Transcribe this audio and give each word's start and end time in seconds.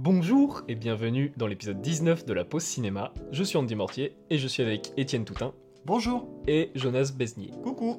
Bonjour 0.00 0.62
et 0.68 0.76
bienvenue 0.76 1.32
dans 1.36 1.48
l'épisode 1.48 1.82
19 1.82 2.24
de 2.24 2.32
la 2.32 2.44
pause 2.44 2.62
cinéma. 2.62 3.12
Je 3.32 3.42
suis 3.42 3.58
Andy 3.58 3.74
Mortier 3.74 4.14
et 4.30 4.38
je 4.38 4.46
suis 4.46 4.62
avec 4.62 4.92
Étienne 4.96 5.24
Toutin 5.24 5.52
Bonjour. 5.86 6.28
et 6.46 6.70
Jonas 6.76 7.10
Besnier. 7.12 7.50
Coucou. 7.64 7.96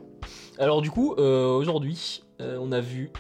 Alors 0.60 0.82
du 0.82 0.92
coup, 0.92 1.16
euh, 1.18 1.54
aujourd'hui, 1.58 2.24
euh, 2.40 2.58
on 2.62 2.72
a 2.72 2.80
vu 2.80 3.12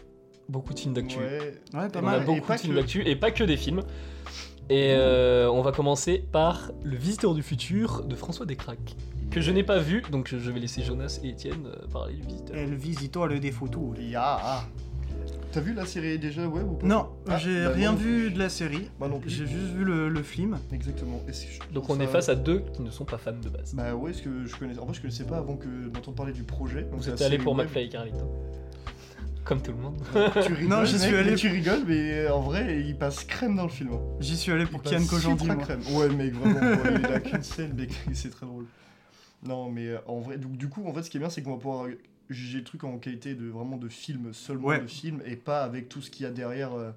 beaucoup 0.47 0.73
de 0.73 0.79
films 0.79 0.93
d'actu. 0.93 1.17
Ouais. 1.17 1.59
Ouais, 1.73 1.89
pas 1.89 1.99
On 2.01 2.07
a 2.07 2.19
mal. 2.19 2.25
beaucoup 2.25 2.53
de 2.53 2.57
films 2.57 2.73
que. 2.75 2.79
d'actu 2.79 3.05
et 3.05 3.17
pas 3.17 3.31
que 3.31 3.43
des 3.43 3.57
films. 3.57 3.81
Et 4.69 4.93
euh, 4.93 5.51
on 5.51 5.61
va 5.61 5.73
commencer 5.73 6.23
par 6.31 6.71
Le 6.81 6.95
Visiteur 6.95 7.33
du 7.33 7.43
Futur 7.43 8.05
de 8.05 8.15
François 8.15 8.45
Descraques, 8.45 8.95
que 9.29 9.41
je 9.41 9.51
n'ai 9.51 9.63
pas 9.63 9.79
vu, 9.79 10.03
donc 10.09 10.29
je 10.33 10.49
vais 10.51 10.59
laisser 10.61 10.83
Jonas 10.83 11.19
et 11.21 11.27
Étienne 11.27 11.67
parler 11.91 12.13
du 12.13 12.21
Visiteur. 12.21 12.55
El 12.55 12.75
visitore 12.75 13.27
des 13.27 13.51
photos. 13.51 13.97
Ya. 13.99 14.63
T'as 15.51 15.61
vu 15.61 15.73
la 15.73 15.85
série 15.85 16.19
déjà 16.19 16.47
web 16.47 16.67
ou 16.69 16.75
pas 16.75 16.85
Non, 16.85 17.09
Ah, 17.27 17.37
j'ai 17.37 17.63
bah, 17.65 17.71
rien 17.71 17.91
non 17.91 17.97
vu 17.97 18.25
plus. 18.27 18.31
de 18.31 18.39
la 18.39 18.49
série. 18.49 18.87
Moi 18.99 19.07
non 19.09 19.19
plus. 19.19 19.29
J'ai 19.31 19.47
juste 19.47 19.73
vu 19.75 19.83
le, 19.83 20.07
le 20.07 20.21
film. 20.23 20.57
Exactement. 20.71 21.21
Et 21.27 21.33
c'est- 21.33 21.47
je 21.49 21.73
Donc 21.73 21.89
on 21.89 21.99
est 21.99 22.05
face 22.07 22.29
à 22.29 22.35
deux 22.35 22.63
qui 22.73 22.81
ne 22.83 22.91
sont 22.91 23.05
pas 23.05 23.17
fans 23.17 23.31
de 23.31 23.49
base. 23.49 23.73
Bah 23.73 23.95
ouais, 23.95 24.13
ce 24.13 24.21
que 24.21 24.45
je 24.45 24.55
connaissais. 24.55 24.79
En 24.79 24.85
fait, 24.87 24.93
je 24.93 25.01
connaissais 25.01 25.23
pas 25.23 25.37
avant 25.37 25.55
que 25.57 25.67
d'entendre 25.89 26.15
parler 26.17 26.33
du 26.33 26.43
projet. 26.43 26.83
Donc 26.83 26.99
Vous 26.99 27.09
êtes 27.09 27.21
allé 27.23 27.37
pour. 27.39 27.55
McFly 27.55 27.85
et 27.85 27.89
Carlito. 27.89 28.17
Comme 29.43 29.61
tout 29.63 29.71
le 29.71 29.77
monde. 29.79 29.97
Tu 30.45 30.53
rigoles. 30.53 30.67
Non, 30.69 30.85
j'y 30.85 30.93
mec, 30.93 31.01
suis 31.01 31.15
allé- 31.15 31.35
Tu 31.35 31.47
rigoles, 31.47 31.83
mais 31.87 32.27
en 32.29 32.41
vrai, 32.41 32.83
il 32.85 32.95
passe 32.95 33.23
crème 33.23 33.55
dans 33.55 33.63
le 33.63 33.69
film. 33.69 33.89
hein. 33.93 33.99
J'y 34.19 34.37
suis 34.37 34.51
allé 34.51 34.67
pour 34.67 34.83
Kian 34.83 35.03
Kojandi. 35.09 35.47
crème. 35.47 35.79
Ouais, 35.93 36.09
mec, 36.09 36.33
vraiment. 36.35 36.59
ouais, 36.83 36.93
il 36.99 37.05
a 37.07 37.19
qu'une 37.19 37.41
scène, 37.41 37.73
mais 37.75 37.87
c'est 38.13 38.29
très 38.29 38.45
drôle. 38.45 38.65
Non, 39.43 39.71
mais 39.71 39.87
euh, 39.87 39.97
en 40.05 40.19
vrai, 40.19 40.37
donc, 40.37 40.51
du 40.57 40.69
coup, 40.69 40.85
en 40.87 40.93
fait, 40.93 41.01
ce 41.01 41.09
qui 41.09 41.17
est 41.17 41.19
bien, 41.19 41.29
c'est 41.31 41.41
qu'on 41.41 41.53
va 41.53 41.57
pouvoir 41.57 41.87
juger 42.29 42.59
le 42.59 42.63
truc 42.63 42.83
en 42.83 42.97
qualité 42.99 43.35
de 43.35 43.47
vraiment 43.47 43.77
de 43.77 43.89
film, 43.89 44.33
seulement 44.33 44.67
Ouais. 44.67 44.81
de 44.81 44.87
film, 44.87 45.21
et 45.25 45.35
pas 45.35 45.63
avec 45.63 45.89
tout 45.89 46.01
ce 46.01 46.09
qu'il 46.11 46.23
y 46.23 46.27
a 46.27 46.31
derrière 46.31 46.73
euh, 46.73 46.91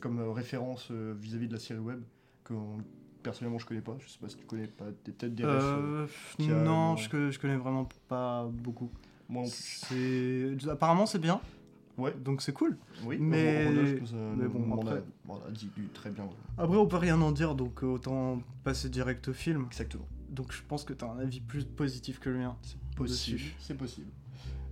comme 0.00 0.18
euh, 0.20 0.30
référence 0.30 0.88
euh, 0.90 1.14
vis-à-vis 1.18 1.48
de 1.48 1.54
la 1.54 1.58
série 1.58 1.80
web 1.80 2.00
que 2.44 2.54
on- 2.54 2.78
personnellement 3.22 3.58
je 3.58 3.66
connais 3.66 3.80
pas. 3.80 3.96
Je 3.98 4.08
sais 4.08 4.18
pas 4.20 4.28
si 4.28 4.36
tu 4.36 4.44
connais 4.46 4.68
pas. 4.68 4.84
Peut-être 5.04 5.34
des 5.34 5.44
refs, 5.44 6.36
qui 6.38 6.50
a- 6.50 6.54
non, 6.62 6.94
je, 6.96 7.30
je 7.30 7.38
connais 7.40 7.56
vraiment 7.56 7.88
pas 8.08 8.46
beaucoup. 8.52 8.90
moi 9.28 9.42
non 9.44 10.70
apparemment 10.70 11.06
c'est 11.06 11.18
bien, 11.18 11.40
Ouais, 11.98 12.14
donc 12.22 12.42
c'est 12.42 12.52
cool. 12.52 12.76
oui. 13.04 13.16
Mais- 13.18 13.98
bon, 14.48 14.64
on 14.70 14.86
a- 14.86 14.90
après- 14.92 15.02
a 15.48 15.50
dit 15.50 15.70
du 15.76 15.88
très 15.88 16.10
bien. 16.10 16.28
Après 16.58 16.76
on 16.76 16.86
peut 16.86 16.98
rien 16.98 17.20
en 17.20 17.32
dire, 17.32 17.54
donc 17.56 17.82
autant 17.82 18.40
passer 18.62 18.88
direct 18.88 19.26
au 19.28 19.32
film. 19.32 19.64
Exactement. 19.66 20.06
Donc 20.30 20.52
je 20.52 20.60
pense 20.68 20.84
que 20.84 20.92
t'as 20.92 21.10
un 21.10 21.18
avis 21.18 21.40
plus 21.40 21.64
positif 21.64 22.20
que 22.20 22.28
le 22.30 22.38
mien. 22.38 22.56
Possible. 22.94 23.40
C'est 23.58 23.76
possible. 23.76 24.08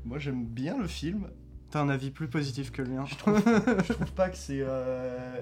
Moi 0.05 0.19
j'aime 0.19 0.45
bien 0.45 0.77
le 0.79 0.87
film. 0.87 1.29
T'as 1.71 1.81
un 1.83 1.89
avis 1.89 2.11
plus 2.11 2.29
positif 2.29 2.71
que 2.71 2.83
le 2.83 2.91
mien. 2.91 3.05
Je 3.07 3.17
trouve, 3.17 3.39
je 3.89 3.93
trouve 3.93 4.13
pas 4.13 4.29
que 4.29 4.37
c'est 4.37 4.61
euh, 4.61 5.41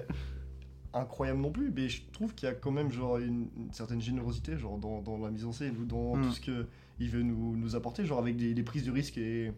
incroyable 0.93 1.39
non 1.41 1.51
plus, 1.51 1.71
mais 1.75 1.89
je 1.89 2.01
trouve 2.11 2.33
qu'il 2.33 2.47
y 2.47 2.51
a 2.51 2.55
quand 2.55 2.71
même 2.71 2.91
genre 2.91 3.17
une, 3.17 3.47
une 3.57 3.71
certaine 3.71 4.01
générosité 4.01 4.57
genre 4.57 4.77
dans, 4.77 5.01
dans 5.01 5.17
la 5.17 5.29
mise 5.31 5.45
en 5.45 5.51
scène 5.51 5.75
ou 5.79 5.85
dans 5.85 6.15
Mm. 6.15 6.21
tout 6.23 6.31
ce 6.31 6.41
que 6.41 6.67
il 6.99 7.09
veut 7.09 7.23
nous, 7.23 7.55
nous 7.57 7.75
apporter, 7.75 8.05
genre 8.05 8.19
avec 8.19 8.37
des, 8.37 8.53
des 8.53 8.63
prises 8.63 8.85
de 8.85 8.91
risque 8.91 9.17
et, 9.17 9.51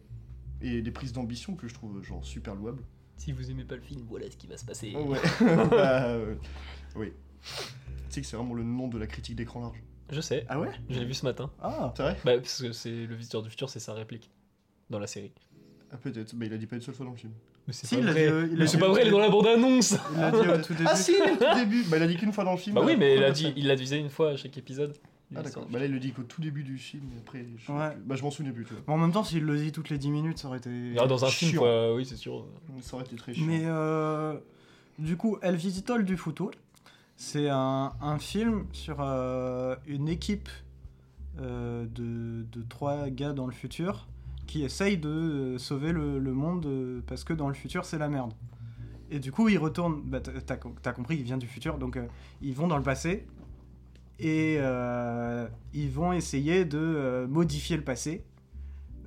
et 0.62 0.82
des 0.82 0.92
prises 0.92 1.12
d'ambition 1.14 1.56
que 1.56 1.68
je 1.68 1.74
trouve 1.74 2.02
genre 2.04 2.24
super 2.26 2.56
louables. 2.56 2.82
Si 3.18 3.32
vous 3.32 3.50
aimez 3.52 3.64
pas 3.66 3.76
le 3.76 3.82
film, 3.82 4.02
voilà 4.10 4.30
ce 4.30 4.36
qui 4.38 4.48
va 4.48 4.58
se 4.58 4.66
passer. 4.66 4.94
Oh, 4.98 5.06
ouais. 5.12 5.20
Bah, 5.70 6.06
euh, 6.06 6.36
oui. 6.96 7.12
Tu 7.42 7.52
sais 8.10 8.22
que 8.22 8.28
c'est 8.28 8.36
vraiment 8.38 8.54
le 8.54 8.64
nom 8.64 8.88
de 8.88 8.98
la 8.98 9.08
critique 9.08 9.36
d'écran 9.36 9.62
large. 9.62 9.82
Je 10.12 10.22
sais, 10.22 10.46
Ah 10.50 10.60
ouais? 10.60 10.70
Je 10.90 11.00
l'ai 11.00 11.06
vu 11.06 11.14
ce 11.14 11.26
matin. 11.26 11.52
Ah 11.62 11.94
C'est 11.96 12.04
vrai? 12.04 12.18
Bah, 12.26 12.36
parce 12.38 12.62
que 12.62 12.72
c'est 12.72 13.06
le 13.06 13.16
visiteur 13.16 13.42
du 13.42 13.50
futur, 13.50 13.70
c'est 13.70 13.80
sa 13.80 13.94
réplique 13.94 14.30
dans 14.90 15.00
la 15.00 15.08
série. 15.08 15.32
ah, 15.92 15.98
Peut-être, 15.98 16.34
mais 16.36 16.48
il 16.48 16.54
a 16.54 16.58
dit 16.58 16.68
pas 16.68 16.76
une 16.76 16.82
seule 16.82 16.96
fois 16.96 17.06
dans 17.06 17.12
le 17.14 17.18
film. 17.18 17.34
Mais 17.68 17.74
c'est 17.74 17.88
Si, 17.88 17.96
pas 17.98 18.02
l'a 18.04 18.12
vrai. 18.12 18.22
dit, 18.26 18.32
euh, 18.32 18.46
il 18.46 18.52
Mais 18.54 18.58
l'a 18.60 18.68
c'est 18.68 18.78
dit 18.78 18.82
pas 18.82 18.90
au 18.90 18.92
vrai, 18.92 19.02
elle 19.02 19.08
est 19.08 19.12
dans 19.12 19.20
la 19.20 19.30
bande-annonce 19.30 19.96
Il 20.14 20.20
l'a 20.22 20.32
dit 20.32 20.38
au 20.38 20.58
tout 20.62 20.74
début. 20.74 20.86
Ah 20.88 20.96
si, 20.96 21.14
au 21.16 21.36
tout 21.36 21.56
début 21.60 21.84
Bah 21.90 21.98
il 21.98 22.04
a 22.04 22.08
dit 22.08 22.16
qu'une 22.18 22.32
fois 22.32 22.44
dans 22.44 22.52
le 22.52 22.58
film. 22.58 22.76
Bah 22.76 22.82
oui, 22.86 22.96
mais 22.98 23.16
il 23.18 23.24
a 23.24 23.28
euh, 23.28 23.32
dit, 23.32 23.54
il 23.56 23.68
l'a 23.68 23.76
disait 23.76 24.00
une 24.00 24.10
fois 24.10 24.32
à 24.32 24.36
chaque 24.38 24.58
épisode. 24.58 24.96
Ah 25.36 25.42
d'accord, 25.42 25.66
bah 25.68 25.80
là 25.80 25.86
il 25.86 25.92
le 25.92 26.00
dit 26.00 26.12
qu'au 26.12 26.22
tout 26.22 26.40
début 26.40 26.64
du 26.64 26.78
film, 26.78 27.04
après 27.20 27.48
je, 27.58 27.72
Ouais. 27.72 27.98
bah, 28.06 28.16
je 28.16 28.22
m'en 28.22 28.30
souvenais 28.30 28.52
plus, 28.54 28.64
tu 28.64 28.74
vois. 28.76 28.94
En 28.94 28.98
même 29.00 29.12
temps, 29.12 29.24
s'il 29.24 29.44
le 29.44 29.58
dit 29.58 29.72
toutes 29.72 29.90
les 29.90 29.98
10 29.98 30.12
minutes, 30.12 30.38
ça 30.38 30.48
aurait 30.48 30.60
été. 30.60 30.70
Ah, 31.00 31.08
dans 31.08 31.26
un 31.26 31.30
film, 31.30 31.58
quoi, 31.58 31.96
oui, 31.96 32.06
c'est 32.06 32.16
sûr. 32.16 32.46
Ça 32.82 32.96
aurait 32.96 33.06
été 33.06 33.16
très 33.16 33.34
chiant. 33.34 33.44
Mais 33.48 33.64
euh, 33.66 34.38
du 35.00 35.18
coup, 35.18 35.40
El 35.42 35.56
Visitol 35.56 36.06
du 36.06 36.16
Futur, 36.16 36.52
c'est 37.18 37.50
un, 37.50 37.94
un 38.02 38.20
film 38.20 38.68
sur 38.72 38.98
euh, 39.00 39.76
une 39.88 40.08
équipe 40.10 40.48
euh, 41.42 41.86
de, 41.88 42.44
de 42.52 42.62
trois 42.70 43.10
gars 43.10 43.34
dans 43.34 43.48
le 43.48 43.52
futur 43.52 44.08
qui 44.48 44.64
essayent 44.64 44.98
de 44.98 45.10
euh, 45.10 45.58
sauver 45.58 45.92
le, 45.92 46.20
le 46.20 46.34
monde 46.34 46.66
euh, 46.66 47.02
parce 47.08 47.24
que 47.24 47.34
dans 47.34 47.48
le 47.48 47.54
futur, 47.54 47.86
c'est 47.86 47.98
la 47.98 48.08
merde. 48.10 48.34
Et 49.12 49.20
du 49.20 49.32
coup, 49.32 49.50
ils 49.50 49.58
retournent. 49.58 50.02
Bah, 50.04 50.20
t'as- 50.20 50.94
compris, 50.94 51.18
il 51.18 51.24
vient 51.24 51.38
du 51.38 51.48
futur, 51.48 51.78
donc 51.78 51.96
euh, 51.98 52.08
ils 52.42 52.54
vont 52.56 52.68
dans 52.68 52.78
le 52.78 52.84
passé 52.84 53.26
et 54.20 54.58
euh, 54.60 55.48
ils 55.74 55.90
vont 55.92 56.14
essayer 56.14 56.66
de 56.66 56.78
euh, 56.80 57.28
modifier 57.28 57.76
le 57.78 57.84
passé 57.84 58.24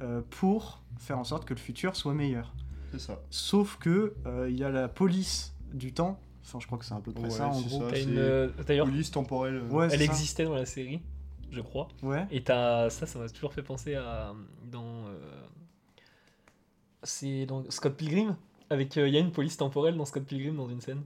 euh, 0.01 0.21
pour 0.31 0.83
faire 0.99 1.19
en 1.19 1.25
sorte 1.25 1.45
que 1.47 1.55
le 1.55 1.59
futur 1.61 1.97
soit 1.97 2.15
meilleur. 2.15 2.53
C'est 2.93 3.01
ça. 3.01 3.21
Sauf 3.31 3.77
que 3.79 4.15
euh, 4.27 4.49
il 4.51 4.57
y 4.57 4.65
a 4.65 4.71
la 4.71 4.89
police 4.89 5.55
du 5.73 5.93
temps. 5.93 6.19
Enfin, 6.45 6.59
je 6.61 6.67
crois 6.67 6.79
que 6.79 6.85
c'est 6.85 6.95
à 6.95 7.01
peu 7.01 7.13
près 7.13 7.25
Ouais, 7.25 7.31
ça 7.31 7.49
en 7.49 7.61
gros. 7.61 7.81
ça. 7.81 7.87
T'as 7.91 7.97
c'est- 7.97 8.03
une, 8.05 8.17
euh, 8.19 8.49
D'ailleurs, 8.67 8.87
Police 8.87 9.11
temporelle. 9.11 9.63
Ouais, 9.71 9.89
elle 9.91 9.99
ça. 9.99 10.05
existait 10.05 10.45
dans 10.45 10.55
la 10.55 10.65
série, 10.67 11.01
je 11.51 11.61
crois. 11.61 11.89
Ouais. 12.03 12.27
Et 12.31 12.43
t'as 12.43 12.91
ça, 12.91 13.07
ça 13.07 13.19
m'a 13.19 13.29
toujours 13.29 13.53
fait 13.53 13.63
penser 13.63 13.95
à 13.95 14.33
dans 14.65 15.07
euh, 15.07 15.19
c'est 17.03 17.47
dans 17.47 17.63
Scott 17.71 17.97
Pilgrim 17.97 18.37
avec 18.71 18.97
euh, 18.97 19.09
il 19.09 19.15
y 19.15 19.17
a 19.17 19.21
une 19.21 19.33
police 19.33 19.57
temporelle 19.57 19.97
dans 19.97 20.05
Scott 20.05 20.25
Pilgrim 20.25 20.57
dans 20.57 20.69
une 20.69 20.81
scène. 20.81 21.03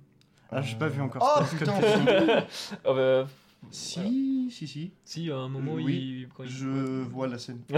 Ah, 0.50 0.60
j'ai 0.62 0.76
pas 0.76 0.88
vu 0.88 1.00
encore. 1.00 1.22
Oh 1.40 1.44
Scott 1.44 1.58
putain 1.58 1.80
Pilgrim. 1.80 2.44
Ah 2.84 2.92
bah, 2.94 3.28
Si, 3.70 4.48
si, 4.50 4.66
si. 4.66 4.90
si 5.04 5.30
à 5.30 5.36
un 5.36 5.48
moment 5.48 5.74
Oui, 5.74 6.22
il, 6.22 6.28
quand 6.28 6.42
il- 6.44 6.50
Je 6.50 7.02
vois 7.04 7.28
la 7.28 7.38
scène. 7.38 7.60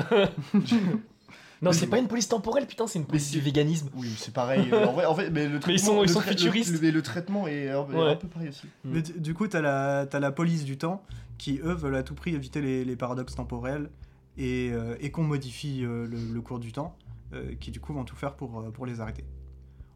Non, 1.65 1.73
c'est 1.73 1.87
pas 1.87 1.99
une 1.99 2.07
police 2.09 2.29
temporelle, 2.29 2.67
putain, 2.67 2.87
c'est 2.87 2.99
une 2.99 3.07
police 3.07 3.27
c'est- 3.27 3.33
du 3.37 3.41
véganisme. 3.41 3.89
Oui, 3.95 4.09
c'est 4.17 4.33
pareil. 4.35 4.69
euh, 4.73 4.87
en 4.87 4.93
vrai, 4.93 5.07
en 5.07 5.15
fait, 5.15 5.31
mais 5.31 5.49
le 5.49 5.59
traitement, 5.59 5.67
Mais 5.69 5.75
ils 5.75 5.79
sont- 5.79 6.03
ils 6.03 6.07
le 6.07 6.13
sont 6.13 6.21
trai- 6.21 6.31
futuristes. 6.31 6.73
Le, 6.73 6.79
mais 6.81 6.91
le 6.91 7.03
traitement 7.03 7.47
est 7.49 7.71
un, 7.71 7.83
est 7.89 7.95
Ouais. 7.95 8.11
un 8.13 8.17
peu 8.17 8.29
pareil 8.29 8.49
aussi. 8.51 8.67
Mais 8.85 9.03
du, 9.03 9.13
du 9.21 9.35
coup, 9.35 9.49
t'as 9.49 9.61
la, 9.61 10.07
t'as 10.07 10.21
la 10.21 10.31
police 10.33 10.65
du 10.65 10.77
temps 10.79 11.03
qui, 11.39 11.59
eux, 11.65 11.73
veulent 11.75 11.97
à 11.97 12.03
tout 12.03 12.15
prix 12.15 12.35
éviter 12.35 12.61
les, 12.61 12.85
les 12.85 12.97
paradoxes 12.97 13.35
temporels 13.35 13.91
et, 14.37 14.71
euh, 14.73 14.97
et 15.01 15.11
qu'on 15.11 15.23
modifie 15.25 15.85
euh, 15.85 16.07
le, 16.07 16.19
le 16.33 16.41
cours 16.41 16.59
du 16.61 16.73
temps, 16.73 16.97
euh, 17.33 17.55
qui 17.61 17.71
du 17.71 17.81
coup 17.81 17.93
vont 17.93 18.05
tout 18.05 18.17
faire 18.17 18.35
pour, 18.35 18.61
euh, 18.61 18.71
pour 18.71 18.87
les 18.87 19.01
arrêter. 19.01 19.25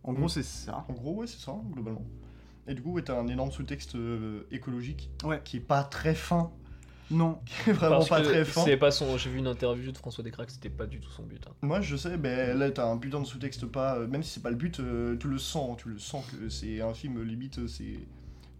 En 0.04 0.12
gros, 0.12 0.24
Mm. 0.26 0.28
c'est 0.30 0.42
ça. 0.44 0.84
En 0.88 0.92
gros, 0.92 1.14
ouais, 1.16 1.26
c'est 1.26 1.38
ça, 1.40 1.54
globalement. 1.72 2.04
Et 2.66 2.74
du 2.74 2.82
coup, 2.82 2.92
ouais, 2.92 3.02
t'as 3.02 3.18
un 3.18 3.26
énorme 3.28 3.50
sous-texte 3.50 3.94
euh, 3.94 4.46
écologique 4.50 5.10
Ouais. 5.24 5.40
qui 5.44 5.56
est 5.56 5.60
pas 5.60 5.82
très 5.84 6.14
fin. 6.14 6.50
Non. 7.10 7.38
Qui 7.64 7.70
est 7.70 7.72
vraiment 7.72 7.96
Parce 7.96 8.08
pas 8.08 8.20
que 8.20 8.26
très 8.26 8.44
fin. 8.44 8.62
C'est 8.64 8.76
pas 8.76 8.90
son. 8.90 9.16
J'ai 9.16 9.30
vu 9.30 9.38
une 9.38 9.46
interview 9.46 9.90
de 9.92 9.96
François 9.96 10.22
Descraques, 10.24 10.50
c'était 10.50 10.68
pas 10.68 10.86
du 10.86 11.00
tout 11.00 11.10
son 11.10 11.22
but. 11.22 11.42
hein. 11.48 11.52
Moi, 11.62 11.80
je 11.80 11.96
sais, 11.96 12.16
mais 12.18 12.54
là, 12.54 12.70
t'as 12.70 12.86
un 12.86 12.98
putain 12.98 13.20
de 13.20 13.26
sous-texte 13.26 13.66
pas. 13.66 13.96
euh, 13.96 14.06
Même 14.06 14.22
si 14.22 14.30
c'est 14.32 14.42
pas 14.42 14.50
le 14.50 14.56
but, 14.56 14.80
euh, 14.80 15.16
tu 15.18 15.28
le 15.28 15.38
sens. 15.38 15.76
Tu 15.78 15.88
le 15.88 15.98
sens 15.98 16.24
que 16.26 16.48
c'est 16.48 16.80
un 16.82 16.92
film 16.94 17.22
limite, 17.22 17.58
euh, 17.60 17.68
c'est 17.68 17.98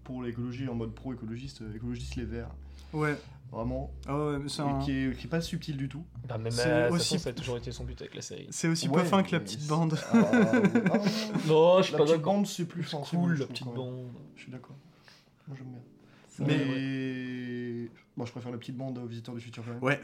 pour 0.05 0.23
l'écologie 0.23 0.67
en 0.69 0.75
mode 0.75 0.95
pro-écologiste, 0.95 1.61
euh, 1.63 1.77
écologiste 1.77 2.17
les 2.17 2.25
verts. 2.25 2.49
Ouais. 2.95 3.17
Vraiment. 3.51 3.91
Ah 4.07 4.15
ouais, 4.17 4.39
mais 4.39 4.49
c'est 4.49 4.61
un- 4.63 4.79
qui 4.81 4.93
est, 4.93 5.17
qui 5.19 5.27
est 5.27 5.31
pas 5.31 5.41
subtil 5.43 5.77
du 5.77 5.89
tout. 5.89 6.05
Bah, 6.29 6.37
même 6.39 6.51
C'est 6.51 6.67
euh, 6.69 6.83
de 6.85 6.89
toute 6.89 6.97
aussi- 6.97 7.15
façon, 7.15 7.25
ça 7.25 7.31
a 7.31 7.33
toujours 7.33 7.57
été 7.59 7.73
son 7.73 7.85
but 7.85 7.99
avec 8.01 8.15
la 8.15 8.21
série. 8.23 8.47
c'est 8.51 8.69
aussi 8.69 8.89
Ouais, 8.89 9.03
peu 9.03 9.09
fin 9.09 9.23
que 9.23 9.33
la 9.33 9.39
mais 9.39 9.45
petite 9.45 9.61
c'est- 9.61 9.69
bande. 9.69 9.99
Ah, 10.13 10.31
ah, 10.33 10.99
Non, 11.47 11.79
je 11.79 11.83
suis 11.85 11.93
la 11.93 11.99
pas 11.99 12.05
petite 12.05 12.17
d'accord. 12.17 12.35
bande, 12.35 12.47
c'est 12.47 12.65
plus 12.67 12.83
fin. 12.83 13.01
c'est 13.05 13.17
Cool, 13.17 13.31
mieux, 13.31 13.35
la 13.37 13.45
trouve, 13.45 13.49
petite 13.49 13.65
quand 13.65 13.71
même. 13.73 13.77
bande. 13.81 14.09
Je 14.37 14.43
suis 14.43 14.53
d'accord. 14.53 14.77
Moi, 15.47 15.57
j'aime 15.59 15.69
bien. 15.69 15.81
Mais-. 16.47 17.89
Moi, 18.17 18.27
je 18.27 18.33
préfère 18.33 18.51
la 18.51 18.59
petite 18.59 18.77
bande 18.77 18.99
aux 18.99 19.07
visiteurs 19.07 19.35
du 19.35 19.41
futur 19.41 19.63
quand 19.65 19.73
même. 19.75 19.83
Ouais. 19.83 20.01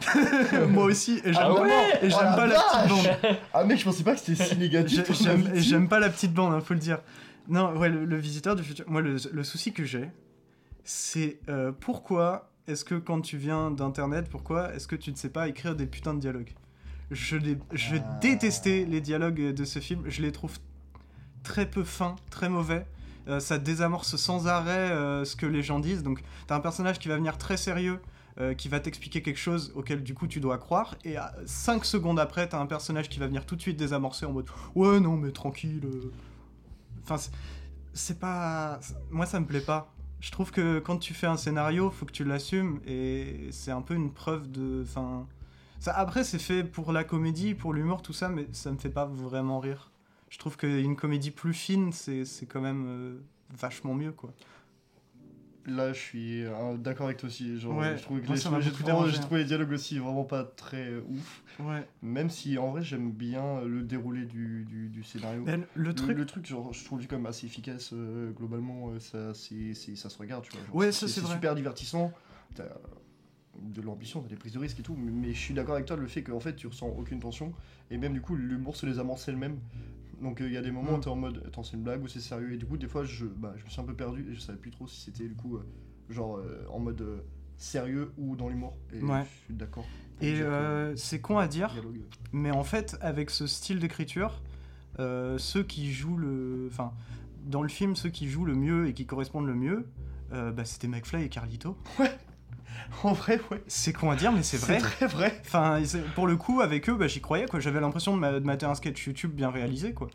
Moi 0.69 0.85
aussi, 0.85 1.21
et 1.25 1.33
j'aime 1.33 1.37
Ah 1.37 1.55
pas, 1.55 1.63
ouais 1.63 1.99
et 2.03 2.11
j'aime 2.11 2.19
Oh 2.21 2.25
la 2.25 2.37
pas 2.37 2.47
la 2.47 2.55
petite 2.61 2.89
bande. 2.89 3.37
Ah, 3.53 3.65
mec, 3.65 3.79
je 3.81 3.85
pensais 3.85 4.05
pas 4.05 4.15
que 4.15 4.21
c'était 4.21 4.45
si 4.45 4.57
négatif. 4.57 5.11
J'aime 5.21 5.51
et 5.53 5.61
j'aime 5.61 5.89
pas 5.89 5.99
la 5.99 6.11
petite 6.11 6.33
bande, 6.33 6.55
hein, 6.55 6.61
faut 6.61 6.75
le 6.75 6.81
dire. 6.81 7.01
Non, 7.49 7.77
ouais, 7.77 7.89
le, 7.89 8.05
le 8.05 8.17
visiteur 8.17 8.55
du 8.55 8.63
futur. 8.63 8.85
Moi, 8.89 9.01
le, 9.03 9.17
le 9.33 9.45
souci 9.45 9.73
que 9.73 9.85
j'ai, 9.85 10.09
c'est 10.85 11.39
euh, 11.49 11.73
pourquoi 11.73 12.51
est-ce 12.69 12.85
que 12.85 12.95
quand 12.95 13.21
tu 13.21 13.37
viens 13.37 13.71
d'internet, 13.73 14.29
pourquoi 14.31 14.73
est-ce 14.75 14.87
que 14.87 14.97
tu 14.97 15.11
ne 15.11 15.17
sais 15.17 15.29
pas 15.31 15.49
écrire 15.49 15.75
des 15.75 15.87
putains 15.87 16.15
de 16.15 16.21
dialogues? 16.21 16.55
Je, 17.11 17.37
les, 17.37 17.59
je 17.73 17.97
Ah. 17.97 18.19
détestais 18.23 18.87
les 18.89 19.01
dialogues 19.01 19.53
de 19.53 19.65
ce 19.65 19.81
film. 19.81 20.05
Je 20.07 20.23
les 20.23 20.31
trouve 20.33 20.57
très 21.43 21.67
peu 21.69 21.83
fins, 21.85 22.15
très 22.31 22.49
mauvais. 22.49 22.87
Euh, 23.29 23.41
ça 23.41 23.59
désamorce 23.59 24.17
sans 24.17 24.47
arrêt 24.49 24.91
euh, 24.91 25.25
ce 25.25 25.35
que 25.37 25.47
les 25.47 25.63
gens 25.63 25.79
disent. 25.81 26.03
Donc, 26.03 26.23
t'as 26.47 26.57
un 26.57 26.61
personnage 26.61 26.99
qui 26.99 27.09
va 27.09 27.17
venir 27.17 27.39
très 27.39 27.57
sérieux, 27.57 28.01
euh, 28.39 28.53
qui 28.55 28.69
va 28.69 28.81
t'expliquer 28.81 29.23
quelque 29.23 29.39
chose 29.39 29.73
auquel 29.75 30.03
du 30.03 30.13
coup 30.15 30.27
tu 30.27 30.41
dois 30.41 30.59
croire, 30.59 30.95
et 31.05 31.17
5 31.47 31.85
secondes 31.85 32.19
après, 32.19 32.49
t'as 32.49 32.59
un 32.61 32.67
personnage 32.67 33.09
qui 33.09 33.19
va 33.19 33.27
venir 33.27 33.47
tout 33.47 33.57
de 33.57 33.61
suite 33.63 33.79
désamorcer 33.79 34.27
en 34.27 34.33
mode 34.33 34.47
Ouais, 34.75 35.01
non, 35.01 35.17
mais 35.17 35.31
tranquille. 35.31 35.81
Enfin, 37.03 37.17
c'est- 37.17 37.33
c'est 37.93 38.19
pas. 38.19 38.81
Moi, 39.11 39.25
ça 39.27 39.41
me 39.41 39.47
plaît 39.47 39.61
pas. 39.61 39.91
Je 40.21 40.31
trouve 40.31 40.51
que 40.51 40.79
quand 40.79 40.97
tu 40.99 41.15
fais 41.15 41.27
un 41.27 41.37
scénario, 41.37 41.91
faut 41.91 42.07
que 42.07 42.13
tu 42.13 42.25
l'assumes, 42.25 42.81
et 42.87 43.49
c'est 43.53 43.71
un 43.71 43.83
peu 43.83 43.95
une 43.95 44.13
preuve 44.13 44.51
de. 44.51 44.83
Enfin. 44.83 45.27
Ça, 45.81 45.93
après, 45.93 46.25
c'est 46.25 46.39
fait 46.39 46.65
pour 46.65 46.93
la 46.93 47.05
comédie, 47.05 47.55
pour 47.55 47.75
l'humour, 47.75 48.01
tout 48.01 48.15
ça, 48.15 48.31
mais 48.31 48.47
ça 48.53 48.71
me 48.73 48.79
fait 48.79 48.89
pas 48.89 49.05
vraiment 49.05 49.61
rire. 49.61 49.91
Je 50.35 50.39
trouve 50.41 50.57
qu'une 50.57 50.97
comédie 50.97 51.31
plus 51.31 51.55
fine, 51.55 51.93
c'est 51.93 52.25
quand 52.49 52.61
même 52.61 52.85
euh, 52.89 53.19
vachement 53.57 53.95
mieux, 53.95 54.11
quoi. 54.11 54.35
Là, 55.65 55.93
je 55.93 55.99
suis 56.01 56.45
euh, 56.45 56.77
d'accord 56.77 57.07
avec 57.07 57.19
toi 57.19 57.29
aussi. 57.29 57.57
Genre, 57.57 57.77
Ouais, 57.79 57.97
je 57.97 58.03
trouve 58.03 58.21
que 58.21 58.27
moi, 58.27 58.35
les, 58.35 58.41
ça 58.41 58.51
m'a 58.51 58.59
j'ai 58.61 58.73
trouvé- 58.73 58.91
hein. 58.91 59.09
trouvé 59.23 59.39
les 59.43 59.47
dialogues 59.47 59.71
aussi 59.71 59.97
vraiment 60.01 60.25
pas 60.25 60.43
très 60.43 60.89
euh, 60.89 61.03
ouf. 61.09 61.45
Ouais. 61.61 61.87
Même 62.03 62.31
si 62.31 62.59
en 62.59 62.73
vrai, 62.73 62.83
j'aime 62.83 63.13
bien 63.13 63.61
le 63.63 63.85
déroulé 63.85 64.25
du, 64.27 64.65
du, 64.69 64.89
du 64.89 65.05
scénario. 65.05 65.45
Mais 65.47 65.61
le- 65.77 65.95
truc. 65.95 66.17
le 66.19 66.27
truc, 66.27 66.47
genre, 66.47 66.73
je 66.73 66.85
trouve 66.85 67.07
quand 67.07 67.15
même 67.17 67.27
assez 67.27 67.47
efficace 67.47 67.91
euh, 67.93 68.33
globalement. 68.33 68.91
ça, 68.99 69.35
c'est, 69.35 69.73
c'est- 69.75 69.95
ça 69.95 70.11
se 70.11 70.19
regarde, 70.19 70.43
tu 70.43 70.51
vois. 70.57 70.67
genre, 70.67 70.75
Ouais, 70.75 70.91
ça, 70.91 71.07
c'est 71.07 71.25
super 71.25 71.55
divertissant. 71.55 72.13
T'as 72.57 72.65
de 73.63 73.81
l'ambition, 73.83 74.21
t'as 74.21 74.27
des 74.29 74.35
prises 74.37 74.53
de 74.55 74.59
risques 74.59 74.81
et 74.81 74.83
tout. 74.83 74.97
Mais, 74.99 75.13
mais 75.13 75.33
je 75.33 75.39
suis 75.39 75.55
d'accord 75.55 75.77
avec 75.77 75.87
toi, 75.87 75.95
le 75.97 76.09
fait 76.09 76.25
qu'en 76.25 76.41
fait, 76.41 76.57
tu 76.57 76.67
ressens 76.67 76.89
aucune 76.89 77.21
tension. 77.21 77.53
Et 77.93 77.99
même 77.99 78.15
du 78.15 78.21
coup, 78.21 78.35
l'humour 78.35 78.75
se 78.75 78.85
les 78.85 78.99
amorce 78.99 79.29
elle-même. 79.29 79.59
Donc 80.23 80.39
il 80.41 80.53
y 80.53 80.57
a 80.57 80.63
des 80.63 80.71
moments 80.71 80.95
où 80.95 80.97
Mm. 80.97 81.01
t'es 81.01 81.09
en 81.09 81.17
mode, 81.17 81.43
attends, 81.47 81.63
c'est 81.63 81.77
une 81.77 81.83
blague 81.83 82.03
ou 82.03 82.09
c'est 82.09 82.21
sérieux. 82.21 82.53
Et 82.53 82.57
du 82.57 82.67
coup, 82.67 82.77
des 82.77 82.89
fois, 82.89 83.05
je, 83.05 83.27
bah, 83.27 83.55
je 83.57 83.65
me 83.65 83.69
suis 83.71 83.81
un 83.81 83.85
peu 83.85 83.95
perdu 83.95 84.27
et 84.31 84.35
je 84.35 84.41
savais 84.41 84.59
plus 84.59 84.71
trop 84.71 84.87
si 84.87 85.01
c'était 85.01 85.29
du 85.29 85.35
coup, 85.35 85.57
euh, 85.57 85.65
genre, 86.11 86.37
euh, 86.39 86.65
en 86.71 86.79
mode 86.79 87.01
euh, 87.03 87.19
sérieux 87.57 88.13
ou 88.19 88.37
dans 88.37 88.49
l'humour. 88.49 88.77
Et 88.93 89.03
Ouais. 89.03 89.23
je 89.25 89.45
suis 89.47 89.55
d'accord. 89.55 89.85
Et 90.21 90.41
euh, 90.41 90.95
c'est 90.97 91.21
con 91.21 91.39
à 91.39 91.49
dire, 91.49 91.73
dialogue, 91.73 92.01
mais 92.33 92.51
en 92.53 92.63
fait, 92.65 92.97
avec 93.01 93.31
ce 93.31 93.47
style 93.49 93.81
d'écriture, 93.81 94.41
euh, 95.01 95.39
ceux 95.39 95.65
qui 95.65 95.93
jouent 95.93 96.17
le. 96.17 96.69
Enfin, 96.71 96.93
dans 97.47 97.63
le 97.63 97.69
film, 97.69 97.97
ceux 97.97 98.11
qui 98.11 98.29
jouent 98.29 98.45
le 98.45 98.55
mieux 98.55 98.87
et 98.87 98.95
qui 98.95 99.07
correspondent 99.07 99.47
le 99.47 99.55
mieux, 99.57 99.87
euh, 100.33 100.53
bah, 100.53 100.65
c'était 100.65 100.87
McFly 100.89 101.25
et 101.25 101.29
Carlito. 101.29 101.77
En 103.03 103.13
vrai, 103.13 103.41
ouais. 103.51 103.63
C'est 103.67 103.93
con 103.93 104.11
à 104.11 104.17
dire, 104.17 104.33
mais 104.33 104.43
c'est 104.43 104.57
vrai. 104.57 104.79
très 104.79 105.07
vrai. 105.07 105.41
Enfin, 105.45 105.81
c'est- 105.85 106.03
pour 106.15 106.27
le 106.27 106.37
coup, 106.37 106.61
avec 106.61 106.89
eux, 106.89 106.95
bah, 106.95 107.07
j'y 107.07 107.21
croyais, 107.21 107.47
quoi. 107.47 107.61
J'avais 107.61 107.81
l'impression 107.81 108.15
de, 108.15 108.21
ma- 108.21 108.33
de 108.33 108.45
mater 108.45 108.67
un 108.67 108.75
sketch 108.75 109.07
YouTube 109.07 109.33
bien 109.33 109.51
réalisé, 109.51 109.93
quoi. 109.93 110.09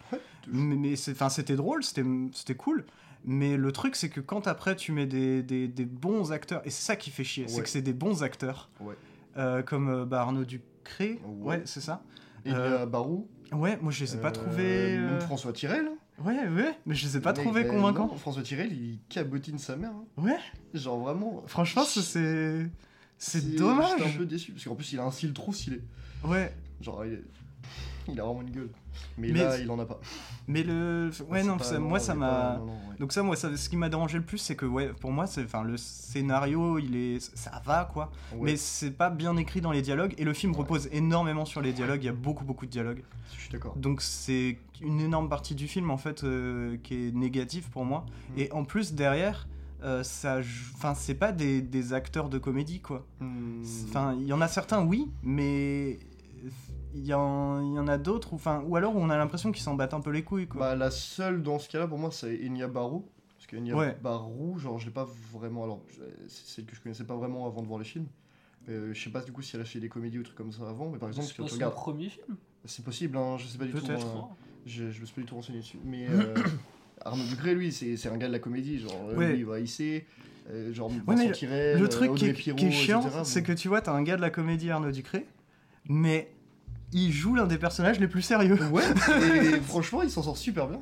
mais 0.47 0.75
mais 0.75 0.95
c'est- 0.95 1.15
c'était 1.29 1.55
drôle, 1.55 1.83
c'était 1.83 2.55
cool. 2.57 2.85
Mais 3.25 3.57
le 3.57 3.71
truc, 3.71 3.95
c'est 3.95 4.09
que 4.09 4.21
quand 4.21 4.47
après 4.47 4.75
tu 4.75 4.91
mets 4.93 5.05
des, 5.05 5.43
des- 5.43 5.67
des 5.67 5.85
bons 5.85 6.31
acteurs, 6.31 6.61
et 6.65 6.69
c'est 6.69 6.83
ça 6.83 6.95
qui 6.95 7.09
fait 7.11 7.23
chier, 7.25 7.47
c'est 7.47 7.61
que 7.61 7.69
c'est 7.69 7.81
des 7.81 7.93
bons 7.93 8.23
acteurs, 8.23 8.69
Ouais. 8.79 8.95
euh, 9.37 9.61
comme 9.61 9.89
euh, 9.89 10.05
bah, 10.05 10.21
Arnaud 10.21 10.45
Ducré, 10.45 11.19
ouais, 11.25 11.61
c'est 11.65 11.81
ça. 11.81 12.01
Et 12.45 12.53
Euh, 12.53 12.85
Barou. 12.85 13.27
Ouais, 13.51 13.77
moi 13.81 13.91
je 13.91 14.03
les 14.05 14.15
ai 14.15 14.17
pas 14.19 14.29
euh, 14.29 14.31
trouvés. 14.31 14.97
Même 14.97 15.19
François 15.21 15.51
Tirel. 15.51 15.89
Ouais, 16.25 16.47
ouais, 16.49 16.75
mais 16.85 16.95
je 16.95 17.05
les 17.07 17.17
ai 17.17 17.21
pas 17.21 17.31
trouvés 17.33 17.63
ben 17.63 17.69
convaincants. 17.71 18.07
non, 18.07 18.15
François 18.17 18.43
Tirel, 18.43 18.73
il 18.73 18.99
cabotine 19.07 19.57
sa 19.57 19.75
mère. 19.77 19.91
hein. 19.91 20.21
Ouais, 20.21 20.37
Genre 20.73 20.99
vraiment. 20.99 21.43
franchement, 21.47 21.83
c'est. 21.85 22.69
C'est 23.21 23.41
J'étais 23.41 23.57
dommage. 23.57 24.01
un 24.01 24.17
peu 24.17 24.25
déçu 24.25 24.51
parce 24.53 24.63
qu'en 24.63 24.75
plus 24.75 24.93
il 24.93 24.99
a 24.99 25.03
un 25.03 25.11
style 25.11 25.33
trop 25.33 25.51
stylé. 25.51 25.81
Ouais, 26.23 26.53
Genre 26.81 27.05
il, 27.05 27.13
est- 27.13 27.23
il 28.11 28.19
a 28.19 28.23
vraiment 28.25 28.41
une 28.41 28.49
gueule. 28.51 28.69
Mais, 29.17 29.31
Mais 29.31 29.39
là 29.43 29.57
il 29.59 29.69
en 29.71 29.79
a 29.79 29.85
pas. 29.85 29.99
mais 30.47 30.63
le. 30.63 31.09
Ouais, 31.29 31.43
non, 31.43 31.57
pas- 31.57 31.63
ça- 31.63 31.79
non, 31.79 31.87
moi 31.87 31.99
ça 31.99 32.15
m'a. 32.15 32.57
ouais. 32.59 32.71
Donc 32.99 33.13
ça, 33.13 33.23
moi, 33.23 33.35
ça, 33.37 33.55
ce 33.55 33.69
qui 33.69 33.77
m'a 33.77 33.87
dérangé 33.87 34.17
le 34.17 34.23
plus, 34.25 34.37
c'est 34.39 34.55
que 34.55 34.65
ouais, 34.65 34.89
pour 34.99 35.11
moi, 35.11 35.25
c'est, 35.27 35.45
le 35.63 35.77
scénario, 35.77 36.79
il 36.79 36.95
est, 36.95 37.19
ça 37.37 37.61
va 37.65 37.89
quoi, 37.91 38.11
Ouais, 38.33 38.51
mais 38.51 38.55
c'est 38.57 38.91
pas 38.91 39.09
bien 39.09 39.37
écrit 39.37 39.61
dans 39.61 39.71
les 39.71 39.81
dialogues. 39.81 40.13
Et 40.17 40.25
le 40.25 40.33
film 40.33 40.51
Ouais. 40.53 40.57
repose 40.59 40.89
énormément 40.91 41.45
sur 41.45 41.61
les 41.61 41.71
dialogues. 41.71 42.03
Il 42.03 42.07
y 42.07 42.09
a 42.09 42.13
beaucoup, 42.13 42.43
beaucoup 42.43 42.65
de 42.65 42.71
dialogues. 42.71 43.03
je 43.35 43.41
suis 43.41 43.49
d'accord. 43.51 43.75
Donc 43.77 44.01
c'est 44.01 44.57
une 44.81 44.99
énorme 44.99 45.29
partie 45.29 45.55
du 45.55 45.67
film 45.67 45.91
en 45.91 45.97
fait 45.97 46.23
euh, 46.23 46.77
qui 46.83 47.07
est 47.07 47.15
négative 47.15 47.69
pour 47.69 47.85
moi. 47.85 48.05
Mm. 48.35 48.39
Et 48.39 48.51
en 48.51 48.63
plus 48.65 48.93
derrière, 48.93 49.47
euh, 49.83 50.03
ça, 50.03 50.39
enfin, 50.75 50.93
c'est 50.93 51.13
pas 51.15 51.31
des, 51.31 51.61
des 51.61 51.93
acteurs 51.93 52.27
de 52.27 52.37
comédie 52.37 52.81
quoi. 52.81 53.05
Hmm, 53.21 53.63
Enfin, 53.87 54.13
il 54.19 54.27
y 54.27 54.33
en 54.33 54.41
a 54.41 54.47
certains, 54.49 54.83
oui, 54.83 55.09
mais 55.23 55.99
il 56.95 57.05
y 57.05 57.13
en, 57.13 57.61
il 57.61 57.75
y 57.75 57.79
en 57.79 57.87
a 57.87 57.97
d'autres, 57.97 58.33
ou, 58.33 58.35
enfin, 58.35 58.63
ou 58.67 58.75
alors 58.75 58.95
on 58.95 59.09
a 59.09 59.17
l'impression 59.17 59.51
qu'ils 59.51 59.63
s'en 59.63 59.75
battent 59.75 59.93
un 59.93 60.01
peu 60.01 60.09
les 60.11 60.23
couilles, 60.23 60.47
quoi. 60.47 60.59
Bah 60.61 60.75
la 60.75 60.91
seule 60.91 61.41
dans 61.43 61.59
ce 61.59 61.69
cas-là 61.69 61.87
pour 61.87 61.97
moi 61.97 62.09
c'est 62.11 62.39
Enya 62.45 62.67
Barou. 62.67 63.05
Parce 63.37 63.47
que 63.47 63.55
Enya 63.57 63.75
Ouais. 63.75 63.97
Barou, 64.01 64.57
genre 64.59 64.77
je 64.79 64.85
l'ai 64.87 64.91
pas 64.91 65.07
vraiment. 65.33 65.63
Alors 65.63 65.81
c'est 66.27 66.45
celle 66.47 66.65
que 66.65 66.75
je 66.75 66.81
connaissais 66.81 67.03
pas 67.05 67.15
vraiment 67.15 67.45
avant 67.47 67.61
de 67.61 67.67
voir 67.67 67.79
les 67.79 67.85
films. 67.85 68.07
Euh, 68.67 68.93
je 68.93 69.03
sais 69.03 69.09
pas 69.09 69.21
du 69.21 69.31
coup 69.31 69.41
si 69.41 69.55
elle 69.55 69.61
a 69.61 69.65
fait 69.65 69.79
des 69.79 69.89
comédies 69.89 70.19
ou 70.19 70.23
trucs 70.23 70.35
comme 70.37 70.51
ça 70.51 70.67
avant, 70.69 70.89
mais 70.89 70.97
par 70.99 71.09
exemple 71.09 71.27
C'est 71.27 71.41
si 71.41 71.47
tu 71.47 71.53
regardes. 71.55 71.73
premier 71.73 72.09
film? 72.09 72.37
C'est 72.65 72.83
possible, 72.83 73.17
hein, 73.17 73.37
je 73.37 73.47
sais 73.47 73.57
pas 73.57 73.65
du 73.65 73.71
tout. 73.71 73.85
Peut-être. 73.85 74.05
hein. 74.05 74.27
Je, 74.65 74.91
je 74.91 74.99
me 75.01 75.05
suis 75.05 75.15
pas 75.15 75.21
du 75.21 75.27
tout 75.27 75.35
renseigné 75.35 75.59
dessus. 75.59 75.79
Mais 75.85 76.07
euh, 76.09 76.33
Arnaud 77.05 77.23
Ducré, 77.23 77.55
lui, 77.55 77.71
c'est 77.71 77.95
c'est 77.97 78.09
un 78.09 78.17
gars 78.17 78.27
de 78.27 78.33
la 78.33 78.39
comédie. 78.39 78.77
Genre, 78.79 78.91
euh, 79.09 79.15
Ouais. 79.15 79.31
lui, 79.31 79.39
il 79.39 79.45
va 79.45 79.59
hisser. 79.59 80.05
euh, 80.51 80.73
genre, 80.73 80.91
mais 80.91 80.99
Vincent 81.15 81.27
le- 81.29 81.33
Tirel, 81.33 81.77
Le 81.79 81.85
euh, 81.85 81.87
truc 81.87 82.15
qui 82.15 82.25
est, 82.25 82.33
Pirot, 82.33 82.57
qui 82.57 82.65
est 82.65 82.71
chiant, 82.71 83.01
c'est 83.23 83.41
bon. 83.41 83.47
que 83.47 83.53
tu 83.53 83.67
vois, 83.69 83.81
t'as 83.81 83.93
un 83.93 84.03
gars 84.03 84.17
de 84.17 84.21
la 84.21 84.29
comédie 84.29 84.69
Arnaud 84.69 84.91
Ducré, 84.91 85.25
mais 85.87 86.29
il 86.91 87.11
joue 87.11 87.35
l'un 87.35 87.45
des 87.47 87.57
personnages 87.57 87.99
les 87.99 88.07
plus 88.07 88.21
sérieux. 88.21 88.57
Ouais, 88.71 88.83
et 89.53 89.59
franchement, 89.67 90.01
il 90.01 90.09
s'en 90.11 90.23
sort 90.23 90.37
super 90.37 90.67
bien. 90.67 90.81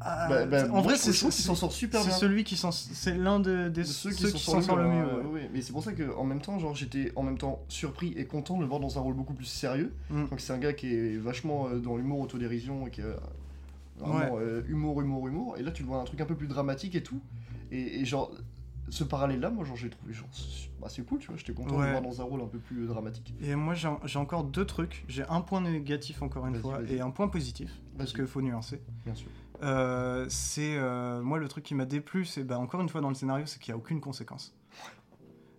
Ah, 0.00 0.28
Bah, 0.28 0.46
bah, 0.46 0.68
en 0.72 0.80
vrai, 0.80 0.96
c'est 0.96 1.12
c'est- 1.12 1.24
qu'il 1.28 1.32
s'en 1.44 1.56
sort 1.56 1.72
super 1.72 2.00
c'est 2.02 2.08
bien. 2.08 2.16
celui 2.18 2.44
qui 2.44 2.56
s'en, 2.56 2.70
c'est 2.70 3.16
l'un 3.16 3.40
de, 3.40 3.68
des 3.68 3.80
De 3.80 3.86
ceux, 3.86 4.10
qui 4.12 4.38
s'en 4.38 4.56
le 4.58 4.62
sort 4.62 4.76
le 4.76 4.84
mieux. 4.88 5.04
ouais. 5.04 5.26
ouais. 5.32 5.50
Mais 5.52 5.60
c'est 5.60 5.72
pour 5.72 5.82
ça 5.82 5.92
que 5.92 6.14
en 6.16 6.22
même 6.24 6.40
temps, 6.40 6.56
genre, 6.60 6.74
j'étais 6.74 7.10
en 7.16 7.24
même 7.24 7.36
temps 7.36 7.60
surpris 7.68 8.14
et 8.16 8.24
content 8.24 8.56
de 8.56 8.62
le 8.62 8.68
voir 8.68 8.78
dans 8.78 8.96
un 8.96 9.00
rôle 9.00 9.14
beaucoup 9.14 9.34
plus 9.34 9.46
sérieux. 9.46 9.92
Mm. 10.10 10.26
Donc 10.28 10.40
c'est 10.40 10.52
un 10.52 10.58
gars 10.58 10.72
qui 10.72 10.94
est 10.94 11.16
vachement 11.16 11.66
euh, 11.66 11.78
dans 11.80 11.96
l'humour, 11.96 12.20
autodérision 12.20 12.86
et 12.86 12.90
qui 12.90 13.00
est 13.00 13.04
vraiment 13.98 14.38
euh, 14.38 14.62
humour, 14.68 15.00
humour, 15.00 15.26
humour. 15.26 15.56
Et 15.58 15.62
là, 15.64 15.72
tu 15.72 15.82
le 15.82 15.88
vois 15.88 16.00
un 16.00 16.04
truc 16.04 16.20
un 16.20 16.26
peu 16.26 16.36
plus 16.36 16.46
dramatique 16.46 16.94
et 16.94 17.02
tout. 17.02 17.20
Et, 17.72 18.00
et 18.00 18.04
genre, 18.04 18.30
ce 18.90 19.04
parallèle-là, 19.04 19.50
moi, 19.50 19.64
genre, 19.64 19.76
j'ai 19.76 19.90
trouvé 19.90 20.12
genre, 20.12 20.28
c'est- 20.32 20.70
bah, 20.80 20.88
cool, 21.08 21.18
tu 21.18 21.26
vois. 21.28 21.36
J'étais 21.36 21.52
content 21.52 21.74
de 21.74 21.80
Ouais. 21.80 21.86
le 21.86 21.90
voir 21.92 22.02
dans 22.02 22.20
un 22.20 22.24
rôle 22.24 22.40
un 22.42 22.46
peu 22.46 22.58
plus 22.58 22.84
euh, 22.84 22.86
dramatique. 22.86 23.34
Et 23.40 23.54
moi, 23.54 23.74
j'ai 23.74 24.18
encore 24.18 24.44
deux 24.44 24.64
trucs. 24.64 25.04
J'ai 25.08 25.24
un 25.28 25.40
point 25.40 25.60
négatif, 25.60 26.22
encore 26.22 26.46
une 26.46 26.54
fois, 26.60 26.80
et 26.88 27.00
un 27.00 27.10
point 27.10 27.28
positif, 27.28 27.70
parce 27.96 28.12
qu'il 28.12 28.26
faut 28.26 28.40
nuancer. 28.42 28.80
Bien 29.04 29.14
sûr. 29.14 29.28
Euh, 29.62 30.24
c'est 30.28 30.76
euh, 30.76 31.20
moi 31.20 31.38
le 31.38 31.48
truc 31.48 31.64
qui 31.64 31.74
m'a 31.74 31.84
déplu, 31.84 32.24
c'est 32.24 32.44
bah, 32.44 32.60
encore 32.60 32.80
une 32.80 32.88
fois 32.88 33.00
dans 33.00 33.08
le 33.08 33.16
scénario, 33.16 33.44
c'est 33.46 33.58
qu'il 33.60 33.72
n'y 33.74 33.76
a 33.76 33.78
aucune 33.82 34.00
conséquence. 34.00 34.54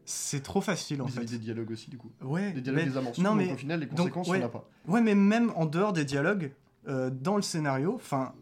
C'est 0.05 0.41
trop 0.41 0.61
facile 0.61 1.01
en 1.01 1.05
Vis-à-vis 1.05 1.27
fait. 1.27 1.37
des 1.37 1.43
dialogues 1.43 1.69
aussi, 1.71 1.89
du 1.89 1.97
coup. 1.97 2.09
Ouais, 2.21 2.51
Des 2.53 2.61
dialogues 2.61 2.83
mais, 2.85 2.89
des 2.89 2.97
amorces. 2.97 3.17
non, 3.19 3.31
donc 3.35 3.37
mais- 3.45 3.53
au 3.53 3.57
final, 3.57 3.79
les 3.81 3.85
donc, 3.85 3.97
conséquences, 3.97 4.27
ouais. 4.29 4.37
on 4.37 4.41
n'a 4.41 4.49
pas. 4.49 4.67
ouais, 4.87 5.01
mais 5.01 5.13
même 5.15 5.51
en 5.55 5.65
dehors 5.65 5.93
des 5.93 6.05
dialogues, 6.05 6.51
euh, 6.87 7.09
dans 7.11 7.35
le 7.35 7.41
scénario, 7.43 7.93
enfin, 7.95 8.33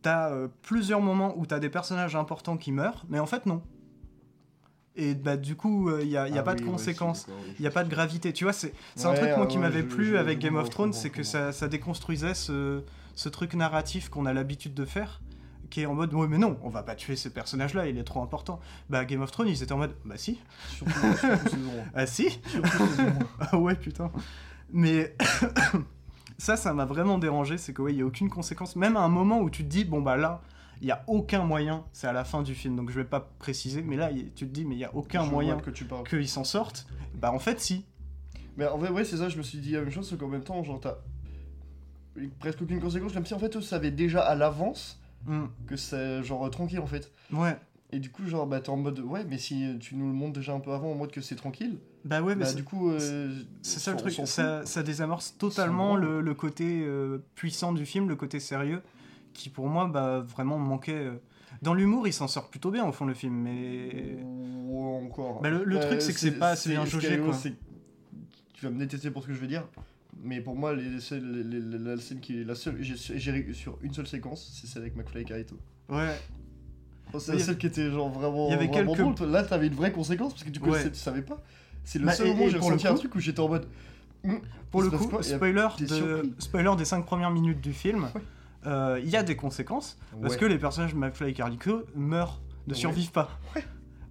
t'as 0.00 0.48
plusieurs 0.62 1.00
moments 1.00 1.34
où 1.36 1.44
t'as 1.46 1.58
des 1.58 1.68
personnages 1.68 2.16
importants 2.16 2.56
qui 2.56 2.72
meurent, 2.72 3.04
mais 3.10 3.18
en 3.18 3.26
fait 3.26 3.44
non. 3.44 3.60
Et 4.94 5.14
bah 5.14 5.36
du 5.38 5.56
coup, 5.56 5.90
il 6.00 6.08
n'y 6.08 6.16
a, 6.18 6.28
y 6.28 6.36
a 6.36 6.40
Ah 6.40 6.42
pas 6.42 6.52
oui, 6.52 6.60
de 6.60 6.64
ouais, 6.64 6.70
conséquences. 6.70 7.26
Il 7.58 7.62
n'y 7.62 7.66
a 7.66 7.70
pas 7.70 7.82
de 7.84 7.88
gravité. 7.88 8.32
Tu 8.32 8.44
vois, 8.44 8.52
c'est 8.52 8.74
c'est 8.94 9.06
un 9.06 9.12
Ouais, 9.12 9.16
truc 9.16 9.30
moi 9.30 9.40
ouais, 9.42 9.46
qui 9.48 9.56
ouais, 9.56 9.62
m'avait 9.62 9.82
plu 9.82 10.18
avec 10.18 10.38
Game 10.38 10.56
of 10.56 10.68
Thrones, 10.68 10.92
c'est 10.92 11.08
que 11.10 11.22
ça, 11.22 11.50
ça 11.52 11.66
déconstruisait 11.68 12.34
ce, 12.34 12.82
ce 13.14 13.28
truc 13.30 13.54
narratif 13.54 14.10
qu'on 14.10 14.26
a 14.26 14.34
l'habitude 14.34 14.74
de 14.74 14.84
faire, 14.84 15.22
qui 15.70 15.80
est 15.80 15.86
en 15.86 15.94
mode 15.94 16.12
ouais 16.12 16.26
mais 16.28 16.36
non, 16.36 16.58
on 16.62 16.68
va 16.68 16.82
pas 16.82 16.94
tuer 16.94 17.16
ce 17.16 17.30
personnage-là, 17.30 17.86
il 17.88 17.96
est 17.96 18.04
trop 18.04 18.22
important. 18.22 18.60
Bah 18.90 19.06
Game 19.06 19.22
of 19.22 19.30
Thrones, 19.30 19.48
ils 19.48 19.62
étaient 19.62 19.72
en 19.72 19.78
mode 19.78 19.94
bah 20.04 20.16
si, 20.18 20.38
Surtout, 20.76 20.92
ah 21.94 22.06
si, 22.06 22.38
ah 23.40 23.56
ouais 23.58 23.74
putain. 23.76 24.10
Mais 24.74 25.16
ça, 26.38 26.56
ça 26.56 26.74
m'a 26.74 26.84
vraiment 26.84 27.16
dérangé, 27.18 27.56
c'est 27.56 27.72
que 27.72 27.80
ouais, 27.82 27.92
il 27.94 27.98
y 27.98 28.02
a 28.02 28.06
aucune 28.06 28.28
conséquence, 28.28 28.76
même 28.76 28.96
à 28.98 29.00
un 29.00 29.08
moment 29.08 29.40
où 29.40 29.48
tu 29.48 29.64
te 29.64 29.68
dis 29.70 29.84
bon 29.86 30.02
bah 30.02 30.18
là. 30.18 30.42
Il 30.82 30.88
y 30.88 30.90
a 30.90 31.02
aucun 31.06 31.44
moyen, 31.44 31.84
c'est 31.92 32.06
à 32.08 32.12
la 32.12 32.24
fin 32.24 32.42
du 32.42 32.54
film, 32.54 32.76
donc 32.76 32.90
je 32.90 32.96
vais 32.96 33.04
pas 33.06 33.20
préciser, 33.38 33.82
mais 33.82 33.96
là 33.96 34.10
tu 34.12 34.46
te 34.46 34.52
dis 34.52 34.64
mais 34.64 34.74
il 34.74 34.80
y 34.80 34.84
a 34.84 34.94
aucun 34.94 35.24
Je 35.24 35.30
moyen 35.30 35.56
que 35.58 35.70
tu 35.70 35.84
parles. 35.84 36.06
qu'ils 36.08 36.28
s'en 36.28 36.44
sortent. 36.44 36.86
Bah 37.14 37.32
en 37.32 37.38
fait 37.38 37.60
si, 37.60 37.86
Mais 38.56 38.66
en 38.66 38.76
vrai, 38.76 38.90
ouais, 38.90 39.04
c'est 39.04 39.16
ça, 39.18 39.28
je 39.30 39.38
me 39.38 39.42
suis 39.42 39.58
dit 39.58 39.72
la 39.72 39.80
même 39.80 39.90
chose, 39.90 40.08
c'est 40.10 40.18
qu'en 40.18 40.28
même 40.28 40.42
temps, 40.44 40.62
genre, 40.62 40.80
t'as 40.80 40.96
presque 42.40 42.60
aucune 42.62 42.80
conséquence, 42.80 43.12
comme 43.12 43.24
si 43.24 43.32
en 43.34 43.38
fait, 43.38 43.56
eux 43.56 43.60
savaient 43.62 43.90
déjà 43.90 44.20
à 44.22 44.34
l'avance 44.34 44.98
Hmm, 45.24 45.44
que 45.68 45.76
c'est 45.76 46.20
genre 46.24 46.50
tranquille 46.50 46.80
en 46.80 46.86
fait. 46.86 47.12
ouais. 47.32 47.56
Et 47.94 48.00
du 48.00 48.10
coup, 48.10 48.26
genre, 48.26 48.46
bah, 48.46 48.58
t'es 48.60 48.70
en 48.70 48.76
mode, 48.78 48.98
ouais, 49.00 49.22
mais 49.28 49.36
si 49.38 49.76
tu 49.78 49.94
nous 49.96 50.06
le 50.08 50.12
montres 50.14 50.32
déjà 50.32 50.52
un 50.54 50.60
peu 50.60 50.72
avant 50.72 50.90
en 50.92 50.94
mode 50.96 51.12
que 51.12 51.20
c'est 51.20 51.36
tranquille, 51.36 51.78
Bah 52.06 52.22
ouais, 52.22 52.34
mais 52.34 52.46
bah, 52.46 52.52
du 52.54 52.64
coup, 52.64 52.90
euh, 52.90 53.30
c'est 53.60 53.78
ça 53.80 53.90
le 53.92 53.98
truc, 53.98 54.14
ça, 54.26 54.64
ça 54.66 54.82
désamorce 54.82 55.36
totalement 55.38 55.94
le 55.94 56.34
côté 56.34 56.82
euh, 56.84 57.18
puissant 57.36 57.72
du 57.72 57.84
film, 57.86 58.08
le 58.08 58.16
côté 58.16 58.40
sérieux, 58.40 58.82
qui 59.32 59.48
pour 59.50 59.68
moi 59.68 59.86
bah, 59.88 60.20
vraiment 60.20 60.58
manquait. 60.58 60.92
euh. 60.92 61.12
Dans 61.60 61.74
l'humour, 61.74 62.06
il 62.08 62.12
s'en 62.12 62.26
sort 62.28 62.48
plutôt 62.48 62.70
bien 62.70 62.84
au 62.86 62.92
fond 62.92 63.04
le 63.06 63.14
film, 63.14 63.34
mais. 63.34 64.16
Ouais, 64.64 65.04
encore. 65.06 65.40
Bah, 65.42 65.50
le- 65.50 65.64
le 65.64 65.78
truc, 65.80 66.00
c'est 66.02 66.12
que 66.12 66.18
c'est 66.20 66.32
pas 66.38 66.50
assez 66.50 66.70
bien 66.70 66.84
jaugé, 66.84 67.18
quoi. 67.18 67.36
Tu 68.54 68.64
vas 68.66 68.70
me 68.70 68.78
détester 68.78 69.10
pour 69.10 69.22
ce 69.22 69.28
que 69.28 69.34
je 69.34 69.40
vais 69.40 69.46
dire, 69.46 69.64
mais 70.22 70.40
pour 70.40 70.54
moi, 70.56 70.74
les, 70.74 70.82
les- 71.10 71.78
la 71.78 71.96
scène 71.98 72.20
qui 72.20 72.40
est 72.40 72.44
la 72.44 72.54
seule. 72.54 72.76
J'ai 72.80 72.96
sur 73.52 73.78
une 73.82 73.92
seule 73.92 74.06
séquence, 74.06 74.50
c'est 74.54 74.66
celle 74.66 74.82
avec 74.82 74.96
McFly 74.96 75.22
et 75.22 75.24
Carito. 75.24 75.56
Ouais, 75.88 76.16
Oh, 77.14 77.18
C'est 77.18 77.32
la 77.32 77.38
y 77.38 77.42
seule 77.42 77.58
qui 77.58 77.66
était 77.66 77.90
genre 77.90 78.08
vraiment, 78.08 78.46
il 78.48 78.52
y 78.52 78.54
avait 78.54 78.66
vraiment 78.68 78.94
quelques- 78.94 79.16
drôle. 79.16 79.28
Là, 79.30 79.42
t'avais 79.42 79.66
une 79.66 79.74
vraie 79.74 79.92
conséquence 79.92 80.32
parce 80.32 80.44
que 80.44 80.50
du 80.50 80.60
coup, 80.60 80.70
Ouais. 80.70 80.88
tu 80.90 80.94
savais 80.98 81.20
pas. 81.20 81.42
C'est 81.84 81.98
le 81.98 82.06
Bah, 82.06 82.12
seul 82.12 82.28
et- 82.28 82.30
moment 82.30 82.44
où 82.44 82.46
et 82.46 82.50
j'ai 82.50 82.58
pour 82.58 82.70
le 82.70 82.76
ressenti 82.76 82.86
un 82.88 82.92
coup- 82.94 82.98
truc 83.00 83.14
où 83.16 83.20
j'étais 83.20 83.40
en 83.40 83.48
mode. 83.48 83.66
Hum, 84.24 84.40
pour 84.70 84.80
le 84.82 84.88
coup, 84.90 85.22
spoiler, 85.22 85.66
de, 85.80 86.32
spoiler 86.38 86.70
des 86.78 86.84
5 86.86 87.04
premières 87.04 87.30
minutes 87.30 87.60
du 87.60 87.72
film, 87.74 88.04
Ouais. 88.14 88.22
Euh, 88.66 89.00
il 89.02 89.08
y 89.10 89.16
a 89.16 89.22
des 89.22 89.36
conséquences, 89.36 89.98
parce 90.20 90.36
que 90.36 90.44
les 90.44 90.58
personnages 90.58 90.94
McFly 90.94 91.30
et 91.30 91.34
Carlico 91.34 91.82
meurent, 91.94 92.40
ne 92.66 92.74
survivent 92.74 93.12
pas. 93.12 93.28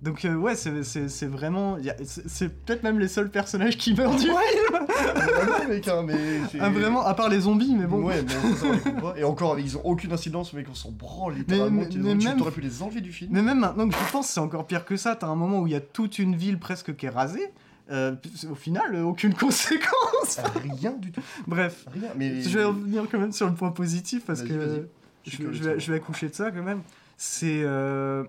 Donc 0.01 0.25
euh, 0.25 0.33
ouais, 0.33 0.55
c'est- 0.55 0.81
c'est 0.83 1.09
c'est 1.09 1.27
vraiment... 1.27 1.77
C'est 2.05 2.49
peut-être 2.65 2.81
même 2.81 2.97
les 2.97 3.07
seuls 3.07 3.29
personnages 3.29 3.77
qui 3.77 3.93
meurent 3.93 4.15
du 4.15 4.23
film. 4.23 4.35
Ah 4.83 5.67
mec, 5.69 5.87
hein, 5.87 6.03
mais 6.05 6.15
Ah, 6.59 6.69
vraiment, 6.69 7.05
à 7.05 7.13
part 7.13 7.29
les 7.29 7.41
zombies, 7.41 7.75
mais 7.75 7.85
bon. 7.85 8.03
Ouais, 8.03 8.23
mais 8.23 8.55
ça, 8.55 8.65
on 8.67 8.71
les 8.71 8.79
coupe 8.79 8.99
pas. 9.01 9.13
Et 9.17 9.23
encore, 9.23 9.59
ils 9.59 9.77
ont 9.77 9.81
aucune 9.85 10.11
incidence, 10.11 10.53
mec, 10.53 10.65
on 10.71 10.73
s'en 10.75 10.91
branle 10.91 11.35
littéralement. 11.35 11.81
mais- 11.81 11.89
Tu- 11.89 11.99
mais 11.99 12.17
tu 12.17 12.27
même- 12.27 12.37
t'aurais 12.37 12.51
pu 12.51 12.61
les 12.61 12.81
enlever 12.81 13.01
du 13.01 13.11
film. 13.13 13.29
Mais 13.31 13.41
même 13.43 13.59
maintenant 13.59 13.87
que 13.87 13.93
je 13.95 14.11
pense, 14.11 14.27
c'est 14.27 14.39
encore 14.39 14.65
pire 14.65 14.85
que 14.85 14.97
ça. 14.97 15.15
T'as 15.15 15.27
un 15.27 15.35
moment 15.35 15.59
où 15.59 15.67
il 15.67 15.73
y 15.73 15.75
a 15.75 15.81
toute 15.81 16.17
une 16.19 16.35
ville 16.35 16.57
presque 16.59 16.95
qui 16.95 17.05
est 17.05 17.09
rasée. 17.09 17.53
Euh, 17.91 18.15
au 18.49 18.55
final, 18.55 18.95
euh, 18.95 19.03
aucune 19.03 19.33
conséquence. 19.45 20.39
Rien 20.79 20.93
du 20.93 21.11
tout. 21.11 21.21
Bref, 21.47 21.85
Rien. 21.91 22.09
Mais. 22.15 22.41
je 22.41 22.57
vais 22.57 22.63
revenir 22.63 23.03
quand 23.11 23.19
même 23.19 23.33
sur 23.33 23.47
le 23.49 23.53
point 23.53 23.71
positif 23.71 24.23
parce 24.25 24.41
que 24.43 24.87
je, 25.25 25.43
vais, 25.43 25.79
je 25.79 25.91
vais 25.91 25.97
accoucher 25.97 26.29
de 26.29 26.33
ça 26.33 26.51
quand 26.51 26.63
même. 26.63 26.81
C'est 27.17 27.61
euh, 27.63 28.23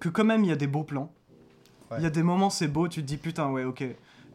que 0.00 0.08
quand 0.08 0.24
même 0.24 0.44
il 0.44 0.48
y 0.48 0.52
a 0.52 0.56
des 0.56 0.66
beaux 0.68 0.84
plans. 0.84 1.12
Il 1.90 1.96
Ouais. 1.96 2.02
y 2.02 2.06
a 2.06 2.10
des 2.10 2.22
moments 2.22 2.50
c'est 2.50 2.66
beau, 2.68 2.88
tu 2.88 3.02
te 3.02 3.06
dis 3.06 3.18
putain 3.18 3.50
ouais 3.50 3.64
ok, 3.64 3.84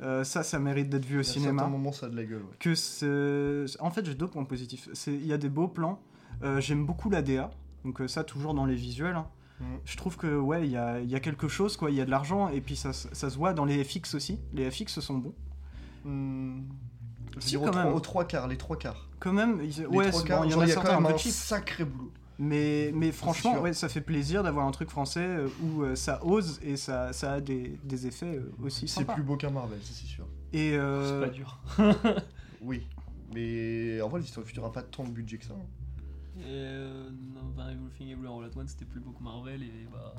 euh, 0.01 0.23
ça 0.23 0.43
ça 0.43 0.59
mérite 0.59 0.87
d'être 0.89 1.03
vu 1.05 1.17
au 1.17 1.21
À 1.21 1.23
certains 1.23 1.39
cinéma. 1.41 1.65
moments, 1.67 1.91
ça 1.91 2.05
a 2.05 2.09
de 2.09 2.15
la 2.15 2.23
gueule, 2.23 2.41
ouais. 2.43 2.55
Que 2.59 2.75
c'est- 2.75 3.81
en 3.81 3.89
fait 3.89 4.05
j'ai 4.05 4.13
deux 4.15 4.27
points 4.27 4.43
positifs. 4.45 4.87
Il 5.07 5.25
y 5.25 5.33
a 5.33 5.37
des 5.37 5.49
beaux 5.49 5.67
plans. 5.67 5.99
J'aime 6.59 6.85
beaucoup 6.85 7.09
la 7.09 7.21
DA, 7.21 7.49
donc 7.85 8.01
ça 8.07 8.23
toujours 8.23 8.53
dans 8.53 8.65
les 8.65 8.75
visuels. 8.75 9.15
hein. 9.15 9.27
Je 9.85 9.97
trouve 9.97 10.15
que 10.17 10.37
ouais 10.39 10.65
il 10.65 10.71
y 10.71 10.77
a, 10.77 10.99
il 10.99 11.09
y 11.09 11.15
a 11.15 11.19
quelque 11.19 11.47
chose 11.47 11.75
quoi, 11.77 11.89
il 11.91 11.97
y 11.97 12.01
a 12.01 12.05
de 12.05 12.11
l'argent 12.11 12.47
et 12.49 12.61
puis 12.61 12.75
ça, 12.75 12.93
se- 12.93 13.07
ça 13.13 13.29
se 13.29 13.37
voit 13.37 13.53
dans 13.53 13.65
les 13.65 13.83
FX 13.83 14.13
aussi. 14.15 14.39
Les 14.53 14.69
FX 14.71 14.99
sont 15.01 15.17
bons. 15.17 15.33
Je 16.05 17.39
Si, 17.39 17.55
quand 17.55 17.61
aux, 17.63 17.69
trois, 17.69 17.83
même. 17.83 17.93
aux 17.93 17.99
trois 17.99 18.25
quarts, 18.25 18.47
les 18.47 18.57
trois 18.57 18.77
quarts. 18.77 19.07
Quand 19.19 19.33
même, 19.33 19.61
ils- 19.63 19.85
ouais, 19.87 20.09
trois 20.09 20.23
quarts, 20.23 20.41
bon, 20.41 20.45
il 20.47 20.51
y 20.51 20.55
en 20.55 20.61
a 20.61 20.65
il 20.65 20.69
y 20.69 20.71
a 20.71 20.75
quand 20.75 20.81
certains 20.83 20.97
un 20.97 21.01
même 21.01 21.13
un 21.13 21.17
cheap. 21.17 21.31
sacré 21.31 21.85
boulot. 21.85 22.11
Mais, 22.41 22.91
mais 22.95 23.11
franchement, 23.11 23.59
ouais, 23.59 23.73
ça 23.73 23.89
fait 23.89 23.99
plaisir 24.01 24.43
d'avoir 24.43 24.65
un 24.65 24.71
truc 24.71 24.89
français 24.89 25.19
euh, 25.25 25.49
où 25.61 25.83
euh, 25.83 25.95
ça 25.95 26.23
ose 26.23 26.57
et 26.63 26.77
ça, 26.77 27.11
ça 27.11 27.33
a 27.33 27.41
des, 27.41 27.77
des 27.83 28.07
effets 28.07 28.37
euh, 28.37 28.49
aussi 28.63 28.87
C'est 28.87 29.03
plus 29.03 29.23
beau 29.23 29.35
qu'un 29.35 29.49
Marvel, 29.49 29.77
ça, 29.83 29.91
c'est 29.93 30.07
sûr. 30.07 30.25
Et 30.53 30.71
C'est 30.71 31.19
pas 31.19 31.27
dur. 31.29 31.59
Oui. 32.61 32.87
Mais 33.35 34.01
en 34.01 34.07
vrai, 34.07 34.21
l'histoire 34.21 34.43
du 34.43 34.47
futur 34.49 34.65
a 34.65 34.71
pas 34.71 34.81
tant 34.83 35.03
de 35.03 35.09
budget 35.11 35.37
que 35.37 35.45
ça. 35.45 35.53
Hein. 36.39 36.45
Euh, 36.47 37.09
non, 37.33 37.41
enfin, 37.53 37.69
Everything 37.71 38.09
Everywhere 38.09 38.39
All 38.39 38.45
At 38.45 38.57
Once, 38.57 38.71
c'était 38.71 38.85
plus 38.85 38.99
beau 38.99 39.11
que 39.11 39.23
Marvel 39.23 39.63
et 39.63 39.87
bah. 39.91 40.13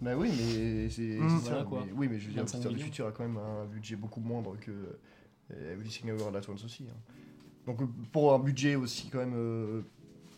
Bah 0.00 0.16
oui, 0.16 0.28
mais 0.30 0.88
c'est. 0.88 1.02
Mm. 1.18 1.28
c'est 1.28 1.36
Voilà, 1.48 1.58
ça, 1.58 1.64
quoi. 1.64 1.82
mais- 1.86 1.92
oui, 1.92 2.08
mais 2.08 2.18
je 2.20 2.26
veux 2.26 2.32
dire, 2.32 2.42
25 2.42 2.56
l'histoire 2.58 2.74
du 2.74 2.80
futur 2.84 3.06
a 3.08 3.12
quand 3.12 3.24
même 3.24 3.36
un 3.38 3.64
budget 3.66 3.96
beaucoup 3.96 4.20
moindre 4.20 4.56
que 4.60 4.70
euh, 5.52 5.72
Everything 5.72 6.08
Everywhere 6.10 6.28
All 6.28 6.36
At 6.36 6.48
Once 6.50 6.64
aussi. 6.64 6.84
hein. 6.88 6.96
Donc 7.66 7.82
euh, 7.82 7.86
pour 8.12 8.32
un 8.32 8.38
budget 8.38 8.76
aussi 8.76 9.08
quand 9.10 9.18
même 9.18 9.34
euh, 9.34 9.82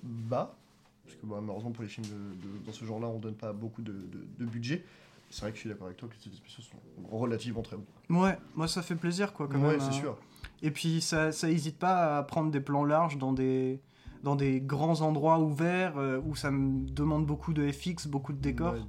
bas, 0.02 0.56
parce 1.04 1.16
que 1.16 1.26
bah, 1.26 1.36
malheureusement 1.40 1.70
pour 1.72 1.82
les 1.82 1.88
films 1.88 2.06
de, 2.06 2.12
de- 2.58 2.64
dans 2.66 2.72
ce 2.72 2.84
genre-là, 2.84 3.06
on 3.08 3.18
donne 3.18 3.34
pas 3.36 3.52
beaucoup 3.52 3.82
de, 3.82 3.92
de- 3.92 4.26
de 4.38 4.44
budget. 4.46 4.84
C'est 5.32 5.42
vrai 5.42 5.50
que 5.52 5.56
je 5.56 5.60
suis 5.60 5.68
d'accord 5.68 5.86
avec 5.86 5.96
toi 5.98 6.08
que 6.08 6.16
ces 6.16 6.34
spéciaux 6.34 6.64
sont 6.64 7.06
relativement 7.16 7.62
très 7.62 7.76
bons. 7.76 8.20
ouais, 8.22 8.36
moi 8.56 8.66
ça 8.66 8.82
fait 8.82 8.96
plaisir 8.96 9.32
quoi 9.32 9.46
quand 9.46 9.60
ouais, 9.60 9.72
même. 9.72 9.80
c'est 9.80 9.86
hein. 9.88 9.92
sûr. 9.92 10.18
Et 10.62 10.72
puis 10.72 11.00
ça, 11.00 11.30
ça 11.30 11.48
hésite 11.50 11.78
pas 11.78 12.18
à 12.18 12.22
prendre 12.24 12.50
des 12.50 12.60
plans 12.60 12.84
larges 12.84 13.16
dans 13.16 13.32
des, 13.32 13.80
dans 14.22 14.36
des 14.36 14.60
grands 14.60 15.00
endroits 15.00 15.38
ouverts 15.40 15.96
euh, 15.98 16.20
où 16.24 16.34
ça 16.36 16.50
me 16.50 16.86
demande 16.90 17.26
beaucoup 17.26 17.52
de 17.52 17.70
FX, 17.70 18.06
beaucoup 18.06 18.32
de 18.32 18.38
décors. 18.40 18.74
Ouais. 18.74 18.80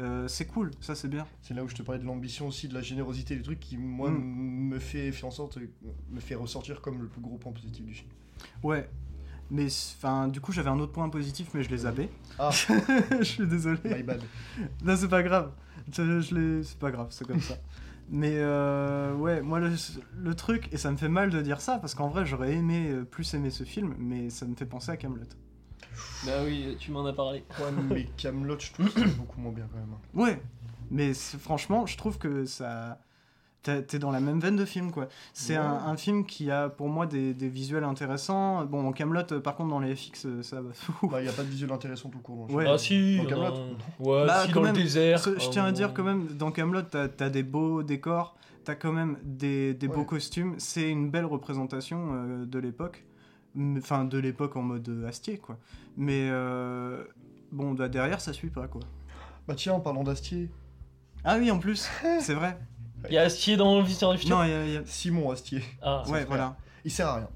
Euh, 0.00 0.28
c'est 0.28 0.46
cool, 0.46 0.70
ça 0.80 0.94
c'est 0.94 1.08
bien. 1.08 1.26
C'est 1.42 1.54
là 1.54 1.64
où 1.64 1.68
je 1.68 1.74
te 1.74 1.82
parlais 1.82 2.00
de 2.00 2.06
l'ambition 2.06 2.46
aussi, 2.46 2.68
de 2.68 2.74
la 2.74 2.82
générosité, 2.82 3.34
des 3.34 3.42
trucs 3.42 3.58
qui, 3.58 3.76
moi, 3.76 4.10
Mm. 4.10 4.68
me 4.68 4.78
fait, 4.78 5.10
fait 5.10 5.26
en 5.26 5.32
sorte, 5.32 5.58
me 6.10 6.20
fait 6.20 6.36
ressortir 6.36 6.80
comme 6.80 7.02
le 7.02 7.08
plus 7.08 7.20
gros 7.20 7.36
point 7.36 7.50
positif 7.52 7.84
du 7.84 7.94
film. 7.94 8.08
Ouais. 8.62 8.88
Mais 9.50 9.66
enfin, 9.66 10.28
du 10.28 10.40
coup, 10.40 10.52
j'avais 10.52 10.68
un 10.70 10.78
autre 10.78 10.92
point 10.92 11.08
positif, 11.08 11.48
mais 11.54 11.62
je 11.64 11.70
l'ai 11.70 11.78
zappé. 11.78 12.10
Ah, 12.38 12.50
je 13.18 13.22
suis 13.24 13.46
désolé. 13.46 13.80
my 13.84 14.02
bad. 14.04 14.22
Non, 14.84 14.94
c'est 14.96 15.08
pas 15.08 15.22
grave. 15.22 15.50
Je, 15.90 16.20
je 16.20 16.62
C'est 16.62 16.78
pas 16.78 16.90
grave, 16.92 17.08
c'est 17.10 17.26
comme 17.26 17.40
ça. 17.40 17.54
Mais 18.10 18.32
euh, 18.36 19.14
ouais, 19.14 19.42
moi 19.42 19.60
le, 19.60 19.70
le 20.16 20.34
truc, 20.34 20.68
et 20.72 20.78
ça 20.78 20.90
me 20.90 20.96
fait 20.96 21.08
mal 21.10 21.28
de 21.30 21.42
dire 21.42 21.60
ça, 21.60 21.78
parce 21.78 21.94
qu'en 21.94 22.08
vrai 22.08 22.24
j'aurais 22.24 22.54
aimé 22.54 22.88
euh, 22.90 23.04
plus 23.04 23.34
aimer 23.34 23.50
ce 23.50 23.64
film, 23.64 23.94
mais 23.98 24.30
ça 24.30 24.46
me 24.46 24.54
fait 24.54 24.64
penser 24.66 24.90
à 24.90 24.96
Camelot. 24.96 25.24
Bah 26.24 26.32
oui, 26.44 26.76
tu 26.80 26.90
m'en 26.90 27.04
as 27.06 27.12
parlé. 27.12 27.44
Ouais, 27.60 27.70
mais 27.90 28.04
Camelot, 28.16 28.58
je 28.58 28.72
trouve 28.72 28.86
que 28.92 29.00
c'est 29.00 29.16
beaucoup 29.16 29.40
moins 29.40 29.52
bien 29.52 29.68
quand 29.70 29.78
même. 29.78 29.92
hein. 29.92 30.00
Ouais, 30.14 30.40
mais 30.90 31.12
franchement, 31.14 31.86
je 31.86 31.96
trouve 31.96 32.18
que 32.18 32.44
ça. 32.46 32.98
T'es 33.62 33.98
dans 33.98 34.10
la 34.12 34.20
même 34.20 34.40
veine 34.40 34.56
de 34.56 34.64
film, 34.64 34.90
quoi. 34.92 35.08
C'est 35.34 35.58
Ouais. 35.58 35.64
un, 35.64 35.72
un 35.88 35.96
film 35.96 36.24
qui 36.24 36.50
a 36.50 36.68
pour 36.70 36.88
moi 36.88 37.06
des, 37.06 37.34
des 37.34 37.48
visuels 37.48 37.84
intéressants. 37.84 38.64
Bon, 38.64 38.90
Camelot, 38.92 39.24
par 39.42 39.56
contre, 39.56 39.68
dans 39.70 39.80
les 39.80 39.94
FX, 39.94 40.24
euh, 40.26 40.42
ça 40.42 40.62
va. 40.62 40.70
Bah, 41.02 41.20
y 41.22 41.28
a 41.28 41.32
pas 41.32 41.42
de 41.42 41.48
visuel 41.48 41.70
intéressant 41.72 42.08
tout 42.08 42.20
court. 42.20 42.46
le 42.48 42.54
Ouais. 42.54 42.62
film. 42.64 42.74
Ah 42.74 42.78
si, 42.78 43.16
Dans 43.18 43.22
il 43.24 43.34
en 43.34 43.46
un. 43.46 43.50
Ouais, 43.98 44.26
Bah, 44.26 44.42
si, 44.46 44.52
quand 44.52 44.60
dans 44.60 44.66
le 44.68 44.72
même, 44.72 44.82
désert. 44.82 45.18
Ce- 45.20 45.38
je 45.38 45.50
tiens 45.50 45.64
à 45.64 45.72
dire 45.72 45.92
quand 45.92 46.04
même, 46.04 46.28
dans 46.28 46.50
Camelot, 46.50 46.82
t'as 46.82 47.08
as 47.18 47.30
des 47.30 47.42
beaux 47.42 47.82
décors, 47.82 48.36
t'as 48.64 48.74
quand 48.76 48.92
même 48.92 49.18
des, 49.24 49.74
des 49.74 49.88
beaux 49.88 50.04
costumes. 50.04 50.54
C'est 50.58 50.88
une 50.88 51.10
belle 51.10 51.26
représentation 51.26 52.10
euh, 52.14 52.46
de 52.46 52.58
l'époque, 52.60 53.04
enfin 53.76 54.04
de 54.04 54.18
l'époque 54.18 54.56
en 54.56 54.62
mode 54.62 54.88
euh, 54.88 55.08
Astier, 55.08 55.36
quoi. 55.36 55.58
Mais 55.96 56.28
euh, 56.30 57.02
bon, 57.52 57.74
bah, 57.74 57.88
derrière, 57.88 58.20
ça 58.20 58.32
suit 58.32 58.50
pas, 58.50 58.68
quoi. 58.68 58.82
Bah 59.46 59.54
tiens, 59.56 59.72
en 59.74 59.80
parlant 59.80 60.04
d'Astier, 60.04 60.48
Ah 61.24 61.36
oui, 61.38 61.50
en 61.50 61.58
plus, 61.58 61.88
c'est 62.20 62.34
vrai. 62.34 62.56
Il 63.08 63.14
y 63.14 63.18
a 63.18 63.22
Astier 63.22 63.56
dans 63.56 63.78
le 63.78 63.84
Visiteur 63.84 64.12
du 64.12 64.18
futur 64.18 64.36
Non, 64.38 64.44
il 64.44 64.50
y 64.50 64.52
a- 64.52 64.66
il 64.66 64.72
y 64.72 64.76
a- 64.76 64.82
Simon 64.86 65.30
Astier, 65.30 65.62
Ah, 65.82 66.02
ouais, 66.08 66.24
voilà. 66.24 66.56
il 66.84 66.90
sert 66.90 67.06
à 67.08 67.16
rien. 67.16 67.28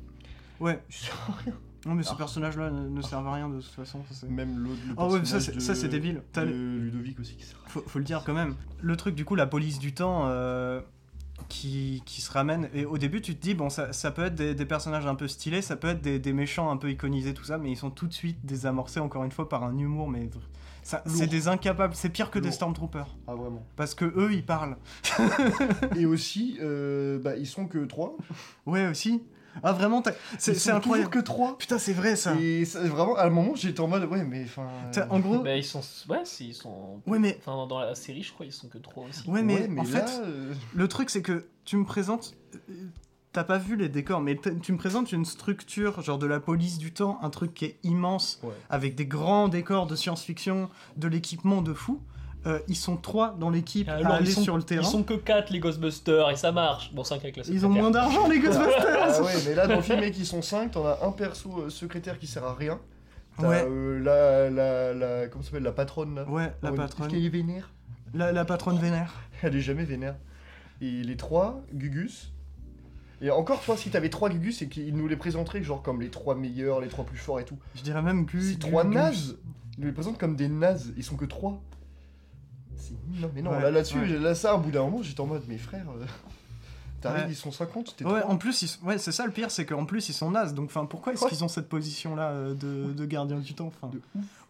Ouais. 0.61 0.83
Il 0.88 0.95
sert 0.95 1.14
à 1.28 1.33
rien. 1.45 1.54
Non, 1.87 1.95
mais 1.95 2.02
ce 2.04 2.11
Ah. 2.12 2.16
personnage-là 2.16 2.71
ne, 2.71 2.88
ne 2.88 3.02
sert 3.02 3.19
à 3.19 3.35
rien 3.35 3.49
de 3.49 3.61
toute 3.61 3.71
façon. 3.73 4.00
ça, 4.09 4.14
c'est- 4.14 4.28
Même 4.28 4.59
l'autre. 4.59 4.78
le 4.87 4.95
Ah 4.97 5.07
ouais, 5.09 5.19
mais 5.19 5.25
ça, 5.25 5.35
personnage 5.37 5.42
c'est- 5.47 5.52
de- 5.54 5.61
ça, 5.61 5.75
c'est 5.75 5.88
débile. 5.88 6.23
T'as 6.33 6.45
de 6.45 6.50
le- 6.50 6.78
Ludovic 6.78 7.19
aussi 7.19 7.35
qui 7.37 7.45
sert 7.45 7.57
à 7.59 7.61
rien. 7.62 7.69
faut, 7.69 7.83
faut 7.87 7.99
le 7.99 8.04
dire 8.04 8.23
quand 8.25 8.35
même. 8.35 8.54
Le 8.81 8.97
truc, 8.97 9.14
du 9.16 9.25
coup, 9.25 9.35
la 9.35 9.47
police 9.47 9.78
du 9.81 9.92
temps 9.92 10.25
euh, 10.26 10.81
qui, 11.49 12.02
qui 12.07 12.21
se 12.21 12.31
ramène. 12.31 12.69
Et 12.73 12.85
au 12.85 12.99
début, 12.99 13.21
tu 13.21 13.35
te 13.35 13.42
dis, 13.42 13.54
bon, 13.54 13.69
ça, 13.69 13.92
ça 13.92 14.12
peut 14.12 14.25
être 14.25 14.37
des, 14.37 14.54
des 14.54 14.64
personnages 14.66 15.07
un 15.07 15.16
peu 15.16 15.26
stylés, 15.26 15.61
ça 15.61 15.75
peut 15.76 15.88
être 15.88 16.00
des, 16.00 16.21
des 16.21 16.33
méchants 16.33 16.71
un 16.71 16.76
peu 16.76 16.88
iconisés, 16.90 17.35
tout 17.35 17.45
ça, 17.45 17.59
mais 17.59 17.73
ils 17.73 17.76
sont 17.76 17.90
tout 17.90 18.07
de 18.07 18.12
suite 18.12 18.38
désamorcés, 18.47 19.00
encore 19.00 19.25
une 19.25 19.33
fois, 19.33 19.49
par 19.49 19.64
un 19.64 19.76
humour, 19.76 20.09
mais. 20.09 20.26
vr- 20.26 20.38
C'est 20.82 21.26
des 21.28 21.48
incapables, 21.48 21.94
c'est 21.94 22.08
pire 22.10 22.30
que 22.30 22.38
des. 22.38 22.50
Stormtroopers. 22.50 23.08
Ah 23.26 23.34
vraiment. 23.34 23.64
Parce 23.76 23.94
que 23.94 24.04
eux, 24.04 24.32
ils 24.32 24.44
parlent. 24.44 24.76
Et 25.96 26.06
aussi, 26.06 26.58
euh, 26.60 27.18
bah 27.18 27.36
ils 27.36 27.46
sont 27.46 27.66
que 27.66 27.78
3. 27.84 28.16
Ouais, 28.66 28.86
aussi. 28.88 29.22
Ah, 29.62 29.72
vraiment, 29.72 30.00
t'as- 30.00 30.12
c'est 30.38 30.54
c'est 30.54 30.70
incroyable. 30.70 31.10
que 31.10 31.18
3. 31.18 31.58
Putain, 31.58 31.78
c'est 31.78 31.92
vrai 31.92 32.16
ça. 32.16 32.34
Et 32.40 32.64
ça, 32.64 32.80
vraiment, 32.80 33.16
à 33.16 33.26
un 33.26 33.30
moment, 33.30 33.54
j'étais 33.54 33.80
en 33.80 33.86
mode, 33.88 34.04
ouais, 34.06 34.24
mais 34.24 34.44
enfin. 34.44 34.66
T'as- 34.92 35.06
En 35.10 35.20
gros. 35.20 35.40
Bah 35.40 35.56
ils 35.56 35.64
sont. 35.64 35.82
Ouais, 36.08 36.22
si, 36.24 36.48
ils 36.48 36.54
sont. 36.54 37.00
Ouais, 37.06 37.18
mais 37.18 37.38
Enfin, 37.40 37.66
dans 37.66 37.78
la 37.80 37.94
série, 37.94 38.22
je 38.22 38.32
crois, 38.32 38.46
ils 38.46 38.52
sont 38.52 38.68
que 38.68 38.78
trois 38.78 39.04
aussi. 39.08 39.28
Ouais, 39.28 39.42
mais, 39.42 39.60
ouais, 39.62 39.68
mais 39.68 39.80
en 39.82 39.84
là, 39.84 40.06
fait, 40.06 40.20
euh, 40.22 40.54
le 40.74 40.88
truc 40.88 41.10
c'est 41.10 41.20
que 41.22 41.46
tu 41.66 41.76
me 41.76 41.84
présentes. 41.84 42.34
T'as 43.32 43.44
pas 43.44 43.56
vu 43.58 43.76
les 43.76 43.88
décors, 43.88 44.20
mais 44.20 44.38
tu 44.62 44.72
me 44.72 44.76
présentes 44.78 45.10
une 45.12 45.24
structure, 45.24 46.02
genre 46.02 46.18
de 46.18 46.26
la 46.26 46.38
police 46.38 46.76
du 46.78 46.92
temps, 46.92 47.18
un 47.22 47.30
truc 47.30 47.54
qui 47.54 47.64
est 47.64 47.78
immense, 47.82 48.38
Ouais. 48.42 48.50
avec 48.68 48.94
des 48.94 49.06
grands 49.06 49.48
décors 49.48 49.86
de 49.86 49.96
science-fiction, 49.96 50.68
de 50.98 51.08
l'équipement 51.08 51.62
de 51.62 51.72
fou. 51.72 52.00
Euh, 52.44 52.58
ils 52.68 52.76
sont 52.76 52.96
trois 52.96 53.36
dans 53.38 53.48
l'équipe 53.50 53.88
à 53.88 53.92
Alors, 53.94 54.12
aller 54.14 54.30
sont, 54.32 54.42
sur 54.42 54.56
le 54.56 54.64
terrain. 54.64 54.82
Ils 54.82 54.86
sont 54.90 55.04
que 55.04 55.14
4 55.14 55.50
les 55.50 55.60
Ghostbusters 55.60 56.28
et 56.30 56.36
ça 56.36 56.50
marche. 56.52 56.92
Bon, 56.92 57.04
5 57.04 57.22
avec 57.22 57.36
la 57.36 57.44
Ils 57.44 57.50
ont 57.64 57.68
secrétaire. 57.70 57.82
moins 57.82 57.90
d'argent, 57.92 58.28
les 58.28 58.38
Ghostbusters 58.40 58.98
Ah 59.00 59.22
ouais, 59.22 59.32
mais 59.46 59.54
là, 59.54 59.66
dans 59.68 59.76
le 59.76 59.82
film, 59.82 60.00
mec, 60.00 60.18
ils 60.18 60.26
sont 60.26 60.42
5. 60.42 60.72
T'en 60.72 60.84
as 60.84 60.98
un 61.02 61.12
perso 61.12 61.62
euh, 61.66 61.70
secrétaire 61.70 62.18
qui 62.18 62.26
sert 62.26 62.44
à 62.44 62.52
rien. 62.54 62.80
T'as 63.38 63.48
Ouais. 63.48 63.64
euh, 63.66 63.98
la, 64.02 64.50
la, 64.50 64.92
la. 64.92 65.28
Comment 65.28 65.42
ça 65.42 65.50
s'appelle 65.50 65.62
La 65.62 65.72
patronne 65.72 66.16
là. 66.16 66.28
Ouais, 66.28 66.52
la 66.62 66.72
patronne. 66.72 67.06
Est-ce 67.06 67.14
qu'elle 67.14 67.24
est 67.24 67.28
vénère? 67.30 67.70
La, 68.12 68.32
la 68.32 68.44
patronne 68.44 68.78
vénère. 68.78 69.14
Elle 69.42 69.54
est 69.56 69.60
jamais 69.60 69.84
vénère. 69.84 70.16
Et 70.80 70.90
les 71.04 71.16
trois, 71.16 71.62
Gugus. 71.72 72.31
Et 73.23 73.31
encore, 73.31 73.61
toi, 73.62 73.76
si 73.76 73.88
t'avais 73.88 74.09
trois 74.11 74.29
Gugus, 74.29 74.59
c'est 74.59 74.69
qu'ils 74.69 74.95
nous 74.97 75.07
les 75.07 75.17
présenteraient 75.17 75.62
genre 75.62 75.81
comme 75.81 76.00
les 76.00 76.11
trois 76.11 76.35
meilleurs, 76.35 76.81
les 76.81 76.88
trois 76.88 77.05
plus 77.07 77.17
forts 77.17 77.38
et 77.41 77.45
tout. 77.45 77.57
Je 77.76 77.83
dirais 77.83 78.02
même 78.02 78.25
Gus. 78.26 78.50
C'est 78.52 78.59
trois 78.59 78.83
nazes 78.85 79.38
Ils 79.79 79.81
nous 79.83 79.87
les 79.87 79.93
présentent 79.93 80.19
comme 80.19 80.35
des 80.37 80.49
nazes. 80.49 80.93
Ils 80.97 81.05
sont 81.05 81.17
que 81.17 81.25
trois. 81.25 81.62
C'est 82.76 82.95
non, 83.21 83.31
mais 83.33 83.41
non, 83.43 83.52
Ouais, 83.52 83.62
là, 83.62 83.71
là-dessus, 83.71 84.00
ouais. 84.00 84.19
là, 84.19 84.35
ça, 84.35 84.57
au 84.57 84.59
bout 84.59 84.73
d'un 84.73 84.83
moment, 84.83 85.02
j'étais 85.02 85.21
en 85.21 85.26
mode, 85.26 85.47
mes 85.49 85.57
frères. 85.59 85.87
euh, 85.97 86.05
T'arrives, 87.02 87.26
ils 87.30 87.37
sont 87.37 87.52
50, 87.52 87.97
t'es 87.97 88.04
Ouais, 88.04 88.23
en 88.23 88.37
plus, 88.37 88.62
ils 88.62 88.68
sont- 88.68 88.85
ouais, 88.87 88.97
c'est 88.99 89.12
ça 89.12 89.26
le 89.26 89.32
pire, 89.32 89.50
c'est 89.50 89.66
qu'en 89.66 89.85
plus 89.85 90.09
ils 90.09 90.12
sont 90.12 90.30
nazes. 90.30 90.54
Donc, 90.54 90.66
enfin, 90.66 90.87
pourquoi 90.87 91.12
est-ce 91.12 91.23
Ouais. 91.25 91.28
qu'ils 91.30 91.44
ont 91.44 91.49
cette 91.49 91.68
position-là 91.68 92.30
euh, 92.30 92.54
de, 92.54 92.92
de 92.92 93.04
gardien 93.06 93.38
du 93.38 93.54
temps 93.54 93.66
enfin, 93.66 93.92
De. 93.92 94.00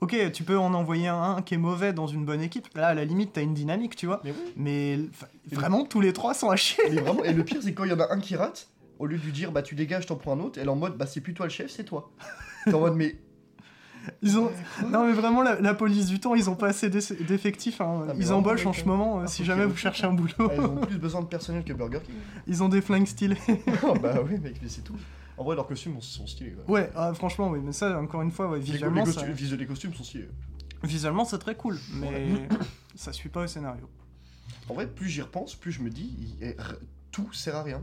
Ok, 0.00 0.16
tu 0.32 0.44
peux 0.44 0.59
en 0.59 0.73
envoyer 0.75 1.09
un, 1.09 1.37
un 1.37 1.42
qui 1.42 1.54
est 1.54 1.59
mauvais 1.59 1.92
dans 1.92 2.06
une 2.06 2.25
bonne 2.25 2.40
équipe. 2.42 2.68
Là, 2.76 2.88
à 2.88 2.94
la 2.94 3.04
limite, 3.04 3.32
t'as 3.32 3.42
une 3.42 3.54
dynamique, 3.54 3.97
tu 3.97 4.06
vois. 4.06 4.21
Mais 4.25 4.30
oui. 4.32 4.52
Mais 4.56 4.99
enfin, 5.11 5.26
vraiment, 5.50 5.85
tous 5.85 6.00
les 6.00 6.12
trois 6.12 6.35
sont 6.35 6.50
à 6.50 6.56
chier. 6.56 6.85
Et, 6.87 7.00
vraiment, 7.00 7.25
et 7.25 7.32
le 7.32 7.44
pire, 7.44 7.59
c'est 7.62 7.73
quand 7.75 7.85
il 7.85 7.90
y 7.90 7.94
en 7.94 8.00
a 8.00 8.12
un 8.12 8.21
qui 8.21 8.37
rate, 8.37 8.68
au 8.99 9.06
lieu 9.06 9.18
de 9.18 9.23
lui 9.25 9.32
dire, 9.32 9.50
bah 9.52 9.62
tu 9.62 9.75
dégages, 9.75 10.06
t'en 10.06 10.16
prends 10.16 10.32
un 10.37 10.40
autre, 10.40 10.59
elle 10.61 10.66
est 10.66 10.71
en 10.71 10.76
mode, 10.76 10.97
bah 10.97 11.06
c'est 11.06 11.21
plus 11.21 11.35
toi 11.35 11.47
le 11.47 11.50
chef, 11.50 11.71
c'est 11.71 11.85
toi. 11.85 12.11
T'es 12.66 12.75
en 12.75 12.80
mode, 12.80 12.94
mais. 12.94 13.16
Ils 14.23 14.38
ont... 14.38 14.50
Non, 14.90 15.06
mais 15.06 15.12
vraiment, 15.12 15.42
la, 15.42 15.61
la 15.61 15.75
police 15.75 16.06
du 16.06 16.18
temps, 16.21 16.35
ils 16.35 16.49
ont 16.50 16.54
pas 16.54 16.68
assez 16.68 16.88
d'effectifs. 16.90 17.80
hein. 17.80 18.06
Ah, 18.09 18.12
Ils 18.18 18.32
embauchent 18.32 18.66
en 18.66 18.73
ce 18.73 18.85
moment, 18.85 19.21
euh, 19.21 19.23
ah, 19.25 19.28
si 19.28 19.44
jamais 19.44 19.64
vous 19.66 19.76
cherchez 19.76 20.04
un 20.06 20.12
boulot. 20.12 20.32
ah, 20.40 20.47
ils 20.54 20.61
ont 20.61 20.76
plus 20.87 20.99
besoin 20.99 21.21
de 21.23 21.26
personnel 21.26 21.64
que 21.64 21.73
Burger 21.73 22.00
King. 22.04 22.14
Ils 22.47 22.62
ont 22.62 22.68
des 22.68 22.80
flingues 22.80 23.06
stylés. 23.06 23.37
Ah, 23.82 23.94
bah 24.02 24.14
oui, 24.28 24.38
mec, 24.40 24.56
mais 24.62 24.68
c'est 24.68 24.82
tout. 24.82 24.97
En 25.38 25.44
vrai, 25.44 25.56
leurs 25.56 25.66
costumes 25.66 26.00
sont 26.00 26.26
stylés. 26.26 26.52
quoi. 26.52 26.75
ouais, 26.75 26.90
ah, 26.94 27.12
franchement, 27.14 27.50
oui, 27.50 27.61
mais 27.64 27.73
ça, 27.73 27.99
encore 28.00 28.23
une 28.23 28.30
fois, 28.30 28.49
ouais, 28.49 28.59
Les, 28.59 28.64
les 28.66 28.73
visuellement, 28.73 29.04
ça... 29.06 29.25
costumes, 29.66 29.94
sont 29.94 30.04
stylés. 30.04 30.28
visuellement, 30.82 31.25
c'est 31.25 31.38
très 31.38 31.54
cool. 31.54 31.78
Mais 31.94 32.26
ça 32.94 33.12
suit 33.12 33.28
pas 33.28 33.42
au 33.44 33.47
scénario. 33.47 33.88
En 34.68 34.75
vrai, 34.75 34.87
plus 34.87 35.09
j'y 35.09 35.23
repense, 35.23 35.54
plus 35.54 35.73
je 35.73 35.80
me 35.82 35.90
dis, 35.90 36.37
tout 37.11 37.32
sert 37.32 37.56
à 37.56 37.62
rien. 37.62 37.82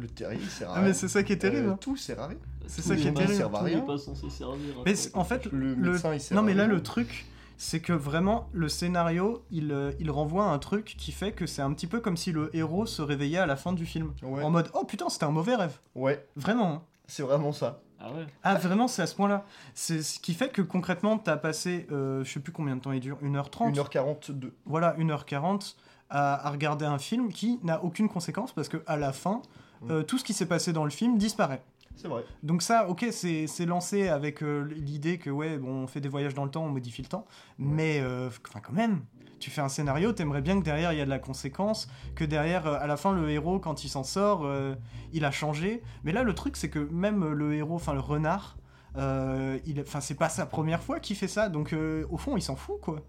Le 0.00 0.08
terrier 0.08 0.40
sert 0.48 0.68
à 0.70 0.72
Ah, 0.72 0.78
rien. 0.80 0.88
mais 0.88 0.94
c'est 0.94 1.08
ça 1.08 1.22
qui 1.22 1.32
est 1.32 1.38
terrible. 1.38 1.68
Euh, 1.68 1.72
hein. 1.72 1.78
tout 1.80 1.96
sert 1.96 2.18
à 2.20 2.26
rien. 2.28 2.38
C'est 2.66 2.82
ça 2.82 2.96
qui 2.96 3.06
est 3.08 3.12
terrible. 3.12 3.34
servent 3.34 3.54
à 3.56 3.62
rien. 3.62 3.80
pas 3.80 3.98
censé 3.98 4.28
servir. 4.30 4.78
à 4.78 4.82
Mais 4.84 4.94
en 5.14 5.24
fait, 5.24 5.46
Le 5.52 5.74
le- 5.74 5.92
médecin, 5.92 6.14
il 6.14 6.20
sert 6.20 6.36
non 6.36 6.42
à 6.42 6.46
mais 6.46 6.54
là 6.54 6.66
le 6.66 6.82
truc, 6.82 7.26
c'est 7.56 7.80
que 7.80 7.92
vraiment 7.92 8.48
le 8.52 8.68
scénario, 8.68 9.42
il, 9.50 9.72
euh, 9.72 9.92
il 10.00 10.10
renvoie 10.10 10.44
à 10.46 10.48
un 10.48 10.58
truc 10.58 10.94
qui 10.96 11.12
fait 11.12 11.32
que 11.32 11.46
c'est 11.46 11.62
un 11.62 11.72
petit 11.72 11.86
peu 11.86 12.00
comme 12.00 12.16
si 12.16 12.32
le 12.32 12.54
héros 12.56 12.86
se 12.86 13.02
réveillait 13.02 13.38
à 13.38 13.46
la 13.46 13.56
fin 13.56 13.72
du 13.72 13.86
film, 13.86 14.12
Ouais. 14.22 14.42
en 14.42 14.50
mode 14.50 14.70
oh 14.74 14.84
putain 14.84 15.08
c'était 15.08 15.24
un 15.26 15.30
mauvais 15.30 15.56
rêve, 15.56 15.78
Ouais, 15.94 16.26
vraiment. 16.36 16.72
hein. 16.72 16.82
c'est 17.06 17.22
vraiment 17.22 17.52
ça. 17.52 17.80
Ah 18.02 18.10
ouais. 18.12 18.24
Ah 18.44 18.54
vraiment 18.54 18.88
c'est 18.88 19.02
à 19.02 19.06
ce 19.06 19.14
point-là. 19.14 19.44
C'est 19.74 20.00
ce 20.02 20.18
qui 20.20 20.32
fait 20.32 20.48
que 20.48 20.62
concrètement 20.62 21.18
t'as 21.18 21.36
passé, 21.36 21.86
euh, 21.92 22.24
je 22.24 22.32
sais 22.32 22.40
plus 22.40 22.52
combien 22.52 22.76
de 22.76 22.80
temps 22.80 22.92
il 22.92 23.00
dure, 23.00 23.18
1h30 23.22 23.74
1h42. 23.74 24.52
voilà, 24.64 24.94
1h40 24.96 25.74
à, 26.08 26.46
à 26.46 26.50
regarder 26.50 26.86
un 26.86 26.98
film 26.98 27.30
qui 27.30 27.60
n'a 27.62 27.84
aucune 27.84 28.08
conséquence 28.08 28.52
parce 28.52 28.68
que 28.70 28.78
à 28.86 28.96
la 28.96 29.12
fin. 29.12 29.42
Euh, 29.88 30.02
tout 30.02 30.18
ce 30.18 30.24
qui 30.24 30.32
s'est 30.32 30.46
passé 30.46 30.72
dans 30.72 30.84
le 30.84 30.90
film 30.90 31.16
disparaît. 31.16 31.62
C'est 31.96 32.08
vrai. 32.08 32.24
Donc 32.42 32.62
ça, 32.62 32.88
ok, 32.88 33.06
c'est 33.10 33.46
c'est 33.46 33.66
lancé 33.66 34.08
avec 34.08 34.42
euh, 34.42 34.68
l'idée 34.74 35.18
que 35.18 35.28
ouais, 35.30 35.58
bon, 35.58 35.82
on 35.82 35.86
fait 35.86 36.00
des 36.00 36.08
voyages 36.08 36.34
dans 36.34 36.44
le 36.44 36.50
temps, 36.50 36.64
on 36.64 36.68
modifie 36.70 37.02
le 37.02 37.08
temps, 37.08 37.26
mais 37.58 38.00
euh, 38.00 38.28
enfin 38.28 38.60
quand 38.60 38.72
même, 38.72 39.02
tu 39.38 39.50
fais 39.50 39.60
un 39.60 39.68
scénario, 39.68 40.12
t'aimerais 40.12 40.40
bien 40.40 40.58
que 40.58 40.64
derrière 40.64 40.92
il 40.92 40.98
y 40.98 41.02
a 41.02 41.04
de 41.04 41.10
la 41.10 41.18
conséquence, 41.18 41.88
que 42.14 42.24
derrière, 42.24 42.66
euh, 42.66 42.78
à 42.80 42.86
la 42.86 42.96
fin, 42.96 43.12
le 43.12 43.28
héros 43.30 43.58
quand 43.58 43.84
il 43.84 43.88
s'en 43.88 44.04
sort, 44.04 44.44
euh, 44.44 44.74
il 45.12 45.24
a 45.24 45.30
changé. 45.30 45.82
Mais 46.04 46.12
là, 46.12 46.22
le 46.22 46.34
truc, 46.34 46.56
c'est 46.56 46.70
que 46.70 46.78
même 46.78 47.24
le 47.32 47.54
héros, 47.54 47.74
enfin 47.74 47.92
le 47.92 48.00
renard, 48.00 48.56
euh, 48.96 49.58
enfin 49.80 50.00
c'est 50.00 50.14
pas 50.14 50.28
sa 50.28 50.46
première 50.46 50.82
fois 50.82 51.00
qu'il 51.00 51.16
fait 51.16 51.28
ça, 51.28 51.48
donc 51.48 51.72
euh, 51.72 52.06
au 52.10 52.16
fond, 52.16 52.36
il 52.36 52.42
s'en 52.42 52.56
fout 52.56 52.80
quoi. 52.80 53.00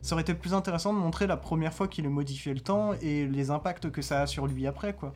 Ça 0.00 0.14
aurait 0.16 0.22
été 0.22 0.34
plus 0.34 0.52
intéressant 0.52 0.92
de 0.92 0.98
montrer 0.98 1.28
la 1.28 1.36
première 1.36 1.72
fois 1.72 1.86
qu'il 1.86 2.06
a 2.06 2.08
modifié 2.08 2.52
le 2.52 2.60
temps 2.60 2.92
et 3.00 3.24
les 3.26 3.50
impacts 3.50 3.88
que 3.90 4.02
ça 4.02 4.22
a 4.22 4.26
sur 4.26 4.48
lui 4.48 4.66
après 4.66 4.94
quoi. 4.94 5.14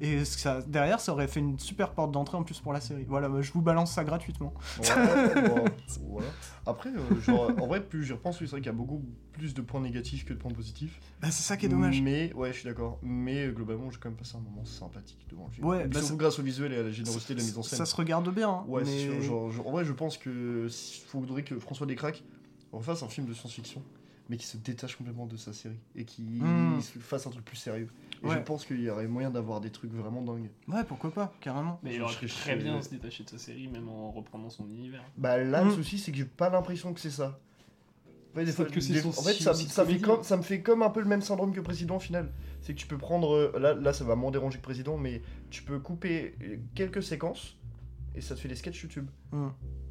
Et 0.00 0.24
ça, 0.24 0.62
derrière, 0.62 0.98
ça 0.98 1.12
aurait 1.12 1.28
fait 1.28 1.38
une 1.38 1.58
super 1.60 1.92
porte 1.92 2.10
d'entrée 2.10 2.36
en 2.36 2.42
plus 2.42 2.58
pour 2.58 2.72
la 2.72 2.80
série. 2.80 3.04
Voilà, 3.04 3.28
bah, 3.28 3.40
je 3.40 3.52
vous 3.52 3.62
balance 3.62 3.92
ça 3.92 4.02
gratuitement. 4.02 4.52
Ouais, 4.80 5.48
bon, 5.48 5.64
voilà. 6.10 6.26
Après, 6.66 6.90
euh, 6.90 7.20
genre, 7.20 7.52
en 7.60 7.66
vrai, 7.68 7.80
plus 7.84 8.04
j'y 8.04 8.12
repense, 8.12 8.38
c'est 8.40 8.46
vrai 8.46 8.58
qu'il 8.60 8.66
y 8.66 8.70
a 8.70 8.72
beaucoup 8.72 9.00
plus 9.32 9.54
de 9.54 9.62
points 9.62 9.80
négatifs 9.80 10.24
que 10.24 10.32
de 10.32 10.38
points 10.38 10.50
positifs. 10.50 10.98
Bah, 11.20 11.30
c'est 11.30 11.44
ça 11.44 11.56
qui 11.56 11.66
est 11.66 11.68
dommage. 11.68 12.00
Mais, 12.02 12.32
ouais, 12.32 12.52
je 12.52 12.58
suis 12.58 12.64
d'accord. 12.68 12.98
Mais 13.02 13.46
euh, 13.46 13.52
globalement, 13.52 13.90
j'ai 13.92 13.98
quand 13.98 14.08
même 14.08 14.18
passé 14.18 14.34
un 14.36 14.40
moment 14.40 14.64
sympathique 14.64 15.24
devant 15.30 15.46
le 15.46 15.52
film. 15.52 15.66
Ouais, 15.66 15.86
bah, 15.86 16.00
surtout 16.00 16.16
grâce 16.16 16.38
au 16.40 16.42
visuel 16.42 16.72
et 16.72 16.78
à 16.78 16.82
la 16.82 16.90
générosité 16.90 17.34
de 17.34 17.38
la 17.38 17.44
mise 17.44 17.58
en 17.58 17.62
scène. 17.62 17.78
Ça 17.78 17.86
se 17.86 17.94
regarde 17.94 18.28
bien. 18.34 18.48
hein, 18.50 18.64
Ouais, 18.66 18.82
mais... 18.84 18.90
c'est 18.90 19.04
sûr. 19.12 19.20
Genre, 19.22 19.50
genre, 19.52 19.68
en 19.68 19.70
vrai, 19.70 19.84
je 19.84 19.92
pense 19.92 20.18
que 20.18 20.66
faudrait 21.06 21.44
que 21.44 21.58
François 21.60 21.86
Descraques 21.86 22.24
refasse 22.72 23.04
un 23.04 23.08
film 23.08 23.26
de 23.28 23.34
science-fiction, 23.34 23.82
mais 24.28 24.36
qui 24.36 24.46
se 24.46 24.56
détache 24.56 24.96
complètement 24.96 25.26
de 25.26 25.36
sa 25.36 25.52
série 25.52 25.78
et 25.94 26.04
qui 26.04 26.22
Hmm. 26.22 26.80
fasse 27.00 27.26
un 27.26 27.30
truc 27.30 27.44
plus 27.44 27.56
sérieux. 27.56 27.88
Et 28.22 28.26
Ouais. 28.26 28.34
je 28.36 28.40
pense 28.40 28.64
qu'il 28.64 28.80
y 28.80 28.88
aurait 28.88 29.08
moyen 29.08 29.30
d'avoir 29.30 29.60
des 29.60 29.70
trucs 29.70 29.92
vraiment 29.92 30.22
dingues. 30.22 30.48
Ouais, 30.68 30.84
pourquoi 30.84 31.10
pas, 31.10 31.32
carrément. 31.40 31.80
Mais 31.82 31.90
Je 31.90 31.96
il 31.96 32.02
aurait 32.02 32.14
très 32.26 32.54
bien 32.56 32.80
se 32.80 32.88
détacher 32.90 33.24
de 33.24 33.30
sa 33.30 33.38
série, 33.38 33.66
même 33.68 33.88
en 33.88 34.12
reprenant 34.12 34.48
son 34.48 34.68
univers. 34.68 35.02
Bah 35.18 35.38
là, 35.38 35.62
le 35.64 35.70
Hmm. 35.70 35.74
souci, 35.74 35.98
c'est 35.98 36.12
que 36.12 36.18
j'ai 36.18 36.24
pas 36.24 36.48
l'impression 36.48 36.92
que 36.94 37.00
c'est 37.00 37.10
ça. 37.10 37.40
Ouais, 38.36 38.44
des 38.44 38.50
C'est 38.52 38.56
fois, 38.56 38.64
que 38.66 38.80
c'est 38.80 38.92
des- 38.94 39.00
son 39.02 39.08
en 39.10 39.12
fait, 39.22 39.34
ça, 39.34 39.50
aussi 39.50 39.66
de 39.66 39.70
ça, 39.70 39.82
fait 39.84 39.98
comédie. 39.98 40.04
comme, 40.04 40.22
ça 40.22 40.36
me 40.38 40.42
fait 40.42 40.62
comme 40.62 40.82
un 40.82 40.88
peu 40.90 41.00
le 41.00 41.06
même 41.08 41.20
syndrome 41.20 41.52
que 41.52 41.60
président 41.60 41.96
au 41.96 42.00
final. 42.00 42.32
C'est 42.62 42.72
que 42.74 42.78
tu 42.78 42.86
peux 42.86 42.96
prendre. 42.96 43.34
euh, 43.34 43.58
Là, 43.58 43.74
là, 43.74 43.92
ça 43.92 44.04
va 44.04 44.14
moins 44.14 44.30
déranger 44.30 44.56
que 44.58 44.62
président, 44.62 44.96
mais 44.96 45.20
tu 45.50 45.62
peux 45.64 45.80
couper 45.80 46.34
euh, 46.42 46.56
quelques 46.74 47.02
séquences 47.02 47.56
et 48.14 48.20
ça 48.20 48.34
te 48.36 48.40
fait 48.40 48.48
des 48.48 48.54
sketchs 48.56 48.82
YouTube. 48.84 49.06
Hmm. 49.32 49.48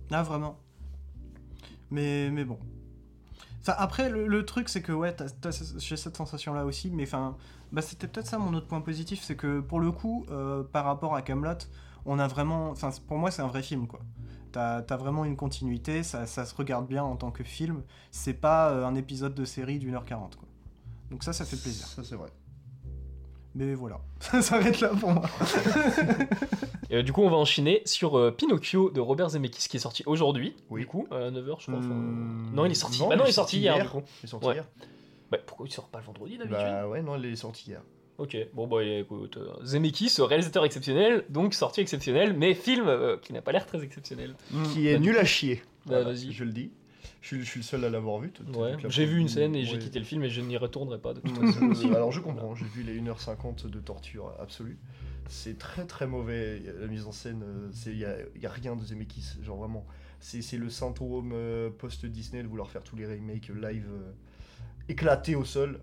Ah, 0.10 0.24
vraiment. 0.24 0.58
Mais, 1.92 2.30
mais 2.32 2.46
bon. 2.46 2.58
Après, 3.68 4.10
le, 4.10 4.46
truc, 4.46 4.70
c'est 4.70 4.82
que 4.82 4.92
ouais, 4.92 5.16
j'ai 5.78 5.98
cette 5.98 6.18
sensation-là 6.18 6.66
aussi, 6.66 6.90
mais 6.90 7.04
enfin, 7.04 7.38
bah, 7.72 7.82
c'était 7.82 8.08
peut-être 8.08 8.28
ça 8.28 8.38
mon 8.40 8.54
autre 8.54 8.68
point 8.68 8.82
positif, 8.82 9.22
c'est 9.24 9.36
que 9.36 9.60
pour 9.60 9.80
le 9.80 9.92
coup, 9.92 10.26
euh, 10.32 10.64
par 10.64 10.86
rapport 10.86 11.16
à 11.16 11.22
Camelot, 11.22 11.58
on 12.06 12.18
a 12.20 12.28
vraiment. 12.28 12.70
Enfin, 12.72 12.90
pour 13.08 13.18
moi, 13.18 13.30
c'est 13.30 13.42
un 13.42 13.48
vrai 13.48 13.62
film, 13.62 13.88
quoi. 13.88 14.00
T'as 14.52 14.80
as 14.80 14.98
vraiment 14.98 15.24
une 15.24 15.38
continuité, 15.38 16.04
ça, 16.04 16.26
ça 16.26 16.46
se 16.46 16.56
regarde 16.56 16.88
bien 16.88 17.04
en 17.04 17.16
tant 17.16 17.32
que 17.32 17.44
film. 17.44 17.84
C'est 18.12 18.34
pas 18.34 18.70
euh, 18.72 18.86
un 18.86 18.96
épisode 18.96 19.36
de 19.36 19.46
série 19.46 19.80
d'une 19.80 19.94
heure 19.94 20.06
quarante, 20.06 20.36
quoi. 20.36 20.48
Donc 21.10 21.24
ça, 21.24 21.34
ça 21.34 21.46
fait 21.46 21.58
plaisir. 21.58 21.86
Ça, 21.88 22.04
c'est 22.04 22.16
vrai. 22.16 22.30
Mais 23.56 23.74
voilà, 23.74 24.00
ça 24.20 24.42
s'arrête 24.42 24.80
là 24.80 24.90
pour 24.90 25.12
moi. 25.12 25.24
Et, 26.90 26.96
euh, 26.98 27.04
du 27.04 27.12
coup, 27.14 27.22
on 27.22 27.30
va 27.30 27.38
enchaîner 27.38 27.82
sur 27.86 28.18
euh, 28.18 28.32
Pinocchio 28.32 28.90
de 28.92 29.00
Robert 29.00 29.30
Zemeckis 29.30 29.68
qui 29.70 29.78
est 29.78 29.80
sorti 29.82 30.04
aujourd'hui. 30.06 30.56
Oui. 30.70 30.82
Du 30.82 30.88
coup, 30.88 31.08
à 31.12 31.30
9h, 31.32 31.56
je 31.60 31.66
crois. 31.68 31.76
enfin, 31.80 31.88
Hmm, 31.88 32.52
Non, 32.54 32.66
il 32.66 32.72
est 32.72 32.76
sorti. 32.76 33.00
non, 33.00 33.10
bah 33.10 33.16
non, 33.16 33.26
il 33.26 33.30
est 33.30 33.34
sorti 33.34 33.60
hier, 33.60 33.76
hier. 33.76 33.86
du 33.86 33.92
coup. 33.92 34.02
Il 34.22 34.26
est 34.26 34.30
sorti 34.30 34.48
Ouais. 34.48 34.54
hier. 34.56 34.66
Bah, 35.32 35.38
pourquoi 35.46 35.66
il 35.68 35.72
sort 35.72 35.88
pas 35.88 36.00
le 36.00 36.06
vendredi 36.06 36.38
d'habitude? 36.38 36.58
Bah 36.60 36.88
ouais, 36.88 37.02
non, 37.02 37.16
il 37.18 37.26
est 37.26 37.36
sorti 37.36 37.70
hier. 37.70 37.82
Ok, 38.18 38.38
bon 38.54 38.68
bah 38.68 38.84
écoute, 38.84 39.38
euh, 39.38 39.50
Zemeckis, 39.66 40.14
réalisateur 40.20 40.64
exceptionnel, 40.66 41.24
donc 41.30 41.54
sortie 41.56 41.82
exceptionnelle, 41.82 42.34
mais 42.38 42.54
film 42.54 42.88
euh, 42.88 43.18
qui 43.18 43.34
n'a 43.34 43.42
pas 43.42 43.52
l'air 43.52 43.66
très 43.66 43.82
exceptionnel. 43.84 44.36
Qui 44.74 44.88
est 44.90 44.94
Bah, 44.96 45.00
nul 45.00 45.18
à 45.18 45.26
chier. 45.26 45.64
Bah, 45.88 46.02
Voilà, 46.02 46.04
vas-y. 46.12 46.32
Je 46.32 46.44
le 46.44 46.52
dis. 46.52 46.72
Je 47.22 47.28
suis, 47.28 47.40
je 47.42 47.46
suis 47.46 47.60
le 47.60 47.64
seul 47.64 47.84
à 47.86 47.90
l'avoir 47.90 48.20
vu. 48.20 48.32
Ouais, 48.56 48.76
j'ai 48.90 49.06
vu 49.06 49.20
une 49.20 49.28
scène 49.28 49.56
et 49.56 49.66
j'ai 49.66 49.78
quitté 49.78 50.00
le 50.00 50.06
film 50.06 50.24
et 50.24 50.30
je 50.30 50.42
n'y 50.42 50.58
retournerai 50.58 51.00
pas 51.00 51.14
de 51.14 51.20
toute 51.20 51.38
Euh, 51.44 51.52
façon. 51.74 51.94
alors 51.94 52.12
je 52.12 52.20
comprends, 52.22 52.56
j'ai 52.56 52.66
vu 52.66 52.84
les 52.84 53.00
1h50 53.02 53.70
de 53.70 53.80
torture 53.80 54.32
absolue. 54.40 54.78
C'est 55.30 55.58
très 55.58 55.86
très 55.86 56.08
mauvais, 56.08 56.62
la 56.80 56.88
mise 56.88 57.06
en 57.08 57.12
scène, 57.12 57.44
il 57.86 57.96
n'y 57.98 58.06
a, 58.06 58.16
y 58.42 58.46
a 58.46 58.50
rien 58.50 58.76
de 58.76 58.84
Zemeckis, 58.84 59.38
genre 59.44 59.58
vraiment. 59.58 59.86
C'est 60.20 60.58
le 60.58 60.70
syndrome 60.70 61.32
euh, 61.34 61.70
post-Disney 61.70 62.44
de 62.44 62.48
vouloir 62.48 62.70
faire 62.70 62.84
tous 62.84 62.96
les 62.96 63.06
remakes 63.06 63.50
live 63.50 63.88
euh, 63.92 64.12
éclatés 64.90 65.36
au 65.36 65.46
sol. 65.46 65.80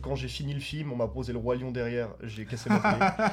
Quand 0.00 0.14
j'ai 0.14 0.28
fini 0.28 0.54
le 0.54 0.60
film, 0.60 0.90
on 0.92 0.96
m'a 0.96 1.08
posé 1.08 1.32
le 1.34 1.38
Roi 1.38 1.56
Lion 1.56 1.70
derrière, 1.70 2.08
j'ai 2.22 2.46
cassé 2.46 2.70
ma 2.70 2.78
télé. 2.80 3.28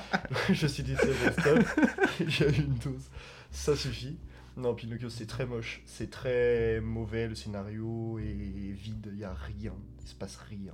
je 0.54 0.64
me 0.64 0.68
suis 0.70 0.84
dit, 0.84 0.96
c'est 1.00 1.08
bon, 1.08 1.32
stop. 1.64 1.88
j'ai 2.28 2.50
eu 2.50 2.64
une 2.64 2.74
dose. 2.76 3.10
Ça 3.52 3.76
suffit. 3.78 4.18
Non, 4.58 4.74
Pinocchio, 4.74 5.10
c'est 5.10 5.28
très 5.28 5.46
moche, 5.46 5.82
c'est 5.86 6.10
très 6.10 6.82
mauvais, 6.82 7.28
le 7.28 7.36
scénario 7.36 8.18
est 8.20 8.72
vide, 8.74 9.08
il 9.12 9.18
n'y 9.20 9.24
a 9.24 9.34
rien, 9.34 9.74
il 10.02 10.08
se 10.08 10.16
passe 10.16 10.36
rien. 10.50 10.74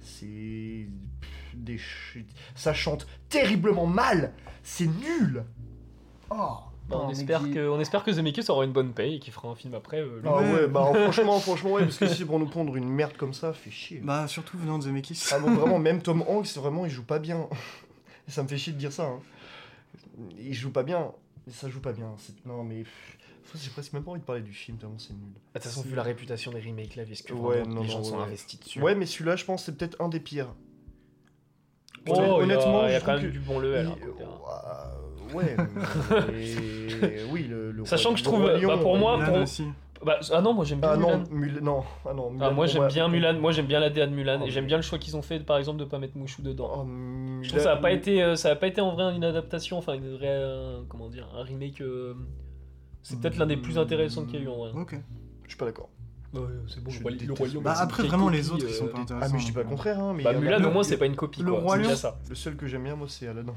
C'est. 0.00 0.86
des 1.54 1.78
chutes. 1.78 2.30
Ça 2.54 2.72
chante 2.72 3.06
terriblement 3.28 3.86
mal 3.86 4.32
C'est 4.62 4.86
nul 4.86 5.42
Oh 6.30 6.58
Bah, 6.88 7.00
on, 7.02 7.10
espère 7.10 7.40
qui- 7.42 7.52
que, 7.52 7.68
on 7.68 7.80
espère 7.80 8.04
que 8.04 8.12
Zemeckis 8.12 8.44
aura 8.48 8.64
une 8.64 8.72
bonne 8.72 8.92
paye 8.92 9.16
et 9.16 9.18
qu'il 9.18 9.32
fera 9.32 9.48
un 9.48 9.54
film 9.56 9.74
après. 9.74 10.00
euh. 10.00 10.20
Ah 10.24 10.36
ouais, 10.36 10.52
Ouais. 10.52 10.68
bah 10.68 10.84
franchement, 11.02 11.40
franchement, 11.40 11.72
ouais, 11.72 11.82
parce 11.84 11.98
que 11.98 12.06
si 12.06 12.14
c'est 12.18 12.24
pour 12.24 12.38
nous 12.38 12.46
pondre 12.46 12.76
une 12.76 12.88
merde 12.88 13.16
comme 13.16 13.34
ça, 13.34 13.52
fait 13.52 13.70
chier. 13.72 14.00
Bah, 14.04 14.28
surtout 14.28 14.56
venant 14.58 14.78
de 14.78 14.84
Zemeckis. 14.84 15.20
Ah 15.32 15.40
bon, 15.40 15.52
vraiment, 15.54 15.78
même 15.80 16.00
Tom 16.02 16.22
Hanks, 16.28 16.54
vraiment, 16.56 16.84
il 16.86 16.90
joue 16.92 17.02
pas 17.04 17.18
bien. 17.18 17.48
Ça 18.28 18.42
me 18.44 18.48
fait 18.48 18.58
chier 18.58 18.72
de 18.72 18.78
dire 18.78 18.92
ça. 18.92 19.06
hein. 19.06 19.20
Il 20.38 20.54
joue 20.54 20.70
pas 20.70 20.82
bien. 20.84 21.10
Ça 21.50 21.68
joue 21.68 21.80
pas 21.80 21.92
bien. 21.92 22.14
c'est- 22.18 22.44
Non, 22.46 22.62
mais. 22.64 22.84
J'ai 23.54 23.70
presque 23.70 23.92
même 23.92 24.02
pas 24.02 24.10
envie 24.10 24.20
de 24.20 24.24
parler 24.26 24.42
du 24.42 24.52
film, 24.52 24.76
tellement 24.76 24.98
c'est 24.98 25.12
nul. 25.14 25.22
De 25.32 25.38
toute 25.54 25.62
façon, 25.62 25.82
vu 25.82 25.94
la 25.94 26.02
réputation 26.02 26.50
des 26.52 26.60
remakes 26.60 26.96
là, 26.96 27.02
est-ce 27.04 27.22
que 27.22 27.32
Ouais, 27.32 27.60
vraiment 27.60 27.74
non, 27.76 27.80
les 27.82 27.86
non, 27.88 27.92
gens 27.92 28.04
sont 28.04 28.16
ouais. 28.18 28.24
investis 28.24 28.58
dessus 28.60 28.80
Ouais, 28.82 28.94
mais 28.94 29.06
celui-là, 29.06 29.36
je 29.36 29.44
pense, 29.44 29.64
c'est 29.64 29.76
peut-être 29.76 30.00
un 30.00 30.08
des 30.08 30.20
pires. 30.20 30.48
Oh, 32.08 32.12
il 32.14 32.16
y 32.16 32.20
a- 32.24 32.34
honnêtement, 32.34 32.86
il 32.86 32.92
y 32.92 32.94
a 32.94 33.00
je 33.00 33.04
quand 33.04 33.14
même 33.14 33.22
que- 33.22 33.26
du 33.28 33.40
bon 33.40 33.58
level. 33.58 33.90
Il- 33.96 34.22
hein, 34.22 35.34
ouais, 35.34 35.56
mais- 36.32 37.24
oui, 37.30 37.44
le, 37.44 37.72
le 37.72 37.84
Sachant 37.84 38.12
que 38.12 38.18
je 38.18 38.24
trouve, 38.24 38.44
bah, 38.44 38.78
pour 38.78 38.96
moi, 38.96 39.16
Mulan 39.18 39.32
pour- 39.32 39.42
aussi. 39.42 39.64
Bah, 40.04 40.20
ah 40.30 40.42
non, 40.42 40.52
moi 40.52 40.64
j'aime 40.66 40.80
bien 40.80 40.90
Ah 40.90 40.96
Mulan. 40.96 41.18
non, 41.18 41.24
Mulan, 41.30 41.60
non, 41.62 41.84
ah 42.04 42.12
non, 42.12 42.26
Ah, 42.28 42.32
Mulan, 42.32 42.52
moi 42.52 42.64
pour 42.66 42.72
j'aime 42.74 42.88
bien 42.88 43.08
Mulan, 43.08 43.40
moi 43.40 43.50
j'aime 43.52 43.66
bien 43.66 43.80
la 43.80 43.88
DA 43.88 44.06
de 44.06 44.12
Mulan 44.14 44.40
Oh, 44.42 44.46
et 44.46 44.50
j'aime 44.50 44.66
bien 44.66 44.76
le 44.76 44.82
choix 44.82 44.98
qu'ils 44.98 45.16
ont 45.16 45.22
fait 45.22 45.40
par 45.40 45.56
exemple 45.56 45.78
de 45.78 45.84
pas 45.86 45.98
mettre 45.98 46.18
Mouchou 46.18 46.42
dedans. 46.42 46.68
Oh, 46.70 46.76
Je 46.76 46.82
trouve 46.84 46.90
Mulan- 47.40 47.54
que 47.54 47.60
ça 47.60 47.72
a 47.72 47.76
pas 47.76 47.92
été, 47.92 48.22
euh, 48.22 48.36
ça 48.36 48.50
a 48.50 48.56
pas 48.56 48.66
été 48.66 48.82
en 48.82 48.94
vrai 48.94 49.16
une 49.16 49.24
adaptation, 49.24 49.78
enfin 49.78 49.94
une 49.94 50.12
vraie, 50.14 50.26
euh, 50.28 50.82
comment 50.88 51.08
dire, 51.08 51.26
un 51.34 51.42
remake. 51.42 51.80
euh, 51.80 52.14
C'est 53.08 53.20
peut-être 53.20 53.36
l'un 53.36 53.46
des 53.46 53.56
plus 53.56 53.78
intéressants 53.78 54.24
qu'il 54.24 54.40
y 54.40 54.42
a 54.42 54.46
eu 54.46 54.48
en 54.48 54.56
vrai. 54.56 54.70
Ok. 54.74 54.96
Je 55.44 55.48
suis 55.48 55.56
pas 55.56 55.66
d'accord. 55.66 55.88
Ouais, 56.34 56.40
c'est 56.66 56.82
bon, 56.82 56.90
Je 56.90 56.98
le 57.04 57.08
le 57.10 57.52
lion. 57.54 57.62
Bah, 57.62 57.74
après, 57.78 58.02
vraiment, 58.02 58.28
les 58.28 58.50
autres, 58.50 58.66
ils 58.68 58.74
sont 58.74 58.86
euh, 58.86 58.88
pas 58.88 58.98
Ah, 58.98 59.02
intéressants. 59.02 59.32
mais 59.34 59.38
je 59.38 59.46
dis 59.46 59.52
pas 59.52 59.62
le 59.62 59.68
contraire, 59.68 60.00
hein, 60.00 60.12
mais 60.14 60.24
Bah 60.24 60.32
Mulan 60.32 60.62
au 60.64 60.72
moins 60.72 60.82
c'est 60.82 60.96
pas 60.96 61.06
une 61.06 61.14
copie 61.14 61.40
le 61.42 61.52
quoi. 61.52 61.78
Déjà 61.78 61.94
ça. 61.94 62.18
Le 62.28 62.34
seul 62.34 62.56
que 62.56 62.66
j'aime 62.66 62.82
bien, 62.82 62.96
moi, 62.96 63.06
c'est 63.08 63.28
Aladdin. 63.28 63.54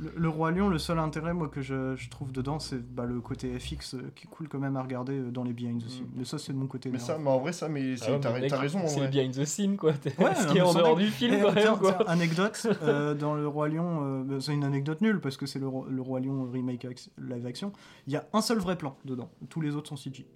Le, 0.00 0.12
le 0.14 0.28
Roi 0.28 0.52
Lion, 0.52 0.68
le 0.68 0.78
seul 0.78 0.98
intérêt 1.00 1.34
moi 1.34 1.48
que 1.48 1.60
je, 1.60 1.96
je 1.96 2.08
trouve 2.08 2.30
dedans, 2.30 2.60
c'est 2.60 2.78
bah, 2.78 3.04
le 3.04 3.20
côté 3.20 3.58
FX 3.58 3.94
euh, 3.94 4.12
qui 4.14 4.26
est 4.26 4.30
cool 4.30 4.48
quand 4.48 4.60
même 4.60 4.76
à 4.76 4.82
regarder 4.82 5.14
euh, 5.18 5.30
dans 5.32 5.42
les 5.42 5.52
behinds 5.52 5.84
aussi. 5.84 6.02
Mm. 6.02 6.08
Mais 6.16 6.24
ça, 6.24 6.38
c'est 6.38 6.52
de 6.52 6.58
mon 6.58 6.68
côté. 6.68 6.88
Mais 6.90 7.00
ça, 7.00 7.18
mais 7.18 7.28
en 7.28 7.38
vrai, 7.40 7.52
ça, 7.52 7.68
mais 7.68 7.94
Ah 8.02 8.12
ouais, 8.12 8.20
t'as 8.20 8.32
mais 8.32 8.40
mec, 8.42 8.50
t'as 8.50 8.58
raison, 8.58 8.80
C'est 8.86 9.00
vrai. 9.00 9.08
behind 9.08 9.34
the 9.34 9.44
scene 9.44 9.76
quoi. 9.76 9.90
Ouais, 9.90 10.34
Ce 10.36 10.46
qui 10.52 10.58
est 10.58 10.60
en 10.60 10.72
dehors 10.72 10.96
du 10.96 11.08
film 11.08 11.34
Eh, 11.36 11.42
quand 11.42 11.52
tiens, 11.52 11.70
même 11.72 11.78
quoi. 11.80 11.94
tiens, 11.94 12.06
anecdote, 12.06 12.66
euh, 12.82 13.14
dans 13.14 13.34
le 13.34 13.48
Roi 13.48 13.68
Lion, 13.68 13.98
euh, 14.04 14.22
bah, 14.22 14.36
c'est 14.40 14.54
une 14.54 14.62
anecdote 14.64 15.00
nulle 15.00 15.20
parce 15.20 15.36
que 15.36 15.46
c'est 15.46 15.58
le, 15.58 15.66
Roi- 15.66 15.86
le 15.90 16.00
Roi 16.00 16.20
Lion 16.20 16.48
remake 16.48 16.84
ac- 16.84 17.08
live 17.18 17.44
action. 17.46 17.72
Il 18.06 18.12
y 18.12 18.16
a 18.16 18.24
un 18.32 18.40
seul 18.40 18.58
vrai 18.58 18.76
plan 18.78 18.96
dedans. 19.04 19.28
Tous 19.48 19.60
les 19.60 19.74
autres 19.74 19.88
sont 19.88 19.96
CG. 19.96 20.26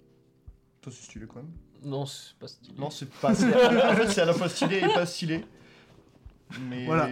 Toi, 0.81 0.91
c'est 0.93 1.05
stylé 1.05 1.25
quand 1.25 1.37
même. 1.37 1.51
Non, 1.85 2.05
c'est 2.05 2.35
pas 2.37 2.47
stylé. 2.47 2.75
Non, 2.77 2.89
c'est 2.89 3.09
pas. 3.09 3.31
En 3.31 3.33
fait, 3.95 4.07
c'est 4.09 4.21
à 4.21 4.25
la 4.25 4.33
fois 4.33 4.49
stylé 4.49 4.79
et 4.79 4.93
pas 4.93 5.05
stylé. 5.05 5.45
Mais, 6.69 6.85
Voilà. 6.85 7.09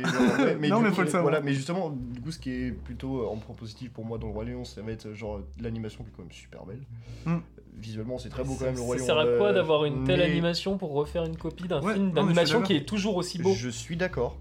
mais 0.59 0.69
Non, 0.69 0.81
mais 0.81 0.89
coup, 0.89 0.95
faut 0.95 1.01
le 1.01 1.07
savoir. 1.07 1.23
Voilà, 1.23 1.41
mais 1.41 1.53
justement, 1.53 1.89
du 1.89 2.21
coup, 2.21 2.31
ce 2.31 2.39
qui 2.39 2.51
est 2.51 2.71
plutôt 2.71 3.21
euh, 3.23 3.27
en 3.27 3.37
point 3.37 3.55
positif 3.55 3.91
pour 3.91 4.05
moi 4.05 4.17
dans 4.17 4.27
le 4.27 4.33
Roi 4.33 4.45
Lion, 4.45 4.63
ça 4.65 4.81
va 4.81 4.91
être 4.91 5.07
euh, 5.07 5.15
genre 5.15 5.41
l'animation 5.59 6.03
qui 6.03 6.09
est 6.09 6.13
quand 6.15 6.23
même 6.23 6.31
super 6.31 6.65
belle. 6.65 6.81
Mm. 7.25 7.37
Visuellement, 7.77 8.17
c'est 8.17 8.29
très 8.29 8.43
beau 8.43 8.53
quand 8.53 8.59
Ça, 8.59 8.65
même 8.65 8.75
le 8.75 8.81
Roi 8.81 8.95
ça 8.97 8.99
Lion. 8.99 9.05
sert 9.07 9.17
à 9.19 9.37
quoi 9.37 9.47
euh, 9.47 9.53
d'avoir 9.53 9.85
une 9.85 10.03
telle 10.03 10.19
mais 10.19 10.25
animation 10.25 10.77
pour 10.77 10.91
refaire 10.93 11.23
une 11.25 11.37
copie 11.37 11.67
d'un 11.67 11.81
Ouais, 11.81 11.93
film 11.93 12.11
d'animation 12.11 12.61
qui 12.61 12.73
est 12.75 12.85
toujours 12.87 13.15
aussi 13.15 13.39
beau? 13.39 13.53
Je 13.53 13.69
suis 13.69 13.95
d'accord. 13.97 14.37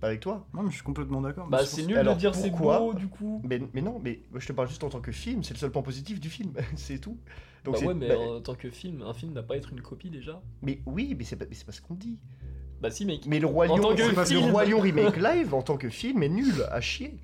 Pas 0.00 0.08
avec 0.08 0.18
toi. 0.20 0.44
Non, 0.52 0.62
mais 0.64 0.70
je 0.70 0.74
suis 0.74 0.82
complètement 0.82 1.20
d'accord. 1.20 1.46
Bah 1.48 1.64
c'est 1.64 1.86
nul 1.86 1.96
Alors, 1.96 2.14
de 2.14 2.18
dire 2.18 2.34
c'est 2.34 2.50
beau 2.50 2.92
du 2.92 3.06
coup. 3.06 3.40
Mais, 3.44 3.60
mais 3.72 3.80
non, 3.82 4.00
mais 4.02 4.20
je 4.34 4.44
te 4.46 4.52
parle 4.52 4.66
juste 4.68 4.82
en 4.82 4.88
tant 4.88 5.00
que 5.00 5.12
film, 5.12 5.44
c'est 5.44 5.54
le 5.54 5.58
seul 5.60 5.70
point 5.70 5.82
positif 5.82 6.18
du 6.18 6.28
film, 6.28 6.52
c'est 6.74 6.98
tout. 6.98 7.16
Donc 7.64 7.78
bah 7.80 7.86
ouais 7.86 7.94
mais 7.94 8.08
bah, 8.08 8.18
en 8.18 8.40
tant 8.40 8.56
que 8.56 8.68
film, 8.68 9.02
un 9.02 9.14
film 9.14 9.32
n'a 9.32 9.44
pas 9.44 9.54
à 9.54 9.56
être 9.58 9.70
une 9.70 9.80
copie 9.80 10.10
déjà. 10.10 10.42
mais 10.62 10.80
oui, 10.86 11.14
mais 11.16 11.22
c'est 11.22 11.36
pas, 11.36 11.44
mais 11.48 11.54
c'est 11.54 11.64
pas 11.64 11.70
ce 11.70 11.80
qu'on 11.80 11.94
dit. 11.94 12.18
Bah 12.82 12.90
si 12.90 13.04
mec. 13.04 13.26
Mais 13.26 13.38
le 13.38 13.46
Roi 13.46 13.68
En 13.68 13.76
Lion, 13.76 13.82
tant 13.82 13.94
que 13.94 14.02
le 14.02 14.24
film. 14.24 14.50
Roi 14.50 14.64
Lion 14.64 14.80
remake 14.80 15.16
live 15.16 15.54
en 15.54 15.62
tant 15.62 15.76
que 15.76 15.88
film 15.88 16.22
est 16.24 16.28
nul 16.28 16.66
à 16.70 16.80
chier. 16.80 17.14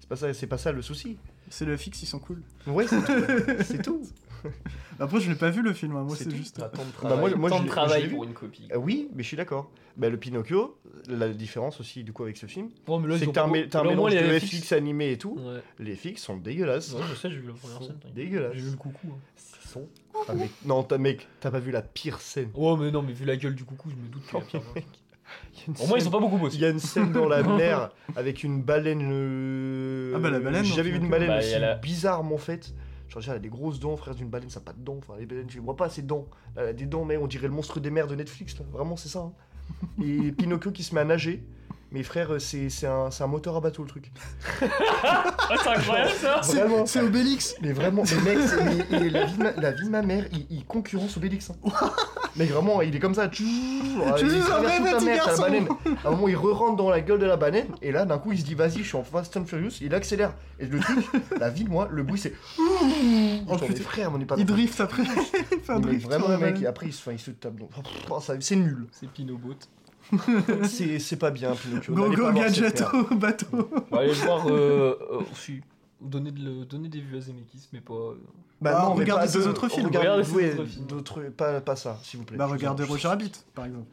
C'est 0.00 0.08
pas 0.08 0.16
ça, 0.16 0.32
c'est 0.32 0.46
pas 0.46 0.56
ça 0.58 0.72
le 0.72 0.80
souci. 0.80 1.18
C'est 1.50 1.66
le 1.66 1.76
fixe, 1.76 2.02
ils 2.02 2.06
sont 2.06 2.18
cool. 2.18 2.40
Ouais, 2.66 2.86
c'est 2.88 3.04
tout. 3.04 3.12
c'est 3.62 3.82
tout. 3.82 4.02
Après, 5.00 5.20
je 5.20 5.30
l'ai 5.30 5.36
pas 5.36 5.50
vu 5.50 5.62
le 5.62 5.72
film, 5.72 5.96
hein, 5.96 6.02
moi 6.04 6.16
C'est 6.16 6.30
juste. 6.34 6.58
Bah, 6.60 6.70
travail, 6.92 7.18
moi, 7.18 7.30
moi, 7.36 7.50
tant 7.50 7.62
de 7.62 7.68
travail 7.68 8.08
pour 8.08 8.24
une 8.24 8.32
copie. 8.34 8.68
Euh, 8.72 8.76
oui, 8.76 9.08
mais 9.14 9.22
je 9.22 9.28
suis 9.28 9.36
d'accord. 9.36 9.70
Bah, 9.96 10.08
le 10.08 10.16
Pinocchio, 10.16 10.78
la 11.08 11.28
différence 11.28 11.80
aussi 11.80 12.02
du 12.04 12.12
coup 12.12 12.22
avec 12.22 12.36
ce 12.36 12.46
film, 12.46 12.68
c'est 13.18 13.26
que 13.26 13.30
t'as 13.32 13.44
un, 13.46 13.52
t'as 13.68 13.80
un 13.80 13.84
mélange 13.84 14.14
de 14.14 14.18
les 14.20 14.40
FX 14.40 14.72
animé 14.72 15.12
et 15.12 15.18
tout. 15.18 15.38
Ouais. 15.38 15.60
Les 15.78 15.94
FX 15.96 16.16
sont 16.22 16.36
dégueulasses. 16.36 16.92
Ouais, 16.92 17.02
je 17.10 17.14
sais, 17.14 17.30
j'ai 17.30 17.38
vu 17.38 17.48
la 17.48 17.54
première 17.54 17.78
scène. 17.82 17.96
sont 18.02 18.08
dégueulasses. 18.14 18.54
J'ai 18.54 18.60
vu 18.62 18.70
le 18.70 18.76
coucou. 18.76 19.08
hein. 19.12 19.18
Ils 19.64 19.68
sont- 19.68 19.88
Ah, 20.28 20.34
mec, 20.34 20.50
non, 20.66 20.82
t'as 20.82 20.98
mec, 20.98 21.26
t'as 21.40 21.50
pas 21.50 21.58
vu 21.60 21.70
la 21.72 21.82
pire 21.82 22.20
scène. 22.20 22.50
Oh 22.54 22.76
mais 22.76 22.90
non 22.90 23.00
mais 23.02 23.12
vu 23.14 23.24
la 23.24 23.36
gueule 23.36 23.54
du 23.54 23.64
coucou, 23.64 23.88
je 23.90 23.96
me 23.96 24.08
doute 24.08 24.22
il 25.66 25.72
Au 25.82 25.86
moins 25.86 25.96
ils 25.96 26.00
scène- 26.02 26.08
ont 26.08 26.10
pas 26.10 26.18
beaucoup 26.20 26.36
Il 26.36 26.40
bossé. 26.40 26.58
y 26.58 26.64
a 26.66 26.68
une 26.68 26.78
scène 26.78 27.10
dans 27.12 27.26
la 27.26 27.42
mer 27.42 27.90
avec 28.16 28.42
une 28.44 28.62
baleine. 28.62 29.00
euh, 29.10 30.12
Ah 30.14 30.18
bah, 30.18 30.30
la 30.30 30.40
baleine, 30.40 30.64
jamais 30.64 30.90
vu 30.90 30.96
une 30.96 31.02
Pinocchio. 31.04 31.10
baleine 31.10 31.28
Bah, 31.28 31.38
aussi 31.38 31.54
il 31.56 31.78
bizarrement 31.80 32.36
faite. 32.38 32.74
Déjà, 33.20 33.32
elle 33.32 33.38
a 33.38 33.40
des 33.40 33.48
grosses 33.48 33.80
dents, 33.80 33.96
frère, 33.96 34.14
d'une 34.14 34.28
baleine, 34.28 34.50
ça 34.50 34.60
n'a 34.60 34.64
pas 34.64 34.72
de 34.72 34.80
dents. 34.82 34.96
Enfin, 34.98 35.14
les 35.18 35.26
baleines, 35.26 35.50
je 35.50 35.60
vois 35.60 35.76
pas 35.76 35.88
ses 35.88 36.02
dents. 36.02 36.26
Elle 36.56 36.66
a 36.68 36.72
des 36.72 36.86
dents, 36.86 37.04
mais 37.04 37.16
on 37.16 37.26
dirait 37.26 37.48
le 37.48 37.52
monstre 37.54 37.80
des 37.80 37.90
mers 37.90 38.06
de 38.06 38.14
Netflix. 38.14 38.56
Vraiment, 38.72 38.96
c'est 38.96 39.08
ça. 39.08 39.20
hein. 39.20 39.32
Et 40.02 40.32
Pinocchio 40.32 40.70
qui 40.70 40.82
se 40.82 40.94
met 40.94 41.00
à 41.00 41.04
nager. 41.04 41.44
Mais 41.92 42.02
frère, 42.02 42.30
c'est 42.40 42.70
c'est 42.70 42.86
un, 42.86 43.10
c'est 43.10 43.22
un 43.22 43.26
moteur 43.26 43.56
à 43.56 43.60
bateau, 43.60 43.82
le 43.82 43.88
truc. 43.88 44.10
C'est 44.60 45.68
incroyable 45.68 46.10
ça 46.20 46.40
C'est- 46.42 46.56
Vraiment. 46.56 46.86
C'est 46.86 47.00
Obélix 47.02 47.54
Mais 47.60 47.72
vraiment, 47.72 48.02
mais 48.24 48.34
mec, 48.34 48.48
c'est- 48.48 48.64
mais- 48.64 48.86
mais 48.90 49.10
la, 49.10 49.24
vie 49.26 49.36
de 49.36 49.42
ma, 49.42 49.52
la 49.52 49.72
vie 49.72 49.84
de 49.84 49.90
ma 49.90 50.02
mère, 50.02 50.24
il, 50.32 50.46
il 50.50 50.64
concurrence 50.64 51.16
Obélix. 51.18 51.50
Hein. 51.50 51.56
mais 52.36 52.46
vraiment, 52.46 52.80
il 52.80 52.96
est 52.96 52.98
comme 52.98 53.14
ça. 53.14 53.28
il 53.30 53.34
suis 53.36 53.46
un 53.46 54.60
vrai 54.60 54.80
petit 54.80 55.04
garçon. 55.06 55.42
À 56.04 56.08
un 56.08 56.10
moment, 56.12 56.28
il 56.28 56.36
re-rentre 56.36 56.76
dans 56.76 56.88
la 56.90 57.00
gueule 57.02 57.18
de 57.18 57.26
la 57.26 57.36
baleine, 57.36 57.66
et 57.82 57.92
là, 57.92 58.04
d'un 58.06 58.18
coup, 58.18 58.32
il 58.32 58.38
se 58.38 58.44
dit, 58.44 58.54
vas-y, 58.54 58.78
je 58.78 58.84
suis 58.88 58.96
en 58.96 59.04
Fast 59.04 59.36
and 59.36 59.44
Furious, 59.44 59.72
il 59.82 59.94
accélère. 59.94 60.32
Et 60.58 60.66
le 60.66 60.78
truc, 60.80 60.98
la 61.38 61.50
vie 61.50 61.64
de 61.64 61.70
moi, 61.70 61.88
le 61.90 62.02
bruit, 62.02 62.18
c'est. 62.18 62.32
Oh 63.48 63.56
putain. 63.58 63.82
frère, 63.82 64.10
on 64.14 64.20
est 64.20 64.24
pas 64.24 64.36
Il 64.38 64.46
drift 64.46 64.80
après. 64.80 65.02
il 65.52 65.58
fait 65.60 65.72
un 65.72 65.80
drift. 65.80 66.06
vraiment, 66.06 66.38
mec, 66.38 66.62
et 66.62 66.66
après, 66.66 66.86
il 66.86 66.92
se, 66.92 67.00
enfin, 67.00 67.12
il 67.12 67.18
se 67.18 67.30
tape. 67.32 67.54
oh, 68.10 68.20
C'est 68.40 68.56
nul. 68.56 68.86
C'est 68.92 69.08
Pinobot. 69.10 69.54
C'est 70.64 70.98
c'est 70.98 71.16
pas 71.16 71.30
bien, 71.30 71.52
Pinocchio. 71.54 71.94
Go 71.94 72.10
go 72.10 72.22
pas 72.24 72.30
voir 72.32 72.48
cette 72.48 72.62
gadget 72.62 72.80
merde. 72.80 73.06
au 73.10 73.14
bateau. 73.16 73.68
On 73.90 73.94
va 73.96 74.02
aller 74.02 74.12
voir 74.12 74.46
euh, 74.48 74.98
euh, 75.12 75.20
donner, 76.00 76.30
de 76.32 76.40
le- 76.44 76.64
donner 76.64 76.88
des 76.88 77.00
vues 77.00 77.16
à 77.16 77.20
Zemeckis, 77.20 77.68
mais 77.72 77.80
pas. 77.80 77.94
euh, 77.94 78.14
Bah 78.60 78.72
Ah, 78.76 78.82
non, 78.88 78.94
mais 78.94 79.00
regardez 79.00 79.26
pas 79.26 79.32
ses 79.32 79.38
de- 79.40 79.48
autres 79.48 79.68
films. 79.68 79.86
Films. 80.64 80.86
d'autres. 80.86 81.20
Pas, 81.36 81.60
pas 81.60 81.76
ça, 81.76 81.98
s'il 82.02 82.18
vous 82.18 82.24
plaît. 82.26 82.36
Bah 82.36 82.46
regardez 82.46 82.84
Roger 82.84 83.08
Rabbit, 83.08 83.32
par 83.54 83.64
exemple. 83.66 83.86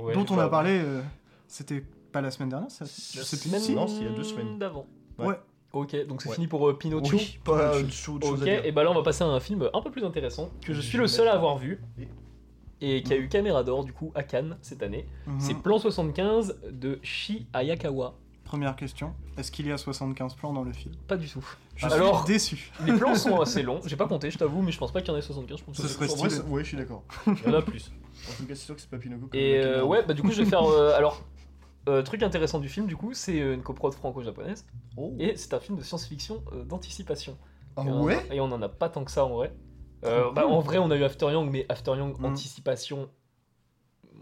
ouais, 0.00 0.14
Dont 0.14 0.26
on 0.30 0.36
pas- 0.36 0.44
a 0.44 0.48
parlé, 0.48 0.80
euh, 0.82 1.00
c'était 1.48 1.84
pas 2.12 2.20
la 2.20 2.30
semaine 2.30 2.48
dernière, 2.50 2.70
ça 2.70 2.86
sais 2.86 3.36
plus 3.36 3.48
semaine 3.48 3.60
si. 3.60 3.74
Non, 3.74 3.86
c'est 3.88 3.96
il 3.96 4.04
y 4.04 4.06
a 4.08 4.12
deux 4.16 4.24
semaines. 4.24 4.58
d'avant. 4.58 4.86
Ouais. 5.18 5.26
Ouais. 5.26 5.40
Ok, 5.72 6.06
donc 6.06 6.22
c'est 6.22 6.28
Ouais. 6.28 6.34
fini 6.36 6.46
pour 6.46 6.68
euh, 6.68 6.78
Pinocchio. 6.78 7.18
Oui, 7.18 7.38
pas 7.44 7.76
Ok, 7.76 8.42
à 8.42 8.44
dire. 8.44 8.64
et 8.64 8.70
bah 8.70 8.84
là 8.84 8.92
on 8.92 8.94
va 8.94 9.02
passer 9.02 9.24
à 9.24 9.26
un 9.26 9.40
film 9.40 9.68
un 9.74 9.80
peu 9.80 9.90
plus 9.90 10.04
intéressant 10.04 10.48
que 10.64 10.72
je 10.72 10.80
suis 10.80 10.96
le 10.96 11.08
seul 11.08 11.26
à 11.26 11.32
avoir 11.32 11.58
vu 11.58 11.80
et 12.80 13.02
qui 13.02 13.12
a 13.12 13.16
eu 13.16 13.28
caméra 13.28 13.62
d'or 13.64 13.84
du 13.84 13.92
coup 13.92 14.12
à 14.14 14.22
Cannes 14.22 14.56
cette 14.62 14.82
année. 14.82 15.06
Mhm. 15.26 15.40
C'est 15.40 15.54
Plan 15.54 15.78
75 15.78 16.58
de 16.70 16.98
Shi 17.02 17.46
Ayakawa. 17.52 18.14
Première 18.44 18.76
question, 18.76 19.14
est-ce 19.38 19.50
qu'il 19.50 19.66
y 19.66 19.72
a 19.72 19.78
75 19.78 20.34
plans 20.34 20.52
dans 20.52 20.62
le 20.62 20.72
film? 20.72 20.94
Pas 21.08 21.16
du 21.16 21.28
tout. 21.28 21.44
Je 21.76 21.86
Alors- 21.86 22.24
suis 22.24 22.34
déçu. 22.34 22.70
Les 22.84 22.92
plans 22.92 23.14
sont 23.14 23.40
assez 23.40 23.62
longs, 23.62 23.80
j'ai 23.86 23.96
pas 23.96 24.06
compté, 24.06 24.30
je 24.30 24.38
t'avoue, 24.38 24.60
mais 24.62 24.70
je 24.70 24.78
pense 24.78 24.92
pas 24.92 25.00
qu'il 25.00 25.10
y 25.10 25.14
en 25.14 25.18
ait 25.18 25.22
75, 25.22 25.58
je 25.58 25.64
pense 25.64 25.76
Ce 25.76 25.82
que 25.82 25.88
serait 25.88 26.08
stylé. 26.08 26.38
ouais, 26.48 26.62
je 26.62 26.68
suis 26.68 26.76
d'accord. 26.76 27.02
il 27.26 27.32
y 27.44 27.48
en 27.48 27.54
a 27.58 27.62
plus. 27.62 27.90
En 28.30 28.32
tout 28.36 28.46
cas, 28.46 28.54
c'est 28.54 28.64
sûr 28.66 28.74
que 28.76 28.80
c'est 28.80 28.90
pas 28.90 28.98
Pinocchio. 28.98 29.28
Et 29.32 29.56
euh, 29.58 29.72
Canard. 29.72 29.88
ouais, 29.88 30.04
bah 30.06 30.14
du 30.14 30.22
coup 30.22 30.30
je 30.30 30.42
vais 30.42 30.48
faire. 30.48 30.62
euh, 30.68 30.94
alors, 30.96 31.22
euh, 31.88 32.02
truc 32.02 32.22
intéressant 32.22 32.58
du 32.60 32.68
film, 32.68 32.86
du 32.86 32.96
coup, 32.96 33.12
c'est 33.14 33.36
une 33.38 33.62
coprode 33.62 33.94
franco-japonaise 33.94 34.64
Oh. 34.96 35.12
et 35.18 35.36
c'est 35.36 35.52
un 35.54 35.58
film 35.60 35.76
de 35.78 35.82
science-fiction 35.82 36.42
euh, 36.52 36.64
d'anticipation. 36.64 37.36
Ah 37.76 37.82
Et 37.84 37.88
on 37.88 37.94
en 37.96 38.00
a- 38.00 38.04
ouais? 38.04 38.26
Et 38.30 38.40
on 38.40 38.44
en 38.52 38.62
a 38.62 38.68
pas 38.68 38.88
tant 38.88 39.04
que 39.04 39.10
ça 39.10 39.24
en 39.24 39.30
vrai. 39.30 39.52
Euh, 40.04 40.30
bah, 40.32 40.46
en 40.46 40.60
vrai, 40.60 40.78
on 40.78 40.90
a 40.90 40.96
eu 40.96 41.04
After 41.04 41.26
Young, 41.30 41.50
mais 41.50 41.66
After 41.68 41.92
Young, 41.96 42.18
Mm. 42.18 42.24
anticipation, 42.26 43.08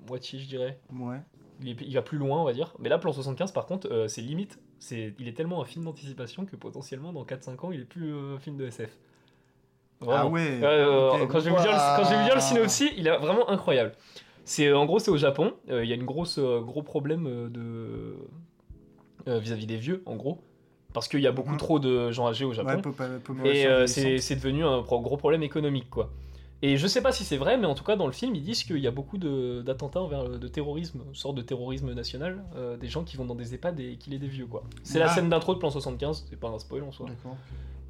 moitié, 0.09 0.39
je 0.39 0.47
dirais. 0.49 0.81
Ouais. 0.95 1.19
Il, 1.61 1.69
est- 1.71 1.85
il 1.87 1.95
va 1.95 2.03
plus 2.03 2.19
loin, 2.19 2.41
on 2.41 2.45
va 2.45 2.53
dire. 2.53 2.75
Mais 2.79 2.89
là, 2.89 2.99
Plan 2.99 3.13
75, 3.13 3.53
par 3.53 3.67
contre, 3.67 3.89
euh, 3.91 4.09
c'est 4.09 4.21
limite. 4.21 4.59
C'est, 4.79 5.15
il 5.19 5.29
est 5.29 5.33
tellement 5.37 5.63
un 5.63 5.65
film 5.65 5.85
d'anticipation 5.85 6.45
que 6.45 6.57
potentiellement, 6.57 7.13
dans 7.13 7.25
4-5 7.25 7.65
ans, 7.65 7.71
il 7.73 7.81
est 7.83 7.85
plus 7.85 8.13
euh, 8.15 8.37
un 8.37 8.39
film 8.41 8.57
de 8.57 8.67
SF. 8.67 8.97
Vraiment. 10.01 10.19
Ah 10.23 10.27
ouais. 10.27 10.59
Euh, 10.65 11.27
quand, 11.29 11.39
je 11.39 11.45
vais 11.51 11.57
vous 11.57 11.63
dire 11.63 12.35
le, 12.35 12.41
synopsis, 12.41 12.91
il 12.97 13.07
est 13.07 13.17
vraiment 13.19 13.49
incroyable. 13.49 13.93
C'est 14.45 14.67
euh, 14.67 14.77
en 14.77 14.85
gros 14.87 14.99
c'est 14.99 15.13
au 15.13 15.17
Japon. 15.17 15.55
Euh, 15.71 15.85
Il 15.85 15.89
y 15.89 15.93
a 15.93 15.95
une 15.95 16.05
grosse 16.05 16.39
euh, 16.39 16.61
gros 16.61 16.83
problème 16.83 17.27
euh, 17.29 17.49
de 17.49 18.17
euh, 19.29 19.39
vis-à-vis 19.39 19.67
des 19.67 19.77
vieux, 19.77 20.03
en 20.05 20.17
gros, 20.17 20.43
parce 20.93 21.09
qu'il 21.09 21.21
y 21.21 21.27
a 21.27 21.33
beaucoup 21.33 21.53
Mhm. 21.53 21.59
trop 21.59 21.79
de 21.79 22.11
gens 22.13 22.27
âgés 22.29 22.45
au 22.45 22.53
Japon. 22.53 22.81
Ouais, 23.43 23.59
et 23.59 23.67
euh, 23.67 23.87
c'est 23.87 24.37
devenu 24.37 24.65
un 24.65 24.81
gros 24.83 25.17
problème 25.17 25.43
économique, 25.43 25.91
quoi. 25.91 26.11
Et 26.65 26.77
je 26.77 26.87
sais 26.87 27.03
pas 27.03 27.11
si 27.11 27.25
c'est 27.25 27.39
vrai, 27.39 27.59
mais 27.59 27.67
en 27.67 27.75
tout 27.75 27.83
cas 27.83 27.97
dans 27.97 28.07
le 28.07 28.13
film 28.13 28.37
ils 28.37 28.43
disent 28.43 28.63
qu'il 28.63 28.79
y 28.79 28.87
a 28.87 28.93
beaucoup 28.93 29.19
d'attentats 29.19 30.01
envers 30.01 30.23
le- 30.29 30.39
de 30.39 30.47
terrorisme, 30.47 31.01
une 31.09 31.15
sorte 31.17 31.35
de 31.35 31.43
terrorisme 31.43 31.93
national, 31.93 32.45
euh, 32.55 32.77
des 32.77 32.87
gens 32.87 33.03
qui 33.03 33.17
vont 33.17 33.25
dans 33.25 33.35
des 33.35 33.53
EHPAD 33.55 33.81
et 33.81 33.97
qui 33.97 34.11
les 34.11 34.19
des 34.21 34.29
vieux, 34.29 34.47
quoi. 34.47 34.63
C'est 34.85 35.01
la 35.01 35.07
Ah. 35.07 35.15
scène 35.15 35.29
d'intro 35.29 35.55
de 35.55 35.59
Plan 35.59 35.71
75, 35.71 36.25
c'est 36.31 36.39
pas 36.39 36.49
un 36.49 36.61
spoil 36.61 36.85
en 36.85 36.93
soi. 36.93 37.07
D'accord. 37.09 37.37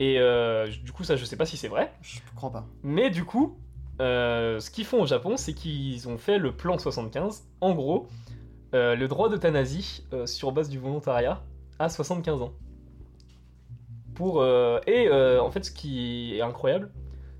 Et 0.01 0.19
euh, 0.19 0.69
du 0.85 0.91
coup 0.91 1.05
ça 1.05 1.17
je 1.17 1.25
sais 1.27 1.37
pas 1.37 1.45
si 1.45 1.59
c'est 1.59 1.69
vrai. 1.69 1.93
Je 2.01 2.21
crois 2.35 2.51
pas. 2.51 2.65
Mais 2.83 3.11
du 3.11 3.25
coup, 3.27 3.59
euh, 4.01 4.59
ce 4.59 4.71
qu'ils 4.71 4.87
font 4.87 5.03
au 5.03 5.07
Japon, 5.07 5.37
c'est 5.37 5.53
qu'ils 5.53 6.09
ont 6.09 6.17
fait 6.17 6.38
le 6.38 6.53
plan 6.53 6.79
75. 6.79 7.45
En 7.61 7.75
gros, 7.75 8.07
euh, 8.75 8.97
le 8.97 9.07
droit 9.07 9.29
d'euthanasie 9.29 10.03
euh, 10.15 10.25
sur 10.27 10.51
base 10.51 10.71
du 10.71 10.79
volontariat 10.79 11.43
à 11.79 11.91
75 11.91 12.41
ans. 12.41 12.53
Pour, 14.14 14.40
euh, 14.42 14.79
et 14.87 15.09
euh, 15.09 15.40
en 15.40 15.51
fait, 15.51 15.64
ce 15.64 15.70
qui 15.70 16.37
est 16.37 16.42
incroyable, 16.42 16.90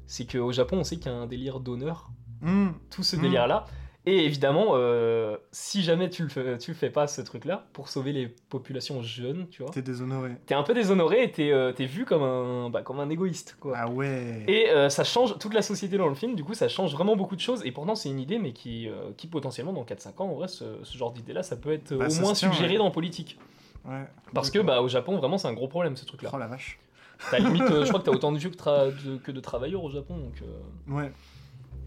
c'est 0.07 0.31
qu'au 0.31 0.53
Japon, 0.53 0.79
on 0.79 0.85
sait 0.85 0.97
qu'il 0.97 1.11
y 1.11 1.15
a 1.15 1.19
un 1.19 1.27
délire 1.27 1.61
d'honneur, 1.61 2.11
Hmm. 2.41 2.71
tout 2.91 3.03
ce 3.03 3.17
Mm. 3.17 3.21
délire-là. 3.23 3.65
Et 4.05 4.25
évidemment, 4.25 4.71
euh, 4.73 5.37
si 5.53 5.81
jamais 5.85 6.11
tu 6.11 6.25
le, 6.25 6.29
fais, 6.29 6.59
tu 6.59 6.73
le 6.73 6.77
fais 6.77 6.91
pas, 6.91 7.07
ce 7.07 7.21
truc-là, 7.21 7.67
pour 7.73 7.89
sauver 7.89 8.11
les 8.11 8.27
populations 8.27 9.01
jeunes, 9.01 9.47
tu 9.49 9.63
vois, 9.63 9.71
T'es 9.71 9.81
déshonoré. 9.81 10.33
t'es 10.45 10.55
un 10.57 10.65
peu 10.65 10.75
déshonoré 10.75 11.23
et 11.23 11.31
t'es 11.31 11.53
euh, 11.53 11.73
vu 11.79 12.05
comme 12.05 12.25
un, 12.25 12.69
bah, 12.69 12.83
comme 12.83 12.99
un 12.99 13.09
égoïste, 13.11 13.57
quoi. 13.61 13.75
Ah 13.77 13.89
ouais. 13.89 14.43
Et 14.49 14.71
euh, 14.71 14.89
ça 14.89 15.05
change 15.05 15.39
toute 15.39 15.55
la 15.55 15.63
société 15.63 15.99
dans 15.99 16.09
le 16.09 16.17
film, 16.17 16.35
du 16.35 16.43
coup 16.43 16.55
ça 16.55 16.67
change 16.69 16.91
vraiment 16.93 17.15
beaucoup 17.15 17.37
de 17.37 17.41
choses, 17.41 17.65
et 17.65 17.71
pourtant 17.71 17.95
c'est 17.95 18.09
une 18.09 18.19
idée, 18.19 18.41
mais 18.41 18.53
qui, 18.53 18.89
qui 19.17 19.29
potentiellement 19.29 19.73
dans 19.73 19.85
4-5 19.85 20.21
ans, 20.21 20.31
en 20.31 20.35
vrai, 20.35 20.49
ce, 20.49 20.65
ce 20.83 20.99
genre 20.99 21.13
d'idée-là, 21.13 21.45
ça 21.45 21.55
peut 21.55 21.71
être 21.73 21.95
Bah, 21.95 22.09
au 22.11 22.21
moins 22.23 22.35
suggéré 22.35 22.71
ouais. 22.73 22.79
dans 22.79 22.87
la 22.87 22.91
politique. 22.91 23.39
Ouais. 23.85 24.05
Parce 24.35 24.51
que 24.51 24.59
bah, 24.61 24.81
au 24.83 24.89
Japon, 24.89 25.17
vraiment, 25.19 25.39
c'est 25.39 25.49
un 25.49 25.53
gros 25.55 25.69
problème 25.69 25.97
ce 25.97 26.05
truc-là. 26.05 26.31
Oh 26.33 26.39
la 26.39 26.47
vache. 26.47 26.79
T'as 27.31 27.39
limite, 27.39 27.63
euh, 27.63 27.85
je 27.85 27.89
crois 27.89 28.01
que 28.01 28.05
t'as 28.07 28.13
autant 28.17 28.33
de 28.33 28.39
vieux 28.39 28.51
que, 28.51 28.57
tra- 28.57 28.93
de- 29.05 29.17
que 29.19 29.31
de 29.33 29.41
travailleurs 29.41 29.83
au 29.85 29.91
Japon, 29.91 30.17
donc. 30.19 30.43
euh, 30.43 30.93
Ouais. 30.93 31.13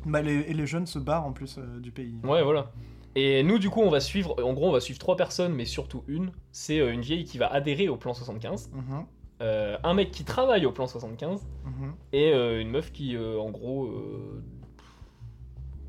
Bah, 0.06 0.22
les, 0.22 0.34
et 0.42 0.54
les 0.54 0.68
jeunes 0.68 0.86
se 0.86 1.00
barrent 1.00 1.26
en 1.26 1.32
plus 1.34 1.58
euh, 1.58 1.80
du 1.80 1.92
pays. 1.92 2.16
Ouais, 2.24 2.44
voilà. 2.44 2.72
Et 3.16 3.44
nous, 3.44 3.60
du 3.60 3.70
coup, 3.70 3.82
on 3.82 3.90
va 3.90 4.00
suivre, 4.02 4.36
en 4.44 4.54
gros, 4.54 4.68
on 4.70 4.72
va 4.74 4.80
suivre 4.82 5.00
trois 5.00 5.16
personnes, 5.16 5.54
mais 5.54 5.66
surtout 5.66 6.04
une. 6.08 6.32
C'est 6.52 6.80
euh, 6.80 6.92
une 6.94 7.02
vieille 7.02 7.24
qui 7.24 7.38
va 7.38 7.48
adhérer 7.52 7.88
au 7.90 7.96
plan 7.96 8.14
75, 8.14 8.72
Mhm, 8.74 9.06
euh, 9.42 9.78
un 9.84 9.94
mec 9.94 10.12
qui 10.12 10.24
travaille 10.26 10.66
au 10.66 10.72
plan 10.72 10.86
75, 10.88 11.46
mhm. 11.66 11.94
et 12.14 12.34
euh, 12.34 12.62
une 12.62 12.70
meuf 12.70 12.92
qui, 12.92 13.16
euh, 13.16 13.40
en 13.40 13.50
gros, 13.52 13.90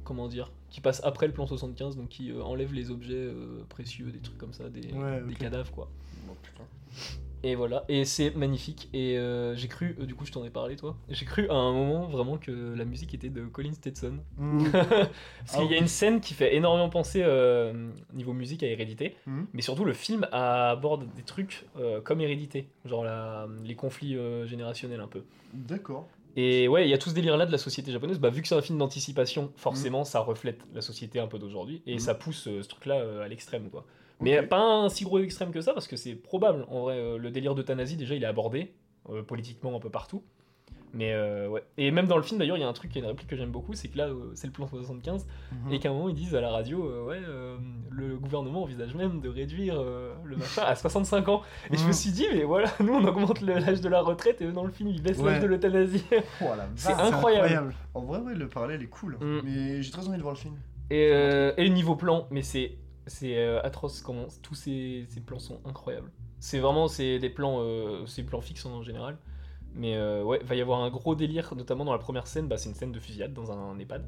comment 0.05 0.29
dire, 0.29 0.51
qui 0.71 0.81
passe 0.81 1.01
après 1.05 1.27
le 1.27 1.33
plan 1.33 1.47
75, 1.47 1.97
donc 1.97 2.09
qui 2.09 2.31
euh, 2.31 2.43
enlève 2.43 2.73
les 2.75 2.91
objets 2.91 3.15
euh, 3.15 3.65
précieux, 3.69 4.07
des 4.11 4.19
trucs 4.21 4.39
comme 4.39 4.53
ça, 4.53 4.69
des, 4.69 4.93
Ouais, 4.93 5.21
des 5.23 5.33
ok. 5.33 5.39
cadavres, 5.39 5.71
quoi. 5.73 5.89
Oh, 6.31 6.35
putain. 6.43 6.65
Et 7.43 7.55
voilà, 7.55 7.85
et 7.89 8.05
c'est 8.05 8.35
magnifique. 8.35 8.89
Et 8.93 9.17
euh, 9.19 9.55
j'ai 9.55 9.69
cru, 9.69 9.95
euh, 10.01 10.07
du 10.07 10.15
coup, 10.17 10.25
je 10.27 10.33
t'en 10.33 10.45
ai 10.45 10.51
parlé, 10.51 10.75
toi. 10.75 10.97
J'ai 11.09 11.25
cru 11.27 11.49
à 11.49 11.55
un 11.55 11.71
moment 11.73 12.07
vraiment 12.09 12.39
que 12.39 12.75
la 12.75 12.85
musique 12.85 13.15
était 13.15 13.29
de 13.29 13.45
Colin 13.45 13.73
Stetson. 13.73 14.19
Mhm. 14.39 14.71
Parce 14.73 15.57
qu'il 15.57 15.71
y 15.71 15.75
a 15.75 15.79
une 15.79 15.87
scène 15.87 16.21
qui 16.21 16.35
fait 16.35 16.57
énormément 16.57 16.89
penser 16.89 17.21
euh, 17.23 17.91
niveau 18.15 18.33
musique 18.33 18.63
à 18.65 18.67
Hérédité, 18.67 19.17
Mhm. 19.27 19.47
mais 19.53 19.63
surtout 19.63 19.85
le 19.85 19.93
film 19.93 20.27
aborde 20.33 21.07
des 21.15 21.23
trucs 21.23 21.67
euh, 21.79 22.01
comme 22.01 22.21
Hérédité, 22.21 22.69
genre 22.85 23.05
la- 23.05 23.47
les 23.63 23.77
conflits 23.77 24.17
euh, 24.17 24.47
générationnels 24.47 25.01
un 25.01 25.07
peu. 25.09 25.23
D'accord. 25.55 26.09
Et 26.37 26.69
ouais, 26.69 26.87
il 26.87 26.91
y 26.91 26.95
a 26.95 26.99
tout 26.99 27.09
ce 27.09 27.15
délire 27.15 27.37
là 27.37 27.47
de 27.47 27.53
la 27.53 27.59
société 27.59 27.91
japonaise. 27.91 28.19
Bah, 28.19 28.29
vu 28.31 28.43
que 28.43 28.49
c'est 28.49 28.55
un 28.55 28.61
film 28.63 28.79
d'anticipation, 28.79 29.45
Mm. 29.45 29.51
forcément 29.57 30.05
ça 30.05 30.21
reflète 30.21 30.61
la 30.75 30.83
société 30.83 31.19
un 31.19 31.27
peu 31.27 31.39
d'aujourd'hui 31.39 31.83
et 31.87 31.95
Mhm. 31.95 31.99
ça 31.99 32.15
pousse 32.15 32.47
euh, 32.49 32.63
ce 32.63 32.69
truc 32.69 32.87
là 32.87 33.23
à 33.25 33.29
l'extrême 33.29 33.71
quoi. 33.71 33.85
Mais 34.21 34.43
pas 34.43 34.59
un 34.61 34.89
si 34.89 35.05
gros 35.05 35.19
extrême 35.19 35.51
que 35.51 35.61
ça, 35.61 35.73
parce 35.75 35.87
que 35.89 35.97
c'est 35.97 36.15
probable. 36.15 36.67
En 36.71 36.83
vrai, 36.83 36.97
euh, 36.97 37.19
le 37.19 37.31
délire 37.31 37.55
d'euthanasie, 37.55 37.97
déjà, 37.97 38.15
il 38.15 38.23
est 38.23 38.27
abordé 38.27 38.73
euh, 39.11 39.23
politiquement 39.23 39.77
un 39.77 39.79
peu 39.81 39.91
partout. 39.91 40.23
Mais 40.97 41.13
euh, 41.13 41.47
ouais. 41.49 41.63
Et 41.77 41.91
même 41.91 42.07
dans 42.07 42.17
le 42.17 42.23
film, 42.23 42.39
d'ailleurs, 42.39 42.57
il 42.57 42.61
y 42.61 42.65
a 42.65 42.69
un 42.69 42.73
truc, 42.73 42.91
il 42.95 42.99
y 42.99 43.01
a 43.01 43.05
une 43.05 43.11
réplique 43.11 43.29
que 43.29 43.37
j'aime 43.37 43.51
beaucoup, 43.51 43.75
c'est 43.75 43.89
que 43.89 43.99
là, 43.99 44.07
euh, 44.09 44.31
c'est 44.35 44.47
le 44.47 44.53
plan 44.53 44.67
75, 44.67 45.27
Mhm. 45.53 45.73
et 45.73 45.79
qu'à 45.79 45.91
un 45.91 45.93
moment, 45.93 46.09
ils 46.09 46.15
disent 46.15 46.35
à 46.35 46.41
la 46.41 46.51
radio, 46.51 46.85
euh, 46.89 47.05
ouais, 47.05 47.21
le 47.91 48.17
gouvernement 48.17 48.63
envisage 48.63 48.95
même 48.95 49.21
de 49.21 49.29
réduire 49.29 49.81
le 50.25 50.37
machin 50.37 50.63
à 50.67 50.75
65 50.75 51.29
ans. 51.29 51.43
Et 51.71 51.77
je 51.77 51.83
me 51.83 51.89
Mhm. 51.89 51.93
suis 51.93 52.11
dit, 52.13 52.25
mais 52.33 52.45
voilà, 52.45 52.69
nous, 52.81 52.95
on 52.95 53.05
augmente 53.05 53.41
l'âge 53.43 53.81
de 53.81 53.89
la 53.89 54.01
retraite, 54.01 54.41
et 54.41 54.47
eux, 54.47 54.53
dans 54.53 54.65
le 54.65 54.73
film, 54.73 54.89
ils 54.89 55.03
baissent 55.03 55.19
Ouais. 55.19 55.33
l'âge 55.33 55.43
de 55.43 55.47
l'euthanasie. 55.47 56.05
Oh, 56.41 56.47
C'est 56.77 56.93
incroyable. 56.93 57.75
En 57.95 58.01
vrai, 58.03 58.21
ouais, 58.21 58.35
le 58.35 58.49
parallèle 58.49 58.83
est 58.83 58.87
cool. 58.87 59.17
Mm. 59.21 59.41
Mais 59.45 59.83
j'ai 59.83 59.91
très 59.91 60.07
envie 60.09 60.17
de 60.19 60.23
voir 60.23 60.35
le 60.35 60.41
film. 60.41 60.55
Et, 60.91 61.11
et 61.57 61.69
niveau 61.71 61.97
plan, 61.97 62.27
mais 62.31 62.43
c'est 62.43 62.73
c'est 63.09 63.37
atroce 63.59 64.01
comment 64.01 64.27
tous 64.43 64.55
ces, 64.55 65.05
ces 65.09 65.21
plans 65.21 65.39
sont 65.39 65.61
incroyables. 65.65 66.11
C'est 66.41 66.59
vraiment 66.59 66.89
c'est 66.89 67.19
des 67.19 67.31
plans 67.31 67.63
plans 68.27 68.41
fixes 68.41 68.67
en 68.67 68.83
général. 68.83 69.17
Mais 69.77 69.95
euh, 69.97 70.23
ouais, 70.25 70.41
va 70.43 70.55
y 70.55 70.61
avoir 70.63 70.81
un 70.81 70.91
gros 70.91 71.15
délire, 71.15 71.55
notamment 71.55 71.85
dans 71.85 71.93
la 71.93 71.99
première 71.99 72.27
scène, 72.27 72.49
bah, 72.49 72.57
c'est 72.57 72.69
une 72.71 72.75
scène 72.75 72.93
de 72.93 72.99
fusillade 73.01 73.33
dans 73.35 73.53
un, 73.53 73.79
EHPAD 73.79 74.05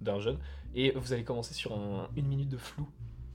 d'un 0.00 0.18
jeune. 0.20 0.38
Et 0.74 0.92
vous 0.92 1.12
allez 1.12 1.24
commencer 1.24 1.54
sur 1.54 1.72
un- 1.72 2.08
une 2.16 2.26
minute 2.26 2.48
de 2.50 2.56
flou. 2.58 2.86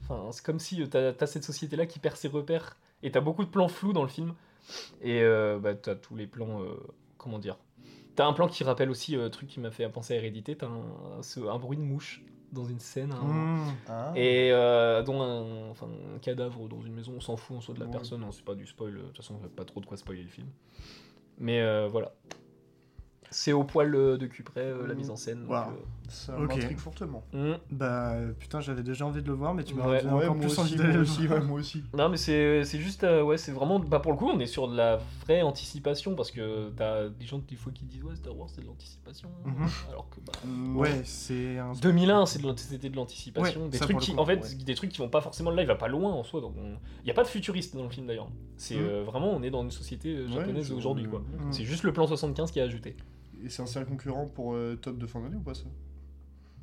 Enfin, 0.02 0.28
c'est 0.30 0.44
comme 0.44 0.60
si 0.60 0.80
euh, 0.82 0.86
t'as 0.86 1.12
as 1.20 1.26
cette 1.26 1.44
société-là 1.44 1.86
qui 1.86 1.98
perd 1.98 2.16
ses 2.16 2.28
repères. 2.28 2.76
Et 3.02 3.10
t'as 3.10 3.20
beaucoup 3.20 3.44
de 3.44 3.50
plans 3.50 3.68
flous 3.68 3.92
dans 3.92 4.02
le 4.02 4.08
film. 4.08 4.34
Et 5.02 5.20
euh, 5.22 5.58
bah, 5.58 5.74
t'as 5.74 5.94
tous 5.96 6.14
les 6.16 6.26
plans. 6.26 6.62
euh, 6.62 6.76
comment 7.18 7.38
dire 7.40 7.58
T'as 8.14 8.26
un 8.26 8.32
plan 8.32 8.46
qui 8.48 8.64
rappelle 8.64 8.88
aussi, 8.90 9.14
euh, 9.16 9.28
truc 9.28 9.48
qui 9.48 9.60
m'a 9.60 9.70
fait 9.70 9.86
penser 9.90 10.14
à 10.14 10.16
Hérédité, 10.16 10.56
t'as 10.56 10.68
un, 10.68 11.22
ce- 11.22 11.40
un 11.40 11.58
bruit 11.58 11.76
de 11.76 11.82
mouche 11.82 12.22
dans 12.52 12.64
une 12.64 12.78
scène. 12.80 13.12
un- 13.12 13.24
Mhm. 13.24 13.72
Ah. 13.88 14.12
et 14.16 14.50
euh, 14.52 15.02
dont 15.02 15.20
un, 15.20 15.68
enfin, 15.70 15.88
un 16.14 16.18
cadavre 16.20 16.68
dans 16.68 16.80
une 16.80 16.94
maison, 16.94 17.12
on 17.16 17.20
s'en 17.20 17.36
fout 17.36 17.56
en 17.56 17.60
soi 17.60 17.74
de 17.74 17.80
la 17.80 17.86
Ouais. 17.86 17.92
personne, 17.92 18.22
hein, 18.22 18.30
c'est 18.32 18.44
pas 18.44 18.54
du 18.54 18.66
spoil, 18.66 18.94
de 18.94 19.00
toute 19.02 19.16
façon, 19.18 19.34
pas 19.54 19.64
trop 19.64 19.80
de 19.80 19.86
quoi 19.86 19.96
spoiler 19.98 20.22
le 20.22 20.28
film. 20.30 20.46
Mais 21.38 21.60
euh, 21.60 21.88
voilà. 21.88 22.12
C'est 23.30 23.52
au 23.52 23.64
poil 23.64 23.94
euh, 23.94 24.16
de 24.16 24.26
cul 24.26 24.42
près, 24.42 24.60
euh, 24.64 24.86
la 24.86 24.94
Mm. 24.94 24.96
mise 24.98 25.10
en 25.10 25.16
scène. 25.16 25.46
donc. 25.66 25.76
Ça 26.08 26.38
Ok. 26.38 26.48
m'intrigue 26.56 26.78
fortement. 26.78 27.22
mm. 27.32 27.52
Bah 27.70 28.14
putain, 28.38 28.60
j'avais 28.60 28.82
déjà 28.82 29.06
envie 29.06 29.22
de 29.22 29.26
le 29.26 29.34
voir, 29.34 29.54
mais 29.54 29.64
tu 29.64 29.74
m'as 29.74 29.88
Ouais. 29.88 30.02
donné 30.02 30.14
Ouais, 30.14 30.24
encore 30.26 30.36
plus 30.38 30.58
envie 30.58 30.68
aussi, 30.70 30.76
d'aller 30.76 30.92
le 30.94 31.00
aussi, 31.00 31.26
ouais, 31.28 31.40
moi 31.40 31.58
aussi. 31.60 31.82
Non, 31.96 32.08
mais 32.08 32.16
c'est 32.16 32.64
c'est 32.64 32.78
juste, 32.78 33.04
euh, 33.04 33.22
ouais, 33.22 33.36
c'est 33.38 33.52
vraiment, 33.52 33.78
bah 33.80 34.00
pour 34.00 34.12
le 34.12 34.18
coup, 34.18 34.28
on 34.28 34.38
est 34.38 34.46
sur 34.46 34.68
de 34.68 34.76
la 34.76 34.98
vraie 35.24 35.42
anticipation 35.42 36.14
parce 36.14 36.30
que 36.30 36.70
t'as 36.76 37.08
des 37.08 37.26
gens 37.26 37.38
des 37.38 37.56
fois 37.56 37.72
qui 37.72 37.84
disent, 37.84 38.04
ouais, 38.04 38.14
Star 38.16 38.36
Wars 38.36 38.48
c'est 38.50 38.60
de 38.62 38.66
l'anticipation, 38.66 39.28
Mhm. 39.44 39.66
alors 39.90 40.08
que 40.10 40.20
bah. 40.20 40.32
Ouais, 40.74 41.00
c'est 41.04 41.58
un. 41.58 41.72
2001, 41.72 42.26
c'est 42.26 42.40
de 42.40 42.46
l'anti- 42.46 42.64
c'était 42.64 42.88
de 42.90 42.96
l'anticipation. 42.96 43.62
Ouais, 43.64 43.68
des 43.68 43.78
trucs 43.78 43.98
qui, 43.98 44.14
coup, 44.14 44.20
en 44.20 44.24
fait, 44.26 44.40
ouais. 44.40 44.54
des 44.64 44.74
trucs 44.74 44.90
qui 44.90 44.98
vont 44.98 45.08
pas 45.08 45.20
forcément. 45.20 45.50
Là, 45.50 45.62
il 45.62 45.68
va 45.68 45.74
pas 45.76 45.88
loin 45.88 46.12
en 46.12 46.22
soi. 46.24 46.40
Donc, 46.40 46.54
il 47.02 47.08
y 47.08 47.10
a 47.10 47.14
pas 47.14 47.22
de 47.22 47.28
futuriste 47.28 47.76
dans 47.76 47.84
le 47.84 47.90
film 47.90 48.06
d'ailleurs. 48.06 48.28
C'est 48.56 48.76
Mm. 48.76 48.80
euh, 48.82 49.02
vraiment, 49.04 49.30
on 49.32 49.42
est 49.42 49.50
dans 49.50 49.62
une 49.62 49.70
société 49.70 50.14
euh, 50.16 50.26
Ouais, 50.26 50.32
japonaise 50.34 50.70
aujourd'hui, 50.72 51.06
quoi. 51.06 51.20
Mm. 51.20 51.52
C'est 51.52 51.64
juste 51.64 51.82
le 51.82 51.92
plan 51.92 52.06
75 52.06 52.50
qui 52.50 52.58
est 52.58 52.62
ajouté. 52.62 52.96
Et 53.44 53.48
c'est 53.50 53.62
un 53.62 53.66
sérieux 53.66 53.86
concurrent 53.86 54.26
pour 54.26 54.54
euh, 54.54 54.76
top 54.80 54.96
de 54.98 55.06
fin 55.06 55.20
d'année 55.20 55.36
ou 55.36 55.40
pas 55.40 55.52
ça? 55.54 55.64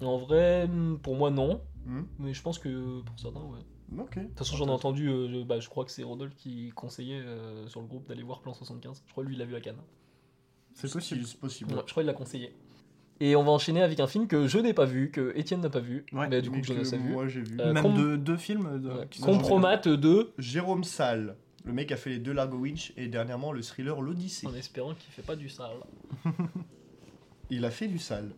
En 0.05 0.17
vrai, 0.17 0.67
hmm, 0.67 0.97
pour 0.99 1.15
moi, 1.15 1.29
non. 1.31 1.61
Hmm 1.85 2.03
Mais 2.19 2.33
je 2.33 2.41
pense 2.41 2.59
que 2.59 3.01
pour 3.01 3.19
certains, 3.19 3.41
ouais. 3.41 3.99
Ok. 3.99 4.17
De 4.17 4.23
toute 4.23 4.37
façon, 4.39 4.55
j'en 4.57 4.67
ai 4.67 4.71
entendu. 4.71 5.09
euh, 5.09 5.43
bah, 5.45 5.59
je 5.59 5.69
crois 5.69 5.85
que 5.85 5.91
c'est 5.91 6.03
Rodolphe 6.03 6.35
qui 6.35 6.69
conseillait 6.71 7.19
euh, 7.21 7.67
sur 7.67 7.81
le 7.81 7.87
groupe 7.87 8.07
d'aller 8.07 8.23
voir 8.23 8.41
plan 8.41 8.53
75. 8.53 9.03
Je 9.05 9.11
crois 9.11 9.23
que 9.23 9.29
lui, 9.29 9.35
il 9.35 9.39
l'a 9.39 9.45
vu 9.45 9.55
à 9.55 9.61
Cannes. 9.61 9.81
C'est 10.73 10.91
possible. 10.91 11.25
C'est 11.25 11.39
possible. 11.39 11.73
Ouais, 11.73 11.81
je 11.85 11.91
crois 11.91 12.01
qu'il 12.03 12.07
l'a 12.07 12.13
conseillé. 12.13 12.55
Et 13.19 13.35
on 13.35 13.43
va 13.43 13.51
enchaîner 13.51 13.83
avec 13.83 13.99
un 13.99 14.07
film 14.07 14.27
que 14.27 14.47
je 14.47 14.57
n'ai 14.57 14.73
pas 14.73 14.85
vu, 14.85 15.11
que 15.11 15.31
Étienne 15.37 15.61
n'a 15.61 15.69
pas 15.69 15.79
vu, 15.79 16.03
Ouais, 16.11 16.27
mais 16.27 16.41
du 16.41 16.49
coup 16.49 16.55
Mais 16.55 16.61
que 16.61 16.67
Jonas 16.67 16.89
que 16.89 16.95
a 16.95 16.97
vu. 16.97 17.09
Moi 17.11 17.27
j'ai 17.27 17.41
vu. 17.41 17.57
Euh, 17.59 17.71
Même 17.71 17.83
com- 17.83 17.93
deux, 17.93 18.17
deux 18.17 18.37
films. 18.37 18.81
De... 18.81 18.89
Ouais. 18.89 19.07
Compromate 19.21 19.87
2, 19.87 20.33
Jérôme 20.39 20.83
Salle, 20.83 21.37
le 21.63 21.73
mec 21.73 21.91
a 21.91 21.95
fait 21.95 22.09
les 22.09 22.17
deux 22.17 22.33
Largo 22.33 22.57
Winch 22.57 22.91
et 22.97 23.07
dernièrement 23.07 23.51
le 23.53 23.61
thriller 23.61 24.01
L'Odyssée. 24.01 24.47
en 24.47 24.55
espérant 24.55 24.95
qu'il 24.95 25.11
fait 25.13 25.21
pas 25.21 25.35
du 25.35 25.47
sale. 25.47 25.77
Il 27.49 27.63
a 27.65 27.71
fait 27.71 27.87
du 27.87 27.99
sale. 27.99 28.31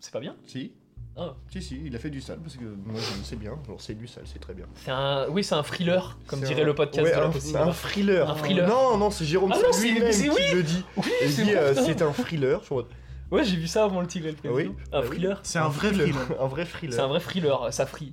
C'est 0.00 0.12
pas 0.12 0.20
bien 0.20 0.34
Si 0.46 0.72
Ah. 1.16 1.34
Si, 1.50 1.60
si, 1.62 1.80
il 1.84 1.94
a 1.94 1.98
fait 1.98 2.10
du 2.10 2.20
sale 2.20 2.38
parce 2.38 2.56
que 2.56 2.64
moi 2.64 2.94
je 3.00 3.18
le 3.18 3.24
sais 3.24 3.36
bien. 3.36 3.58
Genre 3.66 3.80
c'est 3.80 3.94
du 3.94 4.06
sale, 4.06 4.24
c'est 4.26 4.38
très 4.38 4.54
bien. 4.54 4.66
C'est 4.76 4.90
un, 4.90 5.28
oui, 5.28 5.44
c'est 5.44 5.54
un 5.54 5.62
thriller, 5.62 6.18
comme 6.26 6.40
dirait 6.40 6.62
un- 6.62 6.66
le 6.66 6.74
podcast 6.74 7.04
Ouais, 7.06 7.14
de 7.14 7.20
la 7.20 7.32
c'est 7.40 7.56
un 7.56 7.72
thriller. 7.72 8.30
Un 8.30 8.34
thriller. 8.34 8.68
Non, 8.68 8.96
non, 8.96 9.10
c'est 9.10 9.24
Jérôme 9.24 9.50
Ah 9.52 9.56
Salle 9.56 9.64
non, 9.66 9.72
c'est- 9.72 9.90
lui-même 9.90 10.10
qui 10.12 10.30
oui. 10.30 10.42
le 10.54 10.62
dit. 10.62 10.84
Oui, 10.96 11.04
Il 11.22 11.30
c'est 11.30 11.42
dit 11.44 11.54
euh, 11.54 11.74
c'est 11.74 12.02
un 12.02 12.12
thriller. 12.12 12.60
Je 12.64 12.74
Ouais, 13.30 13.44
j'ai 13.44 13.56
vu 13.56 13.68
ça 13.68 13.84
avant 13.84 14.00
le 14.00 14.08
Tigre 14.08 14.26
et 14.26 14.32
le 14.32 14.38
Ah 14.44 14.48
oui. 14.52 14.72
Ah 14.90 14.96
Un 14.98 15.00
oui. 15.02 15.06
thriller 15.06 15.40
C'est 15.44 15.58
un 15.60 15.68
vrai 15.68 15.92
thriller. 15.92 16.16
un 16.40 16.46
vrai 16.48 16.64
thriller. 16.64 16.94
C'est 16.96 17.00
un 17.02 17.06
vrai 17.08 17.20
thriller, 17.20 17.72
ça 17.72 17.86
frie. 17.86 18.12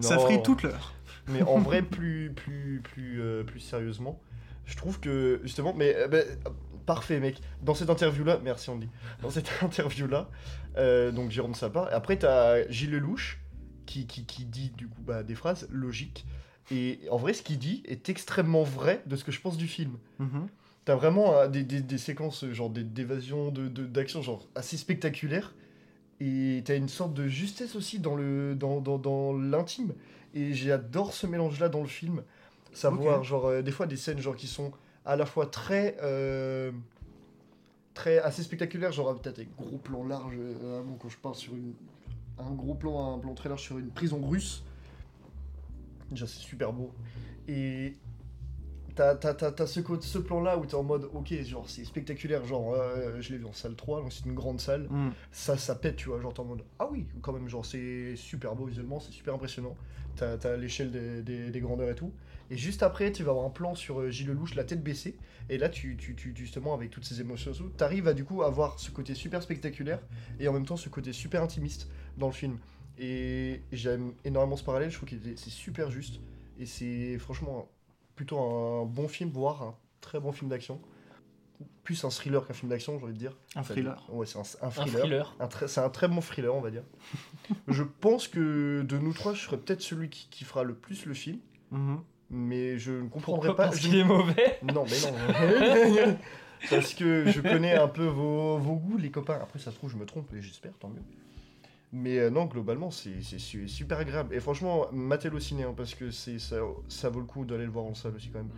Ça 0.00 0.18
ferait 0.18 0.42
toute 0.42 0.62
l'heure. 0.62 0.92
Mais 1.28 1.42
en 1.42 1.58
vrai, 1.58 1.82
plus, 1.82 2.32
plus, 2.34 2.80
plus, 2.82 3.20
euh, 3.22 3.44
plus 3.44 3.60
sérieusement, 3.60 4.20
je 4.64 4.76
trouve 4.76 5.00
que 5.00 5.40
justement, 5.42 5.74
mais 5.74 5.94
euh, 5.96 6.08
ben, 6.08 6.24
euh, 6.46 6.50
parfait, 6.86 7.20
mec. 7.20 7.40
Dans 7.62 7.74
cette 7.74 7.90
interview-là, 7.90 8.40
merci 8.42 8.70
Andy. 8.70 8.88
Dans 9.22 9.30
cette 9.30 9.50
interview-là, 9.62 10.28
euh, 10.76 11.10
donc 11.12 11.30
Jérôme 11.30 11.54
Sapin. 11.54 11.86
Après, 11.92 12.16
t'as 12.16 12.68
Gilles 12.68 12.90
Lelouch 12.92 13.38
qui, 13.86 14.06
qui, 14.06 14.24
qui 14.26 14.44
dit 14.44 14.70
du 14.76 14.86
coup 14.88 15.02
bah, 15.02 15.22
des 15.22 15.34
phrases 15.34 15.68
logiques. 15.70 16.24
Et 16.70 17.00
en 17.10 17.16
vrai, 17.16 17.32
ce 17.34 17.42
qu'il 17.42 17.58
dit 17.58 17.82
est 17.86 18.08
extrêmement 18.08 18.62
vrai 18.62 19.02
de 19.06 19.16
ce 19.16 19.24
que 19.24 19.32
je 19.32 19.40
pense 19.40 19.56
du 19.56 19.66
film. 19.66 19.98
Mhm. 20.20 20.46
T'as 20.84 20.94
vraiment 20.96 21.34
euh, 21.36 21.48
des, 21.48 21.62
des, 21.64 21.80
des 21.80 21.98
séquences, 21.98 22.44
genre 22.52 22.70
des- 22.70 22.84
d'évasion, 22.84 23.50
de, 23.50 23.68
d'action, 23.68 24.22
genre 24.22 24.48
assez 24.54 24.76
spectaculaires. 24.76 25.54
Et 26.20 26.62
t'as 26.64 26.76
une 26.76 26.88
sorte 26.88 27.14
de 27.14 27.26
justesse 27.26 27.74
aussi 27.74 27.98
dans 27.98 28.14
le 28.14 28.54
dans, 28.54 28.80
dans, 28.80 28.98
dans 28.98 29.32
l'intime. 29.32 29.92
Et 30.34 30.54
j'adore 30.54 31.12
ce 31.12 31.26
mélange-là 31.26 31.68
dans 31.68 31.82
le 31.82 31.88
film. 31.88 32.22
Savoir, 32.72 33.22
genre, 33.22 33.46
euh, 33.46 33.62
des 33.62 33.70
fois 33.70 33.86
des 33.86 33.96
scènes 33.96 34.18
genre 34.18 34.36
qui 34.36 34.46
sont 34.46 34.72
à 35.04 35.16
la 35.16 35.26
fois 35.26 35.46
très. 35.46 35.96
euh, 36.02 36.72
très 37.94 38.18
assez 38.18 38.42
spectaculaires, 38.42 38.92
genre 38.92 39.14
peut-être 39.20 39.38
avec 39.38 39.54
gros 39.56 39.76
plan 39.78 40.06
large, 40.06 40.34
euh, 40.38 40.54
vraiment, 40.58 40.96
quand 40.98 41.08
je 41.08 41.18
parle 41.18 41.34
sur 41.34 41.54
une. 41.54 41.74
Un 42.38 42.52
gros 42.52 42.74
plan, 42.74 43.14
un 43.14 43.18
plan 43.18 43.34
très 43.34 43.48
large 43.48 43.62
sur 43.62 43.78
une 43.78 43.90
prison 43.90 44.20
russe. 44.26 44.64
Déjà, 46.10 46.26
c'est 46.26 46.40
super 46.40 46.72
beau. 46.72 46.90
Et 47.46 47.94
T'as, 48.94 49.14
t'as, 49.16 49.32
t'as- 49.32 49.52
t'as 49.52 49.66
ce, 49.66 49.80
ce 50.02 50.18
plan-là 50.18 50.58
où 50.58 50.66
t'es 50.66 50.74
en 50.74 50.82
mode, 50.82 51.08
ok, 51.14 51.32
genre 51.44 51.68
c'est 51.68 51.84
spectaculaire, 51.84 52.44
genre 52.44 52.74
euh, 52.74 53.20
je 53.22 53.32
l'ai 53.32 53.38
vu 53.38 53.46
en 53.46 53.52
salle 53.54 53.74
3, 53.74 54.02
donc 54.02 54.12
c'est 54.12 54.26
une 54.26 54.34
grande 54.34 54.60
salle, 54.60 54.86
Mm. 54.90 55.10
ça, 55.30 55.56
ça 55.56 55.74
pète, 55.74 55.96
tu 55.96 56.10
vois, 56.10 56.20
genre 56.20 56.34
t'es 56.34 56.40
en 56.40 56.44
mode, 56.44 56.62
ah 56.78 56.88
oui, 56.92 57.06
quand 57.22 57.32
même, 57.32 57.48
genre 57.48 57.64
c'est 57.64 58.16
super 58.16 58.54
beau 58.54 58.66
visuellement, 58.66 59.00
c'est 59.00 59.12
super 59.12 59.32
impressionnant, 59.34 59.76
t'as, 60.16 60.56
l'échelle 60.58 60.90
des, 60.90 61.22
des- 61.22 61.50
des 61.50 61.60
grandeurs 61.60 61.88
et 61.88 61.94
tout. 61.94 62.12
Et 62.50 62.56
juste 62.58 62.82
après, 62.82 63.10
tu 63.12 63.22
vas 63.22 63.30
avoir 63.30 63.46
un 63.46 63.50
plan 63.50 63.74
sur 63.74 63.98
euh, 64.00 64.10
Gilles 64.10 64.26
Lelouch, 64.28 64.54
la 64.56 64.64
tête 64.64 64.82
baissée, 64.82 65.16
et 65.48 65.56
là, 65.56 65.70
tu, 65.70 65.96
tu, 65.96 66.14
tu- 66.14 66.34
justement, 66.36 66.74
avec 66.74 66.90
toutes 66.90 67.04
ces 67.06 67.18
émotions, 67.22 67.52
t'arrives 67.78 68.08
à 68.08 68.12
du 68.12 68.24
coup 68.24 68.42
avoir 68.42 68.78
ce 68.78 68.90
côté 68.90 69.14
super 69.14 69.42
spectaculaire, 69.42 70.00
et 70.38 70.48
en 70.48 70.52
même 70.52 70.66
temps 70.66 70.76
ce 70.76 70.90
côté 70.90 71.14
super 71.14 71.42
intimiste 71.42 71.88
dans 72.18 72.26
le 72.26 72.32
film. 72.34 72.58
Et 72.98 73.62
j'aime 73.72 74.12
énormément 74.26 74.56
ce 74.56 74.64
parallèle, 74.64 74.90
je 74.90 74.96
trouve 74.98 75.08
que 75.08 75.16
c'est 75.36 75.48
super 75.50 75.90
juste, 75.90 76.20
et 76.58 76.66
c'est 76.66 77.18
franchement 77.18 77.70
plutôt 78.16 78.38
un 78.40 78.84
bon 78.84 79.08
film, 79.08 79.30
voire 79.30 79.62
un 79.62 79.74
très 80.00 80.20
bon 80.20 80.32
film 80.32 80.50
d'action. 80.50 80.80
Plus 81.84 82.04
un 82.04 82.10
thriller 82.10 82.46
qu'un 82.46 82.54
film 82.54 82.70
d'action, 82.70 82.96
j'ai 82.98 83.04
envie 83.04 83.12
de 83.14 83.18
dire. 83.18 83.36
Un 83.56 83.62
thriller. 83.62 84.04
Ouais, 84.10 84.24
c'est 84.26 84.38
un, 84.38 84.42
un 84.62 84.66
Un 84.68 84.70
thriller. 84.70 85.36
c'est 85.66 85.80
un 85.80 85.88
très 85.90 86.06
bon 86.08 86.20
thriller, 86.20 86.54
on 86.54 86.60
va 86.60 86.70
dire. 86.70 86.84
je 87.68 87.82
pense 87.82 88.28
que 88.28 88.82
de 88.82 88.98
nous 88.98 89.12
trois, 89.12 89.34
je 89.34 89.42
serais 89.42 89.58
peut-être 89.58 89.82
celui 89.82 90.08
qui, 90.08 90.28
qui 90.30 90.44
fera 90.44 90.62
le 90.62 90.74
plus 90.74 91.06
le 91.06 91.14
film, 91.14 91.38
Mhm. 91.72 92.00
mais 92.30 92.78
je 92.78 92.92
ne 92.92 93.08
comprendrai 93.08 93.48
Pourquoi 93.48 93.56
pas. 93.64 93.70
Parce 93.70 93.80
je- 93.80 93.88
qu'il 93.88 93.96
est 93.98 94.04
mauvais 94.04 94.58
Non, 94.62 94.84
mais 94.88 95.00
non. 96.06 96.16
Parce 96.70 96.94
que 96.94 97.24
je 97.28 97.40
connais 97.40 97.74
un 97.74 97.88
peu 97.88 98.04
vos, 98.06 98.56
vos 98.58 98.76
goûts, 98.76 98.96
les 98.96 99.10
copains. 99.10 99.38
Après, 99.42 99.58
ça 99.58 99.72
se 99.72 99.76
trouve, 99.76 99.90
je 99.90 99.96
me 99.96 100.06
trompe, 100.06 100.32
et 100.32 100.40
j'espère, 100.40 100.72
tant 100.78 100.88
mieux. 100.88 101.02
Mais 101.92 102.18
euh, 102.18 102.30
non, 102.30 102.46
globalement, 102.46 102.90
c'est 102.90 103.22
c'est 103.22 103.38
su- 103.38 103.68
super 103.68 103.98
agréable. 103.98 104.34
Et 104.34 104.40
franchement, 104.40 104.86
matez-le 104.92 105.36
au 105.36 105.40
ciné, 105.40 105.64
hein, 105.64 105.74
parce 105.76 105.94
que 105.94 106.10
c'est 106.10 106.38
ça, 106.38 106.56
ça 106.88 107.10
vaut 107.10 107.20
le 107.20 107.26
coup 107.26 107.44
d'aller 107.44 107.64
le 107.66 107.70
voir 107.70 107.84
en 107.84 107.94
salle 107.94 108.14
aussi, 108.16 108.30
quand 108.30 108.38
même. 108.38 108.48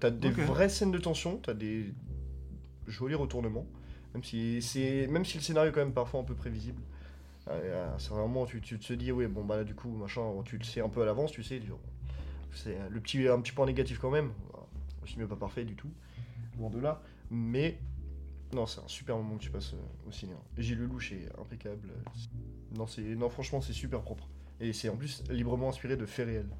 T'as 0.00 0.10
des 0.10 0.30
vraies 0.46 0.68
scènes 0.68 0.90
de 0.92 0.98
tension, 0.98 1.36
t'as 1.36 1.54
des 1.54 1.92
jolis 2.86 3.14
retournements, 3.14 3.66
même 4.14 4.24
si, 4.24 4.62
c'est, 4.62 5.06
même 5.08 5.24
si 5.24 5.36
le 5.36 5.42
scénario 5.42 5.70
est 5.70 5.74
quand 5.74 5.80
même 5.80 5.92
parfois 5.92 6.20
un 6.20 6.24
peu 6.24 6.34
prévisible. 6.34 6.80
Euh, 7.48 7.60
euh, 7.62 7.94
c'est 7.98 8.10
vraiment, 8.10 8.46
tu, 8.46 8.60
tu 8.60 8.78
te 8.78 8.92
dis, 8.94 9.12
oui, 9.12 9.26
bon, 9.26 9.44
bah 9.44 9.56
là, 9.56 9.64
du 9.64 9.74
coup, 9.74 9.90
machin, 9.90 10.22
tu 10.44 10.56
le 10.56 10.64
sais 10.64 10.80
un 10.80 10.88
peu 10.88 11.02
à 11.02 11.04
l'avance, 11.04 11.30
tu 11.32 11.42
sais, 11.42 11.60
c'est 12.54 12.78
le 12.88 13.00
petit, 13.00 13.28
un 13.28 13.40
petit 13.40 13.52
point 13.52 13.66
négatif 13.66 13.98
quand 13.98 14.10
même. 14.10 14.30
Film 15.04 15.22
n'est 15.22 15.28
pas 15.28 15.36
parfait 15.36 15.64
du 15.64 15.74
tout, 15.74 15.90
loin 16.58 16.70
de 16.70 16.78
là, 16.78 17.02
mais 17.30 17.78
non, 18.52 18.66
c'est 18.66 18.80
un 18.80 18.88
super 18.88 19.16
moment 19.16 19.36
que 19.36 19.42
tu 19.42 19.50
passes 19.50 19.74
euh, 19.74 20.08
au 20.08 20.12
ciné. 20.12 20.32
hein. 20.32 20.42
Gilles 20.56 20.78
Lelouch 20.78 21.12
est 21.12 21.28
impeccable. 21.38 21.88
Non, 22.76 22.86
c'est, 22.86 23.02
non, 23.02 23.28
franchement, 23.28 23.60
c'est 23.60 23.72
super 23.72 24.02
propre. 24.02 24.28
Et 24.60 24.72
c'est 24.72 24.88
en 24.88 24.96
plus 24.96 25.22
librement 25.30 25.68
inspiré 25.68 25.96
de 25.96 26.06
faits 26.06 26.26
réels. 26.26 26.50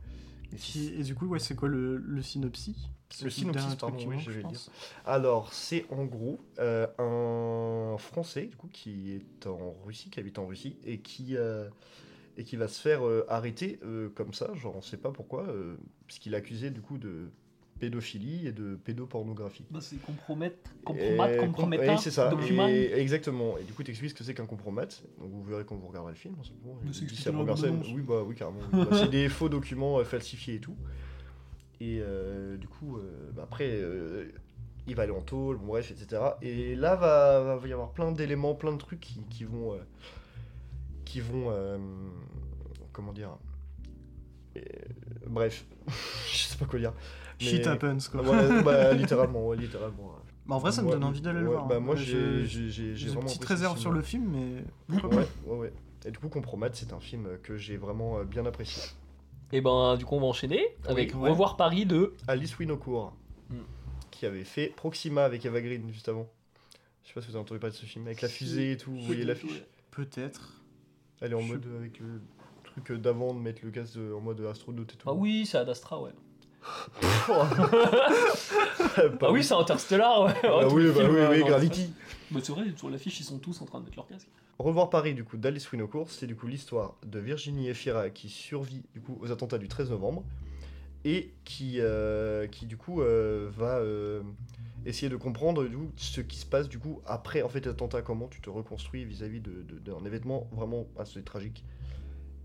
Et 0.53 1.03
du 1.03 1.15
coup, 1.15 1.27
ouais, 1.27 1.39
c'est 1.39 1.55
quoi 1.55 1.69
le, 1.69 1.99
le 1.99 2.23
synopsis? 2.23 2.89
Le 3.23 3.31
synopsis, 3.31 3.75
pardon, 3.75 3.99
oui, 4.07 4.17
je 4.21 4.31
vais 4.31 4.43
pense. 4.43 4.71
Alors, 5.05 5.53
c'est 5.53 5.85
en 5.91 6.05
gros 6.05 6.41
euh, 6.59 6.87
un 6.99 7.99
Français 7.99 8.47
du 8.47 8.57
coup 8.57 8.69
qui 8.69 9.13
est 9.13 9.47
en 9.47 9.75
Russie, 9.85 10.11
qui 10.11 10.21
habite 10.21 10.39
en 10.39 10.47
Russie 10.47 10.79
et 10.85 11.01
qui 11.01 11.37
euh, 11.37 11.69
et 12.37 12.45
qui 12.45 12.57
va 12.57 12.69
se 12.69 12.81
faire 12.81 13.07
euh, 13.07 13.25
arrêter 13.29 13.81
comme 14.15 14.33
ça, 14.33 14.53
genre 14.55 14.77
on 14.77 14.83
sait 14.83 14.99
pas 14.99 15.11
pourquoi, 15.11 15.49
euh, 15.49 15.77
puisqu'il 16.07 16.35
est 16.35 16.37
accusé 16.37 16.71
du 16.71 16.81
coup 16.83 16.99
de 16.99 17.31
pédophilie 17.79 18.47
et 18.47 18.53
de 18.53 18.75
pédopornographie. 18.77 19.65
Bah, 19.71 19.79
c'est 19.81 19.97
compromettre, 20.03 20.57
Et- 20.71 20.85
compromettre, 20.85 21.41
compromettre, 21.47 21.83
c'est 22.01 22.11
ça. 22.11 22.29
Et- 22.69 22.93
exactement. 23.01 23.57
Et 23.59 23.65
du 23.65 23.73
coup, 23.73 23.83
t'expliques 23.83 24.11
ce 24.11 24.15
que 24.17 24.25
c'est 24.25 24.35
qu'un 24.35 24.47
compromat. 24.47 24.87
Donc 25.19 25.31
vous 25.31 25.43
verrez 25.45 25.65
quand 25.65 25.77
vous 25.77 25.89
regarderez 25.89 26.13
le 26.13 26.19
film. 26.19 26.35
hein, 26.39 26.45
simplement. 26.45 26.79
La 27.27 27.33
première 27.39 27.57
scène. 27.59 27.95
Oui, 27.95 28.03
bah 28.03 28.23
oui, 28.27 28.35
carrément. 28.35 28.61
oui. 28.73 28.79
Bah, 28.91 28.97
c'est 28.99 29.11
des 29.11 29.29
faux 29.29 29.49
documents 29.49 29.99
euh, 29.99 30.05
falsifiés 30.05 30.55
et 30.57 30.61
tout. 30.61 30.77
Et 31.81 32.01
euh, 32.01 32.57
du 32.57 32.67
coup, 32.67 32.97
euh, 32.99 33.31
bah, 33.35 33.43
après, 33.45 33.69
euh, 33.71 34.33
il 34.89 34.97
va 34.97 35.05
aller 35.05 35.13
en 35.13 35.21
tôle, 35.23 35.59
bon, 35.59 35.67
bref, 35.67 35.91
etc. 35.93 36.21
Et 36.43 36.75
là, 36.75 36.97
va, 36.97 37.57
va, 37.57 37.69
y 37.69 37.73
avoir 37.73 37.93
plein 37.93 38.11
d'éléments, 38.11 38.55
plein 38.55 38.73
de 38.73 38.79
trucs 38.79 39.01
qui, 39.01 39.21
qui 39.31 39.45
vont. 39.45 39.79
qui 41.05 41.21
vont. 41.21 41.53
comment 42.93 43.13
dire 43.13 43.37
Bref, 45.27 45.65
je 46.33 46.37
sais 46.37 46.59
pas 46.59 46.65
quoi 46.65 46.79
dire. 46.79 46.93
Shit 47.39 47.67
happens 47.67 48.09
quoi. 48.11 48.23
Ouais, 48.23 48.63
bah, 48.65 48.93
littéralement, 48.95 49.47
ouais, 49.49 49.57
littéralement. 49.57 50.15
Bah, 50.47 50.55
en 50.55 50.59
vrai, 50.59 50.73
ça 50.73 50.81
me 50.83 50.87
Moi, 50.87 50.95
donne 50.97 51.05
envie 51.05 51.21
d'aller 51.21 51.41
le 51.41 51.47
voir. 51.47 51.67
Bah, 51.67 51.77
hein. 51.77 51.81
moi, 51.81 51.95
j'ai 51.95 52.45
j'ai- 52.47 52.71
j'ai- 52.71 52.93
une 52.93 53.09
vraiment 53.13 53.27
petite 53.27 53.45
réserve 53.45 53.79
sur 53.79 53.91
le 53.93 54.01
film, 54.03 54.29
mais 54.89 54.97
Ouais, 55.05 55.27
ouais, 55.47 55.57
ouais. 55.57 55.73
Et 56.07 56.11
du 56.11 56.19
coup, 56.19 56.29
Compromat, 56.29 56.71
c'est 56.73 56.93
un 56.93 57.01
film 57.01 57.29
que 57.43 57.57
j'ai 57.57 57.77
vraiment 57.77 58.19
euh, 58.19 58.25
bien 58.25 58.47
apprécié. 58.47 58.83
Et 59.53 59.61
ben, 59.61 59.97
du 59.97 60.05
coup, 60.05 60.15
on 60.17 60.21
va 60.21 60.27
enchaîner 60.27 60.63
avec 60.87 61.15
ouais. 61.15 61.31
Revoir 61.31 61.57
Paris 61.57 61.87
de. 61.87 62.15
Alice 62.29 62.59
Winocourt, 62.59 63.15
Hmm. 63.51 63.57
qui 64.11 64.27
avait 64.27 64.45
fait 64.45 64.69
Proxima 64.77 65.25
avec 65.25 65.45
Eva 65.47 65.61
Green 65.61 65.91
juste 65.93 66.09
avant. 66.09 66.29
Je 67.03 67.09
sais 67.09 67.15
pas 67.15 67.21
si 67.23 67.29
vous 67.29 67.37
avez 67.37 67.43
entendu 67.43 67.59
parler 67.61 67.73
de 67.73 67.79
ce 67.79 67.87
film, 67.87 68.07
avec 68.07 68.21
la 68.21 68.29
fusée 68.29 68.73
et 68.73 68.77
tout, 68.77 68.91
vous 68.93 69.01
voyez 69.01 69.25
l'affiche 69.25 69.63
Peut-être. 69.91 70.61
Elle 71.21 71.33
est 71.33 71.35
en 71.35 71.41
Je- 71.41 71.49
mode 71.49 71.67
euh, 71.67 71.79
avec 71.79 71.99
le 71.99 72.21
truc 72.65 72.91
euh, 72.91 72.99
d'avant 72.99 73.33
de 73.35 73.39
mettre 73.41 73.63
le 73.65 73.73
euh, 73.97 74.17
en 74.17 74.21
mode 74.21 74.41
astronaute 74.43 74.93
et 74.93 74.97
tout. 74.97 75.09
Ah 75.11 75.15
oui, 75.15 75.47
c'est 75.47 75.57
Ad 75.59 75.69
Astra, 75.69 76.01
ouais. 76.03 76.11
Ah 79.21 79.31
oui, 79.33 79.45
c'est 79.45 79.55
Interstellar, 79.55 80.23
ouais. 80.25 80.35
Ah 80.45 80.67
oui, 80.69 80.87
bah 80.95 81.03
oui, 81.09 81.17
euh, 81.17 81.31
oui, 81.31 81.45
Gravity. 81.45 81.93
Bah, 82.31 82.41
c'est 82.43 82.53
vrai, 82.53 82.65
sur 82.77 82.91
l'affiche, 82.91 83.21
ils 83.21 83.25
sont 83.25 83.39
tous 83.39 83.61
en 83.63 83.65
train 83.65 83.81
de 83.81 83.85
mettre 83.85 83.97
leur 83.97 84.07
casque. 84.07 84.29
Revoir 84.59 84.91
Paris, 84.91 85.15
du 85.15 85.25
coup, 85.25 85.37
d'Alice 85.37 85.71
Winocourt, 85.71 86.11
c'est 86.11 86.27
du 86.27 86.35
coup 86.35 86.47
l'histoire 86.49 86.95
de 87.07 87.19
Virginie 87.21 87.69
Efira 87.69 88.11
qui 88.11 88.29
survit 88.29 88.83
du 88.93 89.01
coup 89.01 89.17
aux 89.21 89.31
attentats 89.31 89.59
du 89.59 89.69
13 89.69 89.91
novembre 89.91 90.25
et 91.05 91.33
qui, 91.45 91.77
euh, 91.79 92.49
qui 92.49 92.67
du 92.67 92.77
coup 92.77 93.01
euh, 93.01 93.49
va 93.57 93.77
euh, 93.79 94.21
essayer 94.85 95.09
de 95.09 95.17
comprendre 95.17 95.65
du 95.65 95.77
coup, 95.77 95.93
ce 95.97 96.21
qui 96.21 96.39
se 96.39 96.47
passe 96.47 96.69
du 96.69 96.81
coup 96.81 97.01
après 97.07 97.43
en 97.43 97.49
fait 97.49 97.65
l'attentat, 97.67 98.03
comment 98.03 98.27
tu 98.27 98.41
te 98.41 98.51
reconstruis 98.51 99.05
vis-à-vis 99.05 99.41
de- 99.41 99.63
de- 99.63 99.79
d'un 99.79 100.05
événement 100.05 100.49
vraiment 100.51 100.87
assez 100.99 101.23
tragique. 101.23 101.65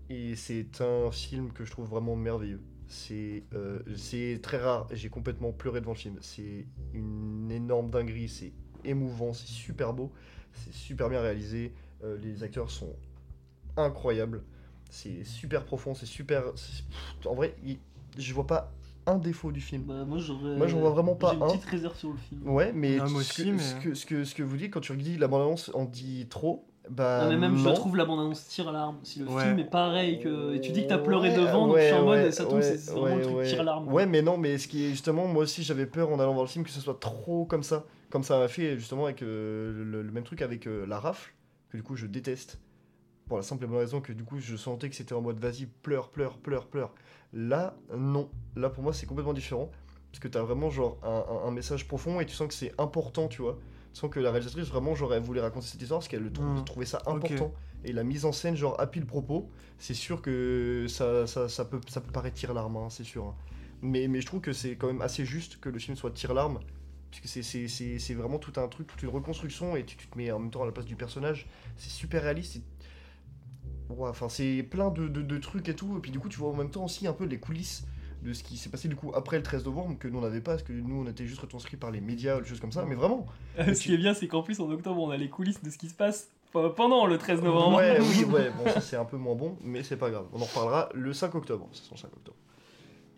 Et 0.08 0.36
c'est 0.36 0.80
un 0.82 1.10
film 1.10 1.50
que 1.52 1.64
je 1.64 1.72
trouve 1.72 1.88
vraiment 1.88 2.14
merveilleux. 2.14 2.60
C'est 2.96 3.42
euh, 3.54 3.80
c'est 3.96 4.38
très 4.40 4.56
rare, 4.58 4.86
j'ai 4.92 5.08
complètement 5.08 5.50
pleuré 5.50 5.80
devant 5.80 5.92
le 5.94 5.98
film. 5.98 6.16
C'est 6.20 6.64
une 6.92 7.50
énorme 7.50 7.90
dinguerie, 7.90 8.28
c'est 8.28 8.52
émouvant, 8.84 9.32
c'est 9.32 9.48
super 9.48 9.92
beau, 9.92 10.12
c'est 10.52 10.72
super 10.72 11.08
bien 11.08 11.20
réalisé. 11.20 11.72
Euh, 12.04 12.16
les 12.18 12.44
acteurs 12.44 12.70
sont 12.70 12.94
incroyables. 13.76 14.44
C'est 14.90 15.24
super 15.24 15.64
profond, 15.64 15.94
c'est 15.94 16.06
super. 16.06 16.44
En 17.26 17.34
vrai, 17.34 17.56
il- 17.64 17.78
je 18.16 18.32
vois 18.32 18.46
pas 18.46 18.72
un 19.06 19.18
défaut 19.18 19.50
du 19.50 19.60
film. 19.60 19.82
Bah, 19.82 20.04
moi, 20.04 20.18
j'en 20.18 20.78
vois 20.78 20.90
vraiment 20.90 21.16
pas 21.16 21.30
J'ai 21.30 21.36
une 21.38 21.42
un. 21.42 21.46
petite 21.48 21.64
réserve 21.64 21.96
sur 21.98 22.10
le 22.12 22.16
film. 22.16 22.46
Ouais, 22.48 22.72
mais, 22.72 22.98
Ah, 23.00 23.08
moi 23.08 23.22
ce, 23.24 23.30
aussi, 23.32 23.44
que, 23.44 23.50
mais- 23.50 23.58
ce, 23.58 23.74
que, 23.80 23.94
ce, 23.94 24.06
que, 24.06 24.24
ce 24.24 24.34
que 24.36 24.42
vous 24.44 24.56
dites, 24.56 24.72
quand 24.72 24.80
tu 24.80 24.96
dis 24.96 25.18
la 25.18 25.26
bande-annonce 25.26 25.72
en 25.74 25.84
dit 25.84 26.26
trop, 26.28 26.64
bah. 26.90 27.24
Non, 27.24 27.30
mais 27.30 27.36
même, 27.36 27.56
je 27.56 27.68
trouve 27.70 27.96
la 27.96 28.04
bande-annonce 28.04 28.46
tire 28.46 28.70
larme. 28.72 28.98
Si 29.02 29.18
le 29.20 29.26
Ouais. 29.28 29.42
film 29.42 29.58
est 29.58 29.64
pareil 29.70 30.18
que. 30.18 30.54
Et 30.54 30.60
tu 30.60 30.72
dis 30.72 30.82
que 30.84 30.88
t'as 30.88 30.98
pleuré 30.98 31.30
Ouais, 31.30 31.36
devant, 31.36 31.66
donc 31.66 31.74
ouais, 31.76 31.80
je 31.82 31.86
suis 31.86 31.94
en 31.94 32.04
mode, 32.04 32.30
ça 32.30 32.44
tombe, 32.44 32.60
c'est 32.62 32.90
vraiment 32.90 33.16
le 33.16 33.22
truc 33.22 33.42
tire 33.44 33.64
larme. 33.64 33.92
Ouais, 33.92 34.06
mais 34.06 34.22
non, 34.22 34.36
mais 34.36 34.58
ce 34.58 34.68
qui 34.68 34.84
est 34.86 34.90
justement, 34.90 35.26
moi 35.26 35.42
aussi 35.44 35.62
j'avais 35.62 35.86
peur 35.86 36.10
en 36.10 36.18
allant 36.20 36.32
voir 36.32 36.44
le 36.44 36.50
film 36.50 36.64
que 36.64 36.70
ce 36.70 36.80
soit 36.80 36.98
trop 37.00 37.44
comme 37.46 37.62
ça. 37.62 37.84
Comme 38.10 38.22
ça 38.22 38.38
m'a 38.38 38.48
fait 38.48 38.76
justement 38.78 39.06
avec 39.06 39.22
euh, 39.22 39.72
le, 39.84 40.02
le 40.02 40.10
même 40.12 40.22
truc 40.24 40.40
avec 40.42 40.66
euh, 40.66 40.86
La 40.86 41.00
Rafle, 41.00 41.32
que 41.70 41.76
du 41.76 41.82
coup 41.82 41.96
je 41.96 42.06
déteste. 42.06 42.60
Pour 43.26 43.38
la 43.38 43.42
simple 43.42 43.64
et 43.64 43.66
bonne 43.66 43.78
raison 43.78 44.00
que 44.02 44.12
du 44.12 44.22
coup 44.22 44.38
je 44.38 44.54
sentais 44.54 44.90
que 44.90 44.94
c'était 44.94 45.14
en 45.14 45.22
mode 45.22 45.40
vas-y, 45.40 45.66
pleure, 45.66 46.10
pleure, 46.10 46.36
pleure, 46.38 46.66
pleure. 46.66 46.92
Là, 47.32 47.74
non. 47.96 48.28
Là 48.54 48.68
pour 48.68 48.84
moi 48.84 48.92
c'est 48.92 49.06
complètement 49.06 49.32
différent. 49.32 49.70
Parce 50.12 50.20
que 50.20 50.28
t'as 50.28 50.42
vraiment 50.42 50.70
genre 50.70 50.98
un, 51.02 51.24
un- 51.28 51.48
un 51.48 51.50
message 51.50 51.88
profond 51.88 52.20
et 52.20 52.26
tu 52.26 52.34
sens 52.34 52.46
que 52.46 52.54
c'est 52.54 52.72
important, 52.78 53.26
tu 53.26 53.42
vois. 53.42 53.58
Tu 53.94 54.00
sens 54.00 54.10
que 54.10 54.18
la 54.20 54.30
réalisatrice 54.32 54.66
vraiment 54.68 54.92
elle 55.12 55.22
voulait 55.22 55.40
raconter 55.40 55.66
cette 55.68 55.80
histoire 55.80 56.00
parce 56.00 56.08
qu'elle 56.08 56.24
le 56.24 56.32
trou- 56.32 56.42
Mm. 56.44 56.64
trouvait 56.64 56.84
ça 56.84 57.00
important. 57.06 57.54
Et 57.84 57.92
la 57.92 58.02
mise 58.02 58.24
en 58.24 58.32
scène 58.32 58.56
genre 58.56 58.78
appuie 58.80 58.98
le 59.00 59.06
propos. 59.06 59.48
C'est 59.78 59.94
sûr 59.94 60.20
que 60.20 60.86
ça, 60.88 61.26
ça, 61.28 61.48
ça 61.48 61.64
peut, 61.64 61.80
ça 61.88 62.00
peut 62.00 62.10
paraître 62.10 62.34
tire-larme, 62.36 62.76
hein, 62.76 62.88
c'est 62.90 63.04
sûr. 63.04 63.24
hein. 63.26 63.34
Mais, 63.82 64.08
mais 64.08 64.20
je 64.20 64.26
trouve 64.26 64.40
que 64.40 64.52
c'est 64.52 64.74
quand 64.76 64.88
même 64.88 65.00
assez 65.02 65.24
juste 65.24 65.60
que 65.60 65.68
le 65.68 65.78
film 65.78 65.96
soit 65.96 66.10
tire-larme. 66.10 66.58
Puisque 67.10 67.28
c'est- 67.28 68.14
vraiment 68.14 68.38
tout 68.40 68.58
un 68.58 68.66
truc, 68.66 68.88
toute 68.88 69.00
une 69.04 69.10
reconstruction 69.10 69.76
et 69.76 69.84
tu, 69.84 69.96
tu 69.96 70.08
te 70.08 70.18
mets 70.18 70.32
en 70.32 70.40
même 70.40 70.50
temps 70.50 70.62
à 70.62 70.66
la 70.66 70.72
place 70.72 70.86
du 70.86 70.96
personnage. 70.96 71.46
C'est 71.76 71.90
super 71.90 72.22
réaliste. 72.24 72.62
Ouais, 73.90 74.08
enfin, 74.08 74.28
c'est 74.28 74.64
plein 74.64 74.90
de, 74.90 75.06
de- 75.06 75.22
de 75.22 75.38
trucs 75.38 75.68
et 75.68 75.76
tout. 75.76 75.96
Et 75.98 76.00
puis 76.00 76.10
du 76.10 76.18
coup, 76.18 76.28
tu 76.28 76.38
vois 76.38 76.48
en 76.50 76.54
même 76.56 76.70
temps 76.70 76.84
aussi 76.84 77.06
un 77.06 77.12
peu 77.12 77.24
les 77.26 77.38
coulisses 77.38 77.84
de 78.24 78.32
ce 78.32 78.42
qui 78.42 78.56
s'est 78.56 78.70
passé 78.70 78.88
du 78.88 78.96
coup 78.96 79.12
après 79.14 79.36
le 79.36 79.42
13 79.42 79.66
novembre 79.66 79.98
que 79.98 80.08
nous 80.08 80.18
on 80.18 80.22
n'avait 80.22 80.40
pas 80.40 80.52
parce 80.52 80.62
que 80.62 80.72
nous 80.72 81.02
on 81.02 81.06
était 81.06 81.26
juste 81.26 81.40
retranscrits 81.40 81.76
par 81.76 81.90
les 81.90 82.00
médias 82.00 82.38
ou 82.38 82.40
des 82.40 82.48
choses 82.48 82.60
comme 82.60 82.72
ça. 82.72 82.84
Mais 82.88 82.94
vraiment. 82.94 83.26
Ce 83.58 83.80
qui 83.80 83.92
est 83.92 83.98
bien, 83.98 84.14
c'est 84.14 84.26
qu'en 84.26 84.42
plus, 84.42 84.60
en 84.60 84.70
octobre, 84.70 85.00
on 85.00 85.10
a 85.10 85.16
les 85.16 85.28
coulisses 85.28 85.62
de 85.62 85.70
ce 85.70 85.78
qui 85.78 85.88
se 85.88 85.94
passe 85.94 86.30
pendant 86.76 87.06
le 87.06 87.18
13 87.18 87.42
novembre. 87.42 87.76
Ouais, 87.76 87.98
oui, 88.00 88.24
ouais, 88.24 88.50
bon, 88.50 88.70
ça 88.70 88.80
c'est 88.80 88.96
un 88.96 89.04
peu 89.04 89.16
moins 89.16 89.34
bon, 89.34 89.56
mais 89.62 89.82
c'est 89.82 89.96
pas 89.96 90.10
grave. 90.10 90.26
On 90.32 90.40
en 90.40 90.44
reparlera 90.44 90.88
le 90.94 91.12
5 91.12 91.34
octobre. 91.34 91.68
C'est 91.72 91.84
son 91.84 91.96
5 91.96 92.06
octobre. 92.12 92.36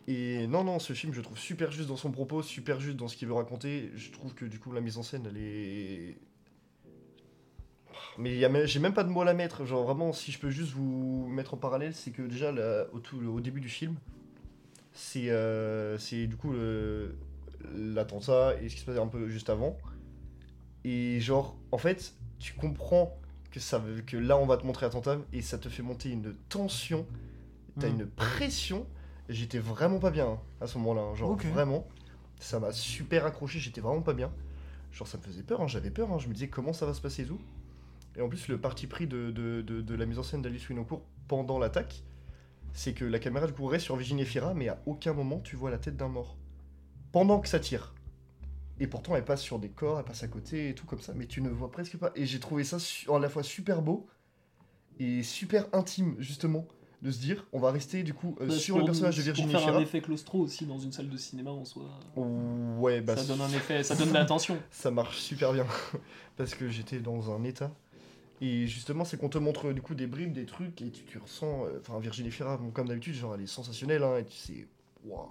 Et 0.08 0.46
non, 0.46 0.64
non, 0.64 0.78
ce 0.78 0.92
film, 0.92 1.12
je 1.12 1.20
trouve 1.20 1.38
super 1.38 1.70
juste 1.70 1.88
dans 1.88 1.96
son 1.96 2.10
propos, 2.10 2.42
super 2.42 2.80
juste 2.80 2.96
dans 2.96 3.08
ce 3.08 3.16
qu'il 3.16 3.28
veut 3.28 3.34
raconter. 3.34 3.90
Je 3.94 4.10
trouve 4.10 4.34
que 4.34 4.44
du 4.44 4.58
coup, 4.58 4.72
la 4.72 4.80
mise 4.80 4.98
en 4.98 5.02
scène, 5.02 5.26
elle 5.28 5.36
est. 5.36 6.16
Mais 8.18 8.66
j'ai 8.66 8.80
même 8.80 8.94
pas 8.94 9.04
de 9.04 9.10
mots 9.10 9.20
à 9.20 9.24
la 9.24 9.34
mettre. 9.34 9.64
Genre, 9.66 9.84
vraiment, 9.84 10.12
si 10.12 10.32
je 10.32 10.38
peux 10.38 10.48
juste 10.50 10.72
vous 10.72 11.26
mettre 11.28 11.54
en 11.54 11.56
parallèle, 11.56 11.94
c'est 11.94 12.12
que 12.12 12.22
déjà, 12.22 12.50
là, 12.50 12.86
au, 12.92 12.98
tout, 12.98 13.18
au 13.18 13.40
début 13.40 13.60
du 13.60 13.68
film, 13.68 13.96
c'est 14.96 15.28
euh, 15.30 15.96
du 16.26 16.36
coup 16.36 16.52
l'attentat 17.74 18.54
et 18.60 18.68
ce 18.68 18.74
qui 18.74 18.80
se 18.80 18.86
passait 18.86 18.98
un 18.98 19.06
peu 19.06 19.28
juste 19.28 19.50
avant. 19.50 19.76
Et 20.84 21.20
genre, 21.20 21.56
en 21.72 21.78
fait, 21.78 22.14
tu 22.38 22.54
comprends 22.54 23.18
que, 23.50 23.58
ça, 23.60 23.82
que 24.06 24.16
là, 24.16 24.36
on 24.38 24.46
va 24.46 24.56
te 24.56 24.64
montrer 24.66 24.86
l'attentat 24.86 25.18
et 25.32 25.42
ça 25.42 25.58
te 25.58 25.68
fait 25.68 25.82
monter 25.82 26.10
une 26.10 26.34
tension, 26.48 27.06
t'as 27.80 27.88
Mm. 27.88 28.00
une 28.00 28.06
pression. 28.06 28.86
J'étais 29.28 29.58
vraiment 29.58 29.98
pas 29.98 30.10
bien 30.12 30.26
hein, 30.28 30.40
à 30.60 30.66
ce 30.68 30.78
moment-là. 30.78 31.02
hein. 31.02 31.14
Genre, 31.16 31.36
vraiment, 31.36 31.86
ça 32.38 32.60
m'a 32.60 32.70
super 32.72 33.26
accroché, 33.26 33.58
j'étais 33.58 33.80
vraiment 33.80 34.02
pas 34.02 34.14
bien. 34.14 34.30
Genre, 34.92 35.08
ça 35.08 35.18
me 35.18 35.22
faisait 35.24 35.42
peur, 35.42 35.60
hein, 35.60 35.66
j'avais 35.66 35.90
peur, 35.90 36.16
je 36.20 36.28
me 36.28 36.32
disais 36.34 36.48
comment 36.48 36.72
ça 36.72 36.86
va 36.86 36.94
se 36.94 37.00
passer 37.00 37.22
et 37.22 37.26
tout. 37.26 37.40
Et 38.16 38.20
en 38.22 38.28
plus, 38.28 38.46
le 38.48 38.58
parti 38.58 38.86
pris 38.86 39.06
de, 39.08 39.30
de, 39.32 39.60
de- 39.62 39.80
de 39.82 39.94
la 39.94 40.06
mise 40.06 40.18
en 40.18 40.22
scène 40.22 40.40
d'Alice 40.42 40.68
Winocourt 40.68 41.02
pendant 41.28 41.58
l'attaque, 41.58 42.02
c'est 42.76 42.92
que 42.92 43.04
la 43.06 43.18
caméra 43.18 43.46
du 43.46 43.54
coup 43.54 43.66
reste 43.66 43.86
sur 43.86 43.96
Virginie 43.96 44.26
Fira, 44.26 44.52
mais 44.54 44.68
à 44.68 44.80
aucun 44.86 45.14
moment 45.14 45.40
tu 45.40 45.56
vois 45.56 45.70
la 45.70 45.78
tête 45.78 45.96
d'un 45.96 46.08
mort. 46.08 46.36
Pendant 47.10 47.40
que 47.40 47.48
ça 47.48 47.58
tire. 47.58 47.94
Et 48.78 48.86
pourtant, 48.86 49.16
elle 49.16 49.24
passe 49.24 49.40
sur 49.40 49.58
des 49.58 49.70
corps, 49.70 49.98
elle 49.98 50.04
passe 50.04 50.22
à 50.22 50.28
côté 50.28 50.68
et 50.68 50.74
tout 50.74 50.84
comme 50.84 51.00
ça, 51.00 51.14
mais 51.14 51.26
tu 51.26 51.40
ne 51.40 51.48
vois 51.48 51.70
presque 51.70 51.96
pas. 51.96 52.12
Et 52.14 52.26
j'ai 52.26 52.38
trouvé 52.38 52.62
ça 52.62 52.76
à 53.10 53.18
la 53.18 53.30
fois 53.30 53.42
super 53.42 53.80
beau 53.80 54.06
et 54.98 55.22
super 55.22 55.66
intime, 55.72 56.16
justement, 56.18 56.66
de 57.00 57.10
se 57.10 57.18
dire, 57.18 57.46
on 57.54 57.58
va 57.58 57.70
rester 57.70 58.02
du 58.02 58.12
coup 58.12 58.36
euh, 58.42 58.48
Bah, 58.48 58.54
sur 58.54 58.78
le 58.78 58.84
personnage 58.84 59.16
de 59.16 59.22
Virginie 59.22 59.50
Pour 59.50 59.60
faire 59.60 59.68
un 59.70 59.72
Fira. 59.72 59.82
effet 59.82 60.02
claustro 60.02 60.40
aussi 60.40 60.66
dans 60.66 60.78
une 60.78 60.92
salle 60.92 61.08
de 61.08 61.16
cinéma 61.16 61.52
en 61.52 61.64
soi. 61.64 61.84
Ouais, 62.16 63.00
bah 63.00 63.16
ça 63.16 63.24
donne 63.24 63.40
un 63.40 63.48
effet, 63.48 63.82
ça 63.82 63.94
donne 63.96 64.08
de 64.10 64.14
l'attention. 64.14 64.58
ça 64.70 64.90
marche 64.90 65.18
super 65.18 65.54
bien 65.54 65.66
parce 66.36 66.54
que 66.54 66.68
j'étais 66.68 67.00
dans 67.00 67.34
un 67.34 67.44
état 67.44 67.70
et 68.40 68.66
justement 68.66 69.04
c'est 69.04 69.16
qu'on 69.16 69.28
te 69.28 69.38
montre 69.38 69.72
du 69.72 69.80
coup 69.82 69.94
des 69.94 70.06
bribes 70.06 70.32
des 70.32 70.44
trucs 70.46 70.82
et 70.82 70.90
tu, 70.90 71.04
tu 71.04 71.18
ressens 71.18 71.64
euh, 71.66 71.78
enfin 71.80 71.98
Virginie 71.98 72.30
Fira 72.30 72.56
bon, 72.56 72.70
comme 72.70 72.88
d'habitude 72.88 73.14
genre 73.14 73.34
elle 73.34 73.42
est 73.42 73.46
sensationnelle 73.46 74.02
hein, 74.02 74.18
et 74.18 74.24
tu 74.24 74.36
sais 74.36 74.66
waouh 75.04 75.30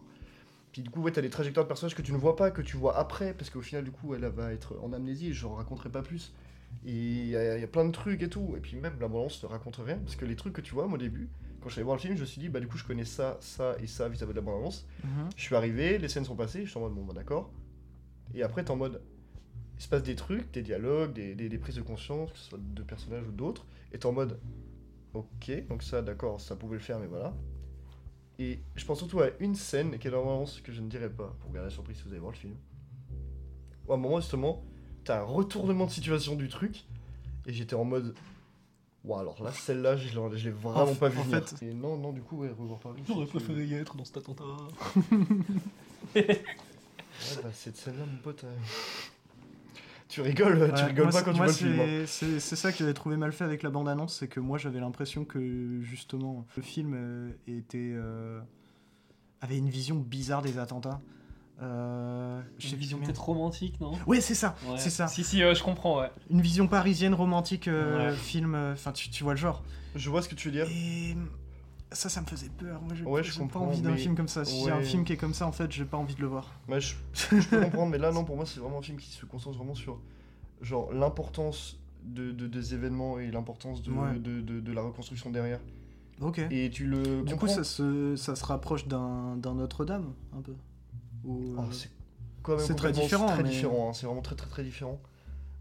puis 0.72 0.82
du 0.82 0.90
coup 0.90 1.02
ouais 1.02 1.12
t'as 1.12 1.22
des 1.22 1.30
trajectoires 1.30 1.66
de 1.66 1.68
personnages 1.68 1.96
que 1.96 2.02
tu 2.02 2.12
ne 2.14 2.18
vois 2.18 2.36
pas 2.36 2.52
que 2.52 2.62
tu 2.62 2.78
vois 2.78 2.98
après 2.98 3.34
parce 3.34 3.50
qu'au 3.50 3.62
final 3.62 3.84
du 3.84 3.92
coup 3.92 4.16
elle 4.16 4.26
va 4.26 4.52
être 4.54 4.76
en 4.82 4.92
amnésie 4.94 5.34
je 5.34 5.46
raconterai 5.46 5.90
pas 5.90 6.02
plus 6.02 6.34
et 6.86 6.92
il 6.92 7.26
y, 7.28 7.32
y 7.32 7.64
a 7.64 7.68
plein 7.68 7.86
de 7.86 7.92
trucs 7.92 8.22
et 8.24 8.30
tout 8.30 8.54
et 8.58 8.60
puis 8.60 8.76
même 8.78 8.94
la 9.00 9.08
balance 9.08 9.40
te 9.42 9.46
raconte 9.46 9.78
rien 9.78 9.98
parce 10.00 10.16
que 10.16 10.26
les 10.26 10.36
trucs 10.36 10.54
que 10.54 10.62
tu 10.62 10.74
vois 10.74 10.88
moi 10.88 10.96
au 10.96 11.02
début 11.02 11.30
quand 11.62 11.70
je 11.70 11.74
suis 11.74 11.80
allé 11.80 11.86
voir 11.86 11.96
le 11.98 12.02
film 12.02 12.16
je 12.16 12.22
me 12.22 12.26
suis 12.26 12.42
dit 12.42 12.50
bah 12.50 12.60
du 12.60 12.68
coup 12.68 12.78
je 12.78 12.84
connais 12.84 13.06
ça 13.06 13.38
ça 13.40 13.76
et 13.82 13.88
ça 13.88 14.10
vis-à-vis 14.10 14.32
de 14.34 14.38
la 14.38 14.42
bande-annonce 14.42 14.86
Mhm. 15.04 15.30
je 15.36 15.42
suis 15.44 15.56
arrivé, 15.56 15.98
les 16.00 16.08
scènes 16.10 16.26
sont 16.26 16.36
passées, 16.36 16.66
je 16.66 16.70
suis 16.72 16.78
en 16.80 16.82
mode 16.82 16.94
bon 16.94 17.04
bah 17.06 17.14
d'accord. 17.14 17.52
Et 18.34 18.42
après 18.44 18.64
t'es 18.64 18.72
en 18.72 18.76
mode, 18.76 19.02
il 19.78 19.82
se 19.82 19.88
passe 19.90 20.04
des 20.04 20.16
trucs, 20.16 20.52
des 20.52 20.62
dialogues, 20.62 21.14
des, 21.14 21.36
des- 21.36 21.50
des 21.50 21.58
prises 21.58 21.76
de 21.76 21.82
conscience, 21.82 22.32
que 22.32 22.38
ce 22.38 22.50
soit 22.50 22.60
de 22.62 22.84
personnages 22.84 23.28
ou 23.28 23.32
d'autres, 23.32 23.66
et 23.92 23.98
t'es 24.00 24.06
en 24.06 24.12
mode, 24.14 24.40
ok, 25.14 25.68
donc 25.68 25.84
ça 25.84 26.02
d'accord, 26.02 26.40
ça 26.42 26.56
pouvait 26.56 26.76
le 26.76 26.82
faire, 26.82 27.00
mais 27.00 27.08
voilà. 27.08 27.34
Et 28.40 28.60
je 28.76 28.84
pense 28.86 28.98
surtout 29.00 29.22
à 29.22 29.28
une 29.40 29.56
scène 29.56 29.98
qui 29.98 30.08
est 30.08 30.12
normalement 30.12 30.46
ce 30.46 30.62
que 30.62 30.72
je 30.72 30.82
ne 30.82 30.90
dirais 30.90 31.10
pas, 31.10 31.34
pour 31.40 31.52
garder 31.52 31.68
la 31.70 31.74
surprise 31.74 31.98
si 31.98 32.04
vous 32.04 32.10
allez 32.12 32.20
voir 32.20 32.32
le 32.34 32.38
film. 32.38 32.56
Où 33.88 33.92
à 33.94 33.96
un 33.96 34.00
moment 34.00 34.20
justement, 34.20 34.64
t'as 35.04 35.20
un 35.22 35.24
retournement 35.24 35.86
de 35.86 35.92
situation 35.92 36.36
du 36.36 36.48
truc, 36.50 36.86
et 37.46 37.54
j'étais 37.54 37.76
en 37.76 37.86
mode, 37.86 38.16
Ouah, 39.04 39.20
alors 39.20 39.42
là, 39.44 39.52
celle-là, 39.52 39.98
je 39.98 40.08
l'ai 40.46 40.50
vraiment 40.50 40.82
En- 40.92 40.96
pas 40.96 41.10
vu 41.10 41.20
en 41.20 41.24
venir. 41.24 41.48
fait- 41.48 41.64
Et 41.64 41.74
non, 41.76 41.96
non, 41.96 42.12
du 42.12 42.22
coup, 42.22 42.38
ouais, 42.38 42.50
revoir 42.50 42.80
Paris. 42.80 43.04
J'aurais 43.08 43.28
préféré 43.28 43.64
y 43.66 43.76
être 43.76 43.96
dans 43.96 44.04
cet 44.04 44.18
attentat. 44.18 44.44
Ouais, 46.16 46.44
bah, 47.44 47.50
cette 47.54 47.78
scène-là, 47.78 48.06
mon 48.06 48.18
pote. 48.18 48.44
euh, 48.46 48.56
Tu 50.08 50.22
rigoles, 50.22 50.72
tu 50.76 50.84
rigoles 50.84 51.06
moi, 51.06 51.12
pas 51.14 51.24
quand 51.24 51.32
tu 51.32 51.38
moi, 51.38 51.46
vois 51.48 51.54
le 51.54 51.58
film. 51.58 51.80
hein. 51.80 52.04
c'est- 52.06 52.06
C'est 52.06 52.40
c'est 52.40 52.56
ça 52.56 52.72
que 52.72 52.78
j'avais 52.78 52.94
trouvé 52.94 53.18
mal 53.18 53.32
fait 53.32 53.44
avec 53.44 53.64
la 53.64 53.70
bande-annonce, 53.72 54.16
c'est 54.20 54.28
que 54.28 54.40
moi 54.40 54.58
j'avais 54.58 54.80
l'impression 54.80 55.26
que 55.26 55.80
justement 55.82 56.46
le 56.56 56.62
film 56.62 56.94
euh, 56.96 57.30
était 57.48 57.92
euh, 57.96 58.40
avait 59.42 59.58
une 59.58 59.70
vision 59.70 59.96
bizarre 59.96 60.42
des 60.44 60.60
attentats. 60.60 61.02
Euh, 61.62 62.42
Une 62.72 62.78
vision 62.78 63.00
peut-être 63.00 63.24
romantique, 63.24 63.80
non? 63.80 63.94
Ouais, 64.08 64.20
c'est 64.20 64.36
ça, 64.36 64.56
Ouais. 64.68 64.78
c'est 64.78 64.90
ça. 64.90 65.08
Si, 65.08 65.24
si, 65.24 65.42
euh, 65.42 65.56
je 65.56 65.64
comprends, 65.64 66.02
ouais. 66.02 66.12
Une 66.30 66.42
vision 66.42 66.68
parisienne 66.68 67.14
romantique 67.14 67.68
euh, 67.70 68.10
Ouais. 68.12 68.16
film, 68.16 68.56
euh, 68.56 68.74
enfin 68.74 68.92
tu, 68.92 69.10
tu 69.10 69.24
vois 69.24 69.34
le 69.34 69.40
genre. 69.40 69.64
Je 69.96 70.10
vois 70.10 70.22
ce 70.22 70.28
que 70.28 70.36
tu 70.36 70.50
veux 70.50 70.52
dire. 70.52 70.68
Et 70.70 71.16
ça, 71.96 72.10
ça 72.10 72.22
me 72.22 72.26
faisait 72.28 72.50
peur. 72.50 72.82
Moi, 72.82 72.94
j'ai 72.94 73.04
Ouais, 73.06 73.24
je 73.24 73.42
pas 73.44 73.60
envie 73.60 73.82
d'un 73.82 73.92
mais- 73.92 73.98
film 73.98 74.16
comme 74.16 74.28
ça. 74.28 74.46
Si 74.46 74.64
j'ai 74.64 74.72
un 74.72 74.78
ouais. 74.78 74.84
film 74.84 75.04
qui 75.04 75.14
est 75.14 75.18
comme 75.18 75.34
ça, 75.34 75.48
en 75.48 75.52
fait, 75.52 75.72
j'ai 75.72 75.86
pas 75.86 75.98
envie 75.98 76.16
de 76.16 76.22
le 76.22 76.28
voir. 76.28 76.52
Ouais, 76.70 76.80
je, 76.82 76.96
je 77.14 77.48
peux 77.48 77.62
comprendre, 77.62 77.92
mais 77.92 77.98
là, 77.98 78.12
non, 78.12 78.24
pour 78.24 78.36
moi, 78.36 78.46
c'est 78.46 78.60
vraiment 78.60 78.80
un 78.80 78.82
film 78.84 78.98
qui 78.98 79.10
se 79.12 79.26
concentre 79.26 79.58
vraiment 79.58 79.76
sur 79.76 80.00
genre 80.62 80.92
l'importance 80.94 81.80
de, 82.04 82.32
de- 82.32 82.48
des 82.48 82.74
événements 82.74 83.18
et 83.20 83.32
l'importance 83.32 83.82
de, 83.82 83.92
Ouais. 83.92 84.20
de, 84.20 84.72
la 84.72 84.82
reconstruction 84.82 85.32
derrière. 85.32 85.60
Ok. 86.22 86.40
Et 86.52 86.70
tu 86.70 86.86
le 86.86 87.24
du 87.24 87.36
coup, 87.36 87.48
ça 87.48 87.64
se, 87.64 88.16
ça 88.16 88.36
se 88.36 88.46
rapproche 88.46 88.88
d'un 88.88 89.36
d'un 89.38 89.56
Notre-Dame, 89.56 90.14
un 90.38 90.42
peu. 90.42 90.54
Ou, 91.26 91.56
Oh, 91.58 91.62
euh, 91.62 91.72
c'est 91.72 91.90
quand 92.44 92.56
même 92.56 92.66
c'est 92.66 92.76
très 92.76 92.92
différent, 92.92 93.26
Très 93.26 93.44
mais- 93.44 93.50
différent, 93.50 93.90
hein, 93.90 93.94
c'est 93.94 94.06
vraiment 94.06 94.22
très 94.22 94.36
très 94.36 94.48
très 94.50 94.64
différent. 94.64 95.02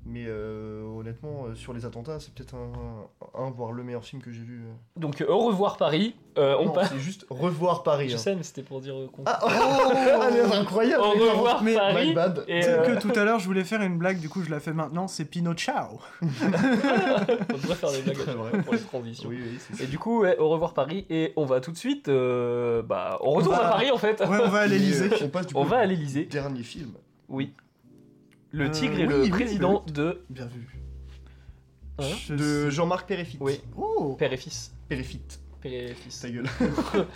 Mais 0.07 0.25
euh, 0.27 0.83
honnêtement, 0.83 1.47
euh, 1.47 1.55
sur 1.55 1.73
les 1.73 1.87
attentats, 1.87 2.21
c'est 2.21 2.33
peut-être 2.35 2.55
un, 2.55 3.07
un, 3.43 3.51
voire 3.51 3.73
le 3.73 3.83
meilleur 3.83 4.05
film 4.05 4.21
que 4.21 4.31
j'ai 4.31 4.43
vu. 4.43 4.61
euh. 4.63 5.01
Donc, 5.01 5.23
euh, 5.23 5.27
au 5.29 5.39
revoir 5.39 5.79
Paris. 5.79 6.15
Euh, 6.37 6.57
on 6.61 6.67
Non, 6.67 6.73
passe. 6.73 6.91
c'est 6.91 6.99
juste 6.99 7.25
revoir 7.31 7.83
Paris. 7.85 8.11
Je 8.11 8.17
hein. 8.17 8.19
sais, 8.19 8.37
mais 8.37 8.43
c'était 8.43 8.63
pour 8.63 8.83
dire 8.83 8.95
euh, 8.99 9.07
qu'on. 9.07 9.23
Ah, 9.25 9.39
oh, 9.43 9.49
allez, 10.23 10.43
c'est 10.47 10.57
incroyable. 10.57 11.03
au 11.03 11.15
mais 11.17 11.31
revoir 11.31 11.63
mais- 11.63 11.75
Paris. 11.75 12.09
My 12.09 12.13
bad. 12.15 12.45
Et 12.49 12.61
Tu 12.61 12.67
sais 12.67 12.71
euh, 12.79 12.95
que 12.97 13.01
tout 13.01 13.13
à 13.19 13.25
l'heure 13.25 13.39
je 13.39 13.47
voulais 13.47 13.65
faire 13.65 13.81
une 13.81 13.97
blague, 13.97 14.19
du 14.19 14.29
coup 14.29 14.43
je 14.43 14.51
la 14.51 14.61
fais 14.61 14.75
maintenant, 14.75 15.09
c'est 15.09 15.25
Pino 15.25 15.55
Ciao. 15.55 15.99
on 16.23 16.27
devrait 17.55 17.75
faire 17.75 17.93
des 17.93 18.03
blagues 18.03 18.17
vrai. 18.37 18.63
pour 18.63 18.75
les 18.75 18.81
transitions. 18.81 19.29
Oui, 19.31 19.39
oui, 19.43 19.59
ça. 19.59 19.83
Et 19.83 19.87
du 19.87 19.99
coup, 19.99 20.21
ouais, 20.23 20.37
au 20.39 20.49
revoir 20.51 20.75
Paris. 20.75 21.07
Et 21.09 21.33
on 21.37 21.45
va 21.47 21.61
tout 21.61 21.73
de 21.73 21.79
suite. 21.79 22.09
euh, 22.09 22.83
bah, 22.83 23.19
on 23.23 23.31
retourne 23.31 23.57
va- 23.57 23.67
à 23.69 23.71
Paris 23.71 23.91
en 23.91 23.99
fait. 23.99 24.21
Ouais, 24.21 24.39
on 24.45 24.49
va 24.49 24.61
à 24.61 24.63
Mais, 24.69 24.69
l'Elysée. 24.79 25.11
On 25.23 25.29
passe 25.29 25.47
du 25.47 25.55
On 25.57 25.63
coup 25.63 25.69
va 25.69 25.79
à 25.79 25.87
l'Elysée. 25.87 26.25
dernier 26.25 26.63
film. 26.63 26.93
Oui. 27.29 27.53
Le 28.55 28.67
Euh, 28.67 28.71
tigre 28.71 28.99
et 29.01 29.07
oui, 29.07 29.13
le 29.13 29.23
oui, 29.23 29.31
président 29.31 29.85
de. 29.93 30.23
Bien 30.31 30.47
vu. 30.47 30.69
Hein 31.99 32.05
Je 32.27 32.35
De 32.35 32.39
sais- 32.39 32.71
Jean-Marc 32.71 33.09
Périfit. 33.09 33.39
Oui. 33.41 33.61
Oh 33.77 34.15
Père 34.19 34.33
et 34.33 34.37
fils. 34.37 34.73
Et. 35.65 35.95
Ta 36.21 36.31
gueule. 36.31 36.45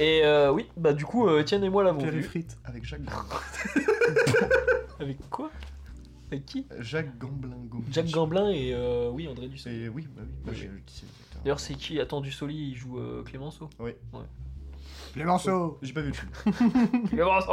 Et 0.00 0.22
euh, 0.24 0.52
oui, 0.52 0.66
bah 0.76 0.92
du 0.92 1.04
coup, 1.04 1.26
euh, 1.28 1.40
Étienne 1.40 1.64
et 1.64 1.70
moi 1.70 1.82
l'avons 1.82 2.04
vu. 2.06 2.28
Avec 2.64 2.84
Jacques 2.84 3.00
Avec 5.00 5.18
quoi? 5.30 5.50
Avec 6.30 6.44
qui? 6.46 6.66
Jacques 6.78 7.18
Gamblin. 7.18 7.56
Jacques 7.90 8.10
Gamblin 8.10 8.50
et 8.50 8.72
euh, 8.74 9.10
oui, 9.10 9.26
André 9.28 9.48
Dussault. 9.48 9.70
C'est 9.70 9.88
oui, 9.88 10.06
bah 10.14 10.22
oui. 10.24 10.28
Bah, 10.44 10.52
Oui. 10.54 10.68
D'ailleurs, 11.44 11.60
c'est 11.60 11.74
qui? 11.74 11.98
Attends, 12.00 12.20
Dussoli, 12.20 12.70
il 12.70 12.74
joue 12.76 12.98
euh, 12.98 13.22
Clémenceau? 13.24 13.68
Clémenceau 15.14 15.78
J'ai 15.82 15.92
pas 15.92 16.00
vu 16.00 16.08
le 16.08 16.14
film. 16.14 17.02
Clémenceau 17.08 17.52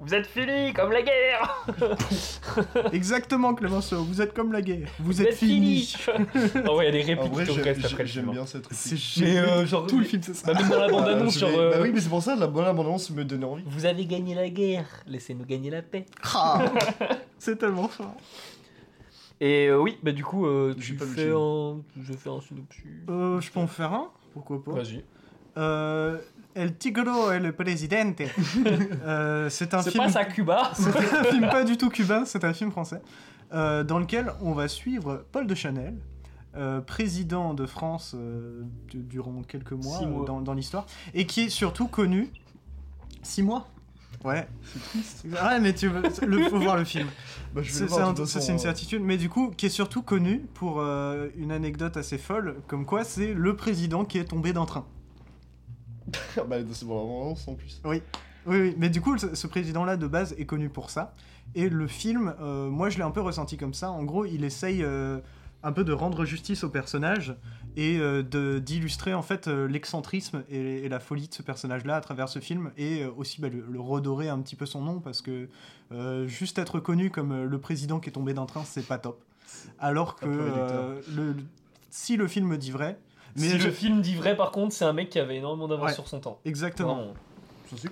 Vous 0.00 0.14
êtes 0.14 0.26
fini 0.26 0.72
comme 0.72 0.92
la 0.92 1.02
guerre 1.02 1.66
Exactement 2.92 3.54
Clémenceau, 3.54 4.02
vous 4.04 4.20
êtes 4.20 4.34
comme 4.34 4.52
la 4.52 4.62
guerre. 4.62 4.88
Vous, 4.98 5.06
Vous 5.06 5.22
êtes 5.22 5.34
fini. 5.34 5.94
Ah 6.64 6.74
ouais, 6.74 6.88
il 6.88 6.94
y 6.96 7.00
a 7.00 7.04
des 7.04 7.14
En 7.14 7.22
répliques 7.22 7.32
vrai, 7.32 7.46
qui 7.46 7.54
j'aime 7.54 7.64
restent 7.64 7.84
après 7.84 8.02
le 8.02 8.08
j'aime 8.08 8.24
film. 8.24 8.34
bien 8.34 8.46
cette 8.46 8.66
C'est 8.72 8.90
réplique. 8.90 9.12
Mais 9.20 9.26
génial. 9.26 9.48
euh, 9.48 9.66
genre, 9.66 9.86
Tout 9.86 9.98
le 9.98 10.04
film 10.04 10.22
c'est 10.22 10.34
ça. 10.34 10.52
Bah, 10.52 10.60
même 10.60 10.68
dans 10.70 10.78
la 10.78 10.88
bande-annonce, 10.88 11.34
je 11.34 11.38
genre. 11.40 11.50
vais- 11.50 11.58
euh, 11.58 11.70
Bah 11.70 11.76
oui, 11.82 11.90
mais 11.94 12.00
c'est 12.00 12.08
pour 12.08 12.22
ça, 12.22 12.36
la 12.36 12.46
bande-annonce 12.46 13.10
me 13.10 13.24
donnait 13.24 13.44
envie. 13.46 13.64
Vous 13.66 13.86
avez 13.86 14.06
gagné 14.06 14.34
la 14.34 14.48
guerre, 14.48 14.86
laissez-nous 15.06 15.44
gagner 15.44 15.70
la 15.70 15.82
paix. 15.82 16.06
Ah, 16.34 16.60
c'est 17.38 17.56
tellement 17.58 17.88
fort. 17.88 18.14
Et 19.40 19.66
euh, 19.68 19.78
oui, 19.78 19.98
bah 20.02 20.12
du 20.12 20.22
coup, 20.24 20.46
euh, 20.46 20.74
tu 20.80 20.96
fais 20.96 21.30
un. 21.32 21.78
Je 22.00 22.12
fais 22.12 22.30
un 22.30 22.40
synopsis. 22.40 22.84
Euh, 23.10 23.40
je 23.40 23.50
peux 23.50 23.58
en 23.60 23.66
faire 23.66 23.92
un 23.92 24.08
Pourquoi 24.32 24.62
pas 24.62 24.70
Vas-y. 24.72 25.04
euh, 25.56 26.16
El 26.54 26.76
Tigro 26.76 27.32
et 27.32 27.38
le 27.40 27.52
Presidente. 27.52 28.22
euh, 29.04 29.48
c'est 29.50 29.74
un 29.74 29.82
C'est 29.82 29.90
film. 29.90 30.04
pas 30.04 30.10
ça, 30.10 30.24
Cuba 30.24 30.70
C'est 30.74 30.88
un 30.96 31.24
film 31.30 31.48
pas 31.48 31.64
du 31.64 31.76
tout 31.76 31.88
cubain, 31.88 32.24
c'est 32.24 32.44
un 32.44 32.52
film 32.52 32.70
français, 32.70 33.00
euh, 33.52 33.84
dans 33.84 33.98
lequel 33.98 34.32
on 34.42 34.52
va 34.52 34.68
suivre 34.68 35.24
Paul 35.32 35.46
de 35.46 35.54
Chanel, 35.54 35.94
euh, 36.56 36.80
président 36.80 37.54
de 37.54 37.64
France 37.66 38.14
du- 38.88 38.98
durant 39.02 39.42
quelques 39.42 39.72
mois, 39.72 40.00
dans, 40.26 40.40
dans 40.40 40.54
l'histoire, 40.54 40.86
et 41.14 41.26
qui 41.26 41.42
est 41.42 41.48
surtout 41.48 41.88
connu. 41.88 42.28
Six 43.22 43.42
mois 43.42 43.68
Ouais. 44.24 44.46
C'est 44.62 44.78
triste. 44.90 45.24
Ouais, 45.32 45.58
mais 45.58 45.72
tu 45.74 45.88
veux, 45.88 46.02
le, 46.26 46.48
faut 46.48 46.58
voir 46.60 46.76
le 46.76 46.84
film. 46.84 47.08
Bah, 47.54 47.62
je 47.62 47.72
vais 47.72 47.78
C'est 47.78 47.88
c'est 47.88 48.00
un- 48.00 48.14
c'est 48.26 48.52
une 48.52 48.58
certitude, 48.58 49.02
mais 49.02 49.16
du 49.16 49.28
coup, 49.28 49.50
qui 49.56 49.66
est 49.66 49.70
surtout 49.70 50.02
connu 50.02 50.40
pour 50.54 50.80
euh, 50.80 51.28
une 51.36 51.50
anecdote 51.50 51.96
assez 51.96 52.18
folle, 52.18 52.56
comme 52.68 52.84
quoi 52.86 53.02
c'est 53.04 53.32
le 53.34 53.56
président 53.56 54.04
qui 54.04 54.18
est 54.18 54.24
tombé 54.26 54.52
d'un 54.52 54.64
train. 54.66 54.84
Bah, 56.48 56.56
c'est 56.72 56.86
bande-annonce 56.86 57.46
en 57.48 57.54
plus. 57.54 57.80
Oui, 57.84 58.02
oui, 58.46 58.74
mais 58.78 58.88
du 58.90 59.00
coup, 59.00 59.16
ce, 59.18 59.46
président-là 59.46 59.96
de 59.96 60.06
base 60.06 60.34
est 60.38 60.46
connu 60.46 60.68
pour 60.68 60.90
ça. 60.90 61.14
Et 61.54 61.68
le 61.68 61.86
film, 61.86 62.34
euh, 62.40 62.68
moi 62.70 62.88
je 62.90 62.96
l'ai 62.98 63.04
un 63.04 63.10
peu 63.10 63.20
ressenti 63.20 63.56
comme 63.56 63.74
ça. 63.74 63.90
En 63.90 64.02
gros, 64.04 64.24
il 64.24 64.42
essaye 64.44 64.82
euh, 64.82 65.20
un 65.62 65.72
peu 65.72 65.84
de 65.84 65.92
rendre 65.92 66.24
justice 66.24 66.64
au 66.64 66.70
personnage 66.70 67.36
et 67.76 67.98
euh, 67.98 68.22
de- 68.22 68.58
d'illustrer 68.58 69.14
en 69.14 69.22
fait 69.22 69.46
l'excentrisme 69.46 70.42
et, 70.50 70.84
et 70.84 70.88
la 70.88 70.98
folie 70.98 71.28
de 71.28 71.34
ce 71.34 71.42
personnage-là 71.42 71.96
à 71.96 72.00
travers 72.00 72.28
ce 72.28 72.38
film 72.38 72.72
et 72.76 73.04
aussi 73.04 73.40
bah, 73.40 73.48
le, 73.48 73.64
le 73.70 73.80
redorer 73.80 74.28
un 74.28 74.40
petit 74.40 74.56
peu 74.56 74.66
son 74.66 74.80
nom 74.80 75.00
parce 75.00 75.20
que 75.22 75.48
juste 76.26 76.58
être 76.58 76.80
connu 76.80 77.10
comme 77.10 77.44
le 77.44 77.58
président 77.60 78.00
qui 78.00 78.08
est 78.08 78.12
tombé 78.12 78.32
d'un 78.34 78.46
train, 78.46 78.64
c'est 78.64 78.86
pas 78.86 78.98
top. 78.98 79.22
Alors 79.78 80.16
que 80.16 80.26
le- 81.14 81.36
si 81.90 82.16
le 82.16 82.26
film 82.26 82.56
dit 82.56 82.70
vrai, 82.70 82.98
mais 83.36 83.48
si 83.50 83.58
je- 83.60 83.66
le 83.66 83.72
film 83.72 84.00
dit 84.02 84.14
vrai, 84.14 84.36
par 84.36 84.50
contre, 84.50 84.74
c'est 84.74 84.84
un 84.84 84.92
mec 84.92 85.10
qui 85.10 85.18
avait 85.18 85.36
énormément 85.36 85.68
d'avance 85.68 85.88
Ouais. 85.88 85.94
sur 85.94 86.08
son 86.08 86.20
temps. 86.20 86.38
exactement. 86.44 87.08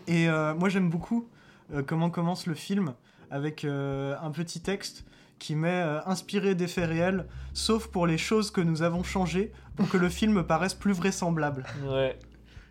Et 0.07 0.29
euh, 0.29 0.55
moi 0.55 0.69
j'aime 0.69 0.91
beaucoup 0.91 1.27
euh, 1.73 1.83
comment 1.83 2.11
commence 2.11 2.47
le 2.47 2.55
film 2.55 2.93
avec 3.31 3.65
euh, 3.65 4.15
un 4.21 4.31
petit 4.31 4.61
texte 4.61 5.05
qui 5.39 5.55
met 5.55 5.69
euh, 5.71 6.01
inspiré 6.05 6.55
des 6.55 6.67
faits 6.69 6.87
réels, 6.89 7.27
sauf 7.55 7.87
pour 7.87 8.07
les 8.07 8.19
choses 8.19 8.51
que 8.51 8.61
nous 8.61 8.83
avons 8.83 9.03
changées 9.03 9.53
pour 9.77 9.89
que 9.89 9.97
le 9.97 10.09
film 10.21 10.43
paraisse 10.45 10.75
plus 10.75 10.93
vraisemblable. 10.93 11.65
Ouais. 11.89 12.19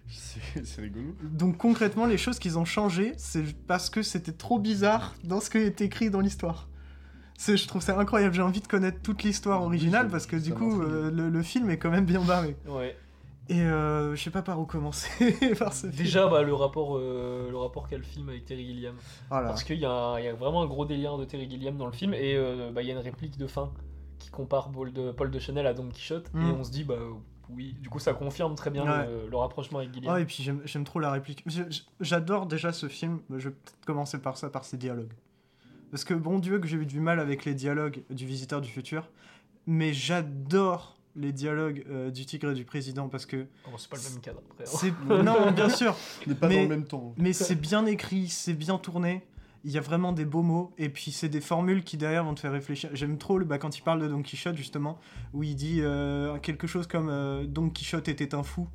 C'est 0.08 0.82
rigolo. 0.82 1.16
Donc 1.24 1.58
concrètement, 1.58 2.06
les 2.06 2.18
choses 2.18 2.40
qu'ils 2.40 2.58
ont 2.60 2.66
changées, 2.66 3.14
c'est 3.18 3.44
parce 3.68 3.90
que 3.90 4.02
c'était 4.04 4.32
trop 4.32 4.60
bizarre 4.60 5.16
dans 5.24 5.40
ce 5.40 5.50
qui 5.50 5.58
est 5.60 5.82
écrit 5.82 6.10
dans 6.10 6.20
l'histoire. 6.20 6.68
C'est- 7.42 7.56
Je 7.58 7.68
trouve 7.70 7.82
ça 7.82 7.98
incroyable, 7.98 8.34
j'ai 8.36 8.42
envie 8.42 8.60
de 8.60 8.68
connaître 8.68 9.02
toute 9.02 9.24
l'histoire 9.24 9.64
originale 9.64 10.10
parce 10.10 10.26
que 10.28 10.36
du 10.36 10.54
coup, 10.54 10.82
euh, 10.82 11.10
le, 11.10 11.30
le 11.30 11.42
film 11.44 11.70
est 11.70 11.78
quand 11.78 11.90
même 11.90 12.04
bien 12.06 12.22
barré. 12.22 12.58
Ouais. 12.68 12.98
Et 13.48 13.62
euh, 13.62 14.14
je 14.16 14.22
sais 14.22 14.30
pas 14.30 14.42
par 14.42 14.60
où 14.60 14.66
commencer 14.66 15.10
par 15.58 15.72
ce 15.74 15.88
film. 15.88 16.04
Déjà, 16.04 16.28
bah, 16.28 16.44
le 16.44 16.54
rapport, 16.54 16.98
euh, 16.98 17.50
le 17.50 17.58
rapport 17.58 17.88
qu'a 17.88 17.98
le 17.98 18.04
film 18.04 18.28
avec 18.30 18.46
Terry 18.46 18.66
Gilliam. 18.66 18.94
Voilà. 19.30 19.48
Parce 19.48 19.64
qu'il 19.64 19.80
y, 19.80 19.86
a 19.86 19.90
un- 19.92 20.20
il 20.20 20.26
y 20.26 20.28
a 20.28 20.34
vraiment 20.34 20.62
un 20.64 20.68
gros 20.68 20.86
délire 20.86 21.18
de 21.18 21.24
Terry 21.26 21.50
Gilliam 21.50 21.76
dans 21.78 21.86
le 21.88 21.92
film, 21.94 22.14
et 22.14 22.36
euh, 22.36 22.72
bah, 22.72 22.82
il 22.84 22.88
y 22.88 22.92
a 22.92 22.94
une 22.94 23.00
réplique 23.00 23.38
de 23.38 23.48
fin 23.48 23.72
qui 24.20 24.30
compare 24.30 24.70
Paul 24.70 24.92
de, 24.92 25.12
Paul 25.12 25.32
de 25.32 25.40
Chanel 25.40 25.66
à 25.66 25.74
Don 25.74 25.88
Quichotte, 25.88 26.30
Mm. 26.34 26.42
et 26.48 26.52
on 26.52 26.64
se 26.66 26.72
dit, 26.72 26.84
bah 26.84 26.98
oui, 27.50 27.74
du 27.82 27.90
coup 27.90 27.98
ça 28.00 28.14
confirme 28.14 28.54
très 28.54 28.70
bien 28.70 28.84
Ouais. 28.84 29.08
le, 29.08 29.30
le 29.30 29.38
rapprochement 29.38 29.80
avec 29.80 29.94
Gilliam. 29.94 30.14
Ah, 30.14 30.20
et 30.20 30.26
puis 30.26 30.44
j'aime 30.44 30.62
j'aime 30.66 30.84
trop 30.84 31.00
la 31.00 31.10
réplique. 31.12 31.44
J'adore 32.02 32.46
déjà 32.46 32.72
ce 32.74 32.88
film. 32.88 33.22
Je 33.32 33.48
vais 33.50 33.56
peut-être 33.56 33.86
commencer 33.86 34.20
par 34.20 34.38
ça, 34.38 34.50
par 34.50 34.66
ses 34.66 34.78
dialogues. 34.78 35.14
Parce 35.92 36.04
que 36.04 36.14
bon 36.14 36.40
Dieu 36.40 36.60
que 36.60 36.68
j'ai 36.68 36.78
eu 36.78 36.86
du 36.86 37.00
mal 37.00 37.20
avec 37.20 37.46
les 37.46 37.54
dialogues 37.54 38.02
du 38.10 38.26
Visiteur 38.26 38.62
du 38.62 38.70
Futur, 38.70 39.10
mais 39.68 39.94
j'adore 39.94 40.98
les 41.16 41.32
dialogues 41.34 41.84
euh, 41.90 42.12
du 42.12 42.26
Tigre 42.26 42.52
et 42.52 42.54
du 42.54 42.64
Président 42.66 43.10
parce 43.10 43.26
que 43.26 43.48
Bon, 43.66 43.78
c'est 43.78 43.90
pas 43.90 43.98
le 43.98 44.04
même 44.12 44.22
cadre 44.22 44.42
après. 44.52 44.66
hein. 45.10 45.24
non 45.24 45.52
bien 45.52 45.70
sûr, 45.70 45.96
n'est 46.28 46.36
pas 46.36 46.48
Mais- 46.48 46.56
dans 46.58 46.62
le 46.64 46.68
même 46.68 46.86
temps. 46.86 47.14
mais 47.18 47.34
c'est 47.34 47.56
bien 47.56 47.86
écrit, 47.86 48.28
c'est 48.30 48.54
bien 48.54 48.78
tourné. 48.78 49.24
Il 49.66 49.72
y 49.72 49.78
a 49.78 49.82
vraiment 49.82 50.14
des 50.14 50.24
beaux 50.24 50.44
mots 50.44 50.72
et 50.78 50.88
puis 50.88 51.12
c'est 51.12 51.28
des 51.28 51.42
formules 51.42 51.84
qui 51.84 51.98
derrière 51.98 52.24
vont 52.24 52.34
te 52.34 52.40
faire 52.40 52.54
réfléchir. 52.54 52.90
J'aime 52.94 53.18
trop 53.18 53.38
le 53.38 53.44
bah, 53.44 53.58
quand 53.58 53.78
il 53.78 53.82
parle 53.82 54.02
de 54.02 54.08
Don 54.08 54.22
Quichotte 54.22 54.56
justement 54.56 55.00
où 55.34 55.44
il 55.44 55.56
dit 55.56 55.80
euh, 55.82 56.38
quelque 56.38 56.66
chose 56.66 56.88
comme 56.88 57.10
euh, 57.10 57.44
Don 57.46 57.70
Quichotte 57.70 58.08
était 58.08 58.34
un 58.34 58.44
fou, 58.44 58.70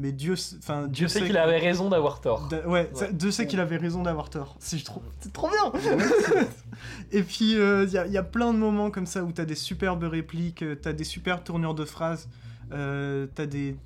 mais 0.00 0.12
Dieu, 0.12 0.34
enfin 0.58 0.88
Dieu 0.88 1.06
sait 1.08 1.20
sait 1.20 1.26
qu'il 1.26 1.36
avait 1.36 1.58
raison 1.58 1.88
d'avoir 1.90 2.20
tort. 2.20 2.48
Da- 2.48 2.66
ouais. 2.66 2.90
Dieu 3.12 3.30
sait 3.30 3.46
qu'il 3.46 3.60
avait 3.60 3.76
raison 3.76 4.02
d'avoir 4.02 4.30
tort. 4.30 4.56
C'est 4.58 4.82
trop, 4.82 5.02
c'est 5.20 5.32
trop 5.32 5.48
bien. 5.50 5.72
Et 7.12 7.22
puis 7.22 7.52
il 7.52 7.90
y, 7.90 7.98
a- 7.98 8.06
y 8.06 8.16
a 8.16 8.22
plein 8.22 8.52
de 8.52 8.58
moments 8.58 8.90
comme 8.90 9.06
ça 9.06 9.22
où 9.24 9.32
t'as 9.32 9.44
des 9.44 9.54
superbes 9.54 10.04
répliques, 10.04 10.62
euh, 10.62 10.74
t'as 10.74 10.92
des 10.92 11.04
superbes 11.04 11.44
tournures 11.44 11.74
de 11.74 11.84
phrases, 11.84 12.28
euh, 12.72 13.26
t'as 13.34 13.46
des 13.46 13.76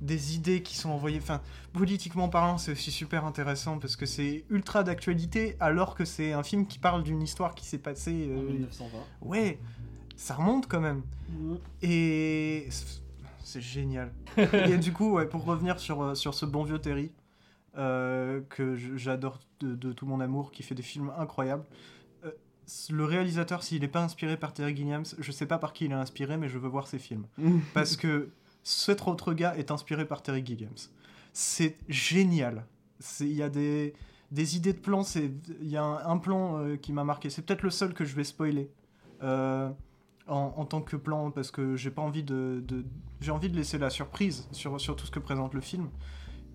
des 0.00 0.34
idées 0.34 0.62
qui 0.62 0.76
sont 0.78 0.88
envoyées. 0.88 1.18
Enfin, 1.22 1.42
politiquement 1.74 2.30
parlant, 2.30 2.56
c'est 2.56 2.72
aussi 2.72 2.90
super 2.90 3.26
intéressant 3.26 3.78
parce 3.78 3.96
que 3.96 4.06
c'est 4.06 4.44
ultra 4.48 4.82
d'actualité 4.82 5.56
alors 5.60 5.94
que 5.94 6.06
c'est 6.06 6.32
un 6.32 6.42
film 6.42 6.66
qui 6.66 6.78
parle 6.78 7.02
d'une 7.02 7.20
histoire 7.20 7.54
qui 7.54 7.66
s'est 7.66 7.76
passée. 7.76 8.28
euh, 8.30 8.50
1920. 8.50 8.98
ouais, 9.20 9.58
ça 10.16 10.32
remonte 10.36 10.66
quand 10.68 10.80
même. 10.80 11.02
Et 11.82 12.66
c'est 13.50 13.60
génial. 13.60 14.12
et 14.36 14.78
du 14.78 14.92
coup, 14.92 15.12
ouais, 15.12 15.26
pour 15.26 15.44
revenir 15.44 15.78
sur, 15.80 16.02
euh, 16.02 16.14
sur 16.14 16.34
ce 16.34 16.46
bon 16.46 16.62
vieux 16.64 16.78
Terry, 16.78 17.10
euh, 17.76 18.40
que 18.48 18.76
j'adore 18.96 19.38
de, 19.60 19.74
de 19.74 19.92
tout 19.92 20.06
mon 20.06 20.20
amour, 20.20 20.50
qui 20.52 20.62
fait 20.62 20.74
des 20.74 20.82
films 20.82 21.12
incroyables. 21.18 21.64
euh, 22.24 22.30
le 22.90 23.04
réalisateur, 23.04 23.62
s'il 23.62 23.80
n'est 23.82 23.88
pas 23.88 24.02
inspiré 24.02 24.36
par 24.36 24.52
Terry 24.52 24.74
Gilliam, 24.76 25.02
je 25.18 25.32
sais 25.32 25.46
pas 25.46 25.58
par 25.58 25.72
qui 25.72 25.84
il 25.86 25.90
est 25.90 25.94
inspiré, 25.94 26.36
mais 26.36 26.48
je 26.48 26.58
veux 26.58 26.68
voir 26.68 26.86
ses 26.86 26.98
films. 26.98 27.26
Parce 27.74 27.96
que 27.96 28.30
cet 28.62 29.06
autre 29.06 29.32
gars 29.34 29.56
est 29.56 29.70
inspiré 29.70 30.04
par 30.06 30.22
Terry 30.22 30.44
Gilliam. 30.44 30.70
C'est 31.32 31.76
génial. 31.88 32.64
Il 33.20 33.32
y 33.32 33.42
a 33.42 33.48
des, 33.48 33.94
des 34.30 34.56
idées 34.56 34.72
de 34.72 34.78
plans. 34.80 35.02
Il 35.16 35.68
y 35.68 35.76
a 35.76 35.82
un, 35.82 36.04
un 36.06 36.18
plan 36.18 36.58
euh, 36.58 36.76
qui 36.76 36.92
m'a 36.92 37.04
marqué. 37.04 37.30
C'est 37.30 37.42
peut-être 37.42 37.62
le 37.62 37.70
seul 37.70 37.94
que 37.94 38.04
je 38.04 38.14
vais 38.14 38.24
spoiler. 38.24 38.70
euh, 39.22 39.70
en, 40.30 40.64
tant 40.64 40.80
que 40.80 40.96
plan, 40.96 41.30
parce 41.30 41.50
que 41.50 41.76
j'ai 41.76 41.90
pas 41.90 42.02
envie 42.02 42.22
de, 42.22 42.64
j'ai 43.20 43.32
envie 43.32 43.50
de 43.50 43.56
laisser 43.56 43.78
la 43.78 43.90
surprise 43.90 44.48
sur, 44.52 44.80
sur 44.80 44.96
tout 44.96 45.06
ce 45.06 45.10
que 45.10 45.18
présente 45.18 45.54
le 45.54 45.60
film. 45.60 45.88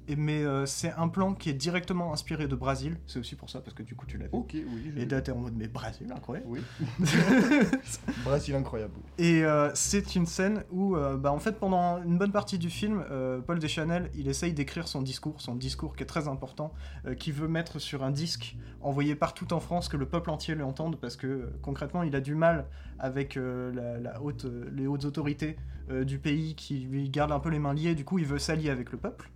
Et, 0.07 0.15
mais 0.15 0.43
euh, 0.43 0.65
c'est 0.65 0.91
un 0.91 1.07
plan 1.07 1.33
qui 1.33 1.49
est 1.49 1.53
directement 1.53 2.13
inspiré 2.13 2.47
de 2.47 2.55
Brésil. 2.55 2.97
C'est 3.07 3.19
aussi 3.19 3.35
pour 3.35 3.49
ça, 3.49 3.59
parce 3.61 3.73
que 3.73 3.83
du 3.83 3.95
coup 3.95 4.05
tu 4.05 4.17
l'as 4.17 4.25
vu. 4.25 4.31
Ok, 4.33 4.51
oui. 4.53 4.91
je- 4.95 5.01
Et 5.01 5.05
là 5.05 5.21
t'es 5.21 5.31
en 5.31 5.37
mode 5.39 5.53
mais 5.57 5.67
Brésil, 5.67 6.11
incroyable. 6.15 6.47
Oui. 6.49 6.61
Brésil 8.23 8.55
incroyable. 8.55 8.93
Et 9.17 9.43
euh, 9.43 9.69
c'est 9.73 10.15
une 10.15 10.25
scène 10.25 10.63
où, 10.71 10.95
euh, 10.95 11.17
bah, 11.17 11.31
en 11.31 11.39
fait, 11.39 11.53
pendant 11.59 12.01
une 12.03 12.17
bonne 12.17 12.31
partie 12.31 12.57
du 12.57 12.69
film, 12.69 13.03
Paul 13.45 13.59
Deschanel, 13.59 14.09
il 14.15 14.27
essaye 14.27 14.53
d'écrire 14.53 14.87
son 14.87 15.01
discours, 15.01 15.41
son 15.41 15.55
discours 15.55 15.95
qui 15.95 16.03
est 16.03 16.07
très 16.07 16.27
important, 16.27 16.73
qu'il 17.19 17.33
veut 17.33 17.47
mettre 17.47 17.79
sur 17.79 18.03
un 18.03 18.11
disque 18.11 18.55
envoyé 18.81 19.15
partout 19.15 19.51
en 19.53 19.59
France, 19.59 19.89
que 19.89 19.97
le 19.97 20.05
peuple 20.07 20.29
entier 20.29 20.55
l'entende, 20.55 20.97
parce 20.99 21.15
que 21.15 21.49
concrètement, 21.61 22.03
il 22.03 22.15
a 22.15 22.21
du 22.21 22.35
mal 22.35 22.65
avec 22.99 23.35
la, 23.35 23.99
la 23.99 24.21
haute, 24.21 24.45
les 24.73 24.87
hautes 24.87 25.05
autorités 25.05 25.57
du 26.03 26.17
pays 26.19 26.55
qui 26.55 26.79
lui 26.79 27.09
gardent 27.09 27.31
un 27.33 27.39
peu 27.39 27.49
les 27.49 27.59
mains 27.59 27.73
liées. 27.73 27.95
Du 27.95 28.05
coup, 28.05 28.19
il 28.19 28.25
veut 28.25 28.39
s'allier 28.39 28.69
avec 28.69 28.91
le 28.91 28.97
peuple 28.97 29.29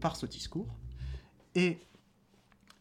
par 0.00 0.16
ce 0.16 0.26
discours. 0.26 0.66
Et 1.54 1.78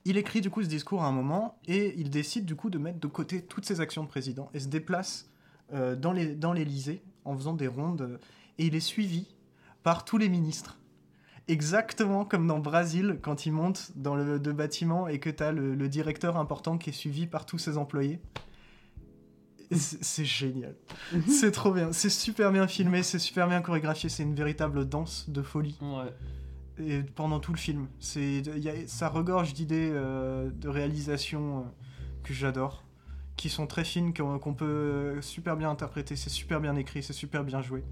il 0.05 0.17
écrit 0.17 0.41
du 0.41 0.49
coup 0.49 0.63
ce 0.63 0.67
discours 0.69 1.03
à 1.03 1.07
un 1.07 1.11
moment 1.11 1.59
et 1.67 1.93
il 1.99 2.09
décide 2.09 2.45
du 2.45 2.55
coup 2.55 2.69
de 2.69 2.77
mettre 2.77 2.99
de 2.99 3.07
côté 3.07 3.41
toutes 3.43 3.65
ses 3.65 3.81
actions 3.81 4.03
de 4.03 4.07
président 4.09 4.49
et 4.53 4.59
se 4.59 4.67
déplace 4.67 5.29
euh, 5.73 5.95
dans 5.95 6.13
les- 6.13 6.35
dans 6.35 6.53
l'Élysée 6.53 7.01
en 7.25 7.35
faisant 7.35 7.53
des 7.53 7.67
rondes 7.67 8.19
et 8.57 8.65
il 8.65 8.75
est 8.75 8.79
suivi 8.79 9.27
par 9.83 10.05
tous 10.05 10.17
les 10.17 10.29
ministres. 10.29 10.77
Exactement 11.47 12.25
comme 12.25 12.47
dans 12.47 12.59
Brésil 12.59 13.19
quand 13.21 13.45
il 13.45 13.51
monte 13.51 13.91
dans 13.95 14.15
le 14.15 14.39
de 14.39 14.51
bâtiment 14.51 15.07
et 15.07 15.19
que 15.19 15.29
tu 15.29 15.43
as 15.43 15.51
le, 15.51 15.75
le 15.75 15.89
directeur 15.89 16.37
important 16.37 16.77
qui 16.77 16.91
est 16.91 16.93
suivi 16.93 17.27
par 17.27 17.45
tous 17.45 17.57
ses 17.57 17.77
employés. 17.77 18.19
C'est 19.71 20.03
c'est 20.03 20.25
génial. 20.25 20.75
c'est 21.27 21.51
trop 21.51 21.71
bien. 21.71 21.91
C'est 21.91 22.09
super 22.09 22.51
bien 22.51 22.67
filmé, 22.67 23.03
c'est 23.03 23.19
super 23.19 23.47
bien 23.47 23.61
chorégraphié, 23.61 24.09
c'est 24.09 24.23
une 24.23 24.33
véritable 24.35 24.87
danse 24.87 25.29
de 25.29 25.41
folie 25.43 25.77
Ouais. 25.81 26.11
Et 26.79 27.03
pendant 27.03 27.39
tout 27.39 27.51
le 27.51 27.57
film. 27.57 27.87
C'est, 27.99 28.43
ça 28.87 29.09
regorge 29.09 29.53
d'idées 29.53 29.91
euh, 29.91 30.49
de 30.51 30.69
réalisation 30.69 31.59
euh, 31.59 31.61
que 32.23 32.33
j'adore, 32.33 32.83
qui 33.35 33.49
sont 33.49 33.67
très 33.67 33.83
fines, 33.83 34.13
qu'on, 34.13 34.53
peut 34.53 35.21
super 35.21 35.57
bien 35.57 35.69
interpréter. 35.69 36.15
C'est 36.15 36.29
super 36.29 36.59
bien 36.59 36.75
écrit, 36.75 37.03
c'est 37.03 37.13
super 37.13 37.43
bien 37.43 37.61
joué. 37.61 37.83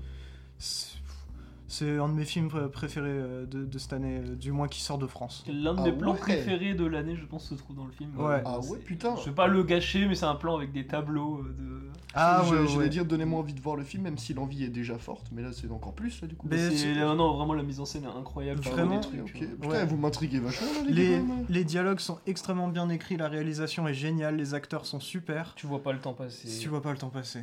C'est 1.70 1.97
un 1.97 2.07
de 2.07 2.13
mes 2.13 2.24
films 2.26 2.47
pr- 2.47 2.70
préférés 2.70 3.09
euh, 3.09 3.45
de, 3.45 3.65
de 3.65 3.78
cette 3.78 3.93
année, 3.93 4.22
euh, 4.26 4.36
du 4.36 4.51
moins 4.51 4.68
qui 4.68 4.82
sort 4.82 4.97
de 4.97 5.07
France. 5.07 5.43
L'un 5.47 5.74
de 5.74 5.80
Ah 5.82 5.84
mes 5.84 5.91
plans 5.91 6.13
ouais. 6.13 6.18
préférés 6.20 6.74
de 6.76 6.86
l'année, 6.86 7.15
je 7.15 7.26
pense, 7.26 7.49
se 7.49 7.55
trouve 7.55 7.76
dans 7.76 7.86
le 7.86 7.91
film. 7.91 8.11
Ouais. 8.18 8.41
Ah 8.45 8.59
ouais, 8.59 8.80
putain. 8.80 9.15
Je 9.18 9.26
vais 9.30 9.36
pas 9.36 9.47
le 9.47 9.63
gâcher, 9.63 10.07
mais 10.07 10.15
c'est 10.15 10.26
un 10.26 10.36
plan 10.36 10.55
avec 10.55 10.72
des 10.72 10.88
tableaux 10.88 11.39
euh, 11.39 11.53
de. 11.57 11.82
Ah 12.13 12.41
Je- 12.45 12.51
ouais, 12.55 12.68
J'allais 12.68 12.78
ouais. 12.78 12.89
dire, 12.89 13.05
donnez-moi 13.05 13.39
envie 13.39 13.53
de 13.53 13.59
voir 13.59 13.76
le 13.76 13.84
film, 13.84 14.03
même 14.03 14.18
si 14.18 14.34
l'envie 14.34 14.63
est 14.63 14.70
déjà 14.70 14.97
forte, 14.97 15.28
mais 15.32 15.41
là 15.41 15.49
c'est 15.51 15.70
encore 15.70 15.93
plus 15.93 16.22
là 16.22 16.28
du 16.28 16.36
coup. 16.36 16.47
Mais 16.49 16.57
C'est- 16.70 16.78
c'est- 16.78 16.95
non, 16.95 17.15
non, 17.15 17.36
vraiment 17.36 17.53
la 17.53 17.63
mise 17.63 17.80
en 17.80 17.86
scène 17.86 18.05
est 18.05 18.18
incroyable. 18.20 18.61
Vraiment 18.61 18.99
Vraiment 18.99 18.99
trucs. 19.01 19.20
euh, 19.43 19.55
Putain, 19.61 19.68
Ouais. 19.68 19.86
vous 19.86 19.97
m'intriguez 19.97 20.39
vachement 20.39 20.68
là, 20.74 20.89
les, 20.89 21.18
Les, 21.20 21.24
les 21.49 21.63
dialogues 21.63 21.99
sont 21.99 22.18
extrêmement 22.26 22.70
bien 22.70 22.89
écrits, 22.89 23.18
la 23.18 23.28
réalisation 23.28 23.88
est 23.88 23.93
géniale, 23.93 24.38
les 24.38 24.53
acteurs 24.53 24.86
sont 24.86 24.99
super. 25.01 25.53
Tu 25.55 25.68
vois 25.68 25.84
pas 25.84 25.91
le 25.91 25.99
temps 25.99 26.13
passer. 26.13 26.47
Tu 26.59 26.70
vois 26.70 26.82
pas 26.82 26.91
le 26.91 26.97
temps 26.97 27.09
passer. 27.09 27.41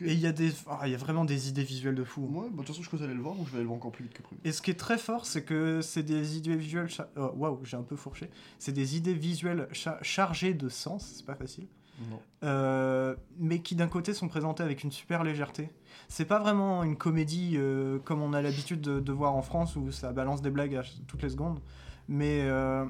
Et 0.00 0.12
il 0.12 0.20
y, 0.20 0.26
a 0.26 0.32
des, 0.32 0.50
ah, 0.68 0.86
y 0.88 0.94
a 0.94 0.98
vraiment 0.98 1.24
des 1.24 1.48
idées 1.48 1.62
visuelles 1.64 1.94
de 1.94 2.04
fou. 2.04 2.22
Ouais, 2.22 2.42
bah, 2.44 2.50
de 2.50 2.56
toute 2.58 2.68
façon, 2.68 2.82
je 2.82 2.90
que 2.90 2.96
aller 3.02 3.14
le 3.14 3.20
voir, 3.20 3.34
donc 3.34 3.46
je 3.46 3.50
vais 3.50 3.56
aller 3.56 3.62
le 3.64 3.68
voir 3.68 3.76
encore 3.78 3.92
plus 3.92 4.04
vite 4.04 4.14
que 4.14 4.22
prévu. 4.22 4.40
Et 4.44 4.52
ce 4.52 4.62
qui 4.62 4.70
est 4.70 4.78
très 4.78 4.98
fort, 4.98 5.26
c'est 5.26 5.42
que 5.44 5.80
c'est 5.82 6.02
des 6.02 6.36
idées 6.36 6.56
visuelles. 6.56 6.88
cha- 6.88 7.08
oh, 7.16 7.32
Waouh, 7.36 7.60
j'ai 7.64 7.76
un 7.76 7.82
peu 7.82 7.96
fourché. 7.96 8.30
C'est 8.58 8.72
des 8.72 8.96
idées 8.96 9.14
visuelles 9.14 9.68
cha- 9.72 9.98
chargées 10.02 10.54
de 10.54 10.68
sens, 10.68 11.12
c'est 11.16 11.26
pas 11.26 11.34
facile. 11.34 11.66
Non. 12.10 12.18
Euh, 12.42 13.14
mais 13.38 13.60
qui 13.60 13.76
d'un 13.76 13.86
côté 13.86 14.14
sont 14.14 14.26
présentées 14.26 14.64
avec 14.64 14.82
une 14.82 14.90
super 14.90 15.22
légèreté. 15.22 15.70
C'est 16.08 16.24
pas 16.24 16.40
vraiment 16.40 16.82
une 16.82 16.96
comédie 16.96 17.52
euh, 17.54 17.98
comme 18.00 18.20
on 18.20 18.32
a 18.32 18.42
l'habitude 18.42 18.80
de, 18.80 18.98
de 18.98 19.12
voir 19.12 19.34
en 19.36 19.42
France 19.42 19.76
où 19.76 19.92
ça 19.92 20.12
balance 20.12 20.42
des 20.42 20.50
blagues 20.50 20.74
à 20.74 20.82
toutes 21.06 21.22
les 21.22 21.28
secondes. 21.30 21.60
Mais 22.08 22.42
euh, 22.42 22.84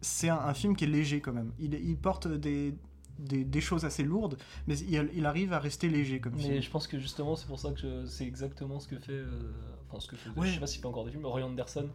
c'est 0.00 0.30
un, 0.30 0.38
un 0.38 0.54
film 0.54 0.76
qui 0.76 0.84
est 0.84 0.88
léger 0.88 1.20
quand 1.20 1.32
même. 1.34 1.52
Il, 1.58 1.74
il 1.74 1.96
porte 1.98 2.26
des, 2.26 2.74
des, 3.18 3.44
des 3.44 3.60
choses 3.60 3.84
assez 3.84 4.02
lourdes, 4.04 4.36
mais 4.66 4.78
il, 4.78 5.10
il 5.14 5.26
arrive 5.26 5.52
à 5.52 5.58
rester 5.58 5.88
léger 5.88 6.20
comme 6.20 6.34
Mais 6.36 6.42
film. 6.42 6.62
je 6.62 6.70
pense 6.70 6.86
que 6.86 6.98
justement, 6.98 7.36
c'est 7.36 7.46
pour 7.46 7.58
ça 7.58 7.72
que 7.72 7.78
je- 7.80 8.06
c'est 8.06 8.24
exactement 8.26 8.78
ce 8.80 8.88
que 8.88 8.98
fait. 8.98 9.12
euh, 9.12 9.26
Enfin, 9.90 10.00
ce 10.00 10.08
que 10.08 10.16
fait. 10.16 10.28
Ouais. 10.38 10.46
Je 10.48 10.52
sais 10.54 10.60
pas 10.60 10.66
s'il 10.66 10.80
fait 10.82 10.86
encore 10.86 11.04
des 11.06 11.10
films. 11.10 11.24
Roy 11.24 11.42
Anderson. 11.42 11.88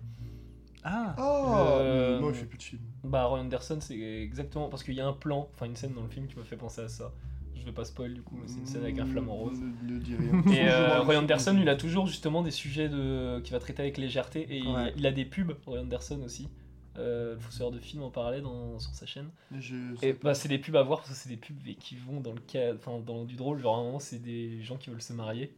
Ah, 0.84 1.16
Ah 1.18 1.78
Euh, 1.80 2.20
Non, 2.20 2.30
il 2.30 2.36
fait 2.36 2.46
plus 2.46 2.58
de 2.58 2.64
films. 2.64 2.82
Bah, 3.04 3.26
Roy 3.26 3.40
Anderson, 3.40 3.78
c'est 3.80 3.98
exactement. 4.00 4.68
Parce 4.70 4.84
qu'il 4.84 4.96
y 4.96 5.02
a 5.02 5.08
un 5.08 5.14
plan, 5.14 5.48
enfin 5.54 5.66
une 5.68 5.76
scène 5.76 5.94
dans 5.94 6.02
le 6.04 6.10
film 6.10 6.28
qui 6.28 6.36
m'a 6.38 6.44
fait 6.44 6.58
penser 6.58 6.82
à 6.82 6.88
ça. 6.90 7.12
Je 7.56 7.64
vais 7.64 7.72
pas 7.72 7.86
spoil 7.86 8.14
du 8.14 8.22
coup, 8.22 8.36
mais 8.36 8.48
c'est 8.48 8.58
une 8.60 8.66
scène 8.66 8.82
avec 8.84 9.00
un 9.00 9.06
flamant 9.06 9.36
rose. 9.36 9.58
Ne, 9.62 9.94
ne 9.94 10.00
dis 10.00 10.16
rien. 10.16 10.42
Et 10.54 10.68
euh, 10.70 10.98
Je 10.98 11.02
Roy 11.06 11.16
Anderson, 11.18 11.58
il 11.62 11.70
a 11.70 11.76
toujours 11.78 12.08
justement 12.08 12.42
des 12.42 12.52
sujets 12.52 12.90
de... 12.90 13.40
qu'il 13.42 13.54
va 13.54 13.60
traiter 13.60 13.84
avec 13.84 13.98
légèreté. 13.98 14.42
Et 14.50 14.58
il- 14.58 14.94
il, 14.98 15.06
a 15.08 15.12
des 15.14 15.24
pubs, 15.24 15.54
Roy 15.66 15.80
Anderson 15.80 16.20
aussi. 16.26 16.50
Euh, 16.98 17.34
le 17.34 17.40
fousseur 17.40 17.72
de 17.72 17.80
films 17.80 18.04
en 18.04 18.12
parlait 18.12 18.42
dans... 18.42 18.78
sur 18.80 18.94
sa 18.94 19.06
chaîne. 19.08 19.30
Je- 19.58 19.76
Et 20.06 20.14
bah, 20.14 20.34
c'est 20.36 20.48
des 20.50 20.60
pubs 20.60 20.76
à 20.76 20.84
voir 20.84 21.00
parce 21.00 21.10
que 21.12 21.16
c'est 21.16 21.30
des 21.30 21.38
pubs 21.38 21.58
qui 21.80 21.96
vont 21.96 22.20
dans 22.22 22.34
le 22.34 22.40
cas, 22.42 22.74
enfin 22.76 23.00
dans 23.00 23.26
du 23.26 23.36
drôle. 23.36 23.60
Genre 23.60 23.76
à 23.76 23.80
un 23.80 23.84
moment, 23.84 24.00
c'est 24.00 24.20
des 24.22 24.62
gens 24.62 24.78
qui 24.78 24.90
veulent 24.92 25.02
se 25.02 25.14
marier. 25.14 25.52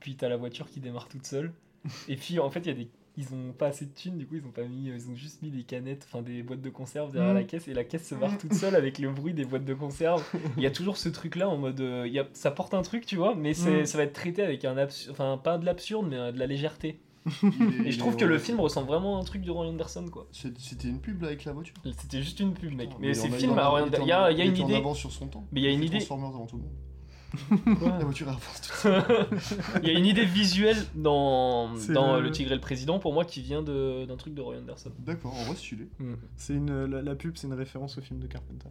Puis 0.00 0.16
t'as 0.16 0.28
la 0.28 0.36
voiture 0.38 0.70
qui 0.70 0.80
démarre 0.80 1.08
toute 1.08 1.26
seule. 1.26 1.52
Et 2.08 2.16
puis 2.16 2.38
en 2.40 2.50
fait, 2.50 2.60
il 2.60 2.66
y 2.68 2.70
a 2.70 2.74
des 2.74 2.88
ils 3.20 3.34
ont 3.34 3.52
pas 3.52 3.66
assez 3.66 3.84
de 3.86 3.90
thunes, 3.92 4.16
du 4.16 4.28
coup 4.28 4.36
ils 4.36 4.46
ont 4.46 4.52
pas 4.52 4.62
mis, 4.62 4.90
ils 4.90 5.10
ont 5.10 5.16
juste 5.16 5.42
mis 5.42 5.50
des 5.50 5.64
canettes, 5.64 6.06
enfin 6.08 6.22
des 6.22 6.44
boîtes 6.44 6.60
de 6.60 6.70
conserve 6.70 7.10
derrière 7.10 7.32
Mm. 7.34 7.38
la 7.38 7.42
caisse 7.42 7.66
et 7.66 7.74
la 7.74 7.82
caisse 7.82 8.06
se 8.06 8.14
barre 8.14 8.38
toute 8.38 8.54
seule 8.54 8.76
avec 8.76 9.00
le 9.00 9.10
bruit 9.10 9.34
des 9.34 9.44
boîtes 9.44 9.64
de 9.64 9.74
conserve. 9.74 10.24
Il 10.56 10.62
y 10.62 10.66
a 10.66 10.70
toujours 10.70 10.96
ce 10.96 11.08
truc 11.08 11.34
là 11.34 11.48
en 11.48 11.56
mode, 11.56 11.80
euh, 11.80 12.06
y 12.06 12.20
a, 12.20 12.28
ça 12.32 12.52
porte 12.52 12.74
un 12.74 12.82
truc, 12.82 13.06
tu 13.06 13.16
vois, 13.16 13.34
mais 13.34 13.54
Mm. 13.54 13.86
ça 13.86 13.98
va 13.98 14.04
être 14.04 14.12
traité 14.12 14.42
avec 14.42 14.64
un 14.64 14.76
absurde, 14.78 15.10
enfin 15.18 15.36
pas 15.36 15.58
de 15.58 15.64
l'absurde, 15.66 16.06
mais 16.08 16.16
euh, 16.16 16.30
de 16.30 16.38
la 16.38 16.46
légèreté. 16.46 17.00
Et 17.84 17.92
je 17.92 17.98
trouve 17.98 18.16
que 18.16 18.24
le 18.24 18.38
film 18.38 18.60
ressemble 18.60 18.88
vraiment 18.88 19.16
à 19.18 19.20
un 19.20 19.24
truc 19.24 19.42
de 19.42 19.50
Roy 19.50 19.66
Anderson 19.66 20.06
quoi. 20.10 20.26
C'était 20.32 20.88
une 20.88 21.00
pub 21.00 21.22
là 21.22 21.28
avec 21.28 21.44
la 21.44 21.52
voiture? 21.52 21.74
C'était 21.98 22.22
juste 22.22 22.40
une 22.40 22.54
pub 22.54 22.74
mec, 22.74 22.90
mais 23.00 23.08
il 23.08 23.16
c'est 23.16 23.30
film 23.30 23.58
à 23.58 23.68
Roy 23.68 23.80
il 23.80 23.84
Anderson. 23.84 24.02
Il 24.04 24.08
y 24.08 24.12
a, 24.12 24.24
en- 24.24 24.28
il 24.28 24.38
y 24.38 24.40
a 24.42 24.44
il 24.44 24.50
une 24.50 24.64
idée. 24.64 24.74
avance 24.76 24.98
sur 24.98 25.12
son 25.12 25.26
temps. 25.26 25.44
Mais 25.52 25.60
il 25.60 25.64
y 25.64 25.68
a 25.68 25.70
une 25.70 25.82
idée. 25.84 25.98
Transformers 25.98 26.28
avant 26.28 26.46
tout 26.46 26.56
le 26.56 26.62
monde. 26.62 27.78
Quoi 27.78 27.90
La 27.90 28.04
voiture 28.04 28.28
avance 28.28 28.60
tout 28.62 28.72
seul. 28.72 29.04
Il 29.82 29.88
y 29.90 29.94
a 29.94 29.98
une 29.98 30.06
idée 30.06 30.24
visuelle 30.24 30.78
dans, 30.94 31.74
dans 31.92 32.16
le- 32.16 32.22
le... 32.22 32.30
Tigre 32.30 32.52
et 32.52 32.54
le 32.54 32.60
Président 32.62 32.98
pour 32.98 33.12
moi 33.12 33.26
qui 33.26 33.42
vient 33.42 33.60
de- 33.60 34.06
d'un 34.06 34.16
truc 34.16 34.32
de 34.32 34.40
Roy 34.40 34.56
Anderson. 34.56 34.90
D'accord, 34.98 35.34
en 35.34 35.44
vrai, 35.44 35.54
c'est 35.54 35.56
stylé. 35.66 35.88
c'est 36.36 36.54
une, 36.54 36.86
la, 36.86 37.02
la 37.02 37.14
pub, 37.14 37.36
c'est 37.36 37.46
une 37.46 37.52
référence 37.52 37.98
au 37.98 38.00
film 38.00 38.18
de 38.18 38.26
Carpenter. 38.28 38.68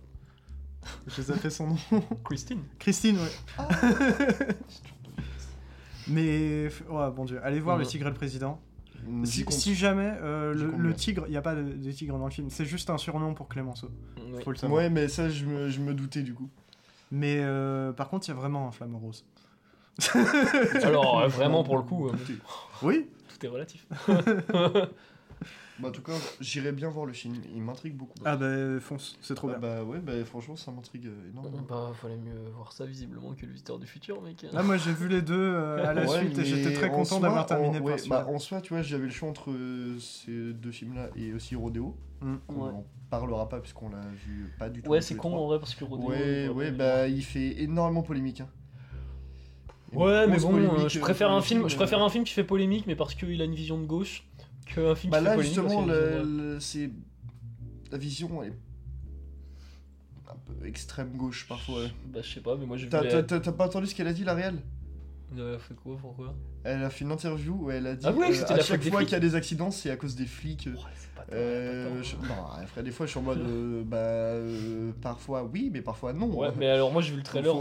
Je 1.05 1.21
sais 1.21 1.35
fait 1.35 1.51
son 1.51 1.67
nom. 1.67 1.75
Christine 2.25 2.61
Christine, 2.79 3.17
ouais. 3.17 3.31
Ah. 3.59 3.67
Mais, 6.09 6.69
ouais, 6.89 7.11
bon 7.11 7.25
Dieu, 7.25 7.39
allez 7.43 7.59
voir 7.59 7.75
Mhm. 7.77 7.81
le 7.83 7.87
tigre 7.87 8.07
et 8.07 8.09
le 8.11 8.15
président. 8.15 8.59
J'y 9.23 9.45
Si, 9.49 9.75
jamais 9.75 10.11
euh, 10.21 10.53
le, 10.53 10.93
tigre, 10.93 11.23
il 11.27 11.31
n'y 11.31 11.37
a 11.37 11.41
pas 11.41 11.55
de, 11.55 11.61
de 11.61 11.91
tigre 11.91 12.17
dans 12.17 12.25
le 12.25 12.31
film, 12.31 12.49
c'est 12.49 12.65
juste 12.65 12.89
un 12.89 12.97
surnom 12.97 13.33
pour 13.33 13.47
Clémenceau. 13.47 13.89
Oui. 14.17 14.41
Faut 14.43 14.51
le 14.51 14.57
savoir. 14.57 14.79
Ouais, 14.81 14.89
mais 14.89 15.07
ça, 15.07 15.29
je 15.29 15.45
me, 15.45 15.69
je 15.69 15.79
me 15.79 15.93
doutais 15.93 16.23
du 16.23 16.33
coup. 16.33 16.49
Mais 17.11 17.37
euh, 17.41 17.93
par 17.93 18.09
contre, 18.09 18.27
il 18.27 18.31
y 18.31 18.33
a 18.33 18.35
vraiment 18.37 18.67
un 18.67 18.71
flamant 18.71 18.99
rose. 18.99 19.23
Alors 20.83 21.19
euh, 21.21 21.27
vraiment 21.27 21.63
pour 21.65 21.77
le 21.77 21.83
coup, 21.83 22.07
euh, 22.07 22.11
Oui, 22.81 23.07
tout 23.29 23.45
est 23.45 23.49
relatif. 23.49 23.85
Bah, 25.79 25.89
en 25.89 25.91
tout 25.91 26.01
cas, 26.01 26.13
j'irais 26.39 26.71
bien 26.71 26.89
voir 26.89 27.05
le 27.05 27.13
film. 27.13 27.35
Il 27.53 27.61
m'intrigue 27.61 27.95
beaucoup. 27.95 28.13
ah 28.25 28.35
bah 28.35 28.79
fonce, 28.79 29.17
c'est 29.21 29.35
trop 29.35 29.47
Ah 29.53 29.57
bien. 29.59 29.69
bah 29.77 29.83
ouais, 29.83 29.99
bah 29.99 30.13
franchement, 30.25 30.55
ça 30.55 30.71
m'intrigue 30.71 31.05
euh, 31.07 31.29
énormément. 31.31 31.63
Bah 31.69 31.91
fallait 32.01 32.17
mieux 32.17 32.33
voir 32.55 32.73
ça 32.73 32.85
visiblement 32.85 33.33
que 33.35 33.45
le 33.45 33.51
visiteur 33.51 33.77
du 33.77 33.85
futur 33.85 34.21
mec. 34.21 34.45
Là, 34.51 34.63
moi 34.63 34.77
j'ai 34.77 34.91
vu 34.93 35.07
les 35.07 35.21
deux 35.21 35.35
euh, 35.37 35.87
à 35.87 35.93
la 35.93 36.01
Ouais, 36.07 36.17
suite 36.19 36.39
et 36.39 36.45
j'étais 36.45 36.73
très 36.73 36.89
en 36.89 36.93
content 36.93 37.19
d'avoir 37.19 37.45
terminé 37.45 37.77
en, 37.77 37.81
par 37.81 37.83
ouais, 37.91 37.97
celui-là. 37.99 38.23
bah, 38.23 38.31
en 38.31 38.39
soi, 38.39 38.61
tu 38.61 38.73
vois, 38.73 38.81
j'avais 38.81 39.05
le 39.05 39.11
choix 39.11 39.29
entre 39.29 39.51
euh, 39.51 39.99
ces 39.99 40.53
deux 40.53 40.71
films-là 40.71 41.09
et 41.15 41.31
aussi 41.33 41.55
Rodeo. 41.55 41.95
Mm. 42.21 42.35
On 42.49 42.53
Ouais. 42.55 42.69
en 42.71 42.85
parlera 43.11 43.47
pas 43.47 43.59
puisqu'on 43.59 43.89
l'a 43.89 44.01
vu 44.25 44.51
pas 44.57 44.69
du 44.69 44.81
tout. 44.81 44.89
Ouais 44.89 45.01
c'est 45.01 45.15
con 45.15 45.35
en 45.37 45.45
vrai 45.47 45.59
parce 45.59 45.75
que 45.75 45.85
Rodeo, 45.85 46.09
Ouais, 46.09 46.49
ouais, 46.49 46.71
bah 46.71 47.07
il 47.07 47.23
fait 47.23 47.61
énormément 47.61 48.01
polémique. 48.01 48.41
hein. 48.41 48.49
Ouais 49.93 50.27
mais 50.27 50.37
bon, 50.39 50.87
je 50.89 50.99
préfère 50.99 51.31
un 51.31 51.41
film, 51.41 51.69
je 51.69 51.75
préfère 51.75 52.01
un 52.01 52.09
film 52.09 52.23
qui 52.25 52.33
fait 52.33 52.43
polémique 52.43 52.85
mais 52.87 52.95
parce 52.95 53.15
qu'il 53.15 53.41
a 53.41 53.45
une 53.45 53.55
vision 53.55 53.79
de 53.79 53.85
gauche 53.85 54.25
qu'un 54.73 54.95
film 54.95 55.11
Bah 55.11 55.19
qui 55.19 55.25
là, 55.25 55.35
fait 55.35 55.43
justement, 55.43 55.87
c'est 56.59 56.91
la 57.91 57.97
vision 57.97 58.43
est 58.43 58.53
un 60.29 60.35
peu 60.45 60.65
extrême 60.65 61.15
gauche 61.15 61.47
parfois. 61.47 61.83
Bah 62.07 62.19
je 62.21 62.33
sais 62.33 62.41
pas 62.41 62.55
mais 62.57 62.65
moi 62.65 62.77
j'ai 62.77 62.85
vu 62.85 62.89
t'as 62.89 63.39
pas 63.39 63.65
entendu 63.65 63.87
ce 63.87 63.95
qu'elle 63.95 64.07
a 64.07 64.13
dit, 64.13 64.23
la 64.23 64.33
réelle? 64.33 64.61
Il 65.35 65.41
a 65.41 65.59
fait 65.59 65.73
quoi 65.75 65.97
Pourquoi? 65.99 66.33
Elle 66.63 66.83
a 66.83 66.89
fait 66.89 67.03
une 67.03 67.11
interview 67.11 67.53
où 67.63 67.69
elle 67.71 67.85
a 67.87 67.95
dit 67.95 68.05
Ah 68.07 68.13
ouais, 68.13 68.27
euh, 68.29 68.45
à 68.53 68.61
chaque 68.61 68.81
fois 68.89 69.01
qu'il 69.03 69.11
y 69.11 69.15
a 69.15 69.19
des 69.19 69.35
accidents, 69.35 69.71
c'est 69.71 69.89
à 69.91 69.97
cause 69.97 70.15
des 70.15 70.25
flics. 70.25 70.69
C'est 70.95 71.09
pas 71.15 71.23
tant, 71.23 71.27
Euh, 71.33 71.97
pas 71.97 72.01
je- 72.01 72.15
non, 72.15 72.45
après, 72.63 72.81
des 72.83 72.91
fois, 72.91 73.05
je 73.05 73.11
suis 73.11 73.19
en 73.19 73.23
mode. 73.23 73.39
euh, 73.39 73.83
bah, 73.85 73.97
euh, 73.97 74.91
parfois 75.01 75.43
oui, 75.43 75.69
mais 75.73 75.81
parfois 75.81 76.13
non. 76.13 76.27
Ouais, 76.33 76.49
mais 76.57 76.67
alors 76.69 76.91
moi 76.93 77.01
j'ai 77.01 77.11
vu 77.11 77.17
le 77.17 77.23
trailer, 77.23 77.53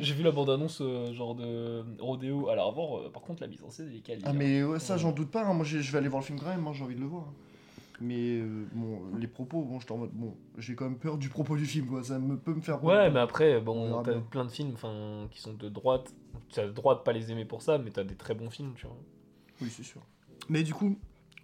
j'ai 0.00 0.14
vu 0.14 0.22
la 0.22 0.30
bande-annonce 0.30 0.82
genre 1.12 1.34
de 1.34 1.84
rodéo 2.00 2.48
à 2.48 2.56
l'arrière, 2.56 2.98
euh, 2.98 3.10
par 3.10 3.22
contre 3.22 3.42
la 3.42 3.48
mise 3.48 3.62
en 3.62 3.70
scène 3.70 3.88
elle 3.90 3.96
est 3.98 4.00
quali. 4.00 4.22
Ah, 4.24 4.30
hein. 4.30 4.32
mais 4.34 4.62
ouais, 4.62 4.78
ça, 4.78 4.94
Ouais. 4.94 5.00
j'en 5.00 5.12
doute 5.12 5.30
pas. 5.30 5.44
hein. 5.44 5.52
Moi, 5.52 5.64
je 5.66 5.78
vais 5.78 5.98
aller 5.98 6.08
voir 6.08 6.22
le 6.22 6.26
film 6.26 6.38
quand 6.40 6.46
même. 6.48 6.60
Moi, 6.60 6.72
j'ai 6.74 6.82
envie 6.84 6.94
de 6.96 7.00
le 7.00 7.06
voir. 7.06 7.26
Mais 8.00 8.40
bon, 8.72 9.00
les 9.20 9.28
propos, 9.28 9.62
bon, 9.62 9.78
j'étais 9.78 9.92
en 9.92 9.98
mode. 9.98 10.10
Bon, 10.12 10.34
j'ai 10.58 10.74
quand 10.74 10.84
même 10.86 10.98
peur 10.98 11.18
du 11.18 11.28
propos 11.28 11.56
du 11.56 11.66
film, 11.66 11.86
quoi. 11.86 12.02
Ça 12.02 12.18
me, 12.18 12.36
peut 12.36 12.52
me 12.54 12.60
faire 12.60 12.80
peur. 12.80 12.88
Ouais, 12.90 13.10
mais 13.10 13.20
après, 13.20 13.58
On 13.58 13.62
bon, 13.62 14.02
t'as 14.02 14.14
plein 14.18 14.44
de 14.44 14.50
films 14.50 14.74
qui 15.30 15.40
sont 15.40 15.52
de 15.52 15.68
droite. 15.68 16.12
T'as 16.52 16.64
le 16.66 16.72
droit 16.72 16.94
de 16.96 17.00
pas 17.00 17.12
les 17.12 17.32
aimer 17.32 17.44
pour 17.44 17.62
ça, 17.62 17.78
mais 17.78 17.90
t'as 17.90 18.04
des 18.04 18.14
très 18.14 18.34
bons 18.34 18.50
films, 18.50 18.74
tu 18.76 18.86
vois. 18.86 18.96
Oui, 19.60 19.68
c'est 19.70 19.82
sûr. 19.82 20.00
Mais 20.48 20.62
du 20.62 20.74
coup, 20.74 20.98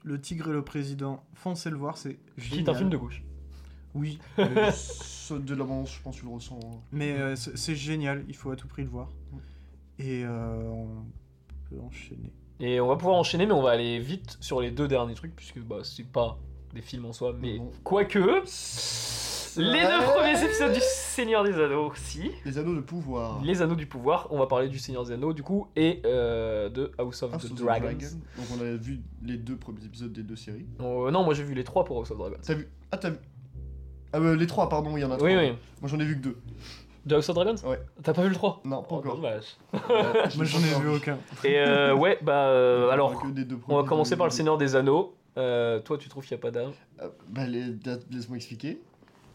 Le 0.04 0.20
Tigre 0.20 0.48
et 0.50 0.52
le 0.52 0.62
Président, 0.62 1.22
foncez 1.34 1.70
le 1.70 1.76
voir, 1.76 1.96
c'est 1.98 2.18
Qui 2.36 2.42
est 2.42 2.52
un 2.52 2.56
génial. 2.56 2.76
film 2.76 2.90
de 2.90 2.96
gauche. 2.96 3.22
Oui, 3.94 4.18
Euh, 4.38 4.70
de 5.30 5.54
l'avance, 5.54 5.94
je 5.94 6.02
pense 6.02 6.16
que 6.16 6.20
tu 6.20 6.26
le 6.26 6.32
ressens. 6.32 6.58
hein. 6.62 6.78
mais 6.92 7.12
euh, 7.18 7.36
c'est 7.36 7.74
génial, 7.74 8.24
il 8.28 8.36
faut 8.36 8.50
à 8.50 8.56
tout 8.56 8.68
prix 8.68 8.82
le 8.82 8.88
voir. 8.90 9.08
Et 9.98 10.22
euh, 10.24 10.62
on 10.70 10.88
peut 11.68 11.80
enchaîner. 11.80 12.32
Et 12.60 12.80
on 12.80 12.86
va 12.88 12.96
pouvoir 12.96 13.16
enchaîner, 13.16 13.46
mais 13.46 13.52
on 13.52 13.62
va 13.62 13.70
aller 13.70 13.98
vite 13.98 14.36
sur 14.40 14.60
les 14.60 14.70
deux 14.70 14.88
derniers 14.88 15.14
trucs, 15.14 15.34
puisque 15.34 15.58
bah, 15.60 15.78
c'est 15.84 16.06
pas 16.06 16.38
des 16.74 16.82
films 16.82 17.06
en 17.06 17.12
soi, 17.12 17.32
mais 17.40 17.60
quoique. 17.82 18.42
Les 19.58 19.82
deux 19.82 20.04
premiers 20.04 20.44
épisodes 20.44 20.72
du 20.72 20.80
Seigneur 20.80 21.42
des 21.44 21.54
Anneaux, 21.60 21.90
si. 21.96 22.30
Les 22.44 22.58
anneaux 22.58 22.74
de 22.76 22.80
pouvoir. 22.80 23.40
Les 23.42 23.60
Anneaux 23.60 23.74
du 23.74 23.86
Pouvoir, 23.86 24.28
on 24.30 24.38
va 24.38 24.46
parler 24.46 24.68
du 24.68 24.78
Seigneur 24.78 25.04
des 25.04 25.12
Anneaux, 25.12 25.32
du 25.32 25.42
coup, 25.42 25.66
et 25.74 26.00
euh, 26.06 26.68
de 26.68 26.92
House 26.98 27.22
of 27.22 27.34
House 27.34 27.42
the 27.48 27.52
of 27.52 27.58
Dragons. 27.58 27.82
Dragon. 27.86 28.06
Donc, 28.36 28.46
on 28.56 28.60
a 28.64 28.70
vu 28.76 29.00
les 29.22 29.36
deux 29.36 29.56
premiers 29.56 29.84
épisodes 29.84 30.12
des 30.12 30.22
deux 30.22 30.36
séries. 30.36 30.66
Euh, 30.80 31.10
non, 31.10 31.24
moi 31.24 31.34
j'ai 31.34 31.42
vu 31.42 31.54
les 31.54 31.64
trois 31.64 31.84
pour 31.84 31.98
House 31.98 32.10
of 32.10 32.18
Dragons. 32.18 32.36
T'as 32.42 32.54
vu? 32.54 32.68
Ah, 32.92 32.98
t'as 32.98 33.10
vu? 33.10 33.16
Ah, 34.12 34.18
euh, 34.18 34.36
les 34.36 34.46
trois, 34.46 34.68
pardon, 34.68 34.96
il 34.96 35.00
y 35.00 35.04
en 35.04 35.10
a 35.10 35.16
trois. 35.16 35.28
Oui, 35.28 35.36
oui. 35.36 35.52
Moi, 35.80 35.90
j'en 35.90 35.98
ai 35.98 36.04
vu 36.04 36.16
que 36.16 36.22
deux. 36.22 36.36
De 37.06 37.14
House 37.16 37.28
of 37.28 37.34
Dragons? 37.34 37.56
Ouais. 37.68 37.80
T'as 38.02 38.12
pas 38.12 38.22
vu 38.22 38.28
le 38.28 38.34
3 38.34 38.60
Non, 38.64 38.82
pas 38.82 38.88
Oh, 38.90 38.94
encore. 38.96 39.16
dommage. 39.16 39.44
Euh, 39.90 40.12
Moi 40.36 40.44
j'en 40.44 40.58
ai 40.58 40.80
vu 40.82 40.88
aucun. 40.96 41.16
Et 41.42 41.58
euh, 41.58 41.94
ouais, 41.94 42.18
bah 42.22 42.32
euh, 42.48 42.90
alors, 42.90 43.20
on 43.68 43.76
va 43.82 43.88
commencer 43.88 44.16
par 44.16 44.26
le 44.26 44.30
Seigneur 44.32 44.58
des 44.58 44.76
Anneaux. 44.76 45.14
Euh, 45.38 45.78
toi, 45.80 45.96
tu 45.98 46.08
trouves 46.08 46.26
qu'il 46.26 46.36
n'y 46.36 46.40
a 46.40 46.42
pas 46.42 46.50
d'âme 46.50 46.72
Euh, 47.00 47.08
Bah, 47.28 47.46
les- 47.46 47.70
da- 47.70 47.96
laisse-moi 48.10 48.36
expliquer. 48.36 48.80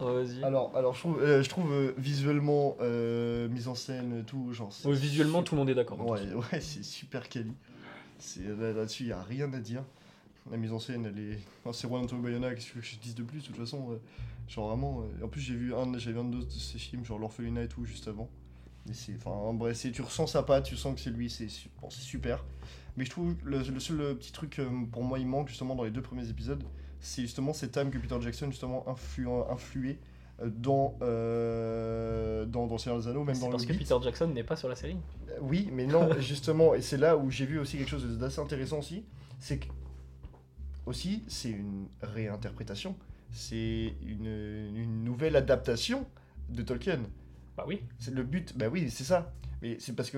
Ouais, 0.04 0.24
Vas-y. 0.24 0.44
Alors, 0.44 0.76
alors 0.76 0.94
je 0.94 1.00
trouve, 1.00 1.20
euh, 1.22 1.42
je 1.44 1.50
trouve 1.50 1.72
euh, 1.72 1.94
visuellement, 1.98 2.76
euh, 2.82 3.48
mise 3.50 3.68
en 3.68 3.76
scène, 3.76 4.24
tout, 4.26 4.52
genre. 4.54 4.72
c'est 4.74 4.88
Ouais, 4.88 4.96
visuellement, 4.96 5.44
tout 5.44 5.56
le 5.56 5.60
monde 5.60 5.70
est 5.70 5.76
d'accord. 5.76 6.00
Ouais, 6.06 6.22
ouais, 6.52 6.60
c'est 6.62 6.84
super 6.84 7.30
quali. 7.30 7.54
C'est- 8.20 8.42
là- 8.44 8.74
Là-dessus, 8.74 9.04
il 9.04 9.08
n'y 9.08 9.12
a 9.14 9.22
rien 9.24 9.52
à 9.54 9.60
dire. 9.60 9.84
La 10.52 10.58
mise 10.58 10.74
en 10.74 10.80
scène, 10.80 11.06
elle 11.06 11.18
est. 11.20 11.40
Enfin, 11.64 11.72
c'est 11.74 11.88
Juan 11.88 12.04
Antonio 12.04 12.22
Bayona, 12.22 12.54
qu'est-ce 12.54 12.74
que 12.74 12.82
je 12.82 12.98
dise 12.98 13.16
de 13.16 13.24
plus, 13.24 13.40
de 13.42 13.48
toute 13.48 13.56
façon. 13.58 13.92
euh, 13.92 13.96
genre 14.50 14.68
vraiment. 14.70 15.02
euh, 15.22 15.26
En 15.26 15.30
plus, 15.30 15.40
j'ai 15.42 15.56
vu 15.56 15.74
un, 15.74 15.98
j'avais 15.98 16.20
un 16.20 16.26
de 16.26 16.42
ses 16.50 16.78
films, 16.80 17.06
genre 17.06 17.18
L'Orphelinat 17.20 17.64
et 17.64 17.68
tout, 17.70 17.86
juste 17.86 18.08
avant. 18.10 18.30
Et 18.90 18.94
c'est. 18.94 19.16
Enfin, 19.16 19.32
en 19.32 19.54
bref, 19.54 19.78
c'est- 19.78 19.92
tu 19.92 20.02
ressens 20.02 20.28
sa 20.28 20.44
patte, 20.44 20.66
tu 20.66 20.76
sens 20.76 20.96
que 20.96 21.00
c'est 21.02 21.12
lui, 21.12 21.30
c'est 21.30 21.48
su- 21.48 21.70
bon, 21.82 21.90
c'est 21.90 22.02
super. 22.02 22.44
Mais 22.98 23.06
je 23.06 23.10
trouve 23.10 23.36
le, 23.46 23.60
le 23.60 23.80
seul 23.80 24.02
euh, 24.02 24.14
petit 24.16 24.32
truc, 24.34 24.60
euh, 24.60 24.70
pour 24.92 25.04
moi, 25.04 25.18
il 25.18 25.26
manque 25.28 25.48
justement 25.48 25.76
dans 25.76 25.84
les 25.86 25.92
deux 25.92 26.02
premiers 26.02 26.28
épisodes, 26.30 26.64
c'est 27.04 27.22
justement 27.24 27.54
cette 27.54 27.76
âme 27.78 27.92
que 27.92 27.98
Peter 27.98 28.16
Jackson, 28.22 28.48
justement, 28.50 28.88
influ, 28.88 29.28
influé 29.50 30.00
euh, 30.42 30.50
dans, 30.50 30.98
euh, 31.02 32.46
dans, 32.46 32.66
dans 32.66 32.78
Seigneur 32.78 33.00
des 33.00 33.08
Anneaux, 33.08 33.24
même 33.24 33.38
dans 33.38 33.50
parce 33.52 33.64
le 33.68 33.74
que 33.74 33.78
Peter 33.78 33.96
Jackson 34.02 34.28
n'est 34.28 34.44
pas 34.44 34.56
sur 34.56 34.70
la 34.70 34.76
série. 34.76 34.98
euh, 35.30 35.38
Oui, 35.42 35.70
mais 35.72 35.86
non, 35.86 36.10
justement, 36.20 36.74
et 36.74 36.82
c'est 36.82 36.98
là 36.98 37.18
où 37.18 37.30
j'ai 37.30 37.46
vu 37.46 37.60
aussi 37.60 37.78
quelque 37.78 37.90
chose 37.90 38.18
d'assez 38.18 38.40
intéressant 38.40 38.80
aussi, 38.80 39.04
c'est 39.40 39.60
que 39.60 39.68
aussi 40.86 41.24
c'est 41.28 41.50
une 41.50 41.88
réinterprétation, 42.02 42.96
c'est 43.32 43.94
une, 44.06 44.28
une 44.76 45.04
nouvelle 45.04 45.36
adaptation 45.36 46.06
de 46.50 46.62
Tolkien. 46.62 47.02
Bah 47.58 47.66
oui. 47.68 47.82
C'est 48.00 48.14
le 48.14 48.24
but, 48.24 48.58
bah 48.58 48.68
oui, 48.72 48.90
c'est 48.90 49.04
ça. 49.04 49.34
Mais 49.62 49.78
c'est 49.80 49.96
parce 49.96 50.10
que 50.10 50.18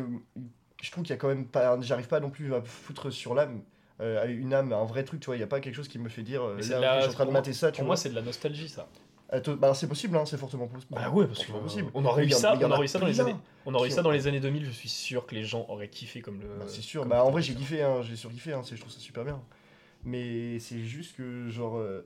je 0.81 0.91
trouve 0.91 1.03
qu'il 1.03 1.11
y 1.11 1.13
a 1.13 1.17
quand 1.17 1.27
même 1.27 1.45
pas, 1.47 1.79
j'arrive 1.81 2.07
pas 2.07 2.19
non 2.19 2.29
plus 2.29 2.53
à 2.53 2.61
foutre 2.61 3.11
sur 3.11 3.35
l'âme. 3.35 3.61
Euh, 4.01 4.25
une 4.27 4.53
âme, 4.53 4.73
un 4.73 4.83
vrai 4.85 5.03
truc, 5.03 5.19
tu 5.21 5.27
vois, 5.27 5.35
il 5.35 5.39
n'y 5.39 5.43
a 5.43 5.47
pas 5.47 5.59
quelque 5.59 5.75
chose 5.75 5.87
qui 5.87 5.99
me 5.99 6.09
fait 6.09 6.23
dire, 6.23 6.43
euh, 6.43 6.57
c'est 6.61 6.73
là, 6.73 6.79
la- 6.79 6.95
je 6.97 7.01
suis 7.03 7.09
en 7.11 7.13
train 7.13 7.25
de 7.25 7.31
mater 7.31 7.53
ça, 7.53 7.71
tu 7.71 7.77
Pour 7.77 7.85
vois. 7.85 7.91
moi, 7.91 7.97
c'est 7.97 8.09
de 8.09 8.15
la 8.15 8.21
nostalgie, 8.21 8.67
ça. 8.69 8.87
Euh, 9.33 9.39
to- 9.39 9.55
bah, 9.55 9.73
c'est 9.73 9.87
possible, 9.87 10.15
hein, 10.17 10.25
c'est 10.25 10.37
fortement 10.37 10.67
possible. 10.67 10.93
Bah 10.93 11.09
ouais, 11.09 11.25
parce 11.25 11.39
que 11.39 11.45
Fortement 11.45 11.63
possible. 11.63 11.89
on 11.95 12.05
aurait 12.05 12.25
eu 12.25 12.29
ça, 12.31 12.55
on 12.61 12.71
aurait 12.71 12.87
ça 12.87 12.99
dans 12.99 13.07
les 13.07 13.19
années, 13.19 13.35
on 13.65 13.73
aurait 13.73 13.89
ça 13.89 14.01
dans 14.03 14.11
les 14.11 14.27
années 14.27 14.39
2000. 14.39 14.65
Je 14.65 14.71
suis 14.71 14.89
sûr 14.89 15.25
que 15.25 15.33
les 15.33 15.43
gens 15.43 15.65
auraient 15.69 15.87
kiffé 15.89 16.21
comme 16.21 16.39
le. 16.41 16.47
Bah, 16.59 16.65
c'est 16.67 16.81
sûr, 16.81 17.01
comme 17.01 17.09
bah 17.09 17.23
en 17.23 17.31
vrai 17.31 17.41
j'ai 17.41 17.53
Jackson. 17.53 17.61
kiffé, 17.63 17.81
hein, 17.83 18.01
j'ai 18.03 18.15
surkiffé, 18.15 18.53
hein, 18.53 18.61
c'est- 18.63 18.75
je 18.75 18.81
trouve 18.81 18.93
ça 18.93 18.99
super 18.99 19.23
bien. 19.25 19.41
Mais 20.03 20.59
c'est 20.59 20.79
juste 20.79 21.15
que 21.17 21.49
genre... 21.49 21.77
euh, 21.77 22.05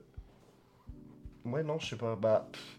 Ouais 1.44 1.62
non, 1.62 1.78
je 1.78 1.86
sais 1.88 1.96
pas, 1.96 2.16
bah... 2.16 2.48
pff. 2.52 2.78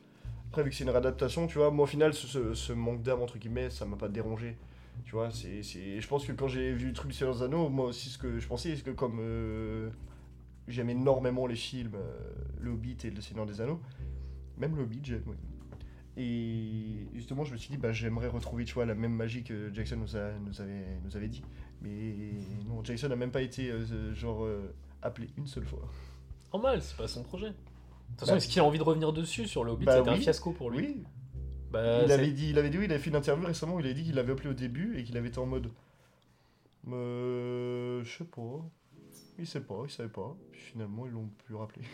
Après 0.49 0.63
vu 0.63 0.69
que 0.69 0.75
c'est 0.75 0.83
une 0.83 0.89
réadaptation, 0.89 1.47
tu 1.47 1.57
vois, 1.59 1.71
moi 1.71 1.83
au 1.83 1.87
final 1.87 2.13
ce, 2.13 2.27
ce- 2.27 2.53
ce 2.53 2.73
manque 2.73 3.01
d'âme 3.03 3.21
entre 3.21 3.37
guillemets, 3.37 3.69
ça 3.69 3.85
m'a 3.85 3.95
pas 3.95 4.09
dérangé. 4.09 4.57
Tu 5.05 5.11
vois, 5.11 5.31
c'est... 5.31 5.63
c'est- 5.63 5.99
Je 5.99 6.07
pense 6.07 6.25
que 6.25 6.31
quand 6.31 6.47
j'ai 6.47 6.73
vu 6.73 6.87
le 6.87 6.93
truc 6.93 7.13
Seigneur 7.13 7.35
des 7.35 7.43
Anneaux, 7.43 7.69
moi 7.69 7.87
aussi 7.87 8.09
ce 8.09 8.17
que 8.17 8.39
je 8.39 8.47
pensais, 8.47 8.75
c'est 8.75 8.83
que 8.83 8.91
comme 8.91 9.17
euh, 9.19 9.89
j'aime 10.67 10.89
énormément 10.89 11.47
les 11.47 11.55
films, 11.55 11.95
euh, 11.95 12.31
Le 12.59 12.71
Hobbit 12.71 12.97
et 13.03 13.09
Le 13.09 13.21
Seigneur 13.21 13.45
des 13.45 13.59
Anneaux, 13.61 13.79
même 14.57 14.75
Le 14.75 14.83
Hobbit 14.83 15.01
j'aime, 15.03 15.23
oui. 15.27 15.35
Et 16.17 17.07
justement, 17.15 17.45
je 17.45 17.53
me 17.53 17.57
suis 17.57 17.69
dit, 17.71 17.77
bah, 17.77 17.93
j'aimerais 17.93 18.27
retrouver 18.27 18.65
tu 18.65 18.73
vois, 18.73 18.85
la 18.85 18.95
même 18.95 19.13
magie 19.13 19.43
que 19.43 19.73
Jackson 19.73 19.95
nous, 19.97 20.15
a- 20.17 20.33
nous, 20.45 20.59
avait, 20.61 20.85
nous 21.05 21.15
avait 21.15 21.29
dit. 21.29 21.41
Mais 21.81 22.15
non, 22.67 22.83
Jackson 22.83 23.07
n'a 23.09 23.15
même 23.15 23.31
pas 23.31 23.41
été 23.41 23.71
euh, 23.71 24.13
genre 24.13 24.43
euh, 24.43 24.73
appelé 25.01 25.29
une 25.37 25.47
seule 25.47 25.65
fois. 25.65 25.87
Normal, 26.53 26.81
c'est 26.81 26.97
pas 26.97 27.07
son 27.07 27.23
projet. 27.23 27.47
De 27.47 27.53
toute 27.53 28.19
façon, 28.19 28.31
Bah- 28.33 28.37
est-ce 28.37 28.47
qu'il 28.49 28.59
a 28.59 28.65
envie 28.65 28.77
de 28.77 28.83
revenir 28.83 29.13
dessus 29.13 29.47
sur 29.47 29.63
le 29.63 29.71
Hobbit 29.71 29.85
Bah 29.85 29.97
C'était 29.99 30.09
un 30.09 30.17
fiasco 30.17 30.51
pour 30.51 30.69
lui? 30.69 30.79
Oui, 30.85 31.03
Bah, 31.71 32.03
il, 32.03 32.11
avait 32.11 32.31
dit, 32.31 32.49
il 32.49 32.59
avait 32.59 32.69
dit 32.69 32.77
oui, 32.77 32.85
il 32.85 32.91
avait 32.91 33.01
fait 33.01 33.09
une 33.09 33.15
interview 33.15 33.45
récemment 33.45 33.75
où 33.75 33.79
il 33.79 33.85
avait 33.85 33.95
dit 33.95 34.03
qu'il 34.03 34.15
l'avait 34.15 34.33
appelé 34.33 34.49
au 34.49 34.53
début 34.53 34.97
et 34.97 35.03
qu'il 35.03 35.17
avait 35.17 35.29
été 35.29 35.39
en 35.39 35.45
mode. 35.45 35.71
Euh, 36.91 38.03
je 38.03 38.17
sais 38.17 38.23
pas. 38.25 38.65
Il 39.39 39.47
sait 39.47 39.61
pas, 39.61 39.81
il 39.85 39.89
savait 39.89 40.09
pas. 40.09 40.35
Puis 40.51 40.61
finalement, 40.61 41.05
ils 41.05 41.13
l'ont 41.13 41.29
plus 41.45 41.55
rappelé. 41.55 41.83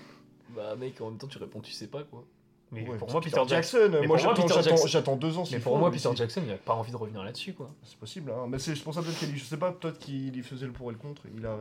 Bah, 0.56 0.78
mec, 0.78 1.02
en 1.02 1.10
même 1.10 1.20
temps, 1.20 1.28
tu 1.28 1.38
réponds, 1.40 1.60
tu 1.60 1.74
sais 1.74 1.88
pas 1.88 2.06
quoi. 2.06 2.26
Mais 2.72 2.88
Ouais, 2.88 2.98
pour 2.98 3.12
moi, 3.12 3.20
Peter 3.20 3.36
Peter, 3.36 3.50
Jackson. 3.50 4.02
Moi 4.08 4.18
j'attends 4.18 5.18
deux 5.18 5.38
ans. 5.38 5.44
Mais 5.52 5.60
pour 5.60 5.78
moi, 5.78 5.90
mais 5.90 5.98
Peter 5.98 6.10
Jackson, 6.16 6.42
il 6.46 6.54
a 6.54 6.58
pas 6.58 6.74
envie 6.74 6.92
de 6.92 6.98
revenir 6.98 7.22
là-dessus 7.24 7.54
quoi. 7.54 7.70
C'est 7.84 7.98
possible, 7.98 8.32
hein. 8.32 8.48
Mais 8.48 8.60
c'est 8.60 8.74
pour 8.82 8.94
ça 8.94 9.02
peut-être 9.02 9.20
qu'il 9.20 9.38
je 9.38 9.44
sais 9.44 9.58
pas, 9.58 9.72
peut-être 9.72 10.00
qu'il 10.00 10.36
y 10.36 10.42
faisait 10.42 10.66
le 10.66 10.72
pour 10.72 10.90
et 10.90 10.94
le 10.94 11.00
contre. 11.00 11.24
Il 11.36 11.46
a. 11.46 11.58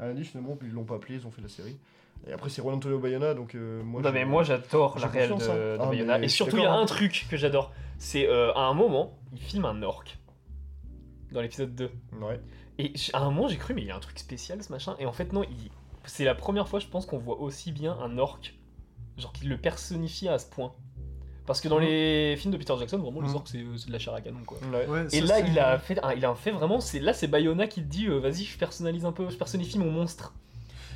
a 0.00 0.12
dit 0.12 0.24
finalement, 0.24 0.56
puis 0.56 0.68
ils 0.68 0.74
l'ont 0.74 0.84
pas 0.84 0.96
appelé, 0.96 1.16
ils 1.16 1.26
ont 1.26 1.30
fait 1.30 1.42
la 1.42 1.48
série. 1.48 1.76
Et 2.28 2.32
après, 2.32 2.50
c'est 2.50 2.62
Juan 2.62 2.74
Antonio 2.76 2.98
Bayona, 2.98 3.34
donc 3.34 3.54
euh, 3.54 3.82
moi. 3.82 4.02
non, 4.02 4.12
mais 4.12 4.24
moi, 4.24 4.42
j'adore 4.42 4.98
la 4.98 5.06
réelle 5.06 5.30
de, 5.30 5.34
hein. 5.34 5.38
de 5.54 5.78
Ah, 5.80 5.86
Bayona. 5.86 6.18
Et 6.20 6.28
surtout, 6.28 6.56
il 6.58 6.62
y 6.62 6.66
a 6.66 6.72
un 6.72 6.86
truc 6.86 7.26
que 7.30 7.36
j'adore. 7.36 7.72
C'est 7.98 8.28
euh, 8.28 8.52
à 8.54 8.60
un 8.60 8.74
moment, 8.74 9.18
il 9.32 9.40
filme 9.40 9.64
un 9.64 9.82
orc. 9.82 10.04
Dans 11.32 11.40
l'épisode 11.40 11.74
2. 11.74 11.90
Ouais. 12.20 12.40
Et 12.78 12.92
à 13.12 13.20
un 13.20 13.30
moment, 13.30 13.48
j'ai 13.48 13.56
cru, 13.56 13.72
mais 13.74 13.82
il 13.82 13.88
y 13.88 13.90
a 13.90 13.96
un 13.96 14.00
truc 14.00 14.18
spécial 14.18 14.62
ce 14.62 14.72
machin. 14.72 14.96
Et 14.98 15.06
en 15.06 15.12
fait, 15.12 15.32
non, 15.32 15.42
il... 15.44 15.70
c'est 16.04 16.24
la 16.24 16.34
première 16.34 16.66
fois, 16.68 16.78
je 16.80 16.86
pense, 16.86 17.06
qu'on 17.06 17.18
voit 17.18 17.38
aussi 17.40 17.72
bien 17.72 17.96
un 18.02 18.18
orc. 18.18 18.40
Genre 19.18 19.32
qu'il 19.32 19.48
le 19.48 19.56
personnifie 19.58 20.28
à 20.28 20.38
ce 20.38 20.46
point. 20.46 20.72
Parce 21.46 21.60
que 21.60 21.68
dans 21.68 21.78
les 21.78 22.36
films 22.38 22.52
de 22.52 22.58
Peter 22.58 22.74
Jackson, 22.78 22.98
vraiment, 22.98 23.20
les 23.22 23.28
Mhm. 23.28 23.34
orcs, 23.36 23.48
c'est 23.48 23.64
c'est 23.76 23.88
de 23.88 23.92
la 23.92 23.98
chair 23.98 24.14
à 24.14 24.20
canon, 24.20 24.40
quoi. 24.46 24.58
Ouais. 24.72 24.86
Ouais, 24.86 25.06
Et 25.12 25.20
ça, 25.20 25.26
là, 25.26 25.40
il 25.40 25.58
a 25.58 25.78
fait, 25.78 25.98
il 26.16 26.24
a 26.24 26.34
fait 26.34 26.50
vraiment. 26.52 26.80
C'est 26.80 27.00
là, 27.00 27.12
c'est 27.12 27.26
Bayona 27.26 27.66
qui 27.66 27.82
te 27.82 27.88
dit, 27.88 28.06
euh, 28.06 28.18
vas-y, 28.18 28.44
je 28.44 28.56
personnalise 28.58 29.04
un 29.04 29.12
peu, 29.12 29.28
je 29.30 29.36
personnifie 29.36 29.78
mon 29.78 29.90
monstre. 29.90 30.32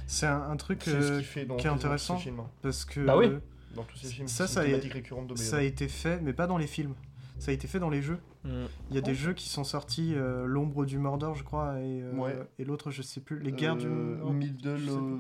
C'est 0.07 0.27
un, 0.27 0.43
un 0.51 0.57
truc 0.57 0.83
ce 0.85 0.91
euh, 0.91 1.17
qu'il 1.19 1.25
fait 1.27 1.45
dans 1.47 1.57
qui 1.57 1.67
est 1.67 1.71
tous- 1.71 1.75
dans 1.75 1.79
tous 1.79 1.85
intéressant. 1.87 2.17
films, 2.19 2.41
hein. 2.41 2.51
parce 2.63 2.85
que 2.85 3.01
Bah 3.01 3.17
oui. 3.17 3.31
Dans 3.75 3.83
tous 3.83 3.97
ces 3.99 4.07
films, 4.09 4.29
Ça, 4.29 4.47
ça 4.47 4.63
de 4.65 5.37
ça 5.37 5.57
a 5.57 5.63
été 5.63 5.89
fait, 5.89 6.21
mais 6.23 6.33
pas 6.33 6.47
dans 6.47 6.59
les 6.59 6.67
films. 6.69 6.95
Ça 7.41 7.51
a 7.51 7.55
été 7.55 7.67
fait 7.67 7.81
dans 7.81 7.91
les 7.91 8.03
jeux. 8.03 8.19
Il 8.45 8.95
y 8.95 8.99
a 8.99 9.01
des 9.01 9.11
Oh. 9.13 9.15
jeux 9.15 9.33
qui 9.33 9.49
sont 9.49 9.65
sortis, 9.65 10.13
euh, 10.15 10.45
l'ombre 10.47 10.85
du 10.85 10.99
Mordor, 10.99 11.35
je 11.35 11.43
crois, 11.43 11.81
et, 11.81 12.03
euh, 12.03 12.13
Ouais. 12.15 12.37
et 12.59 12.65
l'autre, 12.65 12.91
je 12.93 13.03
sais 13.03 13.21
plus, 13.21 13.39
les 13.41 13.51
guerres 13.53 13.77
du. 13.77 13.87
Euh, 13.87 14.17
non, 14.19 14.33
Middle. 14.33 14.89
euh, 14.89 15.17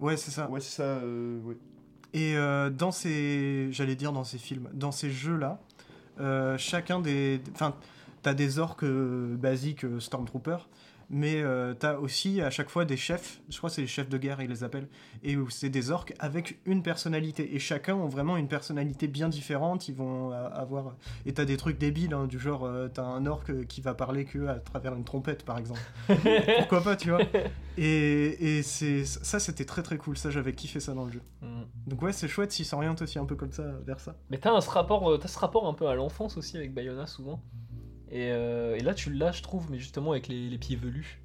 Ouais, 0.00 0.16
c'est 0.16 0.30
ça. 0.30 0.50
Ouais, 0.50 0.60
c'est 0.60 0.76
ça, 0.76 0.82
euh, 0.82 1.40
ouais. 1.42 1.56
Et 2.12 2.36
euh, 2.36 2.70
dans 2.70 2.90
ces, 2.90 3.68
j'allais 3.70 3.94
dire 3.96 4.12
dans 4.12 4.24
ces 4.24 4.38
films, 4.38 4.68
dans 4.72 4.92
ces 4.92 5.10
jeux-là, 5.10 5.60
euh, 6.20 6.56
chacun 6.58 7.00
des, 7.00 7.40
enfin, 7.52 7.74
t'as 8.22 8.34
des 8.34 8.58
orques 8.58 8.84
euh, 8.84 9.36
basiques 9.36 9.84
euh, 9.84 10.00
Stormtrooper, 10.00 10.56
mais 11.08 11.40
euh, 11.40 11.74
t'as 11.74 11.96
aussi 11.96 12.40
à 12.40 12.50
chaque 12.50 12.68
fois 12.68 12.84
des 12.84 12.96
chefs. 12.96 13.40
Je 13.48 13.56
crois 13.58 13.70
que 13.70 13.74
c'est 13.76 13.82
les 13.82 13.86
chefs 13.86 14.08
de 14.08 14.18
guerre 14.18 14.40
ils 14.40 14.48
les 14.48 14.64
appellent, 14.64 14.88
et 15.22 15.36
c'est 15.50 15.68
des 15.68 15.90
orques 15.90 16.14
avec 16.18 16.60
une 16.64 16.82
personnalité. 16.82 17.54
Et 17.54 17.58
chacun 17.58 17.94
ont 17.94 18.08
vraiment 18.08 18.36
une 18.36 18.48
personnalité 18.48 19.06
bien 19.06 19.28
différente. 19.28 19.88
Ils 19.88 19.94
vont 19.94 20.32
euh, 20.32 20.48
avoir, 20.50 20.96
et 21.24 21.32
t'as 21.32 21.44
des 21.44 21.56
trucs 21.56 21.78
débiles 21.78 22.14
hein, 22.14 22.26
du 22.26 22.38
genre, 22.38 22.64
euh, 22.64 22.88
t'as 22.88 23.04
un 23.04 23.26
orque 23.26 23.66
qui 23.66 23.80
va 23.80 23.94
parler 23.94 24.24
que 24.24 24.46
à 24.46 24.58
travers 24.58 24.94
une 24.94 25.04
trompette 25.04 25.44
par 25.44 25.58
exemple. 25.58 25.80
Pourquoi 26.58 26.82
pas, 26.82 26.96
tu 26.96 27.10
vois 27.10 27.20
Et, 27.78 28.58
et 28.58 28.62
c'est 28.62 29.04
ça, 29.04 29.38
c'était 29.38 29.64
très 29.64 29.82
très 29.82 29.98
cool. 29.98 30.16
Ça, 30.16 30.30
j'avais 30.30 30.54
kiffé 30.54 30.80
ça 30.80 30.94
dans 30.94 31.04
le 31.04 31.12
jeu. 31.12 31.22
Mm. 31.42 31.62
Donc 31.86 32.02
ouais, 32.02 32.12
c'est 32.12 32.28
chouette 32.28 32.52
s'ils 32.52 32.66
s'orientent 32.66 33.02
aussi 33.02 33.18
un 33.18 33.26
peu 33.26 33.36
comme 33.36 33.52
ça 33.52 33.64
vers 33.84 34.00
ça. 34.00 34.16
Mais 34.30 34.38
t'as 34.38 34.60
ce 34.60 34.70
rapport, 34.70 35.18
t'as 35.18 35.28
ce 35.28 35.38
rapport 35.38 35.68
un 35.68 35.74
peu 35.74 35.86
à 35.86 35.94
l'enfance 35.94 36.36
aussi 36.36 36.56
avec 36.56 36.74
Bayona 36.74 37.06
souvent? 37.06 37.40
Et, 38.10 38.30
euh, 38.30 38.76
et 38.76 38.80
là, 38.80 38.94
tu 38.94 39.12
l'as, 39.12 39.32
je 39.32 39.42
trouve, 39.42 39.70
mais 39.70 39.78
justement 39.78 40.12
avec 40.12 40.28
les, 40.28 40.48
les 40.48 40.58
pieds 40.58 40.76
velus. 40.76 41.20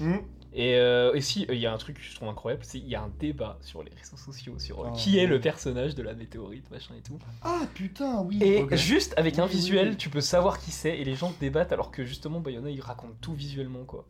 Hmm. 0.00 0.16
Et, 0.54 0.74
euh, 0.76 1.14
et 1.14 1.22
si, 1.22 1.46
il 1.48 1.58
y 1.58 1.66
a 1.66 1.72
un 1.72 1.78
truc 1.78 1.96
que 1.96 2.02
je 2.02 2.14
trouve 2.14 2.28
incroyable, 2.28 2.62
c'est 2.64 2.78
qu'il 2.78 2.88
y 2.88 2.94
a 2.94 3.02
un 3.02 3.10
débat 3.18 3.58
sur 3.62 3.82
les 3.82 3.90
réseaux 3.94 4.18
sociaux 4.18 4.58
sur 4.58 4.80
euh, 4.80 4.88
Oh, 4.90 4.94
qui 4.94 5.18
est 5.18 5.26
le 5.26 5.40
personnage 5.40 5.94
de 5.94 6.02
la 6.02 6.12
météorite, 6.14 6.70
machin 6.70 6.94
et 6.98 7.00
tout. 7.00 7.18
Ah 7.40 7.62
putain, 7.72 8.20
oui. 8.22 8.38
Et 8.42 8.76
juste 8.76 9.14
avec 9.16 9.38
un 9.38 9.44
Oui, 9.46 9.50
visuel, 9.52 9.90
oui. 9.90 9.96
tu 9.96 10.10
peux 10.10 10.20
savoir 10.20 10.58
qui 10.58 10.70
c'est 10.70 10.98
et 10.98 11.04
les 11.04 11.14
gens 11.14 11.32
débattent 11.40 11.72
alors 11.72 11.90
que 11.90 12.04
justement 12.04 12.40
Bayona 12.40 12.68
il 12.70 12.82
raconte 12.82 13.18
tout 13.22 13.32
visuellement 13.32 13.84
quoi. 13.84 14.04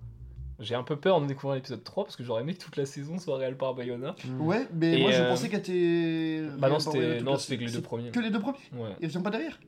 J'ai 0.59 0.75
un 0.75 0.83
peu 0.83 0.97
peur 0.97 1.17
en 1.17 1.21
découvrant 1.23 1.55
l'épisode 1.55 1.83
3 1.83 2.05
parce 2.05 2.17
que 2.17 2.25
j'aurais 2.25 2.43
aimé 2.43 2.55
que 2.55 2.63
toute 2.63 2.77
la 2.77 2.87
saison 2.87 3.19
soit 3.19 3.37
réelle 3.37 3.57
par 3.57 3.75
Bayona. 3.75 4.17
Ouais, 4.41 4.67
mais 4.75 4.99
Et, 4.99 5.03
moi 5.03 5.13
je 5.13 5.23
euh, 5.23 5.29
pensais 5.29 5.49
qu'elle 5.49 5.61
était. 5.61 6.43
Bah 6.59 6.69
non, 6.69 6.81
c'était 6.81 7.57
que 7.57 7.65
les 7.65 7.71
deux 7.73 7.83
premiers. 7.83 8.11
Que 8.11 8.21
les 8.21 8.31
deux 8.31 8.41
premiers 8.41 8.59
Ouais. 8.73 8.91
Ils 9.01 9.07
reviennent 9.07 9.23
pas 9.23 9.31
derrière 9.31 9.61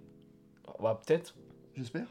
Bah 0.83 1.01
peut-être. 1.07 1.37
J'espère. 1.77 2.07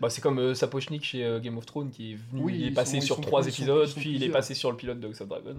Bah 0.00 0.10
c'est 0.10 0.20
comme 0.20 0.38
euh, 0.38 0.54
Sapochnik 0.54 1.02
chez 1.02 1.24
euh, 1.24 1.40
Game 1.40 1.56
of 1.56 1.64
Thrones 1.64 1.90
qui 1.90 2.12
est 2.12 2.16
venu, 2.30 2.42
Oui, 2.42 2.54
il 2.56 2.66
est 2.66 2.70
passé 2.72 3.00
sont- 3.00 3.06
sur 3.06 3.20
trois 3.22 3.46
épisodes, 3.46 3.86
sont 3.86 4.00
puis 4.00 4.14
il 4.16 4.22
est 4.22 4.28
passé 4.28 4.54
sur 4.54 4.70
le 4.70 4.76
pilote 4.76 5.00
de 5.00 5.06
House 5.08 5.20
of 5.22 5.28
Dragon. 5.28 5.56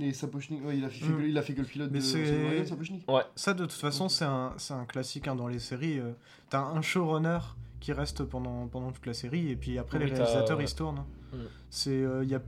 Et 0.00 0.12
Sapochnik, 0.12 0.64
ouais, 0.64 0.78
il 0.78 0.84
a 0.84 0.88
fait, 0.88 1.04
que, 1.04 1.22
il 1.26 1.36
a 1.36 1.42
fait 1.42 1.54
que 1.54 1.60
le 1.62 1.66
pilote 1.66 1.90
Mais 1.90 1.98
de 1.98 2.44
Dragon, 2.54 2.64
Sapochnik. 2.66 3.02
Ça, 3.34 3.54
de 3.54 3.64
toute 3.64 3.72
façon, 3.72 4.08
c'est 4.08 4.24
un, 4.24 4.54
c'est 4.58 4.74
un 4.74 4.84
classique 4.84 5.26
hein, 5.26 5.34
dans 5.34 5.48
les 5.48 5.58
séries. 5.58 5.98
euh, 5.98 6.12
T'as 6.50 6.60
un 6.60 6.82
showrunner 6.82 7.38
qui 7.80 7.92
reste 7.92 8.22
pendant, 8.22 8.68
pendant 8.68 8.92
toute 8.92 9.06
la 9.06 9.14
série, 9.14 9.50
et 9.50 9.56
puis 9.56 9.76
après, 9.76 9.98
Oui, 9.98 10.04
les 10.06 10.12
réalisateurs, 10.14 10.58
ouais. 10.58 10.64
ils 10.64 10.68
se 10.68 10.76
tournent. 10.76 10.98
hein. 10.98 11.06
Mm. 11.32 11.36
C'est, 11.70 11.90
euh, 11.90 12.22
il 12.22 12.30
y 12.30 12.34
a, 12.36 12.42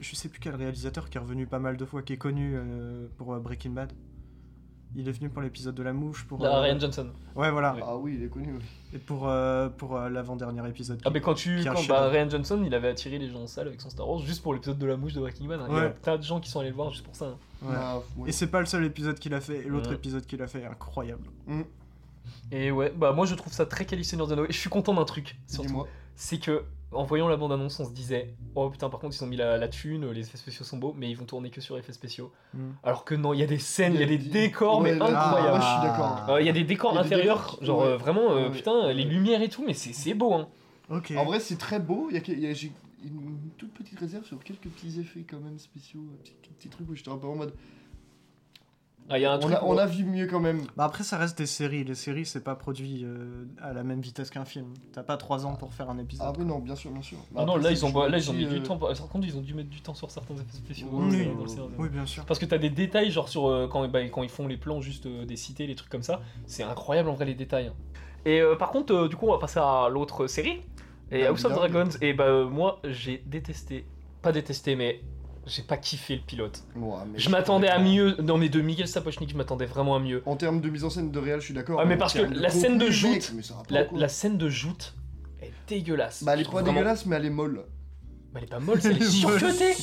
je 0.00 0.14
sais 0.14 0.28
plus 0.28 0.38
quel 0.38 0.54
réalisateur 0.54 1.10
qui 1.10 1.18
est 1.18 1.20
revenu 1.20 1.46
pas 1.46 1.58
mal 1.58 1.76
de 1.76 1.84
fois, 1.84 2.02
qui 2.02 2.12
est 2.12 2.16
connu 2.18 2.52
euh, 2.54 3.06
pour 3.18 3.34
Breaking 3.40 3.70
Bad. 3.70 3.92
Il 4.94 5.08
est 5.08 5.12
venu 5.12 5.30
pour 5.30 5.40
l'épisode 5.40 5.74
de 5.74 5.82
la 5.82 5.94
mouche, 5.94 6.26
pour... 6.26 6.42
Là, 6.42 6.58
euh, 6.58 6.60
Ryan 6.60 6.78
Johnson. 6.78 7.08
Ouais, 7.34 7.50
voilà. 7.50 7.72
Oui. 7.74 7.80
Ah 7.82 7.96
oui, 7.96 8.16
il 8.18 8.24
est 8.24 8.28
connu, 8.28 8.52
oui. 8.52 8.62
Et 8.94 8.98
pour, 8.98 9.26
euh, 9.26 9.70
pour 9.70 9.96
euh, 9.96 10.10
l'avant-dernier 10.10 10.68
épisode. 10.68 11.00
Ah 11.06 11.10
mais 11.10 11.22
quand 11.22 11.32
tu 11.32 11.62
quand, 11.64 11.86
bah. 11.88 12.08
Ryan 12.10 12.28
Johnson 12.28 12.62
il 12.66 12.74
avait 12.74 12.88
attiré 12.88 13.18
les 13.18 13.30
gens 13.30 13.40
en 13.40 13.46
salle 13.46 13.68
avec 13.68 13.80
son 13.80 13.88
Star 13.88 14.06
Wars 14.06 14.18
juste 14.18 14.42
pour 14.42 14.52
l'épisode 14.52 14.76
de 14.76 14.84
la 14.86 14.98
mouche 14.98 15.14
de 15.14 15.20
Breaking 15.20 15.46
Bad. 15.48 15.60
hein. 15.60 15.66
Il 15.70 15.74
y 15.74 15.78
a 15.78 15.80
Ouais. 15.80 15.86
un 15.86 15.90
tas 16.02 16.18
de 16.18 16.22
gens 16.22 16.40
qui 16.40 16.50
sont 16.50 16.60
allés 16.60 16.68
le 16.68 16.74
voir 16.74 16.90
juste 16.90 17.04
pour 17.04 17.16
ça. 17.16 17.24
hein. 17.24 17.36
Ouais. 17.62 17.74
Ah, 17.74 17.98
ouais. 18.18 18.28
Et 18.28 18.32
c'est 18.32 18.48
pas 18.48 18.60
le 18.60 18.66
seul 18.66 18.84
épisode 18.84 19.18
qu'il 19.18 19.32
a 19.32 19.40
fait, 19.40 19.60
et 19.60 19.64
l'autre 19.64 19.88
Ouais. 19.88 19.94
épisode 19.96 20.26
qu'il 20.26 20.42
a 20.42 20.46
fait 20.46 20.60
est 20.60 20.66
incroyable. 20.66 21.26
Et 22.50 22.70
ouais, 22.70 22.92
bah 22.94 23.12
moi 23.12 23.24
je 23.26 23.34
trouve 23.34 23.52
ça 23.52 23.64
très 23.66 23.86
quali 23.86 24.04
Seigneur 24.04 24.30
Anneaux. 24.30 24.44
Et 24.44 24.52
je 24.52 24.58
suis 24.58 24.68
content 24.70 24.92
d'un 24.94 25.04
truc, 25.04 25.36
surtout. 25.46 25.68
Dis-moi. 25.68 25.88
C'est 26.16 26.38
que 26.38 26.64
en 26.92 27.04
voyant 27.04 27.28
la 27.28 27.36
bande-annonce, 27.36 27.78
on 27.80 27.84
se 27.86 27.92
disait 27.92 28.34
Oh 28.54 28.68
putain, 28.70 28.88
par 28.90 29.00
contre, 29.00 29.16
ils 29.18 29.24
ont 29.24 29.26
mis 29.26 29.36
la, 29.36 29.56
la 29.58 29.68
thune, 29.68 30.10
les 30.10 30.20
effets 30.20 30.38
spéciaux 30.38 30.64
sont 30.64 30.76
beaux, 30.78 30.94
mais 30.96 31.10
ils 31.10 31.14
vont 31.16 31.24
tourner 31.24 31.50
que 31.50 31.60
sur 31.60 31.76
effets 31.78 31.92
spéciaux. 31.92 32.32
Mm. 32.54 32.58
Alors 32.82 33.04
que 33.04 33.14
non, 33.14 33.32
il 33.32 33.40
y 33.40 33.42
a 33.42 33.46
des 33.46 33.58
scènes, 33.58 33.94
il 33.94 34.00
y 34.00 34.04
a 34.04 34.06
des 34.06 34.18
décors, 34.18 34.80
mais 34.80 34.92
Ouais, 34.92 34.98
là, 34.98 35.06
incroyables. 35.06 35.54
ouais, 35.54 35.60
je 35.60 35.66
suis 35.66 35.82
d'accord. 35.82 36.26
Euh, 36.30 36.40
Il 36.40 36.46
y 36.46 36.50
a 36.50 36.52
des 36.52 36.64
décors 36.64 36.92
des 36.92 36.98
intérieurs, 36.98 37.38
décors, 37.52 37.64
genre 37.64 37.80
ouais. 37.80 37.86
euh, 37.86 37.96
vraiment, 37.96 38.30
euh, 38.32 38.48
Ouais, 38.48 38.50
putain, 38.50 38.86
ouais. 38.86 38.94
les 38.94 39.04
lumières 39.04 39.42
et 39.42 39.48
tout, 39.48 39.64
mais 39.66 39.74
c'est 39.74 39.92
c'est 39.92 40.14
beau, 40.14 40.34
hein. 40.34 40.48
En 41.16 41.24
vrai, 41.24 41.40
c'est 41.40 41.56
très 41.56 41.80
beau. 41.80 42.08
Il 42.10 42.14
y 42.14 42.18
a, 42.18 42.20
que- 42.20 42.32
il 42.32 42.40
y 42.40 42.46
a- 42.46 42.52
j'ai 42.52 42.70
une 43.04 43.38
toute 43.58 43.72
petite 43.72 43.98
réserve 43.98 44.24
sur 44.24 44.38
quelques 44.44 44.68
petits 44.68 45.00
effets 45.00 45.24
quand 45.28 45.40
même 45.40 45.58
spéciaux, 45.58 46.04
petits, 46.22 46.34
petits 46.58 46.68
trucs 46.68 46.88
où 46.90 46.94
j'étais 46.94 47.10
un 47.10 47.16
peu 47.16 47.26
en 47.26 47.34
mode. 47.36 47.52
Ah, 49.10 49.18
il 49.18 49.22
y 49.22 49.24
a 49.24 49.32
un 49.32 49.40
On 49.40 49.52
a, 49.52 49.62
on 49.64 49.76
a 49.78 49.86
vu 49.86 50.04
mieux 50.04 50.26
quand 50.26 50.40
même. 50.40 50.62
Bah 50.76 50.84
après, 50.84 51.04
ça 51.04 51.18
reste 51.18 51.36
des 51.36 51.46
séries. 51.46 51.84
Les 51.84 51.94
séries, 51.94 52.24
c'est 52.24 52.42
pas 52.42 52.54
produit 52.54 53.02
euh, 53.04 53.44
à 53.60 53.72
la 53.72 53.82
même 53.82 54.00
vitesse 54.00 54.30
qu'un 54.30 54.44
film. 54.44 54.66
T'as 54.92 55.02
pas 55.02 55.16
3 55.16 55.44
ans 55.44 55.54
pour 55.54 55.74
faire 55.74 55.90
un 55.90 55.98
épisode. 55.98 56.26
Ah 56.28 56.32
oui, 56.38 56.44
non, 56.44 56.60
bien 56.60 56.76
sûr, 56.76 56.90
bien 56.90 57.02
sûr. 57.02 57.18
Ah 57.36 57.44
non, 57.44 57.56
là 57.56 57.70
ils 57.70 57.84
ont, 57.84 57.88
toujours 57.88 58.08
là, 58.08 58.16
ils 58.16 58.30
ont 58.30 58.32
petit, 58.32 58.44
mis 58.44 58.50
du 58.50 58.56
euh, 58.56 58.62
temps. 58.62 58.78
Par 58.78 58.94
contre, 58.94 59.26
ils 59.26 59.36
ont 59.36 59.42
dû 59.42 59.54
mettre 59.54 59.70
du 59.70 59.80
temps 59.80 59.94
sur 59.94 60.10
certains 60.10 60.34
effets 60.34 60.56
spéciaux. 60.56 60.88
Oui, 60.92 61.26
dans 61.26 61.42
oui, 61.42 61.74
oui, 61.78 61.88
bien 61.88 62.06
sûr. 62.06 62.24
Parce 62.24 62.38
que 62.38 62.46
t'as 62.46 62.58
des 62.58 62.70
détails, 62.70 63.10
genre 63.10 63.28
sur 63.28 63.48
euh, 63.48 63.68
quand, 63.68 63.86
bah, 63.88 64.02
quand 64.08 64.22
ils 64.22 64.30
font 64.30 64.46
les 64.46 64.56
plans 64.56 64.80
juste 64.80 65.06
euh, 65.06 65.24
des 65.24 65.36
cités, 65.36 65.66
les 65.66 65.74
trucs 65.74 65.90
comme 65.90 66.02
ça. 66.02 66.20
C'est 66.46 66.62
incroyable 66.62 67.08
en 67.08 67.14
vrai 67.14 67.26
les 67.26 67.34
détails. 67.34 67.72
Et 68.24 68.40
euh, 68.40 68.56
par 68.56 68.70
contre, 68.70 68.94
euh, 68.94 69.08
du 69.08 69.16
coup, 69.16 69.26
on 69.28 69.32
va 69.32 69.38
passer 69.38 69.58
à 69.58 69.88
l'autre 69.90 70.26
série. 70.26 70.62
Et 71.10 71.22
Bah, 71.22 71.28
House 71.28 71.44
of. 71.44 71.52
Dragons. 71.52 71.88
Et 72.00 72.12
bah, 72.12 72.24
euh, 72.24 72.46
moi, 72.46 72.80
j'ai 72.84 73.22
détesté. 73.26 73.84
Pas 74.22 74.32
détesté, 74.32 74.76
mais 74.76 75.00
j'ai 75.46 75.62
pas 75.62 75.76
kiffé 75.76 76.16
le 76.16 76.22
pilote. 76.22 76.62
ouais, 76.76 76.96
mais 77.10 77.18
Je 77.18 77.28
m'attendais 77.30 77.68
à 77.68 77.78
mieux. 77.78 78.16
Non, 78.22 78.38
mais 78.38 78.48
de 78.48 78.60
Miguel 78.60 78.86
Sapochnik, 78.88 79.30
je 79.30 79.36
m'attendais 79.36 79.66
vraiment 79.66 79.96
à 79.96 80.00
mieux. 80.00 80.22
En 80.26 80.36
termes 80.36 80.60
de 80.60 80.68
mise 80.68 80.84
en 80.84 80.90
scène 80.90 81.10
de 81.10 81.18
réel, 81.18 81.40
je 81.40 81.46
suis 81.46 81.54
d'accord. 81.54 81.80
Ah, 81.80 81.84
mais 81.84 81.96
parce 81.96 82.14
que 82.14 82.22
la 82.22 82.50
scène 82.50 82.78
de 82.78 82.90
joute, 82.90 83.32
mec, 83.70 83.88
La, 83.92 84.08
scène 84.08 84.38
de 84.38 84.48
joute 84.48 84.94
est 85.40 85.52
dégueulasse. 85.68 86.22
Bah, 86.24 86.34
elle 86.34 86.40
est 86.40 86.44
pas 86.44 86.50
vraiment- 86.52 86.72
dégueulasse, 86.72 87.06
mais 87.06 87.16
elle 87.16 87.26
est 87.26 87.30
molle. 87.30 87.64
Bah, 88.32 88.38
elle 88.40 88.44
est 88.44 88.50
pas 88.50 88.60
molle, 88.60 88.80
c'est- 88.80 88.88
elle 88.92 89.02
est 89.02 89.10
surcutée. 89.10 89.74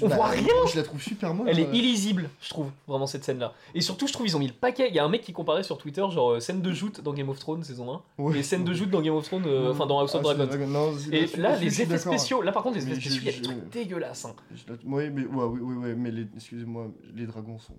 On 0.00 0.08
Bah, 0.08 0.16
voit 0.16 0.26
rien. 0.28 0.42
moi, 0.42 0.70
Je 0.72 0.76
la 0.78 0.82
trouve 0.84 1.02
super 1.02 1.34
molle. 1.34 1.48
Elle 1.50 1.58
est 1.58 1.66
euh. 1.66 1.72
illisible, 1.74 2.30
je 2.40 2.48
trouve, 2.48 2.70
vraiment 2.86 3.06
cette 3.06 3.24
scène-là. 3.24 3.52
Et 3.74 3.80
surtout, 3.80 4.06
je 4.06 4.12
trouve 4.12 4.26
ils 4.26 4.34
ont 4.36 4.38
mis 4.38 4.46
le 4.46 4.52
paquet. 4.54 4.88
Il 4.88 4.94
y 4.94 4.98
a 4.98 5.04
un 5.04 5.08
mec 5.08 5.20
qui 5.22 5.32
comparait 5.32 5.62
sur 5.64 5.76
Twitter, 5.76 6.04
genre 6.10 6.30
euh, 6.32 6.40
scène 6.40 6.62
de 6.62 6.72
joute 6.72 7.00
dans 7.02 7.12
Game 7.12 7.28
of 7.28 7.38
Thrones 7.38 7.64
saison 7.64 8.00
1 8.18 8.22
Ouais. 8.22 8.38
et 8.38 8.42
scène 8.42 8.64
de 8.64 8.72
joute 8.72 8.90
dans 8.90 9.02
Game 9.02 9.14
of 9.14 9.24
Thrones, 9.26 9.44
euh, 9.46 9.72
enfin 9.72 9.86
dans 9.86 9.98
House 9.98 10.14
of 10.14 10.22
Ah, 10.24 10.28
c'est 10.30 10.36
Dragons. 10.36 10.50
Dragon- 10.56 10.66
non, 10.68 10.92
c'est- 10.96 11.14
Et 11.14 11.36
là, 11.36 11.56
les 11.58 11.70
suis 11.70 11.82
effets 11.82 11.86
d'accord. 11.96 12.12
spéciaux, 12.14 12.40
là 12.42 12.52
par 12.52 12.62
contre, 12.62 12.78
les 12.78 12.84
Mais 12.84 12.92
effets 12.92 13.00
je- 13.00 13.10
spéciaux, 13.10 13.22
il 13.22 13.26
y 13.26 13.28
a 13.28 13.32
des 13.32 13.38
je- 13.38 13.42
trucs 13.42 13.70
dégueulasses. 13.72 14.24
Hein. 14.24 14.34
Je 14.54 14.72
Oui, 14.86 15.10
mais, 15.10 15.26
ouais, 15.26 15.44
oui, 15.44 15.60
oui, 15.60 15.74
oui, 15.78 15.94
mais 15.96 16.10
les- 16.12 16.26
excusez-moi, 16.36 16.86
les 17.14 17.26
dragons 17.26 17.58
sont, 17.58 17.74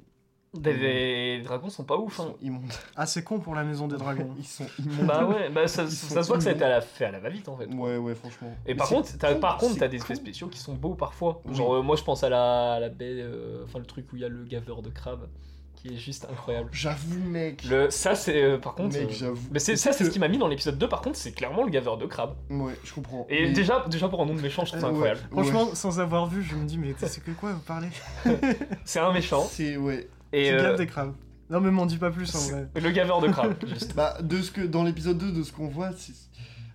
Les 0.64 1.42
dragons 1.42 1.70
sont 1.70 1.84
pas 1.84 1.96
ils 1.96 2.02
ouf. 2.04 2.20
Hein. 2.20 2.24
sont 2.24 2.36
immondes. 2.42 2.72
Ah, 2.96 3.06
c'est 3.06 3.24
con 3.24 3.40
pour 3.40 3.54
la 3.56 3.64
maison 3.64 3.88
des 3.88 3.98
dragons. 3.98 4.34
Ils 4.40 4.46
sont 4.46 4.66
immondes. 4.80 5.06
bah 5.06 5.26
ouais, 5.26 5.50
bah 5.50 5.68
ça, 5.68 5.84
Ils 5.84 5.92
se 5.92 6.14
voit 6.28 6.38
que 6.38 6.44
ça 6.44 6.50
a 6.50 6.54
été 6.54 6.64
à 6.64 6.70
la, 6.70 6.82
fait 6.82 7.06
à 7.06 7.12
la 7.12 7.20
va-vite 7.20 7.48
en 7.50 7.58
fait. 7.58 7.68
Ouais, 7.68 7.98
ouais, 7.98 8.16
franchement. 8.16 8.52
Et 8.66 8.70
Mais 8.70 8.76
par 8.76 8.88
contre, 8.90 9.18
t'as, 9.18 9.34
con, 9.36 9.40
par 9.40 9.58
contre, 9.58 9.78
t'as 9.78 9.88
des 9.88 9.98
effets 9.98 10.16
spéciaux 10.16 10.48
qui 10.48 10.60
sont 10.60 10.74
beaux 10.74 10.96
parfois. 10.96 11.42
Oui. 11.46 11.56
Genre, 11.56 11.76
euh, 11.76 11.82
moi 11.84 11.96
je 11.96 12.04
pense 12.04 12.24
à 12.24 12.30
la, 12.30 12.74
à 12.74 12.80
la 12.80 12.90
baie, 12.90 13.22
euh, 13.22 13.64
enfin 13.66 13.80
le 13.80 13.86
truc 13.86 14.12
où 14.12 14.16
il 14.16 14.22
y 14.24 14.26
a 14.26 14.30
le 14.30 14.44
gaveur 14.46 14.82
de 14.82 14.90
crabe, 14.90 15.28
qui 15.76 15.90
est 15.94 15.98
juste 15.98 16.26
incroyable. 16.30 16.70
J'avoue, 16.74 17.20
mec. 17.30 17.64
Le, 17.66 17.90
ça, 17.92 18.16
c'est 18.16 18.42
euh, 18.44 18.58
par 18.58 18.74
contre. 18.76 18.98
Mec, 18.98 19.10
euh, 19.10 19.14
j'avoue. 19.14 19.48
mais 19.52 19.60
c'est, 19.60 19.76
ça, 19.76 19.94
c'est 19.94 20.04
ce 20.04 20.10
qui 20.10 20.20
m'a 20.20 20.28
mis 20.28 20.38
dans 20.40 20.48
l'épisode 20.48 20.78
2, 20.80 20.90
par 20.90 21.02
contre, 21.02 21.16
c'est 21.18 21.32
clairement 21.32 21.64
le 21.64 21.70
gaveur 21.70 21.98
de 21.98 22.06
crabe. 22.08 22.36
Ouais, 22.50 22.74
je 22.84 22.92
comprends. 22.94 23.28
Et 23.30 23.44
Mais- 23.44 23.52
déjà, 23.54 23.86
déjà 23.88 24.10
pour 24.10 24.22
un 24.22 24.26
nom 24.26 24.34
de 24.36 24.42
méchant, 24.42 24.66
je 24.66 24.72
trouve 24.72 24.82
ça 24.82 24.88
Ouais. 24.88 24.94
incroyable. 24.94 25.22
Franchement, 25.32 25.76
sans 25.76 26.00
avoir 26.00 26.26
vu, 26.26 26.42
je 26.44 26.56
me 26.56 26.66
dis, 26.66 26.78
mais 26.80 26.96
c'est 26.98 27.24
que 27.24 27.32
quoi 27.32 27.54
vous 27.54 27.60
parlez? 27.62 27.90
C'est 28.84 29.00
un 29.00 29.14
méchant. 29.14 29.44
C'est, 29.50 29.78
ouais. 29.78 30.10
Et 30.34 30.52
euh, 30.52 30.76
des 30.78 30.88
crabes. 30.88 31.14
Non, 31.50 31.60
mais 31.62 31.72
m'en 31.72 31.86
dis 31.86 31.98
pas 31.98 32.12
plus 32.12 32.34
en 32.36 32.40
vrai. 32.40 32.68
le 32.82 32.92
gaveur 32.92 33.22
de 33.22 33.28
crabe, 33.30 33.56
juste. 33.68 33.96
Bah, 33.96 34.18
de 34.22 34.42
ce 34.42 34.52
que, 34.52 34.62
dans 34.62 34.84
l'épisode 34.84 35.18
2, 35.18 35.32
de 35.32 35.44
ce 35.44 35.52
qu'on 35.52 35.68
voit, 35.68 35.92
c'est. 35.98 36.14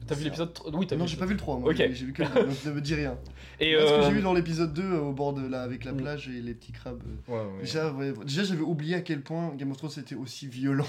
T'as 0.06 0.14
vu 0.16 0.24
l'épisode 0.24 0.52
tr- 0.52 0.70
Oui, 0.76 0.86
t'as 0.86 0.96
Non, 0.96 1.04
vu. 1.04 1.10
j'ai 1.10 1.16
pas 1.16 1.24
vu 1.24 1.32
le 1.32 1.38
3, 1.38 1.58
moi. 1.58 1.70
Ok. 1.70 1.76
J'ai 1.76 2.04
vu 2.04 2.12
que 2.12 2.22
le 2.22 2.28
2, 2.28 2.34
donc 2.46 2.64
ne 2.66 2.70
me 2.72 2.80
dis 2.82 2.94
rien. 2.94 3.16
Et 3.60 3.72
Moi, 3.74 3.82
Ce 3.86 3.86
que 3.86 3.92
euh, 4.00 4.02
j'ai 4.08 4.12
vu 4.12 4.20
dans 4.20 4.34
l'épisode 4.34 4.74
2, 4.74 4.82
euh, 4.82 5.00
au 5.00 5.12
bord 5.12 5.32
de 5.32 5.46
là, 5.46 5.62
avec 5.62 5.84
la 5.84 5.92
Mm. 5.92 5.96
plage 5.96 6.28
et 6.28 6.42
les 6.42 6.52
petits 6.54 6.72
crabes. 6.72 7.00
euh, 7.28 7.32
ouais, 7.32 7.38
ouais. 7.54 7.60
Déjà, 7.62 7.90
ouais, 7.92 8.12
déjà 8.26 8.42
j'avais 8.44 8.60
oublié 8.62 8.96
à 8.96 9.00
quel 9.00 9.22
point 9.22 9.54
Game 9.56 9.70
of 9.70 9.76
Thrones 9.78 9.92
était 9.98 10.14
aussi 10.16 10.46
violent. 10.48 10.84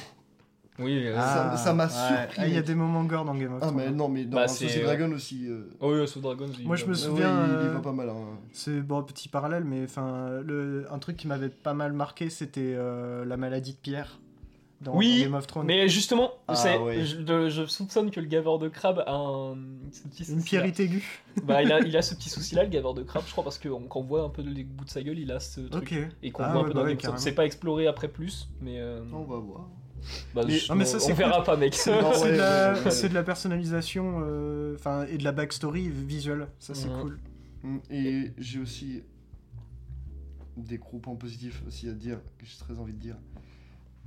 Oui, 0.78 1.08
euh, 1.08 1.16
ça- 1.58 1.74
m'a 1.74 1.86
ouais. 1.86 1.90
surpris, 1.90 2.38
Ah, 2.38 2.48
il 2.48 2.54
y 2.54 2.58
a 2.58 2.62
des 2.62 2.76
moments 2.76 3.04
gore 3.06 3.24
dans 3.24 3.34
Game 3.36 3.54
of 3.54 3.60
Ah, 3.62 3.68
Thrones. 3.68 3.78
mais 3.78 3.92
non, 3.92 4.10
mais 4.10 4.26
dans 4.26 4.36
Bah, 4.36 4.44
House 4.44 4.62
of 4.62 4.74
the 4.76 4.82
Dragon 4.84 5.12
aussi. 5.14 5.48
euh, 5.48 5.70
Oh 5.80 5.94
oui, 5.94 6.08
sous 6.08 6.20
Dragons. 6.20 6.50
il- 6.60 6.68
Moi, 6.68 6.76
je 6.76 6.84
me 6.86 6.90
ouais, 6.90 6.96
souviens, 6.96 7.46
il, 7.46 7.50
il 7.50 7.54
y 7.54 7.70
euh, 7.70 7.74
va 7.74 7.80
pas 7.80 7.94
mal. 7.94 8.10
Hein. 8.10 8.40
C'est 8.52 8.82
bon, 8.82 9.02
petit 9.04 9.30
parallèle, 9.30 9.64
mais 9.64 9.84
enfin, 9.86 10.42
le 10.44 10.86
un 10.92 11.00
truc 11.00 11.16
qui 11.18 11.28
m'avait 11.28 11.48
pas 11.50 11.74
mal 11.74 11.94
marqué, 11.94 12.30
c'était 12.30 12.74
euh, 12.76 13.24
la 13.24 13.38
maladie 13.38 13.72
de 13.72 13.78
Pierre 13.78 14.20
dans, 14.82 14.94
Oui, 14.98 15.22
Game 15.24 15.34
of 15.36 15.48
Thrones. 15.48 15.66
Mais 15.66 15.88
justement, 15.88 16.32
Ah, 16.50 16.54
ouais. 16.84 17.06
je, 17.06 17.66
soupçonne 17.68 18.12
que 18.12 18.20
le 18.20 18.26
gaveur 18.28 18.60
de 18.60 18.68
crabe 18.68 19.02
a 19.08 19.14
un. 19.16 19.56
ce 19.94 20.02
petit 20.10 20.30
Une 20.30 20.44
pierrite 20.44 20.78
aiguë. 20.82 21.22
Bah, 21.44 21.64
il 21.64 21.72
a, 21.72 21.80
il 21.88 21.96
a 21.96 22.02
ce 22.02 22.14
petit 22.16 22.30
souci-là, 22.30 22.64
le 22.64 22.70
gaveur 22.70 22.94
de 22.94 23.02
crabe, 23.04 23.24
je 23.26 23.32
crois, 23.32 23.46
parce 23.46 23.58
que 23.60 23.70
on- 23.70 23.88
quand 23.88 24.02
on 24.02 24.04
voit 24.04 24.24
un 24.24 24.30
peu 24.30 24.42
les 24.42 24.66
bouts 24.66 24.84
de 24.84 24.90
sa 24.90 25.02
gueule, 25.02 25.20
il 25.20 25.32
a 25.32 25.40
ce 25.40 25.62
truc. 25.62 25.84
Ok. 25.94 25.98
Et 26.22 26.32
qu'on 26.32 26.44
Ah 26.44 26.52
voit 26.52 26.56
un 26.60 26.64
ouais, 26.64 26.68
peu 26.68 26.74
bah 26.74 26.80
dans 26.82 26.86
ouais, 26.86 26.92
Game 26.92 26.98
of 26.98 27.04
Thrones. 27.04 27.18
C'est 27.20 27.32
pas 27.32 27.46
exploré 27.46 27.88
après 27.88 28.10
plus, 28.10 28.50
mais. 28.60 28.82
euh, 28.82 29.02
On 29.14 29.24
va 29.24 29.38
voir. 29.38 29.70
Bah, 30.34 30.44
Mais- 30.46 30.58
je- 30.58 30.70
non, 30.72 30.76
mais 30.76 30.86
ça, 30.86 30.98
on 30.98 31.00
c'est 31.00 31.14
verra 31.14 31.44
pas, 31.44 31.58
mec. 31.58 31.74
C'est 31.76 31.92
ouais, 31.92 31.98
de, 32.32 32.38
la- 32.38 32.74
ouais, 32.74 32.84
ouais. 32.86 32.92
c'est 32.92 33.10
de 33.10 33.14
la 33.14 33.24
personnalisation 33.24 34.22
euh, 34.24 34.76
enfin 34.76 35.06
et 35.10 35.18
de 35.18 35.24
la 35.24 35.32
backstory 35.32 35.90
visuelle. 35.90 36.48
Ça, 36.60 36.74
c'est 36.74 36.88
Mhm. 36.90 37.02
cool. 37.02 37.20
Mm, 37.64 37.78
Et 37.90 38.32
j'ai 38.38 38.60
aussi 38.60 39.02
des 40.58 40.78
gros 40.78 41.00
points 41.00 41.16
positifs 41.16 41.62
aussi 41.68 41.90
à 41.90 41.94
dire, 41.94 42.20
que 42.38 42.46
j'ai 42.46 42.58
très 42.58 42.78
envie 42.80 42.94
de 42.94 43.00
dire. 43.00 43.16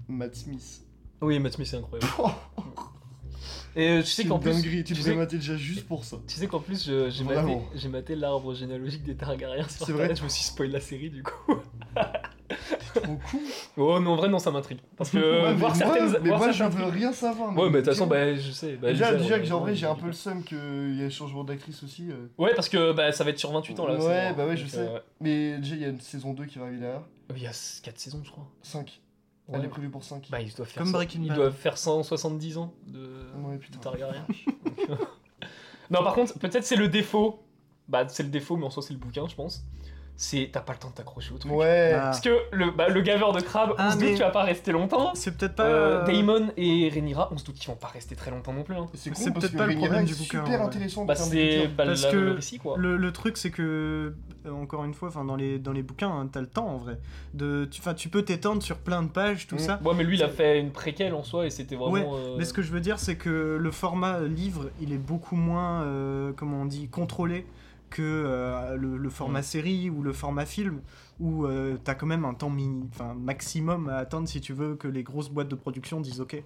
Matt 0.08 0.34
Smith. 0.36 0.82
Oui, 1.20 1.38
Matt 1.40 1.54
Smith, 1.54 1.66
c'est 1.66 1.76
incroyable. 1.76 2.10
Et 3.76 3.88
euh, 3.90 4.00
tu 4.00 4.06
sais 4.08 4.22
C'est 4.22 4.28
qu'en 4.28 4.36
une 4.36 4.42
plus. 4.42 4.52
dinguerie, 4.52 4.84
tu 4.84 4.94
tu 4.94 5.02
sais- 5.02 5.14
mater 5.14 5.36
déjà 5.36 5.56
juste 5.56 5.86
pour 5.86 6.04
ça. 6.04 6.16
Tu 6.26 6.36
sais 6.36 6.46
qu'en 6.48 6.58
plus, 6.60 6.90
j'ai 7.10 7.88
maté, 7.88 8.14
l'arbre 8.16 8.54
généalogique 8.54 9.02
des 9.04 9.14
Targaryens 9.14 9.68
sur 9.68 9.86
C'est 9.86 9.92
vrai 9.92 10.14
je 10.16 10.24
me 10.24 10.28
suis 10.28 10.42
spoil 10.44 10.70
la 10.70 10.80
série 10.80 11.10
du 11.10 11.22
coup. 11.22 11.54
Trop 12.94 13.16
cool. 13.30 13.40
Oh 13.76 14.00
non, 14.00 14.12
en 14.12 14.16
vrai, 14.16 14.28
non, 14.28 14.38
ça 14.38 14.50
m'intrigue. 14.50 14.78
Parce 14.96 15.10
que 15.10 15.18
Ouais, 15.42 15.48
mais 15.50 15.54
voir 15.54 15.70
moi, 15.70 15.78
certaines. 15.78 16.18
mais 16.22 16.28
voir 16.28 16.38
moi, 16.40 16.50
je 16.50 16.64
veux 16.64 16.84
rien 16.84 17.12
savoir. 17.12 17.56
Ouais, 17.56 17.64
mais 17.66 17.70
de 17.70 17.76
toute 17.78 17.84
façon, 17.86 18.06
bah, 18.06 18.34
je 18.34 18.50
sais. 18.50 18.76
Bah, 18.76 18.88
déjà, 18.88 19.14
déjà 19.14 19.38
que 19.38 19.46
vrai, 19.46 19.74
j'ai 19.74 19.86
un 19.86 19.94
peu 19.94 20.06
le 20.06 20.12
seum 20.12 20.42
qu'il 20.42 20.94
y 20.96 21.02
ait 21.02 21.10
changement 21.10 21.44
d'actrice 21.44 21.82
aussi. 21.82 22.10
euh. 22.10 22.26
Ouais, 22.38 22.54
parce 22.54 22.68
que 22.68 22.92
bah, 22.92 23.12
ça 23.12 23.24
va 23.24 23.30
être 23.30 23.38
sur 23.38 23.52
28 23.52 23.80
ans 23.80 23.86
là. 23.86 23.96
Ouais, 23.98 24.32
bah 24.34 24.46
ouais, 24.46 24.56
je 24.56 24.62
Donc, 24.62 24.70
sais. 24.70 24.78
euh, 24.78 24.94
ouais. 24.94 25.00
Mais 25.20 25.58
déjà, 25.58 25.74
il 25.76 25.82
y 25.82 25.84
a 25.84 25.88
une 25.88 26.00
saison 26.00 26.32
2 26.32 26.46
qui 26.46 26.58
va 26.58 26.64
arriver 26.64 26.80
derrière. 26.80 27.02
Il 27.36 27.42
y 27.42 27.46
a 27.46 27.52
4 27.82 27.98
saisons, 27.98 28.20
je 28.24 28.30
crois. 28.30 28.46
5. 28.62 29.00
Ouais. 29.48 29.58
Elle 29.58 29.64
est 29.64 29.68
prévue 29.68 29.88
pour 29.90 30.04
5. 30.04 30.28
Bah, 30.30 30.40
ils 30.40 30.54
doivent 30.54 30.68
faire, 30.68 30.82
Comme 30.82 30.92
ça- 30.92 30.98
Breaking 30.98 31.22
ils 31.24 31.32
doivent 31.32 31.54
faire 31.54 31.78
170 31.78 32.58
ans 32.58 32.74
de, 32.86 33.00
Ouais, 33.44 33.56
putain. 33.58 33.78
Targaryen. 33.78 34.24
Euh, 34.90 34.94
non, 35.90 36.02
par 36.02 36.14
contre, 36.14 36.38
peut-être 36.38 36.64
c'est 36.64 36.76
le 36.76 36.88
défaut. 36.88 37.42
Bah, 37.88 38.04
c'est 38.08 38.22
le 38.22 38.28
défaut, 38.28 38.56
mais 38.56 38.66
en 38.66 38.70
soi, 38.70 38.82
c'est 38.82 38.92
le 38.92 38.98
bouquin, 38.98 39.26
je 39.28 39.34
pense. 39.34 39.62
C'est 40.20 40.50
t'as 40.52 40.60
pas 40.60 40.72
le 40.72 40.80
temps 40.80 40.88
de 40.90 40.94
t'accrocher 40.94 41.32
au 41.32 41.38
truc. 41.38 41.52
Ouais. 41.52 41.92
Ah. 41.94 42.00
Parce 42.06 42.20
que 42.20 42.30
le, 42.50 42.72
bah, 42.72 42.88
le 42.88 43.00
gaveur 43.02 43.32
de 43.32 43.40
crabe, 43.40 43.72
Ah, 43.78 43.86
on 43.86 43.90
se 43.92 43.96
doute 43.98 44.04
mais- 44.04 44.10
qu'il 44.14 44.22
va 44.24 44.30
pas 44.30 44.42
rester 44.42 44.72
longtemps. 44.72 45.12
C'est 45.14 45.38
peut-être 45.38 45.54
pas. 45.54 45.62
Euh, 45.66 46.02
euh, 46.02 46.06
Damon 46.06 46.48
et 46.56 46.88
Rhaenyra, 46.92 47.28
on 47.32 47.38
se 47.38 47.44
doute 47.44 47.54
qu'ils 47.54 47.68
vont 47.70 47.76
pas 47.76 47.86
rester 47.86 48.16
très 48.16 48.32
longtemps 48.32 48.52
non 48.52 48.64
plus. 48.64 48.74
hein. 48.74 48.86
C'est 48.94 49.10
cool 49.10 49.32
peut-être 49.34 49.56
pas 49.56 49.66
le 49.68 49.76
problème 49.76 50.04
du 50.04 50.14
bouquin, 50.16 50.44
super 50.44 50.60
ouais. 50.60 50.66
intéressant 50.66 51.04
Bah, 51.04 51.14
c'est 51.14 51.30
d'écriture. 51.30 51.70
bah, 51.76 51.84
Parce 51.86 52.02
la- 52.02 52.10
que 52.10 52.16
le 52.16 52.32
récit 52.32 52.58
quoi. 52.58 52.74
Le, 52.76 52.96
le 52.96 53.12
truc, 53.12 53.36
c'est 53.36 53.52
que, 53.52 54.12
euh, 54.44 54.50
encore 54.50 54.84
une 54.84 54.92
fois, 54.94 55.06
enfin, 55.08 55.24
dans, 55.24 55.36
les, 55.36 55.60
dans 55.60 55.72
les 55.72 55.82
bouquins, 55.84 56.10
hein, 56.10 56.28
t'as 56.32 56.40
le 56.40 56.48
temps 56.48 56.66
en 56.66 56.78
vrai. 56.78 56.98
De, 57.34 57.68
tu, 57.70 57.80
tu 57.96 58.08
peux 58.08 58.22
t'étendre 58.22 58.60
sur 58.60 58.78
plein 58.78 59.04
de 59.04 59.08
pages, 59.08 59.46
tout 59.46 59.54
Mm. 59.54 59.60
ça. 59.60 59.80
Ouais, 59.84 59.94
mais 59.96 60.02
lui 60.02 60.16
il 60.16 60.22
a 60.24 60.28
fait 60.28 60.58
une 60.58 60.72
préquelle 60.72 61.14
en 61.14 61.22
soi 61.22 61.46
et 61.46 61.50
c'était 61.50 61.76
vraiment. 61.76 61.92
Ouais, 61.92 62.04
euh, 62.04 62.34
Mais 62.36 62.44
ce 62.44 62.52
que 62.52 62.62
je 62.62 62.72
veux 62.72 62.80
dire, 62.80 62.98
c'est 62.98 63.14
que 63.14 63.56
le 63.60 63.70
format 63.70 64.18
livre, 64.22 64.70
il 64.80 64.92
est 64.92 64.98
beaucoup 64.98 65.36
moins, 65.36 65.82
euh, 65.84 66.32
comment 66.36 66.62
on 66.62 66.66
dit, 66.66 66.88
contrôlé 66.88 67.46
que 67.90 68.02
euh, 68.02 68.76
le, 68.76 68.96
le 68.96 69.10
format 69.10 69.40
Mm. 69.40 69.42
série 69.44 69.90
ou 69.90 70.02
le 70.02 70.12
format 70.12 70.46
film, 70.46 70.80
où 71.20 71.44
euh, 71.46 71.76
t'as 71.82 71.94
quand 71.94 72.06
même 72.06 72.24
un 72.24 72.34
temps 72.34 72.50
mini, 72.50 72.88
enfin, 72.92 73.14
maximum 73.14 73.88
à 73.88 73.96
attendre 73.98 74.28
si 74.28 74.40
tu 74.40 74.52
veux 74.52 74.76
que 74.76 74.88
les 74.88 75.02
grosses 75.02 75.30
boîtes 75.30 75.48
de 75.48 75.54
production 75.54 76.00
disent 76.00 76.20
OK. 76.20 76.42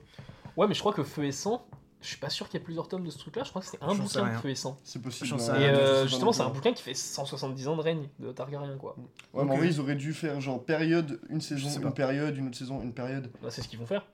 Ouais, 0.57 0.66
mais 0.66 0.74
je 0.74 0.80
crois 0.80 0.93
que 0.93 1.03
Feu 1.03 1.24
et 1.24 1.32
Sang, 1.32 1.66
je 2.01 2.09
suis 2.09 2.16
pas 2.18 2.28
sûr 2.30 2.49
qu'il 2.49 2.59
y 2.59 2.62
ait 2.62 2.64
plusieurs 2.64 2.88
tomes 2.88 3.05
de 3.05 3.11
ce 3.11 3.18
truc 3.18 3.36
là, 3.36 3.43
je 3.45 3.51
crois 3.51 3.62
que 3.62 3.68
c'est 3.68 3.82
un 3.82 3.95
bouquin 3.95 4.26
de. 4.28 4.36
Feu 4.38 4.51
et 4.51 4.55
Sang. 4.55 4.76
C'est 4.84 5.01
possible. 5.01 5.36
Hein. 5.40 5.55
Et 5.61 5.64
euh, 5.68 6.07
justement, 6.07 6.32
c'est 6.32 6.43
un 6.43 6.51
bouquin 6.51 6.72
qui 6.72 6.82
fait 6.82 6.95
170 6.95 7.68
ans 7.68 7.76
de 7.76 7.82
règne 7.82 8.09
de 8.18 8.32
Targaryen 8.32 8.76
quoi. 8.76 8.97
Ouais, 9.32 9.45
mais 9.45 9.53
en 9.53 9.57
vrai, 9.57 9.68
ils 9.68 9.80
auraient 9.80 9.95
dû 9.95 10.12
faire 10.12 10.40
genre 10.40 10.64
période, 10.64 11.20
une 11.28 11.40
saison, 11.40 11.68
sais 11.68 11.76
une 11.76 11.82
pas. 11.82 11.90
période, 11.93 12.36
une 12.36 12.49
autre 12.49 12.57
saison, 12.59 12.82
une 12.82 12.93
période. 12.93 13.30
Bah, 13.43 13.49
c'est 13.51 13.62
ce 13.62 13.68
qu'ils 13.68 13.78
vont 13.78 13.86
faire. 13.86 14.05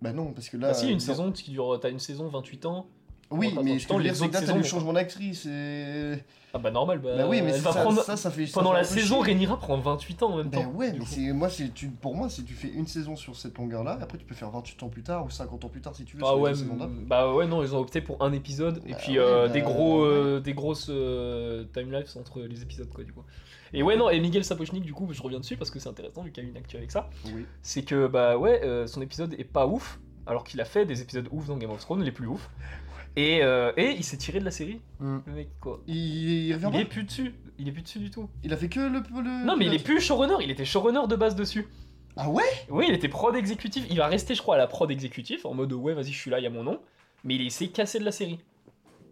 Bah 0.00 0.12
non, 0.12 0.32
parce 0.32 0.48
que 0.48 0.56
là. 0.56 0.68
Bah, 0.68 0.74
si, 0.74 0.86
euh, 0.86 0.88
une 0.90 0.94
dans- 0.98 1.04
saison 1.04 1.32
qui 1.32 1.50
dure. 1.50 1.78
T'as 1.80 1.90
une 1.90 1.98
saison 1.98 2.28
28 2.28 2.66
ans. 2.66 2.86
Oui, 3.30 3.52
mais 3.62 3.76
temps, 3.78 3.94
je 3.94 3.94
veux 3.94 3.98
les 3.98 4.04
dire, 4.10 4.16
c'est 4.16 4.28
que 4.28 4.32
là, 4.34 4.40
saisons, 4.40 4.62
changement 4.62 4.92
d'actrice 4.94 5.44
et. 5.46 6.14
Ah 6.54 6.58
bah 6.58 6.70
normal, 6.70 6.98
bah, 6.98 7.10
Bah 7.14 7.26
oui, 7.28 7.42
mais 7.42 7.50
elle 7.50 7.60
va 7.60 7.72
ça, 7.72 7.82
prendre. 7.82 8.02
ça, 8.02 8.16
ça 8.16 8.30
fait. 8.30 8.46
ça 8.46 8.54
Pendant 8.54 8.70
fait 8.72 8.78
la 8.78 8.84
saison. 8.84 9.20
Rhaenyra 9.20 9.58
prend 9.58 9.76
28 9.76 10.22
ans 10.22 10.32
en 10.32 10.36
même 10.38 10.48
Ben 10.48 10.62
temps. 10.64 10.70
ouais, 10.70 10.92
du 10.92 11.00
mais 11.00 11.04
c'est 11.04 11.32
moi 11.34 11.50
c'est 11.50 11.74
tu 11.74 11.88
pour 11.88 12.14
moi 12.16 12.30
si 12.30 12.42
tu 12.42 12.54
fais 12.54 12.68
une 12.68 12.86
saison 12.86 13.16
sur 13.16 13.36
cette 13.36 13.58
longueur 13.58 13.84
là, 13.84 13.98
après 14.00 14.16
tu 14.16 14.24
peux 14.24 14.34
faire 14.34 14.50
28 14.50 14.82
ans 14.82 14.88
plus 14.88 15.02
tard 15.02 15.26
ou 15.26 15.30
50 15.30 15.62
ans 15.66 15.68
plus 15.68 15.82
tard 15.82 15.94
si 15.94 16.04
tu 16.06 16.16
veux 16.16 16.22
Ah 16.26 16.34
les 16.34 16.40
ouais, 16.40 16.52
bah 17.06 17.34
ouais, 17.34 17.46
non, 17.46 17.62
ils 17.62 17.74
ont 17.74 17.80
opté 17.80 18.00
pour 18.00 18.22
un 18.22 18.32
épisode 18.32 18.80
et 18.86 18.92
Bah 18.92 18.98
puis 18.98 19.18
ouais, 19.18 19.24
euh, 19.26 19.46
bah 19.46 19.52
des 19.52 19.60
gros, 19.60 20.00
ouais. 20.04 20.08
euh, 20.08 20.40
des 20.40 20.54
grosses 20.54 20.86
euh, 20.88 21.64
timelapses 21.74 22.16
entre 22.16 22.40
les 22.40 22.62
épisodes 22.62 22.88
quoi 22.94 23.04
du 23.04 23.12
coup. 23.12 23.24
Et 23.74 23.82
ouais 23.82 23.96
non, 23.98 24.08
et 24.08 24.18
Miguel 24.18 24.42
Sapochnik 24.42 24.82
du 24.82 24.94
coup, 24.94 25.06
je 25.12 25.20
reviens 25.20 25.40
dessus 25.40 25.58
parce 25.58 25.70
que 25.70 25.78
c'est 25.78 25.90
intéressant 25.90 26.22
vu 26.22 26.32
qu'il 26.32 26.44
y 26.44 26.46
a 26.46 26.48
une 26.50 26.56
actu 26.56 26.78
avec 26.78 26.90
ça. 26.90 27.10
Oui. 27.26 27.44
C'est 27.60 27.82
que 27.82 28.06
bah 28.06 28.38
ouais, 28.38 28.62
euh, 28.64 28.86
son 28.86 29.02
épisode 29.02 29.34
est 29.38 29.44
pas 29.44 29.66
ouf, 29.66 30.00
alors 30.26 30.44
qu'il 30.44 30.58
a 30.62 30.64
fait 30.64 30.86
des 30.86 31.02
épisodes 31.02 31.28
ouf 31.30 31.46
dans 31.48 31.58
Game 31.58 31.70
of 31.70 31.80
Thrones, 31.80 32.02
les 32.02 32.10
plus 32.12 32.26
ouf. 32.26 32.48
Et, 33.16 33.42
euh, 33.42 33.72
et 33.76 33.90
il 33.92 34.04
s'est 34.04 34.16
tiré 34.16 34.38
de 34.40 34.44
la 34.44 34.50
série, 34.50 34.80
Mm. 35.00 35.18
le 35.26 35.32
mec 35.32 35.48
quoi. 35.60 35.80
Il, 35.86 35.96
il 35.96 36.52
revient 36.54 36.66
Il 36.68 36.72
pas 36.72 36.78
est 36.80 36.84
plus 36.84 37.04
dessus, 37.04 37.34
il 37.58 37.68
est 37.68 37.72
plus 37.72 37.82
dessus 37.82 37.98
du 37.98 38.10
tout. 38.10 38.28
Il 38.44 38.52
a 38.52 38.56
fait 38.56 38.68
que 38.68 38.80
le, 38.80 39.00
le 39.00 39.44
Non 39.46 39.56
mais 39.56 39.66
il 39.66 39.74
est 39.74 39.82
plus 39.82 40.00
showrunner, 40.00 40.36
il 40.42 40.50
était 40.50 40.64
showrunner 40.64 41.06
de 41.08 41.16
base 41.16 41.34
dessus. 41.34 41.66
Ah 42.16 42.28
ouais? 42.30 42.42
Oui, 42.68 42.86
il 42.88 42.94
était 42.94 43.08
prod 43.08 43.34
exécutif. 43.36 43.86
Il 43.90 43.96
va 43.98 44.08
rester, 44.08 44.34
je 44.34 44.42
crois, 44.42 44.56
à 44.56 44.58
la 44.58 44.66
prod 44.66 44.90
exécutif, 44.90 45.46
en 45.46 45.54
mode 45.54 45.72
ouais, 45.72 45.94
vas-y, 45.94 46.10
je 46.12 46.18
suis 46.18 46.30
là, 46.30 46.40
il 46.40 46.42
y 46.42 46.46
a 46.46 46.50
mon 46.50 46.64
nom. 46.64 46.80
Mais 47.24 47.36
il 47.36 47.50
s'est 47.52 47.68
cassé 47.68 47.98
de 48.00 48.04
la 48.04 48.10
série. 48.12 48.38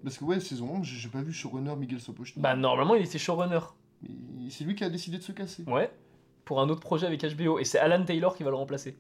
Parce 0.03 0.19
que 0.19 0.25
ouais, 0.25 0.41
saison 0.41 0.69
11, 0.79 0.85
j'ai 0.87 0.97
j'ai 0.99 1.09
pas 1.09 1.23
vu 1.23 1.33
showrunner 1.33 1.75
Miguel 1.77 2.01
Sapochnik. 2.01 2.41
Bah, 2.43 2.57
normalement, 2.57 2.95
il 2.97 3.05
était 3.05 3.19
showrunner. 3.19 3.61
Mais 4.03 4.51
C'est 4.51 4.65
lui 4.65 4.75
qui 4.75 4.83
a 4.85 4.89
décidé 4.91 5.19
de 5.19 5.23
se 5.23 5.33
casser. 5.33 5.63
Ouais. 5.69 5.91
Pour 6.45 6.61
un 6.61 6.69
autre 6.69 6.81
projet 6.81 7.07
avec 7.07 7.23
HBO. 7.25 7.59
Et 7.61 7.65
c'est 7.65 7.79
Alan 7.79 8.05
Taylor 8.05 8.37
qui 8.37 8.43
va 8.43 8.51
le 8.51 8.57
remplacer. 8.57 8.97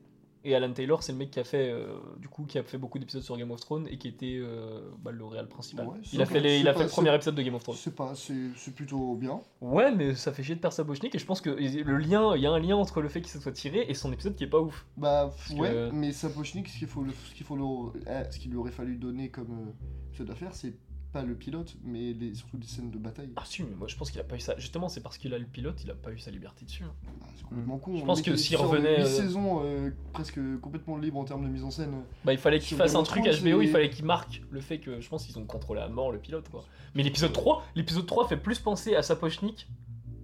Et 0.48 0.54
Alan 0.54 0.72
Taylor, 0.72 1.02
c'est 1.02 1.10
le 1.10 1.18
mec 1.18 1.32
qui 1.32 1.40
a 1.40 1.44
fait, 1.44 1.70
euh, 1.70 1.88
du 2.20 2.28
coup, 2.28 2.44
qui 2.44 2.56
a 2.56 2.62
fait 2.62 2.78
beaucoup 2.78 3.00
d'épisodes 3.00 3.22
sur 3.22 3.36
Game 3.36 3.50
of 3.50 3.60
Thrones 3.60 3.88
et 3.90 3.98
qui 3.98 4.06
était 4.06 4.38
euh, 4.40 4.80
bah, 5.02 5.10
le 5.10 5.24
réal 5.24 5.48
principal. 5.48 5.86
Ouais, 5.88 5.96
il 6.12 6.22
a 6.22 6.26
fait, 6.26 6.38
les- 6.38 6.60
il 6.60 6.68
a 6.68 6.72
pas- 6.72 6.78
fait 6.78 6.84
le 6.84 6.90
premier 6.90 7.12
épisode 7.14 7.34
de 7.34 7.42
Game 7.42 7.54
of 7.56 7.64
Thrones. 7.64 7.76
C'est 7.76 7.94
pas 7.96 8.14
c'est 8.14 8.32
c'est 8.56 8.72
plutôt 8.72 9.14
bien. 9.16 9.40
Ouais, 9.60 9.90
mais 9.92 10.14
ça 10.14 10.32
fait 10.32 10.44
chier 10.44 10.54
de 10.54 10.60
perdre 10.60 10.74
Sapochnik 10.76 11.12
et 11.14 11.18
je 11.18 11.26
pense 11.26 11.40
que 11.40 11.50
le 11.50 11.96
lien, 11.98 12.36
il 12.36 12.42
y 12.42 12.46
a 12.46 12.52
un 12.52 12.60
lien 12.60 12.76
entre 12.76 13.00
le 13.00 13.08
fait 13.08 13.20
qu'il 13.20 13.30
se 13.30 13.40
soit 13.40 13.50
tiré 13.50 13.84
et 13.88 13.94
son 13.94 14.12
épisode 14.12 14.36
qui 14.36 14.44
est 14.44 14.48
pas 14.48 14.60
ouf. 14.60 14.86
Bah 14.96 15.32
Parce 15.36 15.50
ouais, 15.58 15.68
que- 15.70 15.90
mais 15.92 16.12
Sapochnik 16.12 16.68
ce 16.68 16.78
qu'il 16.78 16.86
faut 16.86 17.02
le- 17.02 17.12
ce 17.12 17.34
qu'il 17.34 17.44
faut 17.44 17.56
le- 17.56 18.00
eh, 18.06 18.30
ce 18.30 18.38
qu'il 18.38 18.52
lui 18.52 18.56
aurait 18.58 18.70
fallu 18.70 18.96
donner 18.98 19.30
comme 19.30 19.50
euh, 19.50 20.08
épisode 20.10 20.30
à 20.30 20.34
faire, 20.36 20.54
c'est 20.54 20.74
pas 21.16 21.22
le 21.22 21.34
pilote, 21.34 21.74
mais 21.82 22.12
les- 22.12 22.34
surtout 22.34 22.58
des 22.58 22.66
scènes 22.66 22.90
de 22.90 22.98
bataille. 22.98 23.30
Ah 23.36 23.42
si, 23.46 23.62
mais 23.62 23.74
moi 23.74 23.88
je 23.88 23.96
pense 23.96 24.10
qu'il 24.10 24.20
a 24.20 24.24
pas 24.24 24.36
eu 24.36 24.40
ça. 24.40 24.54
Justement, 24.58 24.88
c'est 24.90 25.00
parce 25.00 25.16
qu'il 25.16 25.32
a 25.32 25.38
le 25.38 25.46
pilote, 25.46 25.80
il 25.82 25.90
a 25.90 25.94
pas 25.94 26.10
eu 26.12 26.18
sa 26.18 26.30
liberté 26.30 26.64
dessus. 26.66 26.84
hein. 26.84 26.92
Ah, 27.22 27.26
c'est 27.36 27.44
complètement 27.44 27.78
con. 27.78 27.96
Je 27.96 28.04
pense 28.04 28.20
que 28.22 28.30
il 28.32 28.38
s'il 28.38 28.56
revenait, 28.56 28.96
huit 28.98 29.02
euh, 29.02 29.06
saisons 29.06 29.62
euh, 29.64 29.90
presque 30.12 30.38
complètement 30.60 30.98
libre 30.98 31.18
en 31.18 31.24
termes 31.24 31.44
de 31.44 31.48
mise 31.48 31.64
en 31.64 31.70
scène. 31.70 31.94
Bah 32.24 32.32
il 32.32 32.38
fallait 32.38 32.58
qu'il 32.58 32.76
fasse 32.76 32.94
un 32.94 33.02
truc 33.02 33.24
HBO, 33.24 33.62
il 33.62 33.68
fallait 33.70 33.88
qu'il 33.90 34.04
marque 34.04 34.42
le 34.50 34.60
fait 34.60 34.78
que 34.78 35.00
je 35.00 35.08
pense 35.08 35.24
qu'ils 35.26 35.38
ont 35.38 35.44
contrôlé 35.46 35.80
à 35.80 35.88
mort 35.88 36.12
le 36.12 36.18
pilote 36.18 36.48
quoi. 36.50 36.64
Mais 36.94 37.02
l'épisode 37.02 37.32
3, 37.32 37.64
l'épisode 37.74 38.06
3 38.06 38.28
fait 38.28 38.36
plus 38.36 38.58
penser 38.58 38.94
à 38.94 39.02
Sapochnik 39.02 39.68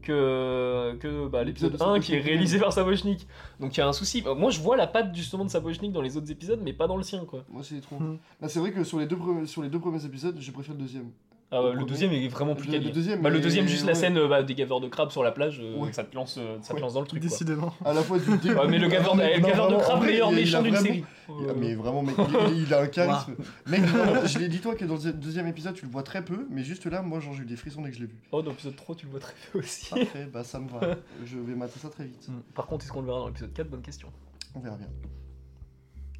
que, 0.02 0.94
que 1.00 1.28
bah, 1.28 1.44
l'épisode 1.44 1.72
L'épisode 1.72 1.92
de 1.94 1.98
1 1.98 2.00
qui 2.00 2.14
est 2.14 2.20
réalisé 2.20 2.58
par 2.58 2.72
Sapochnik. 2.72 3.26
Donc 3.60 3.76
il 3.76 3.80
y 3.80 3.82
a 3.82 3.88
un 3.88 3.92
souci. 3.92 4.22
Moi 4.36 4.50
je 4.50 4.60
vois 4.60 4.76
la 4.76 4.86
patte 4.86 5.14
justement 5.14 5.44
de 5.44 5.50
Sapochnik 5.50 5.92
dans 5.92 6.02
les 6.02 6.16
autres 6.16 6.30
épisodes 6.30 6.60
mais 6.62 6.72
pas 6.72 6.86
dans 6.86 6.96
le 6.96 7.02
sien 7.02 7.24
quoi. 7.24 7.44
Moi 7.48 7.62
c'est 7.62 7.80
trop. 7.80 7.96
Hmm. 7.98 8.18
Là 8.40 8.48
c'est 8.48 8.60
vrai 8.60 8.72
que 8.72 8.84
sur 8.84 8.98
les 8.98 9.06
deux 9.06 9.16
premiers, 9.16 9.46
sur 9.46 9.62
les 9.62 9.68
deux 9.68 9.80
premiers 9.80 10.04
épisodes, 10.04 10.36
je 10.38 10.50
préfère 10.50 10.74
le 10.74 10.80
deuxième. 10.80 11.10
Ah, 11.54 11.60
Le 11.74 11.84
deuxième 11.84 12.12
est 12.12 12.28
vraiment 12.28 12.54
plus 12.54 12.66
Le- 12.66 12.72
quali. 12.72 12.86
le 12.86 12.90
deuxième, 12.92 13.20
bah, 13.20 13.28
le 13.28 13.36
mais- 13.36 13.42
deuxième 13.42 13.66
juste 13.68 13.82
la 13.84 13.92
ouais. 13.92 13.94
scène 13.94 14.16
euh, 14.16 14.26
bah, 14.26 14.42
des 14.42 14.54
gaveurs 14.54 14.80
de 14.80 14.88
crabe 14.88 15.10
sur 15.10 15.22
la 15.22 15.32
plage, 15.32 15.60
euh, 15.62 15.76
Ouais. 15.76 15.92
ça 15.92 16.02
te 16.02 16.14
lance, 16.16 16.38
euh, 16.38 16.56
ça 16.62 16.68
te 16.70 16.74
Ouais. 16.76 16.80
lance 16.80 16.94
dans 16.94 17.02
le 17.02 17.06
truc 17.06 17.20
quoi. 17.20 17.28
Décidément. 17.28 17.74
À 17.84 17.92
la 17.92 18.00
fois 18.02 18.18
du 18.18 18.24
début. 18.38 18.54
Ouais, 18.54 18.68
mais 18.68 18.78
le 18.78 18.88
gaveur 18.88 19.14
de, 19.16 19.20
Non, 19.20 19.26
le 19.34 19.40
gaveur 19.40 19.68
de 19.68 19.74
vraiment, 19.74 19.76
en 19.76 19.80
crabe 19.82 19.98
vrai, 19.98 20.06
meilleur 20.08 20.28
il- 20.32 20.32
il 20.32 20.38
a 20.56 20.60
méchant 20.60 20.62
d'une 20.62 20.76
série. 20.86 21.04
Euh, 21.30 21.52
mais 21.56 21.74
vraiment, 21.74 22.02
mec, 22.02 22.16
il, 22.48 22.62
il 22.62 22.72
a 22.74 22.80
un 22.80 22.86
charisme. 22.86 23.34
Mec, 23.66 23.82
je 24.26 24.38
l'ai 24.38 24.48
dit 24.48 24.60
toi 24.60 24.74
que 24.74 24.84
dans 24.86 24.96
le 24.96 25.12
deuxième 25.12 25.46
épisode, 25.46 25.74
tu 25.74 25.84
le 25.84 25.90
vois 25.90 26.02
très 26.02 26.24
peu, 26.24 26.46
mais 26.50 26.62
juste 26.64 26.86
là, 26.86 27.02
moi, 27.02 27.20
genre, 27.20 27.34
j'ai 27.34 27.42
eu 27.42 27.46
des 27.46 27.56
frissons 27.56 27.82
dès 27.82 27.90
que 27.90 27.96
je 27.96 28.00
l'ai 28.00 28.06
vu. 28.06 28.16
Oh, 28.32 28.40
dans 28.40 28.50
l'épisode 28.50 28.74
3, 28.76 28.94
tu 28.94 29.04
le 29.04 29.10
vois 29.10 29.20
très 29.20 29.34
peu 29.52 29.58
aussi. 29.58 29.90
Parfait, 29.90 30.28
bah 30.32 30.44
ça 30.44 30.58
me 30.58 30.68
va. 30.70 30.80
Je 31.26 31.38
vais 31.38 31.54
mater 31.54 31.78
ça 31.78 31.90
très 31.90 32.04
vite. 32.04 32.28
Mm. 32.28 32.40
Par 32.54 32.66
contre, 32.66 32.84
est-ce 32.84 32.92
qu'on 32.92 33.00
le 33.00 33.06
verra 33.08 33.18
dans 33.20 33.26
l'épisode 33.28 33.52
4 33.52 33.68
Bonne 33.68 33.82
question. 33.82 34.08
On 34.54 34.60
verra 34.60 34.76
bien. 34.76 34.88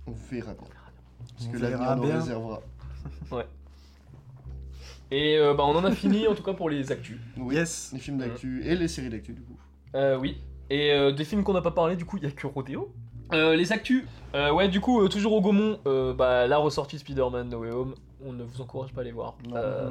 On 0.07 0.12
verra 0.12 0.53
bien. 0.53 0.68
Parce 1.37 1.49
que 1.49 1.57
l'avenir 1.59 1.97
nous 1.97 2.03
réservera. 2.03 2.61
Et 5.15 5.37
euh, 5.37 5.53
bah, 5.53 5.65
on 5.67 5.77
en 5.77 5.85
a 5.85 5.91
fini 5.93 6.27
en 6.27 6.35
tout 6.35 6.43
cas 6.43 6.55
pour 6.55 6.71
les 6.71 6.91
actus. 6.91 7.19
Oui, 7.37 7.55
Yes. 7.57 7.91
les 7.93 7.99
films 7.99 8.17
d'actu 8.19 8.63
et 8.65 8.75
les 8.75 8.89
séries 8.89 9.11
d'actu, 9.11 9.35
du 9.35 9.43
coup. 9.43 9.59
Euh, 9.95 10.17
oui. 10.19 10.39
Et 10.71 10.91
euh, 10.93 11.13
des 11.13 11.25
films 11.25 11.45
qu'on 11.45 11.53
n'a 11.53 11.61
pas 11.61 11.71
parlé, 11.71 11.97
du 11.97 12.07
coup, 12.07 12.17
il 12.17 12.23
y 12.23 12.27
a 12.27 12.31
que 12.31 12.47
Rodeo. 12.47 12.91
Euh, 13.35 13.55
les 13.55 13.73
actus. 13.73 14.05
Euh, 14.35 14.51
ouais, 14.53 14.69
du 14.69 14.81
coup, 14.81 15.03
euh, 15.03 15.09
toujours 15.09 15.33
au 15.35 15.41
Gaumont, 15.43 15.79
euh, 15.87 16.15
bah, 16.15 16.47
la 16.47 16.57
ressortie 16.57 16.99
Spider-Man 16.99 17.51
No 17.51 17.59
Way 17.59 17.71
Home. 17.73 17.95
On 18.25 18.33
ne 18.33 18.43
vous 18.43 18.61
encourage 18.63 18.93
pas 18.95 19.03
à 19.03 19.05
les 19.05 19.13
voir. 19.13 19.37
Non. 19.49 19.57
Euh, 19.57 19.91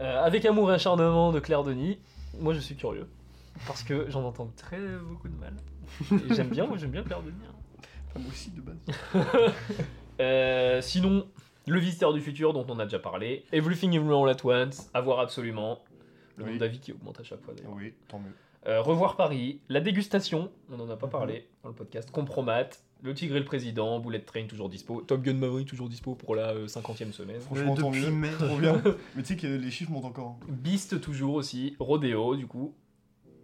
euh, 0.00 0.24
avec 0.24 0.44
amour 0.46 0.70
et 0.70 0.74
acharnement 0.74 1.32
de 1.32 1.40
Claire 1.40 1.62
Denis. 1.62 1.98
Moi, 2.40 2.54
je 2.54 2.60
suis 2.60 2.76
curieux. 2.76 3.06
Parce 3.66 3.82
que 3.82 4.06
j'en 4.08 4.24
entends 4.24 4.50
très 4.56 4.78
beaucoup 5.06 5.28
de 5.28 5.36
mal. 5.36 5.52
Et 6.30 6.34
j'aime 6.34 6.48
bien, 6.48 6.66
moi, 6.66 6.78
j'aime 6.78 6.90
bien 6.92 7.02
Claire 7.02 7.20
Denis. 7.20 7.34
hein. 7.46 7.54
Enfin, 8.08 8.20
moi 8.20 8.30
aussi, 8.30 8.50
de 8.52 8.60
base. 8.62 9.52
Euh, 10.20 10.82
sinon, 10.82 11.24
Le 11.66 11.78
Visiteur 11.78 12.12
du 12.12 12.20
Futur, 12.20 12.52
dont 12.52 12.66
on 12.68 12.78
a 12.78 12.84
déjà 12.84 12.98
parlé. 12.98 13.44
Everything 13.52 13.92
Everywhere 13.94 14.24
All 14.24 14.30
At 14.30 14.44
Once, 14.44 14.90
à 14.94 15.00
voir 15.00 15.20
absolument. 15.20 15.78
Le 16.36 16.44
Oui. 16.44 16.50
nombre 16.50 16.60
d'avis 16.60 16.80
qui 16.80 16.92
augmente 16.92 17.20
à 17.20 17.22
chaque 17.22 17.42
fois 17.42 17.54
d'ailleurs. 17.54 17.72
Oui, 17.76 17.92
tant 18.08 18.18
mieux. 18.18 18.32
Euh, 18.66 18.80
Revoir 18.82 19.16
Paris, 19.16 19.60
La 19.68 19.80
Dégustation, 19.80 20.50
on 20.70 20.76
n'en 20.76 20.88
a 20.90 20.96
pas 20.96 21.06
parlé 21.08 21.48
dans 21.62 21.68
le 21.70 21.74
podcast. 21.74 22.10
Compromat, 22.10 22.68
Le 23.02 23.14
Tigre 23.14 23.36
et 23.36 23.38
le 23.38 23.44
Président, 23.44 23.98
Bullet 24.00 24.20
Train 24.20 24.46
toujours 24.46 24.68
dispo. 24.68 25.00
Top 25.00 25.22
Gun 25.22 25.34
Maverick 25.34 25.66
toujours 25.68 25.88
dispo 25.88 26.14
pour 26.14 26.34
la 26.34 26.50
euh, 26.54 26.66
50e 26.66 27.12
semaine. 27.12 27.40
Franchement, 27.40 27.74
Euh, 27.78 27.80
tant 27.80 27.90
mieux. 27.90 28.30
Trop 28.38 28.58
bien. 28.58 28.82
Mais 29.16 29.22
tu 29.22 29.28
sais 29.28 29.36
que 29.36 29.46
les 29.46 29.70
chiffres 29.70 29.90
montent 29.90 30.04
encore. 30.04 30.38
Beast 30.48 31.00
toujours 31.00 31.34
aussi. 31.34 31.74
Rodeo 31.78 32.36
du 32.36 32.46
coup. 32.46 32.74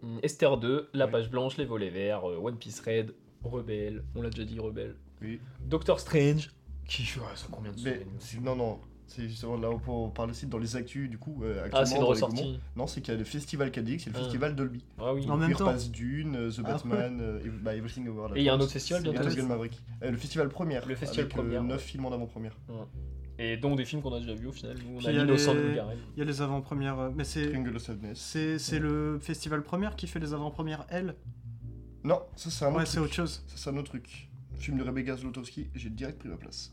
Hum, 0.03 0.19
Esther 0.23 0.59
2, 0.59 0.91
La 0.93 1.07
Oui. 1.07 1.13
Page 1.13 1.31
Blanche, 1.31 1.57
Les 1.57 1.65
Volets 1.65 1.89
Verts, 1.91 2.29
euh, 2.29 2.37
One 2.37 2.57
Piece 2.59 2.81
Red, 2.81 3.15
Rebelle, 3.43 4.05
on 4.15 4.21
l'a 4.23 4.29
déjà 4.31 4.45
dit 4.45 4.59
Rebelle. 4.61 4.97
Oui. 5.23 5.41
Doctor 5.65 5.99
Strange, 6.01 6.51
qui 6.89 7.03
ouais, 7.19 7.25
ça 7.35 7.47
combien 7.51 7.71
de 7.73 7.77
Mais 7.77 7.83
semaines 7.95 8.09
c'est- 8.19 8.41
non, 8.41 8.57
non. 8.57 8.79
C'est 9.09 9.29
justement 9.29 9.57
là 9.57 9.71
où 9.71 9.81
on 9.87 10.11
parle 10.11 10.31
aussi 10.31 10.47
dans 10.47 10.59
les 10.59 10.75
actus, 10.75 11.09
du 11.09 11.17
coup. 11.17 11.41
euh, 11.45 11.63
Ah, 11.73 11.85
c'est 11.87 11.95
une 11.95 12.01
actuellement, 12.01 12.01
dans 12.01 12.03
les 12.07 12.09
ressortie. 12.15 12.43
Gaumont. 12.43 12.59
Non, 12.75 12.87
c'est 12.89 13.01
qu'il 13.01 13.15
y 13.15 13.17
a 13.17 13.19
le 13.19 13.25
festival 13.25 13.71
Cadix, 13.71 14.01
c'est 14.03 14.11
le 14.11 14.17
Ah. 14.17 14.23
festival 14.23 14.57
Dolby. 14.57 14.85
Ah 14.99 15.15
oui. 15.15 15.25
En 15.31 15.37
même 15.37 15.53
temps. 15.55 15.73
Dune, 15.93 16.35
euh, 16.37 16.51
The 16.51 16.59
Ah. 16.65 16.73
Batman, 16.73 17.21
euh, 17.21 17.39
et- 17.45 17.49
bah, 17.49 17.77
Everything 17.77 18.09
Over 18.09 18.35
Et 18.35 18.41
il 18.41 18.45
y 18.45 18.49
a 18.49 18.55
un 18.55 18.61
autre 18.61 18.73
festival 18.73 19.03
bientôt. 19.03 19.21
bientôt 19.21 19.31
Top 19.37 19.39
Gun 19.45 19.47
Maverick. 19.49 19.81
Euh, 20.03 20.11
le 20.11 20.17
festival 20.17 20.49
première. 20.49 20.87
Le 20.89 20.97
festival 20.97 21.25
avec, 21.27 21.39
euh, 21.39 21.41
première, 21.41 21.63
9 21.63 21.77
ouais. 21.81 21.83
films 21.87 22.05
en 22.07 22.13
avant-première. 22.13 22.57
Et 23.39 23.57
donc 23.59 23.77
des 23.77 23.85
films 23.85 24.03
qu'on 24.03 24.13
a 24.15 24.19
déjà 24.19 24.35
vus 24.35 24.47
au 24.49 24.53
final. 24.53 24.77
Nous, 24.79 24.97
on 24.97 24.99
Puis 24.99 25.07
a 25.07 25.13
les-. 25.13 25.19
Il 26.17 26.19
y 26.19 26.23
a 26.23 26.25
les 26.25 26.43
avant-premières. 26.43 26.99
euh, 26.99 27.11
Mais 27.15 27.23
c'est. 27.25 27.47
Triangle 27.49 27.77
of 27.77 27.83
Sadness. 27.83 28.19
C'est 28.19 28.59
c'est 28.59 28.81
le 28.81 29.19
festival 29.21 29.63
première 29.63 29.95
qui 29.95 30.09
fait 30.09 30.19
les 30.19 30.33
avant-premières, 30.35 30.85
elle? 30.89 31.15
Non, 32.03 32.23
ça 32.35 32.51
c'est 32.51 32.65
un 32.65 32.69
autre 32.71 32.79
Ouais, 32.79 32.87
c'est 32.87 32.99
autre 32.99 33.13
chose. 33.15 33.45
Ça 33.47 33.55
c'est 33.57 33.71
un 33.71 33.77
autre 33.77 33.91
truc. 33.91 34.29
Film 34.59 34.79
de 34.79 34.83
Rebecca 34.85 35.17
Zlotowski, 35.17 35.69
j'ai 35.75 35.91
direct 35.91 36.19
pris 36.19 36.29
ma 36.29 36.37
place. 36.37 36.73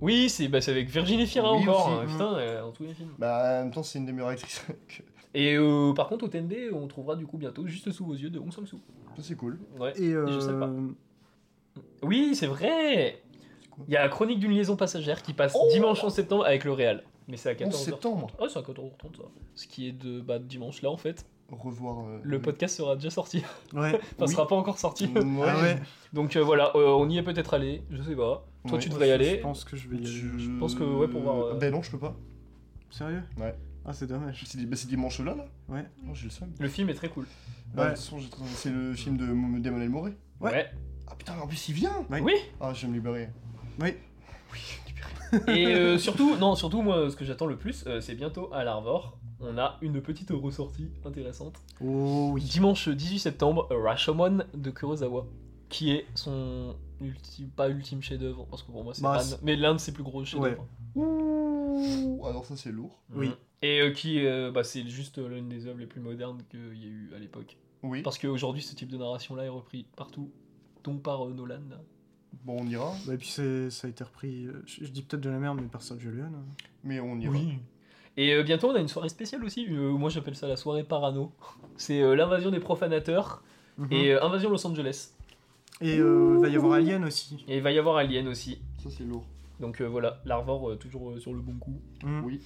Oui, 0.00 0.28
c'est 0.28 0.48
bah, 0.48 0.58
avec 0.66 0.88
Virginie 0.88 1.26
Fira 1.26 1.52
Oui, 1.54 1.62
encore. 1.62 1.86
aussi. 1.88 1.96
hein, 2.00 2.06
putain, 2.10 2.34
euh, 2.36 2.60
dans 2.62 2.72
tous 2.72 2.82
les 2.84 2.94
films. 2.94 3.10
Bah 3.18 3.58
en 3.60 3.64
même 3.64 3.70
temps 3.72 3.82
c'est 3.82 3.98
une 3.98 4.06
des 4.06 4.12
meilleures 4.12 4.28
actrices. 4.28 4.64
que- 4.88 5.02
Et 5.36 5.56
euh, 5.56 5.92
par 5.94 6.08
contre, 6.08 6.24
au 6.26 6.28
TND, 6.28 6.70
on 6.72 6.86
trouvera 6.86 7.16
du 7.16 7.26
coup 7.26 7.38
bientôt 7.38 7.66
juste 7.66 7.90
sous 7.90 8.04
vos 8.06 8.14
yeux 8.14 8.30
de 8.30 8.38
Hong 8.38 8.52
Sang-soo. 8.52 8.80
ça 9.16 9.22
c'est 9.22 9.34
cool. 9.34 9.58
Ouais. 9.78 9.92
Et 10.00 10.12
euh, 10.12 10.26
je 10.28 10.38
sais 10.40 10.52
pas. 10.52 10.70
Oui, 12.02 12.34
c'est 12.36 12.46
vrai. 12.46 13.20
Il 13.88 13.92
y 13.92 13.96
a 13.96 14.02
la 14.02 14.08
chronique 14.08 14.38
d'une 14.38 14.52
liaison 14.52 14.76
passagère 14.76 15.22
qui 15.22 15.32
passe 15.32 15.56
Oh 15.58 15.68
dimanche 15.72 16.02
11 16.04 16.12
septembre 16.14 16.44
avec 16.46 16.62
le 16.64 16.72
Real. 16.72 17.02
Mais 17.26 17.36
c'est 17.36 17.48
à 17.50 17.54
14h. 17.54 17.66
11 17.66 17.74
septembre 17.76 18.26
Oh, 18.38 18.46
c'est 18.48 18.58
à 18.58 18.62
14h30 18.62 19.16
ça. 19.16 19.22
Ce 19.56 19.66
qui 19.66 19.88
est 19.88 19.92
de 19.92 20.20
bah, 20.20 20.38
dimanche 20.38 20.82
là 20.82 20.90
en 20.90 20.96
fait. 20.96 21.26
Revoir. 21.50 22.06
euh, 22.06 22.20
Le 22.22 22.36
oui. 22.38 22.42
podcast 22.42 22.76
sera 22.76 22.96
déjà 22.96 23.10
sorti. 23.10 23.42
Ouais. 23.72 23.94
Enfin, 23.94 24.00
Oui. 24.20 24.28
sera 24.28 24.46
pas 24.48 24.56
encore 24.56 24.78
sorti. 24.78 25.06
Ouais. 25.14 25.46
Ah 25.46 25.60
ouais. 25.62 25.78
Donc 26.12 26.36
euh, 26.36 26.42
voilà, 26.42 26.72
euh, 26.76 26.88
on 26.88 27.08
y 27.08 27.18
est 27.18 27.22
peut-être 27.22 27.54
allé, 27.54 27.82
je 27.90 28.02
sais 28.02 28.16
pas. 28.16 28.46
Toi, 28.66 28.76
Ouais. 28.76 28.78
tu 28.78 28.88
devrais 28.88 29.08
y 29.08 29.12
aller. 29.12 29.36
Je 29.36 29.42
pense 29.42 29.64
que 29.64 29.76
je 29.76 29.88
vais 29.88 29.96
y 29.96 30.06
aller. 30.06 30.38
Je 30.38 30.58
pense 30.58 30.74
que, 30.74 30.82
ouais, 30.84 31.08
pour 31.08 31.20
voir, 31.22 31.36
euh, 31.46 31.54
Ben 31.58 31.72
non, 31.72 31.82
je 31.82 31.90
peux 31.90 31.98
pas. 31.98 32.16
Sérieux? 32.90 33.22
Ouais. 33.38 33.54
Ah, 33.84 33.92
c'est 33.92 34.06
dommage. 34.06 34.42
C'est 34.46 34.56
di- 34.56 34.64
bah, 34.66 34.76
dimanche 34.86 35.18
là, 35.20 35.34
là 35.34 35.44
Ouais. 35.68 35.84
Non, 36.02 36.14
j'ai 36.14 36.24
le 36.24 36.30
seum. 36.30 36.48
Le 36.58 36.68
film 36.68 36.88
est 36.88 36.94
très 36.94 37.08
cool. 37.10 37.26
Bah, 37.74 37.82
Ouais. 37.82 37.88
de 37.90 37.94
toute 37.96 38.04
façon, 38.04 38.18
j'ai- 38.18 38.28
c'est 38.54 38.70
le 38.70 38.94
film 38.94 39.16
de 39.18 39.26
d'Emmanuel 39.58 39.90
Mouret. 39.90 40.12
Ouais. 40.40 40.70
Ah 41.06 41.14
putain, 41.16 41.38
en 41.38 41.46
plus 41.46 41.68
il 41.68 41.74
vient 41.74 41.92
Ouais. 42.10 42.20
Oui. 42.22 42.32
Ah, 42.60 42.72
je 42.72 42.82
vais 42.82 42.88
me 42.88 42.94
libérer. 42.94 43.28
Oui. 43.80 43.94
Et 45.48 45.66
euh, 45.66 45.98
surtout, 45.98 46.36
non, 46.36 46.54
surtout 46.54 46.80
moi, 46.82 47.10
ce 47.10 47.16
que 47.16 47.24
j'attends 47.24 47.46
le 47.46 47.56
plus, 47.56 47.84
euh, 47.86 48.00
c'est 48.00 48.14
bientôt 48.14 48.48
à 48.54 48.64
l'Arvor. 48.64 49.18
On 49.40 49.58
a 49.58 49.78
une 49.82 50.00
petite 50.00 50.30
ressortie 50.30 50.88
intéressante. 51.04 51.56
Oh 51.80 52.30
oui. 52.32 52.42
Dimanche 52.42 52.88
18 52.88 53.18
septembre, 53.18 53.66
Rashomon 53.70 54.44
de 54.54 54.70
Kurosawa, 54.70 55.26
qui 55.68 55.90
est 55.92 56.06
son 56.14 56.76
ultime, 57.00 57.48
pas 57.50 57.68
ultime 57.68 58.00
chef-d'œuvre, 58.02 58.46
parce 58.48 58.62
que 58.62 58.70
pour 58.72 58.84
moi 58.84 58.94
c'est 58.94 59.02
Bah, 59.02 59.18
Anne, 59.20 59.38
mais 59.42 59.56
l'un 59.56 59.74
de 59.74 59.78
ses 59.78 59.92
plus 59.92 60.04
gros 60.04 60.24
chefs-d'œuvre. 60.24 60.66
Ouh, 60.94 62.22
alors 62.26 62.44
ça 62.46 62.56
c'est 62.56 62.72
lourd. 62.72 63.00
Oui. 63.14 63.28
Mhm. 63.28 63.34
Et 63.62 63.80
euh, 63.80 63.90
qui, 63.92 64.24
euh, 64.26 64.50
bah, 64.50 64.62
c'est 64.62 64.86
juste 64.86 65.18
euh, 65.18 65.28
l'une 65.28 65.48
des 65.48 65.66
œuvres 65.66 65.78
les 65.78 65.86
plus 65.86 66.00
modernes 66.00 66.42
qu'il 66.50 66.78
y 66.78 66.84
a 66.84 66.88
eu 66.88 67.12
à 67.16 67.18
l'époque. 67.18 67.56
Oui. 67.82 68.02
Parce 68.02 68.18
qu'aujourd'hui, 68.18 68.62
ce 68.62 68.74
type 68.74 68.88
de 68.90 68.98
narration-là 68.98 69.44
est 69.44 69.48
repris 69.50 69.86
partout, 69.96 70.30
dont 70.84 70.98
par 70.98 71.26
euh, 71.26 71.32
Nolan. 71.32 71.60
là. 71.70 71.80
Bon, 72.44 72.58
on 72.60 72.66
ira, 72.66 72.92
Bah, 73.06 73.14
et 73.14 73.16
puis 73.16 73.28
c'est- 73.28 73.70
ça 73.70 73.86
a 73.86 73.90
été 73.90 74.04
repris. 74.04 74.46
euh, 74.46 74.62
Je, 74.66 74.84
je 74.84 74.90
dis 74.90 75.02
peut-être 75.02 75.22
de 75.22 75.30
la 75.30 75.38
merde, 75.38 75.58
mais 75.62 75.68
par 75.68 75.82
Sergio 75.82 76.10
Leone. 76.10 76.44
mais 76.82 77.00
on 77.00 77.18
ira. 77.18 77.32
Et 78.16 78.32
euh, 78.34 78.42
bientôt, 78.42 78.70
on 78.70 78.74
a 78.74 78.80
une 78.80 78.88
soirée 78.88 79.08
spéciale 79.08 79.44
aussi. 79.44 79.66
euh, 79.70 79.90
moi, 79.92 80.08
j'appelle 80.10 80.36
ça 80.36 80.46
la 80.46 80.56
soirée 80.56 80.84
parano. 80.84 81.32
C'est 81.76 82.00
euh, 82.00 82.14
l'invasion 82.14 82.50
des 82.50 82.60
profanateurs 82.60 83.42
Mhm. 83.76 83.88
et 83.90 84.12
euh, 84.12 84.22
invasion 84.24 84.50
Los 84.50 84.64
Angeles. 84.66 85.10
Et 85.80 85.98
euh, 85.98 86.38
va 86.40 86.48
y 86.48 86.54
avoir 86.56 86.74
Alien 86.74 87.04
aussi. 87.04 87.44
Et 87.48 87.56
il 87.56 87.62
va 87.62 87.72
y 87.72 87.78
avoir 87.78 87.96
Alien 87.96 88.28
aussi. 88.28 88.60
Ça 88.82 88.88
c'est 88.90 89.02
lourd. 89.02 89.24
Donc 89.58 89.80
euh, 89.80 89.86
voilà, 89.86 90.20
l'Arvor 90.24 90.70
euh, 90.70 90.76
toujours 90.76 91.10
euh, 91.10 91.18
sur 91.18 91.32
le 91.32 91.40
bon 91.40 91.54
coup. 91.58 91.80
Mhm. 92.04 92.22
Oui. 92.24 92.40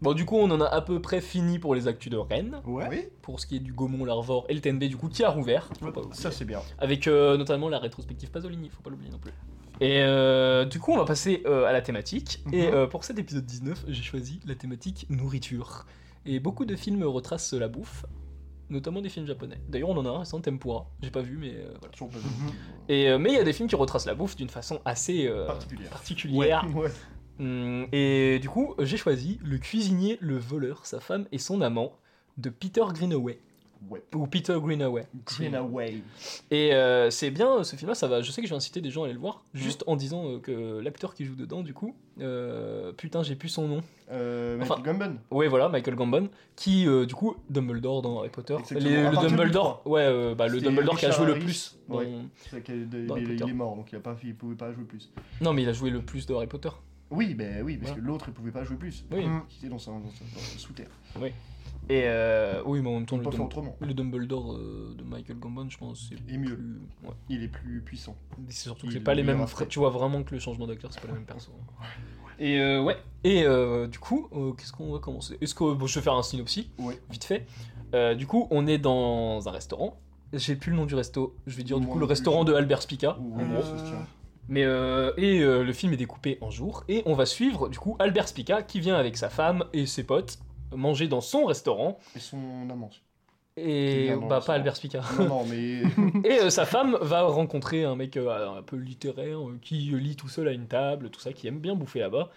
Bon, 0.00 0.14
du 0.14 0.24
coup, 0.24 0.36
on 0.36 0.50
en 0.50 0.60
a 0.60 0.66
à 0.66 0.80
peu 0.80 1.00
près 1.00 1.20
fini 1.20 1.58
pour 1.60 1.74
les 1.76 1.86
actus 1.86 2.10
de 2.10 2.16
Rennes. 2.16 2.60
Ouais. 2.66 2.86
Oui. 2.90 3.04
Pour 3.22 3.38
ce 3.38 3.46
qui 3.46 3.56
est 3.56 3.60
du 3.60 3.72
Gaumont, 3.72 4.04
l'Arvor 4.04 4.46
et 4.48 4.54
le 4.54 4.60
TNB, 4.60 4.84
du 4.84 4.96
coup, 4.96 5.08
qui 5.08 5.22
a 5.22 5.30
rouvert. 5.30 5.68
Faut 5.78 5.92
pas. 5.92 6.02
Ça 6.12 6.30
c'est 6.32 6.44
bien. 6.44 6.60
Avec 6.78 7.06
euh, 7.06 7.36
notamment 7.36 7.68
la 7.68 7.78
rétrospective 7.78 8.30
Pasolini, 8.30 8.68
faut 8.70 8.82
pas 8.82 8.90
l'oublier 8.90 9.10
non 9.12 9.18
plus. 9.18 9.30
Et 9.82 10.00
euh, 10.02 10.64
du 10.64 10.78
coup, 10.78 10.92
on 10.92 10.96
va 10.96 11.04
passer 11.04 11.42
euh, 11.46 11.64
à 11.64 11.72
la 11.72 11.82
thématique. 11.82 12.42
Et 12.52 12.68
Mhm. 12.68 12.74
euh, 12.74 12.86
pour 12.86 13.02
cet 13.04 13.18
épisode 13.18 13.44
19, 13.44 13.84
j'ai 13.88 14.02
choisi 14.02 14.40
la 14.46 14.54
thématique 14.54 15.06
nourriture. 15.10 15.86
Et 16.24 16.38
beaucoup 16.38 16.64
de 16.64 16.76
films 16.76 17.02
retracent 17.04 17.52
la 17.54 17.66
bouffe, 17.68 18.06
notamment 18.70 19.00
des 19.00 19.08
films 19.08 19.26
japonais. 19.26 19.60
D'ailleurs, 19.68 19.88
on 19.90 19.96
en 19.96 20.06
a 20.06 20.08
un 20.10 20.18
récent, 20.20 20.40
Tempura. 20.40 20.86
J'ai 21.02 21.10
pas 21.10 21.20
vu, 21.22 21.36
mais 21.36 21.54
voilà. 21.80 21.92
Et, 22.88 23.18
mais 23.18 23.30
il 23.30 23.34
y 23.34 23.38
a 23.40 23.44
des 23.44 23.52
films 23.52 23.68
qui 23.68 23.74
retracent 23.76 24.06
la 24.06 24.14
bouffe 24.14 24.36
d'une 24.36 24.48
façon 24.48 24.80
assez 24.84 25.28
Particulière. 25.46 25.90
particulière. 25.90 26.64
Ouais. 26.74 26.90
Hum, 27.40 27.86
et 27.92 28.38
du 28.40 28.48
coup, 28.48 28.74
j'ai 28.78 28.96
choisi 28.96 29.40
Le 29.42 29.58
cuisinier, 29.58 30.16
le 30.20 30.38
voleur, 30.38 30.86
sa 30.86 31.00
femme 31.00 31.26
et 31.32 31.38
son 31.38 31.60
amant 31.60 31.92
de 32.38 32.50
Peter 32.50 32.82
Greenaway. 32.94 33.40
Ou 34.14 34.26
Peter 34.26 34.56
Greenaway. 34.60 35.06
Green 35.26 35.54
Away. 35.54 36.02
Et 36.50 36.72
euh, 36.74 37.10
c'est 37.10 37.30
bien 37.30 37.62
ce 37.64 37.76
film-là, 37.76 37.94
ça 37.94 38.06
va. 38.08 38.22
Je 38.22 38.30
sais 38.30 38.40
que 38.40 38.46
je 38.46 38.52
vais 38.52 38.56
inciter 38.56 38.80
des 38.80 38.90
gens 38.90 39.02
à 39.02 39.04
aller 39.06 39.14
le 39.14 39.20
voir, 39.20 39.42
juste 39.54 39.84
en 39.86 39.96
disant 39.96 40.26
euh, 40.28 40.38
que 40.38 40.78
l'acteur 40.80 41.14
qui 41.14 41.24
joue 41.24 41.34
dedans, 41.34 41.62
du 41.62 41.74
coup, 41.74 41.94
euh, 42.20 42.92
putain, 42.92 43.22
j'ai 43.22 43.34
plus 43.36 43.48
son 43.48 43.68
nom. 43.68 43.80
Euh, 44.10 44.58
Enfin- 44.60 44.76
Michael 44.76 44.98
Gambon. 44.98 45.16
Ouais, 45.30 45.48
voilà, 45.48 45.68
Michael 45.68 45.94
Gambon, 45.96 46.28
qui, 46.56 46.86
euh, 46.86 47.06
du 47.06 47.14
coup, 47.14 47.34
Dumbledore 47.50 48.02
dans 48.02 48.18
Harry 48.20 48.28
Potter. 48.28 48.54
Exactement. 48.58 48.88
Les- 48.90 48.96
À 48.96 48.98
le 48.98 49.04
partir 49.14 49.30
du 49.30 49.36
Dumbledore, 49.36 49.82
ouais, 49.86 50.02
euh, 50.06 50.34
bah, 50.34 50.48
le 50.48 50.58
C'est 50.58 50.64
Dumbledore 50.66 50.96
qui 50.98 51.06
a 51.06 51.08
Richard 51.08 51.26
joué 51.26 51.34
le 51.34 51.40
plus. 51.40 51.78
dans- 51.88 51.96
Ouais. 51.98 52.08
C'est 52.50 52.62
qu'il- 52.62 52.88
il, 52.92 53.32
il 53.42 53.48
est 53.48 53.52
mort, 53.52 53.76
donc 53.76 53.90
il, 53.92 53.96
a 53.96 54.00
pas, 54.00 54.16
il 54.22 54.34
pouvait 54.34 54.54
pas 54.54 54.72
jouer 54.72 54.84
plus. 54.84 55.10
Non, 55.40 55.52
mais 55.52 55.62
il 55.62 55.68
a 55.68 55.72
joué 55.72 55.90
le 55.90 56.00
plus 56.02 56.26
de 56.26 56.34
Harry 56.34 56.46
Potter. 56.46 56.70
Oui, 57.12 57.34
ben 57.34 57.62
oui, 57.62 57.76
parce 57.76 57.92
que 57.92 58.00
l'autre 58.00 58.24
il 58.28 58.34
pouvait 58.34 58.50
pas 58.50 58.64
jouer 58.64 58.76
plus. 58.76 59.04
Oui. 59.12 59.24
Mhm. 59.26 59.42
Il 59.50 59.56
était 59.58 59.68
dans 59.68 59.78
sa, 59.78 59.90
dans 59.92 60.00
sa- 60.10 60.24
dans 60.34 60.40
sa 60.40 60.58
sous-terre. 60.58 60.88
Et 61.88 62.02
euh, 62.04 62.62
oui, 62.64 62.80
mais 62.80 62.88
en 62.88 62.94
même 62.94 63.06
temps, 63.06 63.16
le, 63.16 63.24
pas 63.24 63.30
Dum- 63.30 63.40
autrement. 63.46 63.76
le 63.80 63.92
Dumbledore 63.92 64.52
euh, 64.54 64.94
de 64.96 65.02
Michael 65.02 65.38
Gambon, 65.38 65.68
je 65.68 65.76
pense, 65.78 66.08
c'est 66.10 66.32
Et 66.32 66.38
mieux. 66.38 66.54
plus- 66.56 66.80
ouais. 67.08 67.14
Il 67.28 67.42
est 67.42 67.48
plus 67.48 67.80
puissant. 67.80 68.16
Mais 68.38 68.44
C'est 68.50 68.62
surtout 68.64 68.86
Il 68.86 68.90
que 68.90 68.94
c'est 68.94 69.00
pas 69.04 69.14
les 69.14 69.24
mêmes. 69.24 69.44
fra-. 69.48 69.66
Tu 69.66 69.78
vois 69.80 69.90
vraiment 69.90 70.22
que 70.22 70.32
le 70.34 70.40
changement 70.40 70.66
d'acteur, 70.68 70.92
c'est 70.92 71.00
pas 71.00 71.08
les 71.08 71.14
mêmes 71.14 71.24
persos. 71.24 71.50
Et 72.38 72.58
euh, 72.60 72.82
ouais. 72.82 72.96
Et 73.24 73.42
euh, 73.44 73.88
du 73.88 73.98
coup, 73.98 74.28
euh, 74.32 74.52
qu'est-ce 74.52 74.72
qu'on 74.72 74.92
va 74.92 75.00
commencer? 75.00 75.36
Est-ce 75.40 75.54
que 75.56 75.74
bon, 75.74 75.86
je 75.86 75.94
vais 75.98 76.02
faire 76.04 76.14
un 76.14 76.22
synopsis 76.22 76.66
Ouais. 76.78 76.98
vite 77.10 77.24
fait. 77.24 77.46
Euh, 77.94 78.14
du 78.14 78.26
coup, 78.26 78.46
on 78.50 78.66
est 78.68 78.78
dans 78.78 79.46
un 79.46 79.50
restaurant. 79.50 79.98
J'ai 80.32 80.56
plus 80.56 80.70
le 80.70 80.76
nom 80.76 80.86
du 80.86 80.94
resto. 80.94 81.36
Je 81.46 81.56
vais 81.56 81.62
dire 81.64 81.78
du 81.78 81.86
Moi 81.86 81.92
coup 81.94 81.98
le 81.98 82.06
plus. 82.06 82.10
restaurant 82.12 82.44
de 82.44 82.54
Albert 82.54 82.80
Spica. 82.82 83.18
Ou- 83.20 83.34
en 83.38 83.44
ou- 83.44 83.52
gros. 83.52 83.62
ça 83.62 83.76
se 83.78 83.84
tient. 83.84 84.06
Mais 84.48 84.64
euh, 84.64 85.12
et 85.16 85.40
euh, 85.40 85.62
le 85.62 85.72
film 85.72 85.92
est 85.92 85.96
découpé 85.96 86.38
en 86.40 86.50
jours 86.50 86.84
et 86.88 87.02
on 87.06 87.14
va 87.14 87.26
suivre 87.26 87.68
du 87.68 87.78
coup 87.78 87.96
Albert 87.98 88.28
Spica 88.28 88.62
qui 88.62 88.80
vient 88.80 88.96
avec 88.96 89.16
sa 89.16 89.28
femme 89.30 89.64
et 89.72 89.86
ses 89.86 90.04
potes 90.04 90.38
manger 90.74 91.06
dans 91.08 91.20
son 91.20 91.44
restaurant 91.44 91.98
Et 92.16 92.18
son 92.18 92.38
amant. 92.70 92.88
Qui 92.88 93.60
et 93.62 94.04
vient 94.04 94.16
dans 94.16 94.26
bah 94.28 94.38
le 94.40 94.46
pas. 94.46 94.54
Albert 94.54 94.76
Spica. 94.76 95.02
Non, 95.18 95.28
non, 95.28 95.44
mais. 95.48 95.82
Et 96.28 96.40
euh, 96.40 96.50
sa 96.50 96.64
femme 96.64 96.96
va 97.02 97.22
rencontrer 97.22 97.84
un 97.84 97.94
mec 97.96 98.16
euh, 98.16 98.58
un 98.58 98.62
peu 98.62 98.76
littéraire 98.76 99.38
euh, 99.46 99.58
qui 99.62 99.74
lit 99.76 100.16
tout 100.16 100.28
seul 100.28 100.48
à 100.48 100.52
une 100.52 100.66
table, 100.66 101.10
tout 101.10 101.20
ça, 101.20 101.32
qui 101.34 101.46
aime 101.48 101.58
bien 101.58 101.74
bouffer 101.74 102.00
là-bas. 102.00 102.30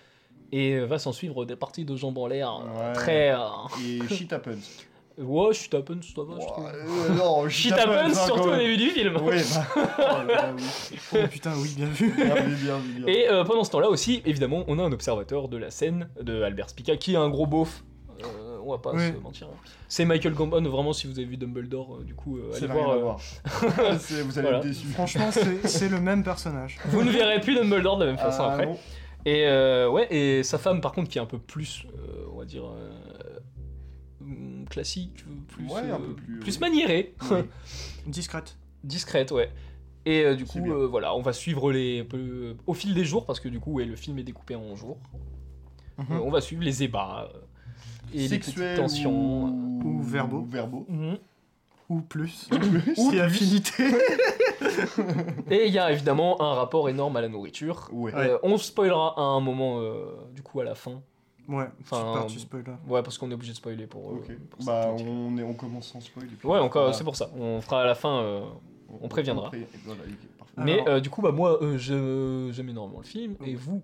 Et 0.52 0.74
euh, 0.74 0.86
va 0.86 1.00
s'en 1.00 1.12
suivre 1.14 1.46
des 1.46 1.56
parties 1.56 1.86
de 1.86 1.96
jambes 1.96 2.18
en 2.18 2.28
l'air 2.28 2.52
euh, 2.52 2.88
Ouais. 2.90 2.94
très. 2.94 3.32
euh, 3.32 3.38
Et 3.84 4.08
shit 4.14 4.32
happens. 4.34 4.86
Ouais, 5.18 5.54
shit 5.54 5.74
happens, 5.74 6.02
ça 6.02 6.22
va, 6.24 6.36
je 6.42 6.46
trouve. 6.46 6.66
Euh, 6.68 7.10
non, 7.18 7.48
Shit 7.48 7.72
happens, 7.74 7.92
hein, 8.10 8.14
surtout 8.14 8.42
quand 8.44 8.54
au 8.54 8.58
début 8.58 8.76
du 8.78 8.90
film. 8.90 9.18
Oui, 9.24 9.36
bah. 9.54 10.54
oh 11.14 11.18
putain, 11.32 11.54
oui, 11.58 11.74
bien 11.78 11.86
vu. 11.88 12.12
Bien 12.18 12.36
vu, 12.36 12.56
bien 12.56 12.78
vu, 12.80 12.94
bien 12.94 13.06
vu. 13.06 13.12
Et 13.14 13.30
euh, 13.30 13.44
pendant 13.46 13.64
ce 13.64 13.72
temps-là 13.72 13.90
aussi, 13.90 14.22
évidemment, 14.26 14.64
on 14.68 14.78
a 14.80 14.84
un 14.84 14.92
observateur 14.92 15.48
de 15.48 15.58
la 15.58 15.72
scène 15.72 16.10
de 16.22 16.42
Albert 16.42 16.70
Spica 16.70 16.98
qui 16.98 17.14
est 17.14 17.18
un 17.18 17.30
gros 17.30 17.46
beauf. 17.48 17.84
Euh, 18.24 18.58
on 18.66 18.72
va 18.72 18.78
pas 18.80 18.92
se 18.92 19.12
mentir. 19.22 19.48
hein. 19.48 19.58
C'est 19.88 20.04
Michael 20.06 20.34
Gambon, 20.34 20.62
vraiment, 20.64 20.92
si 20.94 21.08
vous 21.08 21.14
avez 21.20 21.26
vu 21.28 21.38
Dumbledore, 21.38 21.98
euh, 22.00 22.04
du 22.04 22.16
coup, 22.16 22.38
euh, 22.38 22.52
allez 22.58 22.68
voir. 22.68 22.90
à 22.90 22.94
euh, 22.96 23.00
voir. 23.00 23.20
C'est- 24.00 24.22
Vous 24.22 24.38
allez 24.40 24.48
Voilà. 24.48 24.58
être 24.58 24.64
déçus. 24.66 24.88
Franchement, 24.88 25.30
c'est 25.66 25.90
le 25.90 26.00
même 26.02 26.24
personnage. 26.24 26.78
vous 26.88 27.04
ne 27.04 27.12
verrez 27.12 27.40
plus 27.40 27.56
Dumbledore 27.56 27.98
de 27.98 28.06
la 28.06 28.12
même 28.12 28.20
façon 28.20 28.44
Ah, 28.44 28.52
après. 28.54 28.66
non. 28.66 28.78
Et 29.28 29.48
euh, 29.48 29.90
ouais, 29.90 30.08
et 30.14 30.44
sa 30.44 30.58
femme 30.60 30.82
par 30.82 30.92
contre 30.92 31.10
qui 31.10 31.18
est 31.18 31.22
un 31.22 31.26
peu 31.26 31.40
plus, 31.40 31.86
euh, 31.96 32.26
on 32.34 32.38
va 32.38 32.46
dire, 32.46 32.64
classique, 34.70 35.26
plus, 35.48 35.66
Ouais, 35.68 35.82
un 35.82 35.96
euh, 35.96 35.98
peu 36.00 36.14
plus, 36.16 36.40
plus 36.40 36.54
oui. 36.56 36.60
maniérée, 36.60 37.14
Oui. 37.32 37.38
Discrète. 38.08 38.58
discrète, 38.84 39.32
ouais. 39.32 39.52
Et 40.06 40.24
euh, 40.24 40.36
du 40.36 40.46
C'est 40.46 40.60
coup, 40.60 40.72
euh, 40.72 40.86
voilà, 40.88 41.16
on 41.16 41.22
va 41.22 41.34
suivre 41.34 41.72
les, 41.72 42.04
peu, 42.04 42.18
euh, 42.18 42.54
au 42.68 42.74
fil 42.76 42.94
des 42.94 43.04
jours 43.06 43.26
parce 43.26 43.40
que 43.40 43.50
du 43.50 43.60
coup, 43.60 43.74
ouais, 43.74 43.86
le 43.86 43.96
film 43.96 44.20
est 44.20 44.24
découpé 44.24 44.56
en 44.56 44.76
jours. 44.76 44.98
Mhm. 45.98 46.06
Euh, 46.12 46.20
on 46.24 46.30
va 46.30 46.42
suivre 46.42 46.62
les 46.64 46.84
ébats 46.84 47.30
euh, 47.34 47.40
et 48.14 48.28
les 48.28 48.40
tensions. 48.76 49.46
ou... 49.46 49.82
Ou 49.84 50.02
verbaux. 50.02 50.40
ou 50.42 50.46
verbaux. 50.46 50.86
Mhm. 50.90 51.18
Ou 51.90 52.02
plus. 52.02 52.48
Ou 52.98 53.12
Si 53.12 53.20
affinité. 53.20 53.84
Et 55.52 55.68
il 55.68 55.74
y 55.74 55.80
a 55.80 55.92
évidemment 55.92 56.42
un 56.42 56.54
rapport 56.56 56.90
énorme 56.90 57.16
à 57.18 57.22
la 57.22 57.28
nourriture. 57.30 57.90
Ouais. 57.92 58.14
Ouais. 58.14 58.32
On 58.44 58.58
spoilera 58.58 59.14
à 59.18 59.22
un 59.22 59.40
moment, 59.40 59.80
euh, 59.82 60.06
du 60.34 60.42
coup, 60.42 60.60
à 60.60 60.64
la 60.64 60.76
fin. 60.76 61.02
Ouais, 61.48 61.68
Enfin, 61.82 61.98
super, 62.14 62.26
tu 62.28 62.40
spoil 62.40 62.64
là. 62.66 62.80
Ouais, 62.88 63.04
parce 63.04 63.18
qu'on 63.18 63.30
est 63.30 63.34
obligé 63.34 63.52
de 63.52 63.58
spoiler 63.58 63.86
pour. 63.88 64.10
euh, 64.12 64.16
Ok. 64.16 64.32
pour 64.50 64.66
Bah, 64.66 64.90
on, 65.00 65.38
est, 65.38 65.44
on 65.44 65.54
commence 65.54 65.88
sans 65.92 66.02
spoil. 66.02 66.26
et 66.26 66.28
puis 66.30 66.48
Ouais, 66.48 66.58
encore, 66.60 66.86
fera- 66.86 66.94
c'est 66.94 67.04
pour 67.04 67.16
ça. 67.16 67.30
On 67.38 67.62
fera 67.62 67.84
à 67.84 67.86
la 67.86 67.96
fin. 67.96 68.22
euh, 68.22 68.42
on 69.02 69.08
préviendra. 69.08 69.50
pré- 69.50 69.68
Voilà. 69.86 70.02
Alors- 70.58 70.66
Mais 70.66 70.88
euh, 70.90 71.00
du 71.00 71.10
coup, 71.10 71.22
bah 71.22 71.32
moi, 71.32 71.62
euh, 71.62 71.78
je- 71.78 72.50
j'aime 72.54 72.70
énormément 72.70 73.00
le 73.00 73.06
film. 73.06 73.36
Et 73.46 73.56
vous 73.56 73.82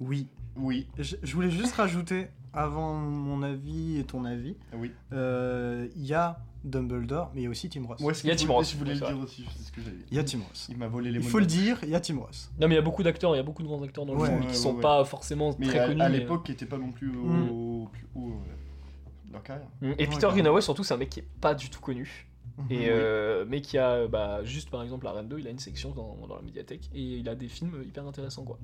Oui. 0.00 0.26
Oui, 0.56 0.86
Je, 0.98 1.16
je 1.22 1.34
voulais 1.34 1.50
juste 1.50 1.74
rajouter, 1.74 2.28
avant 2.52 2.94
mon 2.94 3.42
avis 3.42 3.98
et 3.98 4.04
ton 4.04 4.24
avis, 4.26 4.54
oui. 4.74 4.92
euh, 5.12 5.88
il 5.96 6.04
y 6.04 6.12
a 6.14 6.38
Dumbledore, 6.64 7.30
mais 7.34 7.40
il 7.40 7.44
y 7.44 7.46
a 7.46 7.50
aussi 7.50 7.68
Tim 7.68 7.84
Ross. 7.86 8.00
Ouais, 8.00 8.12
Il 8.22 8.28
y 8.28 8.30
a 8.30 8.36
Tim 8.36 8.52
Ross, 8.52 8.70
Je 8.72 8.76
voulais 8.76 8.94
le 8.94 9.00
c'est 9.00 9.06
dire 9.06 9.18
aussi, 9.22 9.44
c'est 9.56 9.64
ce 9.64 9.72
que 9.72 9.80
j'avais 9.80 9.96
dit. 9.96 10.04
Il 10.10 10.16
y 10.16 10.20
a 10.20 10.24
Tim 10.24 10.38
Ross. 10.48 10.66
Il 10.70 10.76
m'a 10.76 10.86
volé 10.88 11.10
les 11.10 11.18
Il 11.18 11.22
mots 11.24 11.28
faut 11.28 11.38
de 11.38 11.42
le 11.42 11.46
dire, 11.48 11.78
il 11.82 11.88
y 11.90 11.94
a 11.94 12.00
Tim 12.00 12.18
Ross. 12.18 12.50
Non, 12.60 12.68
mais 12.68 12.74
il 12.74 12.76
y 12.76 12.80
a 12.80 12.82
beaucoup 12.82 13.02
d'acteurs, 13.02 13.34
il 13.34 13.38
y 13.38 13.40
a 13.40 13.42
beaucoup 13.42 13.62
de 13.62 13.68
grands 13.68 13.82
acteurs 13.82 14.06
dans 14.06 14.14
le 14.14 14.24
film 14.24 14.36
ouais, 14.36 14.42
qui 14.42 14.48
ouais, 14.48 14.54
sont 14.54 14.74
ouais. 14.76 14.80
pas 14.80 15.04
forcément 15.04 15.54
Mais 15.58 15.66
très 15.66 15.78
à, 15.80 15.88
connus. 15.88 16.00
à 16.00 16.08
mais- 16.08 16.18
l'époque, 16.18 16.44
qui 16.46 16.52
était 16.52 16.66
pas 16.66 16.78
non 16.78 16.92
plus 16.92 17.08
au, 17.16 17.22
Mm. 17.24 17.50
au 17.50 17.88
plus 17.92 18.06
haut 18.14 18.28
euh, 18.30 19.26
de 19.28 19.32
leur 19.32 19.42
carrière. 19.42 19.68
Mm. 19.80 19.92
Et 19.98 20.06
Peter. 20.06 20.28
Greenaway, 20.30 20.60
surtout, 20.60 20.84
c'est 20.84 20.94
un 20.94 20.98
mec 20.98 21.10
qui 21.10 21.20
est 21.20 21.26
pas 21.40 21.54
du 21.54 21.68
tout 21.70 21.80
connu. 21.80 22.28
Et 22.68 22.76
Mhm. 22.80 22.82
euh, 22.86 23.44
mais 23.48 23.62
qui 23.62 23.78
a, 23.78 24.06
bah, 24.06 24.44
juste 24.44 24.68
par 24.68 24.82
exemple, 24.82 25.06
à 25.06 25.12
Rennes 25.12 25.26
2, 25.28 25.38
il 25.38 25.46
a 25.46 25.50
une 25.50 25.58
section 25.58 25.90
dans, 25.92 26.18
dans 26.28 26.36
la 26.36 26.42
médiathèque. 26.42 26.90
Et 26.94 27.00
il 27.00 27.28
a 27.28 27.34
des 27.34 27.48
films 27.48 27.82
hyper 27.82 28.06
intéressants, 28.06 28.44
quoi. 28.44 28.58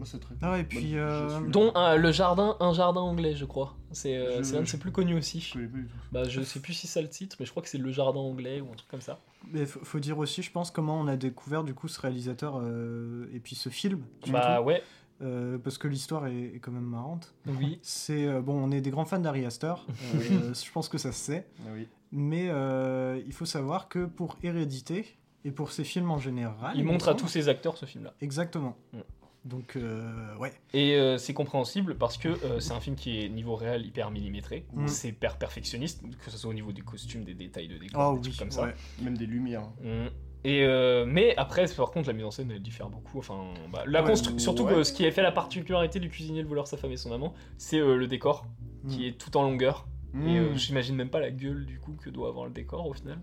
Moi, 0.00 0.06
c'est 0.10 0.18
très 0.18 0.34
Ah 0.40 0.52
ouais, 0.52 0.62
et 0.62 0.64
puis, 0.64 0.92
Moi, 0.94 1.00
euh, 1.00 1.28
je 1.28 1.42
suis- 1.42 1.50
Dont 1.52 1.72
un- 1.74 1.96
le 1.96 2.10
jardin, 2.10 2.56
un 2.58 2.72
jardin 2.72 3.02
anglais, 3.02 3.34
je 3.36 3.44
crois. 3.44 3.76
C'est 3.92 4.16
euh, 4.16 4.38
Je- 4.38 4.42
c'est 4.44 4.54
l'un 4.54 4.60
de 4.62 4.64
je- 4.64 4.70
ses 4.70 4.78
plus 4.78 4.90
connus 4.92 5.12
Je 5.12 5.18
aussi. 5.18 5.50
connais 5.52 5.66
pas 5.66 5.76
du 5.76 5.84
tout. 5.88 5.94
Bah, 6.10 6.24
je 6.26 6.40
sais 6.40 6.58
plus 6.60 6.72
si 6.72 6.86
c'est 6.86 7.02
le 7.02 7.08
titre, 7.10 7.36
mais 7.38 7.44
je 7.44 7.50
crois 7.50 7.62
que 7.62 7.68
c'est 7.68 7.76
le 7.76 7.92
jardin 7.92 8.20
anglais 8.20 8.62
ou 8.62 8.72
un 8.72 8.74
truc 8.76 8.88
comme 8.88 9.02
ça. 9.02 9.18
Mais 9.52 9.66
faut, 9.66 9.98
dire 9.98 10.16
aussi, 10.16 10.40
je 10.42 10.50
pense, 10.50 10.70
comment 10.70 10.98
on 10.98 11.06
a 11.06 11.16
découvert 11.16 11.64
du 11.64 11.74
coup 11.74 11.86
ce 11.86 12.00
réalisateur 12.00 12.58
euh, 12.62 13.26
et 13.34 13.40
puis 13.40 13.54
ce 13.56 13.68
film. 13.68 14.02
Bah 14.28 14.62
ouais. 14.62 14.82
euh, 15.20 15.58
parce 15.58 15.76
que 15.76 15.86
l'histoire 15.86 16.26
est, 16.28 16.54
est 16.54 16.60
quand 16.60 16.72
même 16.72 16.82
marrante. 16.84 17.34
Oui. 17.46 17.78
C'est 17.82 18.26
euh, 18.26 18.40
bon, 18.40 18.54
on 18.54 18.70
est 18.70 18.80
des 18.80 18.90
grands 18.90 19.04
fans 19.04 19.18
d'Ari 19.18 19.44
Aster. 19.44 19.74
euh, 20.14 20.54
je 20.54 20.72
pense 20.72 20.88
que 20.88 20.96
ça 20.96 21.12
se 21.12 21.18
sait. 21.22 21.46
Ah 21.66 21.70
oui. 21.74 21.86
Mais 22.10 22.46
euh, 22.48 23.20
il 23.26 23.34
faut 23.34 23.44
savoir 23.44 23.88
que 23.88 24.06
pour 24.06 24.38
Hérédité 24.42 25.18
et 25.44 25.50
pour 25.50 25.72
ses 25.72 25.84
films 25.84 26.10
en 26.10 26.18
général, 26.18 26.72
Il 26.74 26.84
montre 26.84 27.08
à 27.08 27.14
tous 27.14 27.28
ses 27.28 27.48
acteurs 27.50 27.76
ce 27.76 27.84
film-là. 27.86 28.14
Exactement. 28.22 28.76
Mm. 28.94 28.98
Donc 29.44 29.76
euh, 29.76 30.36
ouais. 30.36 30.52
Et 30.74 30.94
euh, 30.96 31.16
c'est 31.16 31.32
compréhensible 31.32 31.96
parce 31.96 32.18
que 32.18 32.28
euh, 32.28 32.60
c'est 32.60 32.72
un 32.72 32.80
film 32.80 32.94
qui 32.94 33.20
est 33.24 33.28
niveau 33.30 33.54
réel 33.56 33.86
hyper 33.86 34.10
millimétré, 34.10 34.66
Mm. 34.74 34.86
c'est 34.86 35.08
hyper 35.08 35.38
perfectionniste, 35.38 36.02
que 36.22 36.30
ce 36.30 36.36
soit 36.36 36.50
au 36.50 36.54
niveau 36.54 36.72
des 36.72 36.82
costumes, 36.82 37.24
des 37.24 37.34
détails 37.34 37.68
de 37.68 37.78
décor, 37.78 38.10
Oh 38.12 38.18
des 38.18 38.28
oui. 38.28 38.34
trucs 38.34 38.38
comme 38.38 38.50
ça. 38.50 38.64
ouais. 38.64 38.74
Même 39.02 39.16
des 39.16 39.26
lumières. 39.26 39.62
Mm. 39.82 40.08
Et 40.44 40.64
euh, 40.64 41.04
mais 41.06 41.34
après, 41.36 41.66
par 41.76 41.90
contre, 41.90 42.08
la 42.08 42.14
mise 42.14 42.24
en 42.24 42.30
scène 42.30 42.50
elle 42.50 42.62
diffère 42.62 42.88
beaucoup. 42.90 43.18
Enfin, 43.18 43.44
bah, 43.72 43.82
la 43.86 44.02
Ouais, 44.04 44.14
surtout 44.16 44.64
ouais. 44.64 44.74
que 44.74 44.82
ce 44.84 44.92
qui 44.92 45.06
a 45.06 45.10
fait 45.10 45.22
la 45.22 45.32
particularité 45.32 46.00
du 46.00 46.08
cuisinier, 46.10 46.42
le 46.42 46.48
voleur, 46.48 46.66
sa 46.66 46.76
femme 46.76 46.92
et 46.92 46.96
son 46.98 47.12
amant, 47.12 47.32
c'est 47.58 47.78
euh, 47.78 47.96
le 47.96 48.06
décor 48.06 48.46
qui 48.88 49.00
Mm. 49.00 49.02
est 49.04 49.12
tout 49.18 49.36
en 49.38 49.42
longueur. 49.42 49.86
Et 50.26 50.40
j'imagine 50.56 50.96
même 50.96 51.08
pas 51.08 51.20
la 51.20 51.30
gueule 51.30 51.64
du 51.66 51.78
coup 51.78 51.92
que 51.92 52.10
doit 52.10 52.28
avoir 52.28 52.44
le 52.46 52.50
décor 52.50 52.84
au 52.86 52.92
final. 52.92 53.20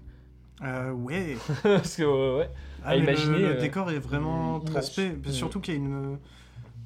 Euh, 0.63 0.91
ouais. 0.91 1.37
Parce 1.63 1.95
que 1.95 2.03
euh, 2.03 2.37
ouais. 2.39 2.49
Ah, 2.83 2.89
À 2.89 2.95
le- 2.95 3.03
imaginer, 3.03 3.39
le, 3.39 3.45
euh, 3.57 3.61
décor 3.61 3.91
est 3.91 3.99
vraiment 3.99 4.59
très 4.59 4.81
spé. 4.81 5.09
Mm. 5.11 5.25
Surtout 5.29 5.59
qu'il 5.59 5.73
y 5.73 5.77
a 5.77 5.79
une. 5.79 6.17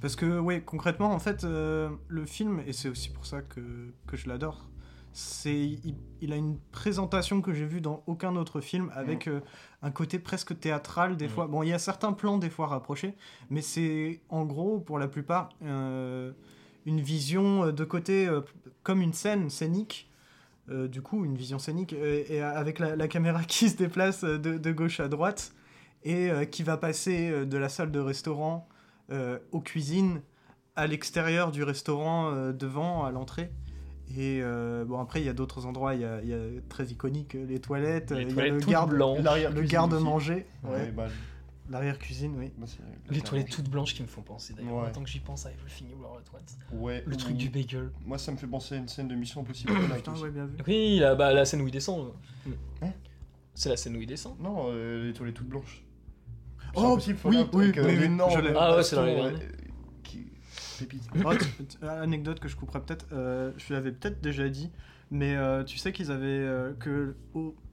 Parce 0.01 0.15
que, 0.15 0.39
ouais, 0.39 0.61
concrètement, 0.61 1.11
en 1.11 1.19
fait, 1.19 1.43
euh, 1.43 1.89
le 2.07 2.25
film, 2.25 2.61
et 2.65 2.73
c'est 2.73 2.89
aussi 2.89 3.09
pour 3.11 3.25
ça 3.25 3.41
que, 3.43 3.61
que 4.07 4.17
je 4.17 4.27
l'adore, 4.27 4.67
c'est 5.13 5.55
il, 5.59 5.95
il 6.21 6.33
a 6.33 6.37
une 6.37 6.57
présentation 6.71 7.41
que 7.41 7.53
j'ai 7.53 7.65
vue 7.65 7.81
dans 7.81 8.01
aucun 8.07 8.35
autre 8.35 8.61
film 8.61 8.89
avec 8.95 9.27
euh, 9.27 9.41
un 9.83 9.91
côté 9.91 10.17
presque 10.19 10.59
théâtral 10.59 11.17
des 11.17 11.27
Mm. 11.27 11.29
fois. 11.29 11.47
Bon, 11.47 11.61
il 11.63 11.69
y 11.69 11.73
a 11.73 11.79
certains 11.79 12.13
plans 12.13 12.37
des 12.39 12.49
fois 12.49 12.67
rapprochés, 12.67 13.13
mais 13.49 13.61
c'est 13.61 14.21
en 14.29 14.43
gros, 14.45 14.79
pour 14.79 14.97
la 14.99 15.07
plupart, 15.07 15.49
euh, 15.63 16.31
une 16.85 16.99
vision 16.99 17.71
de 17.71 17.83
côté 17.83 18.27
euh, 18.27 18.41
comme 18.83 19.01
une 19.01 19.13
scène 19.13 19.49
scénique. 19.49 20.09
Euh, 20.71 20.87
du 20.87 21.01
coup, 21.01 21.25
une 21.25 21.35
vision 21.35 21.59
scénique, 21.59 21.93
euh, 21.93 22.23
et 22.29 22.41
avec 22.41 22.79
la, 22.79 22.95
la 22.95 23.07
caméra 23.07 23.43
qui 23.47 23.69
se 23.69 23.77
déplace 23.77 24.23
euh, 24.23 24.37
de, 24.37 24.57
de 24.57 24.71
gauche 24.71 24.99
à 24.99 25.07
droite, 25.07 25.53
et 26.03 26.31
euh, 26.31 26.45
qui 26.45 26.63
va 26.63 26.77
passer 26.77 27.45
de 27.45 27.57
la 27.57 27.69
salle 27.69 27.91
de 27.91 27.99
restaurant 27.99 28.67
euh, 29.11 29.39
aux 29.51 29.59
cuisines, 29.59 30.21
à 30.75 30.87
l'extérieur 30.87 31.51
du 31.51 31.63
restaurant, 31.63 32.31
euh, 32.31 32.53
devant, 32.53 33.03
à 33.03 33.11
l'entrée. 33.11 33.51
Et 34.17 34.39
euh, 34.41 34.85
bon, 34.85 34.99
après, 34.99 35.21
il 35.21 35.25
y 35.25 35.29
a 35.29 35.33
d'autres 35.33 35.65
endroits, 35.65 35.95
il 35.95 36.01
y 36.01 36.05
a, 36.05 36.21
il 36.21 36.29
y 36.29 36.33
a 36.33 36.37
très 36.69 36.85
iconique, 36.85 37.33
les 37.33 37.59
toilettes, 37.59 38.11
Les 38.11 38.23
il 38.23 38.35
y 38.35 38.41
a 38.41 39.49
le 39.49 39.61
garde-manger, 39.61 40.45
Ouais, 40.63 40.71
ouais, 40.71 40.91
bah, 40.91 41.07
l'arrière-cuisine, 41.69 42.33
oui. 42.37 42.51
bah, 42.57 42.65
Les 43.09 43.21
toilettes 43.21 43.49
toutes 43.49 43.69
blanches 43.69 43.93
qui 43.93 44.01
me 44.01 44.07
font 44.07 44.21
penser 44.21 44.53
d'ailleurs. 44.53 44.73
Ouais. 44.73 44.81
Maintenant 44.83 45.03
que 45.03 45.09
j'y 45.09 45.19
pense 45.19 45.45
à 45.45 45.51
Everything 45.51 45.87
Are 46.03 46.17
At 46.17 46.37
Once. 46.37 46.57
Ouais. 46.71 47.03
Le 47.05 47.15
truc 47.15 47.37
du 47.37 47.49
bagel. 47.49 47.91
Moi, 48.05 48.17
ça 48.17 48.31
me 48.31 48.37
fait 48.37 48.47
penser 48.47 48.75
à 48.75 48.77
une 48.77 48.87
scène 48.87 49.07
de 49.07 49.15
Mission 49.15 49.41
Impossible. 49.41 49.71
Night 49.79 49.95
Putain, 49.97 50.13
aussi. 50.13 50.23
ouais, 50.23 50.31
bien 50.31 50.45
vu. 50.45 50.57
Oui, 50.67 50.99
la, 50.99 51.15
bah, 51.15 51.33
la 51.33 51.45
scène 51.45 51.61
où 51.61 51.67
il 51.67 51.71
descend. 51.71 52.11
euh. 52.47 52.51
Hein 52.81 52.91
C'est 53.53 53.69
la 53.69 53.77
scène 53.77 53.95
où 53.95 54.01
il 54.01 54.07
descend. 54.07 54.39
Non, 54.39 54.65
euh, 54.69 55.05
les 55.07 55.13
toilettes 55.13 55.35
toutes 55.35 55.49
blanches. 55.49 55.83
Oh, 56.75 56.97
oui, 57.05 57.15
oui, 57.25 57.45
oui, 57.53 57.71
oui, 57.75 58.07
l'ai. 58.41 58.53
Ah 58.57 58.75
ouais, 58.77 58.83
c'est 58.83 58.95
dans 58.95 59.03
les 59.05 59.15
euh, 59.19 59.31
qui- 60.03 60.27
Pépite. 60.79 61.03
Oh, 61.25 61.85
anecdote 61.85 62.39
que 62.39 62.47
je 62.47 62.55
couperai 62.55 62.81
peut-être, 62.81 63.05
euh, 63.11 63.51
je 63.57 63.73
l'avais 63.73 63.91
peut-être 63.91 64.21
déjà 64.21 64.47
dit, 64.47 64.71
mais 65.09 65.35
euh, 65.35 65.63
tu 65.65 65.77
sais 65.77 65.91
qu'ils 65.91 66.11
avaient 66.11 66.27
euh, 66.27 66.73
que 66.79 67.15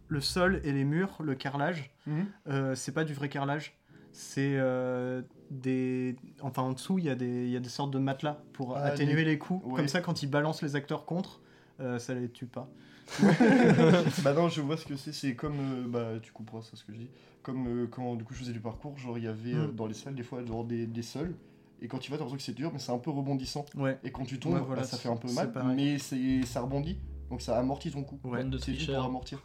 le 0.08 0.20
sol 0.20 0.60
et 0.64 0.72
les 0.72 0.84
murs, 0.84 1.16
le 1.22 1.34
carrelage, 1.36 1.90
Mhm. 2.06 2.26
euh, 2.48 2.74
c'est 2.74 2.90
pas 2.92 3.04
du 3.04 3.14
vrai 3.14 3.28
carrelage, 3.28 3.77
c'est 4.20 4.56
euh, 4.56 5.22
des, 5.52 6.16
enfin 6.40 6.62
en 6.62 6.72
dessous 6.72 6.98
il 6.98 7.04
y 7.04 7.08
a 7.08 7.14
des, 7.14 7.44
il 7.44 7.50
y 7.50 7.56
a 7.56 7.60
des 7.60 7.68
sortes 7.68 7.92
de 7.92 7.98
matelas 8.00 8.42
pour 8.52 8.76
Ah, 8.76 8.80
atténuer 8.82 9.14
des- 9.16 9.24
les 9.24 9.38
coups, 9.38 9.64
ouais. 9.64 9.76
comme 9.76 9.88
ça 9.88 10.00
quand 10.00 10.22
ils 10.24 10.26
balancent 10.28 10.60
les 10.62 10.74
acteurs 10.74 11.04
contre, 11.04 11.40
euh, 11.80 11.98
ça 12.00 12.14
les 12.14 12.28
tue 12.28 12.46
pas. 12.46 12.68
bah 14.24 14.32
non, 14.34 14.48
je 14.48 14.60
vois 14.60 14.76
ce 14.76 14.84
que 14.84 14.96
c'est. 14.96 15.12
C'est 15.12 15.34
comme. 15.34 15.54
euh, 15.58 15.84
bah, 15.88 16.20
tu 16.22 16.32
comprends 16.32 16.60
ça, 16.62 16.76
ce 16.76 16.84
que 16.84 16.92
je 16.92 16.98
dis. 16.98 17.10
Comme 17.42 17.66
euh, 17.66 17.86
quand 17.86 18.16
du 18.16 18.24
coup 18.24 18.34
je 18.34 18.40
faisais 18.40 18.52
du 18.52 18.60
parcours, 18.60 18.98
genre 18.98 19.16
il 19.18 19.24
y 19.24 19.28
avait 19.28 19.54
euh, 19.54 19.68
Mm. 19.68 19.74
dans 19.76 19.86
les 19.86 19.94
salles 19.94 20.14
des 20.14 20.22
fois 20.22 20.44
genre 20.44 20.64
des, 20.64 20.86
des 20.86 21.02
sols. 21.02 21.34
Et 21.80 21.86
quand 21.88 21.98
tu 21.98 22.10
vas, 22.10 22.16
t'as 22.16 22.24
l'impression 22.24 22.36
que 22.36 22.42
c'est 22.42 22.60
dur, 22.60 22.70
mais 22.72 22.80
c'est 22.80 22.90
un 22.92 22.98
peu 22.98 23.10
rebondissant. 23.10 23.64
Ouais. 23.76 23.98
Et 24.02 24.10
quand 24.10 24.24
tu 24.24 24.38
tombes, 24.40 24.54
Ouais, 24.54 24.60
voilà, 24.60 24.82
bah, 24.82 24.88
ça 24.88 24.96
fait 24.96 25.08
un 25.08 25.16
peu 25.16 25.32
mal, 25.32 25.52
pareil. 25.52 25.76
mais 25.76 25.98
c'est 25.98 26.42
ça 26.44 26.60
rebondit. 26.60 26.98
Donc 27.30 27.40
ça 27.40 27.56
amortit 27.56 27.90
ton 27.92 28.02
coup. 28.02 28.18
Ouais. 28.24 28.44
C'est 28.60 28.74
juste 28.74 28.92
pour 28.92 29.04
amortir. 29.04 29.40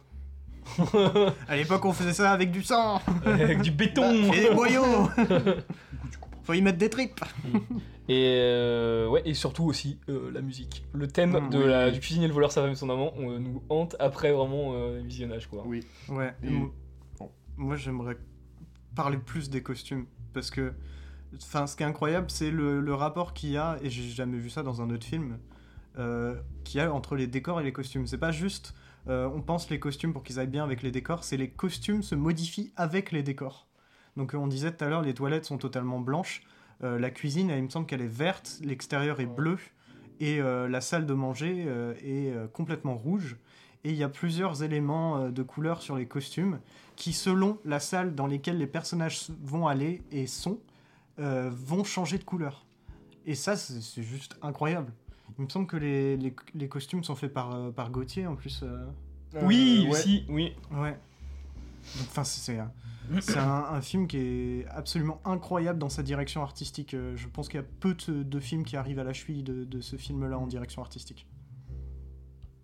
À 1.48 1.56
l'époque 1.56 1.84
on 1.84 1.92
faisait 1.92 2.12
ça 2.12 2.30
avec 2.32 2.50
du 2.50 2.62
sang 2.62 3.00
Avec 3.24 3.60
du 3.62 3.70
béton. 3.70 4.10
et 4.32 4.48
des 4.48 4.54
boyaux. 4.54 5.08
Faut 6.42 6.52
y 6.52 6.60
mettre 6.62 6.78
des 6.78 6.90
tripes. 6.90 7.20
Et 8.06 8.36
euh, 8.42 9.08
ouais, 9.08 9.22
et 9.24 9.32
surtout 9.32 9.64
aussi 9.64 9.98
euh, 10.10 10.30
la 10.30 10.42
musique. 10.42 10.84
Le 10.92 11.06
thème 11.08 11.46
Mm, 11.46 11.48
de 11.50 11.58
oui. 11.58 11.66
la, 11.66 11.90
du 11.90 12.00
cuisinier, 12.00 12.28
le 12.28 12.34
voleur, 12.34 12.52
sa 12.52 12.60
femme 12.60 12.72
et 12.72 12.74
son 12.74 12.90
amant, 12.90 13.12
on 13.16 13.30
euh, 13.30 13.38
nous 13.38 13.62
hante 13.70 13.96
après 13.98 14.30
vraiment 14.32 14.72
euh, 14.74 15.00
visionnage 15.02 15.46
quoi. 15.46 15.62
Oui. 15.66 15.84
Ouais. 16.10 16.34
Et- 16.42 16.48
et 16.48 16.50
mo- 16.50 16.74
bon. 17.18 17.30
Moi, 17.56 17.76
j'aimerais 17.76 18.18
parler 18.94 19.16
plus 19.16 19.48
des 19.48 19.62
costumes 19.62 20.04
parce 20.34 20.50
que, 20.50 20.74
enfin, 21.36 21.66
ce 21.66 21.76
qui 21.76 21.82
est 21.82 21.86
incroyable, 21.86 22.26
c'est 22.28 22.50
le, 22.50 22.80
le 22.82 22.94
rapport 22.94 23.32
qu'il 23.32 23.50
y 23.50 23.56
a, 23.56 23.78
et 23.82 23.88
j'ai 23.88 24.02
jamais 24.10 24.36
vu 24.36 24.50
ça 24.50 24.62
dans 24.62 24.82
un 24.82 24.90
autre 24.90 25.06
film, 25.06 25.38
euh, 25.98 26.34
qu'il 26.64 26.78
y 26.78 26.82
a 26.82 26.92
entre 26.92 27.16
les 27.16 27.26
décors 27.26 27.58
et 27.60 27.64
les 27.64 27.72
costumes. 27.72 28.06
C'est 28.06 28.18
pas 28.18 28.32
juste, 28.32 28.74
euh, 29.08 29.28
on 29.34 29.42
pense 29.42 29.68
les 29.70 29.78
costumes 29.78 30.12
pour 30.12 30.22
qu'ils 30.22 30.40
aillent 30.40 30.46
bien 30.46 30.64
avec 30.64 30.82
les 30.82 30.90
décors, 30.90 31.24
c'est 31.24 31.36
les 31.36 31.50
costumes 31.50 32.02
se 32.02 32.14
modifient 32.14 32.72
avec 32.76 33.12
les 33.12 33.22
décors. 33.22 33.66
Donc, 34.16 34.34
euh, 34.34 34.38
on 34.38 34.46
disait 34.46 34.72
tout 34.72 34.84
à 34.84 34.88
l'heure, 34.88 35.02
les 35.02 35.14
toilettes 35.14 35.44
sont 35.44 35.58
totalement 35.58 36.00
blanches. 36.00 36.42
Euh, 36.82 36.98
la 36.98 37.10
cuisine, 37.10 37.50
elle, 37.50 37.58
il 37.58 37.64
me 37.64 37.68
semble 37.68 37.86
qu'elle 37.86 38.02
est 38.02 38.06
verte, 38.06 38.58
l'extérieur 38.62 39.20
est 39.20 39.26
bleu, 39.26 39.58
et 40.20 40.40
euh, 40.40 40.68
la 40.68 40.80
salle 40.80 41.06
de 41.06 41.14
manger 41.14 41.66
est 42.02 42.32
complètement 42.52 42.96
rouge. 42.96 43.36
Et 43.86 43.90
il 43.90 43.96
y 43.96 44.02
a 44.02 44.08
plusieurs 44.08 44.62
éléments 44.62 45.28
de 45.28 45.42
couleur 45.42 45.82
sur 45.82 45.96
les 45.96 46.06
costumes 46.06 46.60
qui, 46.96 47.12
selon 47.12 47.58
la 47.66 47.80
salle 47.80 48.14
dans 48.14 48.26
laquelle 48.26 48.56
les 48.56 48.66
personnages 48.66 49.26
vont 49.42 49.66
aller 49.66 50.00
et 50.10 50.26
sont, 50.26 50.58
vont 51.18 51.84
changer 51.84 52.16
de 52.16 52.24
couleur. 52.24 52.64
Et 53.26 53.34
ça, 53.34 53.56
c'est 53.56 54.02
juste 54.02 54.38
incroyable. 54.40 54.90
Il 55.38 55.44
me 55.44 55.48
semble 55.48 55.66
que 55.66 55.76
les, 55.76 56.16
les- 56.16 56.34
les 56.54 56.68
costumes 56.68 57.02
sont 57.04 57.14
faits 57.16 57.32
par, 57.32 57.54
euh, 57.54 57.70
par 57.70 57.90
Gauthier 57.90 58.26
en 58.26 58.36
plus. 58.36 58.60
euh. 58.62 58.86
Oui, 59.42 59.80
Euh, 59.86 59.90
ouais. 59.90 59.98
aussi, 59.98 60.24
oui. 60.28 60.52
Ouais. 60.70 60.92
Donc, 60.92 62.06
enfin, 62.08 62.22
c'est 62.24 62.40
c'est 62.40 62.58
un, 62.60 62.70
c'est 63.20 63.36
un- 63.38 63.64
un 63.72 63.80
film 63.80 64.06
qui 64.06 64.16
est 64.16 64.66
absolument 64.68 65.20
incroyable 65.24 65.78
dans 65.78 65.88
sa 65.88 66.02
direction 66.04 66.42
artistique. 66.42 66.92
Je 67.16 67.28
pense 67.28 67.48
qu'il 67.48 67.58
y 67.58 67.62
a 67.62 67.66
peu 67.80 67.94
de, 68.08 68.22
de 68.22 68.40
films 68.40 68.64
qui 68.64 68.76
arrivent 68.76 69.00
à 69.00 69.04
la 69.04 69.12
cheville 69.12 69.42
de, 69.42 69.64
de 69.64 69.80
ce 69.80 69.96
film-là 69.96 70.38
en 70.38 70.46
direction 70.46 70.82
artistique. 70.82 71.26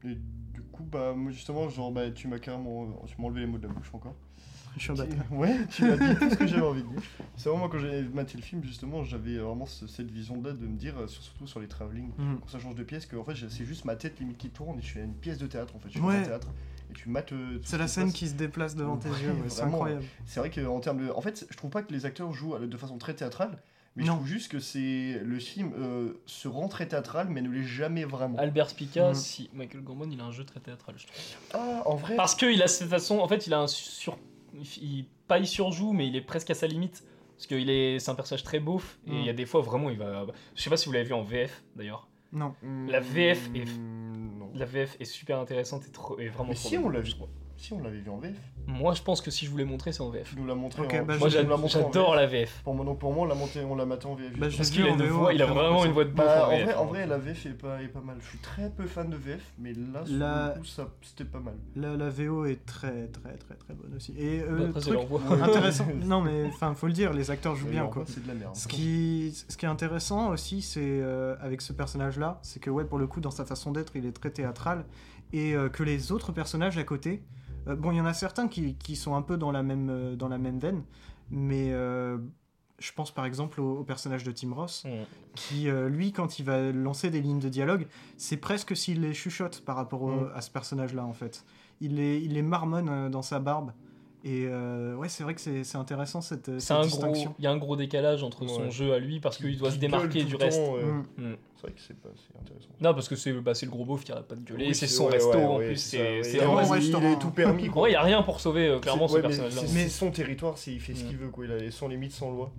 Et 0.04 0.14
du 0.54 0.62
coup, 0.62 0.84
bah, 0.84 1.12
moi 1.14 1.30
justement, 1.32 1.68
genre, 1.68 1.90
bah, 1.92 2.10
tu 2.12 2.28
m'as 2.28 2.38
carrément. 2.38 2.86
Tu 3.06 3.14
m'as 3.20 3.26
enlevé 3.26 3.40
les 3.40 3.46
mots 3.46 3.58
de 3.58 3.66
la 3.66 3.72
bouche 3.74 3.90
encore. 3.92 4.14
Je 4.76 4.82
suis 4.82 4.92
un 4.92 4.94
bâtard. 4.94 5.32
Ouais, 5.32 5.56
tu 5.70 5.84
m'as 5.84 5.96
dit 5.96 6.16
tout 6.18 6.30
ce 6.30 6.36
que 6.36 6.46
j'avais 6.46 6.62
envie 6.62 6.82
de 6.82 6.88
dire. 6.88 7.02
C'est 7.36 7.48
vraiment 7.48 7.68
quand 7.68 7.78
j'ai 7.78 8.02
maté 8.02 8.36
le 8.36 8.42
film, 8.42 8.62
justement, 8.64 9.02
j'avais 9.04 9.36
vraiment 9.38 9.66
ce- 9.66 9.86
cette 9.86 10.10
vision-là 10.10 10.52
de 10.52 10.66
me 10.66 10.76
dire, 10.76 10.94
euh, 10.98 11.06
sur- 11.06 11.22
surtout 11.22 11.46
sur 11.46 11.60
les 11.60 11.66
travelling, 11.68 12.10
Mhm. 12.16 12.38
quand 12.40 12.48
ça 12.48 12.58
change 12.58 12.74
de 12.76 12.82
pièce, 12.84 13.06
que 13.06 13.16
en 13.16 13.24
fait, 13.24 13.34
j'ai- 13.34 13.50
c'est 13.50 13.64
juste 13.64 13.84
ma 13.84 13.96
tête 13.96 14.18
limite 14.20 14.38
qui 14.38 14.48
tourne 14.50 14.78
et 14.78 14.82
je 14.82 14.86
suis 14.86 15.00
à 15.00 15.04
une 15.04 15.14
pièce 15.14 15.38
de 15.38 15.46
théâtre 15.46 15.74
en 15.76 15.78
fait. 15.80 15.88
Je 15.88 15.94
suis 15.94 16.00
Ouais. 16.00 16.14
dans 16.18 16.20
un 16.20 16.28
théâtre 16.28 16.48
et 16.90 16.92
tu 16.94 17.08
mates. 17.08 17.32
euh, 17.32 17.56
tout 17.56 17.60
C'est 17.64 17.72
ce 17.72 17.76
la 17.76 17.88
se 17.88 17.94
scène 17.94 18.04
passe. 18.06 18.14
qui 18.14 18.28
se 18.28 18.34
déplace 18.34 18.74
devant 18.76 18.96
tes 18.96 19.08
Ouais, 19.10 19.20
yeux, 19.22 19.30
ouais, 19.32 19.36
c'est 19.48 19.60
vraiment. 19.62 19.76
incroyable. 19.76 20.04
C'est 20.26 20.40
vrai 20.40 20.50
qu'en 20.50 20.80
termes 20.80 20.98
de. 21.06 21.10
En 21.10 21.20
fait, 21.20 21.46
je 21.50 21.56
trouve 21.56 21.70
pas 21.70 21.82
que 21.82 21.92
les 21.92 22.06
acteurs 22.06 22.32
jouent 22.32 22.56
de 22.58 22.76
façon 22.76 22.96
très 22.98 23.14
théâtrale, 23.14 23.58
mais 23.96 24.04
je 24.04 24.08
Non. 24.08 24.16
trouve 24.16 24.28
juste 24.28 24.50
que 24.52 24.60
c'est 24.60 25.20
le 25.24 25.38
film 25.40 25.72
euh, 25.78 26.12
se 26.26 26.46
rend 26.48 26.68
très 26.68 26.86
théâtral, 26.86 27.28
mais 27.28 27.42
ne 27.42 27.50
l'est 27.50 27.64
jamais 27.64 28.04
vraiment. 28.04 28.38
Albert 28.38 28.70
Spica, 28.70 29.08
Mhm. 29.08 29.14
si 29.14 29.50
Michael 29.52 29.82
Gambon, 29.82 30.08
il 30.10 30.20
a 30.20 30.24
un 30.24 30.32
jeu 30.32 30.44
très 30.44 30.60
théâtral, 30.60 30.94
je 30.96 31.06
trouve. 31.06 31.16
Ah, 31.54 31.82
en 31.86 31.96
vrai. 31.96 32.14
Parce 32.16 32.34
qu'il 32.36 32.62
a 32.62 32.68
cette 32.68 32.88
façon, 32.88 33.18
en 33.18 33.26
fait, 33.28 33.46
il 33.46 33.52
a 33.54 33.60
un 33.60 33.66
sur. 33.66 34.16
Il, 34.80 35.04
pas 35.28 35.38
il 35.38 35.46
surjoue, 35.46 35.92
mais 35.92 36.06
il 36.08 36.16
est 36.16 36.20
presque 36.20 36.50
à 36.50 36.54
sa 36.54 36.66
limite. 36.66 37.04
Parce 37.36 37.46
qu'il 37.46 37.70
est, 37.70 37.98
c'est 37.98 38.10
un 38.10 38.14
personnage 38.14 38.42
très 38.44 38.60
beauf, 38.60 38.98
et 39.06 39.10
Mm. 39.12 39.14
il 39.14 39.24
y 39.24 39.30
a 39.30 39.32
des 39.32 39.46
fois 39.46 39.62
vraiment, 39.62 39.88
il 39.90 39.96
va. 39.96 40.26
Je 40.54 40.62
sais 40.62 40.68
pas 40.70 40.76
si 40.76 40.86
vous 40.86 40.92
l'avez 40.92 41.06
vu 41.06 41.14
en 41.14 41.22
VF 41.22 41.62
d'ailleurs. 41.76 42.06
Non. 42.32 42.54
La 42.86 43.00
VF 43.00 43.48
est- 43.54 43.64
Non. 43.64 44.50
La 44.54 44.66
VF 44.66 44.96
est 45.00 45.04
super 45.04 45.38
intéressante 45.38 45.84
et, 45.88 45.90
trop, 45.90 46.18
et 46.18 46.28
vraiment 46.28 46.50
Mais 46.50 46.54
trop 46.54 46.68
si, 46.68 46.76
bien, 46.76 46.86
on 46.86 46.90
l'a 46.90 47.00
vu. 47.00 47.12
Si, 47.60 47.74
on 47.74 47.82
l'avait 47.82 47.98
vu 47.98 48.08
en 48.08 48.16
VF. 48.16 48.32
Moi, 48.66 48.94
je 48.94 49.02
pense 49.02 49.20
que 49.20 49.30
si 49.30 49.44
je 49.44 49.50
vous 49.50 49.58
l'ai 49.58 49.64
montré, 49.66 49.92
c'est 49.92 50.00
en 50.00 50.08
VF. 50.08 50.30
Tu 50.30 50.40
nous 50.40 50.46
l'as 50.46 50.54
montré 50.54 50.80
en 50.82 51.04
bah, 51.04 51.18
Moi, 51.18 51.28
j'adore 51.28 52.14
la 52.14 52.26
VF. 52.26 52.62
Pour 52.64 52.74
moi, 52.74 52.86
donc 52.86 52.98
pour 52.98 53.12
moi, 53.12 53.24
on 53.24 53.28
l'a 53.28 53.34
monté, 53.34 53.60
on 53.62 53.74
l'a 53.74 53.84
maté 53.84 54.06
en 54.06 54.14
VF. 54.14 54.32
Bah, 54.38 54.46
Parce 54.56 54.70
qu'il 54.70 54.80
a 54.82 54.84
vu 54.86 54.90
en 54.92 54.94
une 54.98 55.02
VO, 55.06 55.18
voix, 55.18 55.34
il 55.34 55.42
a 55.42 55.44
après, 55.44 55.54
vraiment 55.58 55.76
après, 55.76 55.88
une 55.88 55.92
voix 55.92 56.04
de 56.04 56.10
Bah, 56.10 56.46
en 56.46 56.46
en, 56.46 56.56
VF. 56.56 56.64
vrai, 56.64 56.74
en 56.74 56.84
vrai, 56.86 57.06
la 57.06 57.18
VF 57.18 57.46
est 57.46 57.50
pas, 57.50 57.82
est 57.82 57.88
pas 57.88 58.00
mal. 58.00 58.16
Je 58.22 58.28
suis 58.28 58.38
très 58.38 58.70
peu 58.70 58.86
fan 58.86 59.10
de 59.10 59.16
VF, 59.16 59.42
mais 59.58 59.72
là, 59.74 60.06
sur 60.06 60.16
La- 60.18 60.52
le 60.54 60.60
coup, 60.60 60.64
ça, 60.64 60.88
c'était 61.02 61.24
pas 61.24 61.40
mal. 61.40 61.54
La, 61.76 61.96
la 61.96 62.08
VO 62.08 62.46
est 62.46 62.64
très 62.64 63.08
très 63.08 63.36
très 63.36 63.54
très 63.56 63.74
bonne 63.74 63.94
aussi. 63.94 64.14
Et 64.16 64.38
Bah, 64.38 64.46
euh, 64.50 64.68
après, 64.70 64.80
c'est 64.80 64.90
truc 64.92 65.08
intéressant, 65.42 65.86
non 66.06 66.22
mais 66.22 66.44
enfin 66.46 66.74
faut 66.74 66.86
le 66.86 66.92
dire, 66.94 67.12
les 67.12 67.30
acteurs 67.30 67.56
jouent 67.56 67.68
bien 67.68 67.84
en 67.84 67.88
quoi. 67.88 68.04
vrai, 68.04 68.12
C'est 68.14 68.22
de 68.22 68.28
la 68.28 68.34
merde. 68.34 68.56
Ce 68.56 68.68
qui, 68.68 69.32
ce 69.48 69.56
qui 69.56 69.66
est 69.66 69.68
intéressant 69.68 70.30
aussi, 70.30 70.62
c'est 70.62 70.80
euh, 70.82 71.36
avec 71.40 71.60
ce 71.60 71.72
personnage-là, 71.74 72.38
c'est 72.42 72.60
que 72.60 72.70
ouais, 72.70 72.84
pour 72.84 72.98
le 72.98 73.06
coup, 73.06 73.20
dans 73.20 73.30
sa 73.30 73.44
façon 73.44 73.70
d'être, 73.72 73.96
il 73.96 74.06
est 74.06 74.12
très 74.12 74.30
théâtral, 74.30 74.84
et 75.32 75.54
euh, 75.54 75.68
que 75.68 75.82
les 75.82 76.10
autres 76.12 76.32
personnages 76.32 76.78
à 76.78 76.84
côté, 76.84 77.22
euh, 77.68 77.76
bon, 77.76 77.92
il 77.92 77.96
y 77.98 78.00
en 78.00 78.06
a 78.06 78.14
certains 78.14 78.48
qui, 78.48 78.74
qui 78.74 78.96
sont 78.96 79.14
un 79.14 79.22
peu 79.22 79.36
dans 79.36 79.52
la 79.52 79.62
même, 79.62 79.88
euh, 79.90 80.16
dans 80.16 80.28
la 80.28 80.38
même 80.38 80.58
veine, 80.58 80.82
mais 81.30 81.70
euh, 81.72 82.18
je 82.78 82.92
pense 82.92 83.10
par 83.12 83.24
exemple 83.26 83.60
au, 83.60 83.78
au 83.78 83.84
personnage 83.84 84.24
de 84.24 84.32
Tim 84.32 84.52
Ross, 84.54 84.84
Mm. 84.84 84.88
qui, 85.34 85.68
euh, 85.68 85.88
lui, 85.88 86.12
quand 86.12 86.38
il 86.38 86.44
va 86.44 86.72
lancer 86.72 87.10
des 87.10 87.20
lignes 87.20 87.38
de 87.40 87.48
dialogue, 87.48 87.86
c'est 88.16 88.36
presque 88.38 88.76
s'il 88.76 89.00
les 89.02 89.12
chuchote 89.14 89.60
par 89.64 89.76
rapport 89.76 90.02
au- 90.02 90.10
Mm. 90.22 90.32
à 90.34 90.40
ce 90.40 90.50
personnage-là, 90.50 91.04
en 91.04 91.12
fait. 91.12 91.44
Il 91.80 91.96
les, 91.96 92.18
il 92.18 92.34
les 92.34 92.42
marmonne 92.42 93.10
dans 93.10 93.22
sa 93.22 93.38
barbe. 93.40 93.72
Et 94.22 94.44
euh, 94.46 94.94
ouais, 94.96 95.08
c'est 95.08 95.22
vrai 95.24 95.34
que 95.34 95.40
c'est 95.40 95.64
c'est 95.64 95.78
intéressant 95.78 96.20
cette, 96.20 96.46
C'est 96.46 96.60
cette 96.60 96.70
un 96.76 96.82
distinction. 96.82 97.34
il 97.38 97.44
y 97.44 97.46
a 97.46 97.50
un 97.50 97.56
gros 97.56 97.74
décalage 97.76 98.22
entre 98.22 98.46
son 98.46 98.70
jeu 98.70 98.92
à 98.92 98.98
lui 98.98 99.18
parce 99.18 99.38
qu'il 99.38 99.56
doit 99.56 99.70
se 99.70 99.78
démarquer 99.78 100.24
du 100.24 100.36
reste. 100.36 100.58
temps, 100.62 100.76
euh, 100.76 100.82
Mm. 100.82 101.04
Mm. 101.30 101.36
C'est 101.56 101.62
vrai 101.62 101.72
que 101.72 101.80
c'est 101.80 101.96
pas 102.00 102.08
c'est 102.16 102.38
intéressant. 102.38 102.68
Non, 102.82 102.92
parce 102.94 103.08
que 103.08 103.16
c'est 103.16 103.32
bah, 103.32 103.54
c'est 103.54 103.64
le 103.66 103.72
gros 103.72 103.84
beauf 103.86 104.04
qui 104.04 104.12
arrête 104.12 104.26
pas 104.28 104.34
de 104.34 104.40
gueuler, 104.42 104.66
Oui, 104.68 104.74
c'est 104.74 104.86
c'est- 104.86 104.94
son 104.94 105.06
ouais, 105.06 105.12
resto 105.12 105.30
ouais, 105.30 105.44
en 105.44 105.56
ouais, 105.58 105.66
plus. 105.68 105.76
c'est 105.76 105.96
il 105.98 106.40
restaurant. 106.40 107.12
est 107.12 107.18
tout 107.18 107.30
permis. 107.30 107.68
En 107.68 107.72
quoi. 107.72 107.80
vrai, 107.82 107.90
il 107.90 107.92
y 107.94 107.96
a 107.96 108.02
rien 108.02 108.22
pour 108.22 108.40
sauver 108.40 108.66
euh, 108.68 108.78
clairement 108.78 109.08
C'est- 109.08 109.12
ce 109.12 109.16
ouais, 109.16 109.22
mais 109.22 109.28
personnage-là. 109.28 109.62
c'est- 109.66 109.74
Mais- 109.74 109.88
son 109.88 110.10
territoire, 110.10 110.58
c'est- 110.58 110.72
il 110.72 110.80
fait 110.80 110.94
ce 110.94 111.04
Mm. 111.04 111.08
qu'il 111.08 111.16
veut, 111.16 111.28
quoi. 111.28 111.44
Il 111.46 111.52
a 111.52 111.70
sans 111.70 111.88
limite, 111.88 112.12
sans 112.12 112.30
loi. 112.30 112.52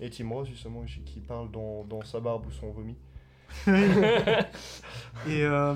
Et 0.00 0.10
Tim 0.10 0.28
Ross, 0.30 0.46
justement, 0.48 0.82
qui 0.84 1.00
qui 1.00 1.18
parle 1.18 1.50
dans, 1.50 1.82
dans 1.84 2.02
sa 2.04 2.20
barbe 2.20 2.46
ou 2.46 2.52
son 2.52 2.70
vomi. 2.70 2.94
Et 5.28 5.42
euh, 5.42 5.74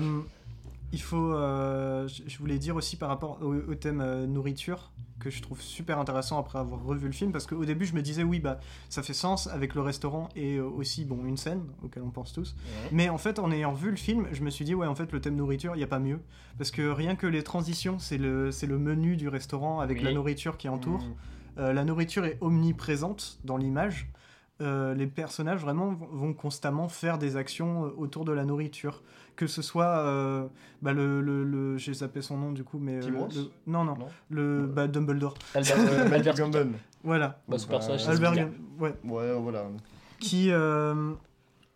il 0.93 1.01
faut. 1.01 1.33
euh, 1.33 2.07
je 2.07 2.37
voulais 2.37 2.57
dire 2.59 2.75
aussi 2.77 2.95
par 2.95 3.09
rapport 3.09 3.39
au, 3.41 3.53
au 3.55 3.75
thème 3.75 3.99
euh, 4.01 4.25
nourriture, 4.25 4.91
que 5.19 5.29
je 5.29 5.41
trouve 5.41 5.61
super 5.61 5.99
intéressant 5.99 6.39
après 6.39 6.59
avoir 6.59 6.83
revu 6.83 7.07
le 7.07 7.13
film, 7.13 7.31
parce 7.31 7.45
qu'au 7.47 7.65
début 7.65 7.85
je 7.85 7.93
me 7.95 8.01
disais, 8.01 8.23
oui, 8.23 8.39
bah 8.39 8.59
ça 8.89 9.03
fait 9.03 9.13
sens 9.13 9.47
avec 9.47 9.73
le 9.75 9.81
restaurant 9.81 10.29
et 10.35 10.57
euh, 10.57 10.65
aussi, 10.65 11.03
bon, 11.05 11.25
une 11.25 11.37
scène, 11.37 11.63
auquel 11.83 12.03
on 12.03 12.09
pense 12.11 12.31
tous. 12.33 12.55
Ouais. 12.55 12.89
Mais 12.91 13.09
en 13.09 13.17
fait, 13.17 13.39
en 13.39 13.51
ayant 13.51 13.73
vu 13.73 13.89
le 13.89 13.95
film, 13.97 14.27
je 14.31 14.41
me 14.43 14.49
suis 14.49 14.65
dit, 14.65 14.75
ouais, 14.75 14.87
en 14.87 14.95
fait, 14.95 15.11
le 15.11 15.19
thème 15.21 15.35
nourriture, 15.35 15.73
il 15.75 15.79
n'y 15.79 15.83
a 15.83 15.87
pas 15.87 15.99
mieux. 15.99 16.19
Parce 16.57 16.71
que 16.71 16.81
rien 16.89 17.15
que 17.15 17.27
les 17.27 17.43
transitions, 17.43 17.99
c'est 17.99 18.17
le, 18.17 18.51
c'est 18.51 18.67
le 18.67 18.77
menu 18.77 19.17
du 19.17 19.27
restaurant 19.27 19.79
avec 19.79 19.97
Oui. 19.97 20.03
la 20.03 20.13
nourriture 20.13 20.57
qui 20.57 20.69
entoure. 20.69 21.01
Mm. 21.01 21.13
Euh, 21.59 21.73
la 21.73 21.83
nourriture 21.85 22.25
est 22.25 22.37
omniprésente 22.41 23.39
dans 23.43 23.57
l'image. 23.57 24.09
Euh, 24.61 24.93
les 24.93 25.07
personnages 25.07 25.61
vraiment 25.61 25.93
vont- 26.11 26.33
constamment 26.33 26.87
faire 26.87 27.17
des 27.17 27.37
actions 27.37 27.85
euh, 27.85 27.89
autour 27.97 28.23
de 28.23 28.31
la 28.31 28.45
nourriture. 28.45 29.01
Que 29.35 29.47
ce 29.47 29.63
soit 29.63 29.97
euh, 29.97 30.45
bah, 30.83 30.93
le, 30.93 31.21
le, 31.21 31.43
le- 31.43 31.77
j'ai 31.77 31.91
zappé 31.93 32.21
son 32.21 32.37
nom 32.37 32.51
du 32.51 32.63
coup, 32.63 32.77
mais 32.77 33.03
euh, 33.03 33.09
le- 33.09 33.17
non 33.65 33.83
non, 33.83 33.95
Non 33.97 34.07
le 34.29 34.67
bah, 34.67 34.87
Dumbledore. 34.87 35.33
Albert, 35.55 36.35
Gambon. 36.37 36.71
Voilà, 37.03 37.41
Bah, 37.47 37.57
ce 37.57 37.65
Bah, 37.65 37.71
personnage, 37.73 38.03
c'est 38.03 38.11
Albert, 38.11 38.31
Spielberg. 38.33 38.53
Gum- 38.77 38.81
ouais, 38.83 38.93
Ouais, 39.03 39.33
voilà. 39.41 39.65
qui 40.19 40.51
euh, 40.51 41.13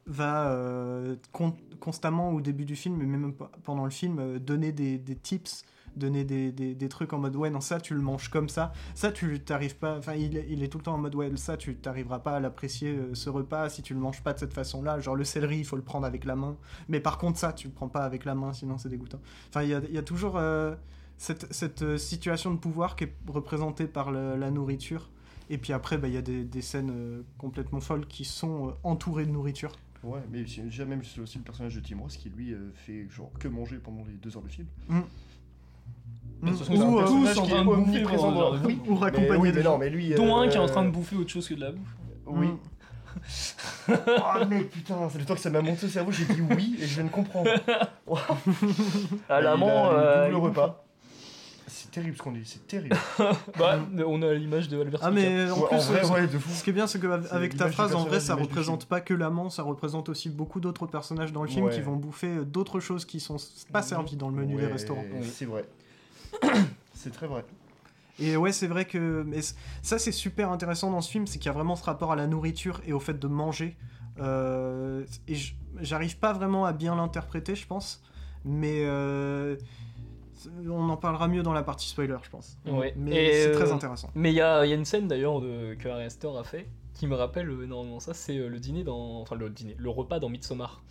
va 0.06 0.52
euh, 0.52 1.16
con- 1.32 1.58
constamment 1.80 2.30
au 2.32 2.41
début 2.41 2.64
du 2.66 2.76
film, 2.76 3.02
et 3.02 3.06
même 3.06 3.34
pe- 3.34 3.44
pendant 3.64 3.86
le 3.86 3.90
film, 3.91 4.20
euh, 4.20 4.40
donner 4.40 4.72
des, 4.72 4.99
des 4.99 5.16
tips, 5.16 5.66
donner 5.98 6.24
des, 6.24 6.52
des, 6.52 6.74
des 6.76 6.90
trucs 6.90 7.11
en 7.14 7.19
mode 7.19 7.36
ouais 7.36 7.49
non 7.49 7.61
ça 7.61 7.80
tu 7.82 7.94
le 7.94 8.02
manges 8.02 8.30
comme 8.30 8.49
ça, 8.49 8.72
ça 8.95 9.11
tu 9.11 9.40
t'arrives 9.41 9.76
pas, 9.78 9.98
enfin 9.98 10.14
il, 10.14 10.38
est- 10.38 10.45
il 10.49 10.64
est 10.64 10.68
tout 10.68 10.78
le 10.78 10.84
temps 10.84 10.94
en 10.95 10.98
mode 10.99 11.15
ouais 11.15 11.32
ça 11.36 11.57
tu 11.57 11.76
t'arriveras 11.76 12.19
pas 12.19 12.36
à 12.38 12.40
l'apprécier 12.40 12.95
euh, 12.98 13.14
ce 13.15 13.30
repas 13.30 13.69
si 13.69 13.82
tu 13.82 13.94
le 13.94 13.99
manges 13.99 14.22
pas 14.24 14.34
de 14.34 14.40
cette 14.40 14.53
façon-là, 14.53 14.99
genre 14.99 15.15
le 15.15 15.24
céleri 15.24 15.57
il 15.60 15.65
faut 15.65 15.76
le 15.76 15.82
prendre 15.82 16.06
avec 16.06 16.24
la 16.26 16.36
main, 16.36 16.56
mais 16.88 16.99
par 16.99 17.18
contre 17.18 17.38
ça 17.40 17.53
tu 17.53 17.68
le 17.68 17.74
prends 17.74 17.90
pas 17.90 18.03
avec 18.06 18.24
la 18.26 18.36
main 18.36 18.53
sinon 18.53 18.78
c'est 18.78 18.90
dégoûtant. 18.90 19.19
Enfin 19.49 19.64
il 19.64 19.69
y 19.69 19.74
a, 19.74 19.82
il 19.88 19.94
y 19.94 19.98
a 19.98 20.03
toujours 20.03 20.38
euh, 20.38 20.76
cette, 21.18 21.52
cette 21.53 21.82
euh, 21.82 21.98
situation 21.98 22.52
de 22.53 22.57
pouvoir 22.60 22.95
qui 22.95 23.06
est 23.06 23.14
représentée 23.28 23.88
par 23.88 24.11
le- 24.11 24.36
la 24.38 24.52
nourriture. 24.52 25.10
Et 25.49 25.57
puis 25.57 25.72
après, 25.72 25.98
bah, 25.98 26.10
il 26.10 26.14
y 26.14 26.18
a 26.18 26.22
des, 26.22 26.44
des 26.44 26.61
scènes 26.61 26.91
euh, 26.94 27.22
complètement 27.38 27.80
folles 27.80 28.06
qui 28.06 28.26
sont 28.26 28.76
entourées 28.84 29.26
de 29.26 29.32
nourriture. 29.32 29.72
Ouais, 30.03 30.19
mais 30.32 30.44
déjà 30.44 30.84
même 30.86 30.99
aussi 30.99 31.38
le 31.38 31.44
personnage 31.44 31.74
de 31.76 31.80
Tim 31.80 31.98
Ross 31.99 32.18
qui 32.18 32.30
lui 32.30 32.53
euh, 32.53 32.69
fait 32.76 33.07
genre 33.10 33.32
que 33.40 33.48
manger 33.48 33.78
pendant 33.78 34.03
les 34.06 34.14
deux 34.15 34.36
heures 34.36 34.44
de 34.44 34.49
film. 34.49 34.68
Mais 34.90 34.95
Mm. 34.99 35.03
Sont 36.54 36.74
Ou, 36.76 37.00
euh, 37.00 37.06
Tous 37.06 37.42
qui 37.42 37.52
est 37.52 37.56
est 37.58 37.64
bouffer 37.64 38.02
dans 38.18 38.52
le 38.52 38.60
film. 38.60 38.80
ou 38.88 38.94
Mais 38.94 39.00
raccompagner 39.00 39.38
oui, 39.38 39.50
des 39.52 39.58
mais 39.58 39.64
gens. 39.64 39.72
non, 39.74 39.78
mais 39.78 39.90
lui. 39.90 40.10
Dont 40.14 40.38
euh, 40.38 40.42
un 40.42 40.48
qui 40.48 40.58
est 40.58 40.60
en 40.60 40.66
train 40.68 40.84
de 40.86 40.90
bouffer 40.92 41.16
autre 41.16 41.30
chose 41.32 41.48
que 41.48 41.54
de 41.56 41.62
la 41.62 41.72
bouffe. 41.72 41.88
Oui. 42.28 42.48
Mm. 42.48 42.58
oh 43.90 44.46
mec, 44.48 44.70
putain, 44.70 44.96
c'est 45.12 45.18
le 45.20 45.26
temps 45.26 45.34
que 45.34 45.40
ça 45.40 45.50
m'a 45.50 45.62
monté 45.62 45.86
au 45.88 45.90
cerveau, 45.90 46.12
j'ai 46.12 46.26
dit 46.26 46.42
oui 46.52 46.78
et 46.80 46.86
je 46.86 46.96
viens 46.96 47.04
de 47.06 47.10
comprendre. 47.10 47.50
À 49.30 49.42
l'amant, 49.42 49.90
euh, 49.92 50.30
double 50.32 50.46
repas. 50.48 50.84
C'est 51.70 51.92
terrible 51.92 52.16
ce 52.16 52.22
qu'on 52.22 52.32
dit, 52.32 52.44
c'est 52.46 52.66
terrible. 52.68 52.96
Bah, 53.58 53.80
on 54.06 54.22
a 54.22 54.34
l'image 54.34 54.70
de 54.70 54.80
Albert 54.80 55.00
Ah, 55.04 55.12
mais 55.12 55.50
en 55.50 55.58
Ouais, 55.60 55.68
plus, 55.68 55.78
en 55.78 55.80
vrai, 55.80 56.06
euh, 56.06 56.10
ouais, 56.10 56.28
de 56.28 56.38
fou. 56.38 56.50
ce 56.54 56.64
qui 56.64 56.70
est 56.70 56.74
bien, 56.74 56.86
c'est 56.88 57.00
C'est 57.02 57.08
qu'avec 57.30 57.58
ta 57.58 57.70
phrase, 57.70 57.96
en 57.96 58.06
vrai, 58.06 58.20
ça 58.20 58.36
représente 58.36 58.86
pas 58.86 59.02
que 59.02 59.14
l'amant, 59.14 59.50
ça 59.50 59.64
représente 59.64 60.10
aussi 60.10 60.30
beaucoup 60.30 60.60
d'autres 60.60 60.86
personnages 60.86 61.34
dans 61.34 61.42
le 61.42 61.50
film 61.50 61.66
Ouais. 61.66 61.74
qui 61.74 61.82
vont 61.82 61.96
bouffer 61.96 62.28
euh, 62.38 62.44
d'autres 62.46 62.80
choses 62.80 63.04
qui 63.06 63.20
sont 63.20 63.38
pas 63.74 63.82
servies 63.82 64.16
dans 64.16 64.30
le 64.30 64.36
menu 64.36 64.56
des 64.58 64.68
restaurants. 64.68 65.04
C'est 65.24 65.46
vrai. 65.46 65.66
c'est 66.94 67.12
très 67.12 67.28
vrai. 67.28 67.44
Et 68.20 68.36
ouais, 68.36 68.52
c'est 68.52 68.68
vrai 68.68 68.86
que 68.86 69.24
mais 69.28 69.42
ça, 69.84 70.00
c'est 70.00 70.12
super 70.12 70.52
intéressant 70.52 70.90
dans 70.92 71.02
ce 71.02 71.12
film, 71.12 71.28
c'est 71.28 71.38
qu'il 71.38 71.48
y 71.48 71.50
a 71.50 71.54
vraiment 71.54 71.76
ce 71.76 71.84
rapport 71.84 72.12
à 72.12 72.16
la 72.16 72.26
nourriture 72.28 72.82
et 72.86 72.94
au 72.94 73.00
fait 73.00 73.18
de 73.20 73.28
manger. 73.28 73.78
Euh, 74.20 75.06
et 75.28 75.36
j'arrive 75.82 76.18
pas 76.18 76.34
vraiment 76.34 76.66
à 76.66 76.74
bien 76.74 76.96
l'interpréter, 76.96 77.56
je 77.56 77.68
pense, 77.68 78.02
mais 78.44 78.82
euh, 78.86 79.56
on 80.68 80.90
en 80.90 80.98
parlera 80.98 81.28
mieux 81.28 81.44
dans 81.44 81.54
la 81.54 81.62
partie 81.62 81.88
spoiler, 81.88 82.18
je 82.24 82.30
pense. 82.32 82.58
Ouais. 82.66 82.94
Mais 82.98 83.44
c'est 83.44 83.50
euh, 83.50 83.54
très 83.54 83.72
intéressant. 83.72 84.10
Mais 84.16 84.32
il 84.32 84.36
y 84.36 84.42
a, 84.42 84.66
il 84.66 84.70
y 84.70 84.72
a 84.72 84.76
une 84.76 84.86
scène 84.86 85.08
d'ailleurs 85.08 85.40
de- 85.40 85.76
que 85.76 85.88
Ari 85.88 86.06
Aster 86.06 86.30
a 86.40 86.44
fait 86.44 86.68
qui 86.98 87.07
me 87.07 87.15
rappelle 87.15 87.49
euh, 87.49 87.64
énormément 87.64 87.99
ça, 87.99 88.14
c'est 88.14 88.38
euh, 88.38 88.48
le 88.49 88.60
dîner 88.60 88.84
dans. 88.84 89.22
Enfin, 89.22 89.36
le 89.36 89.49
dîner, 89.49 89.76
le 89.78 89.90
repas 89.90 90.19
dans 90.19 90.30
Midsommar. 90.30 90.82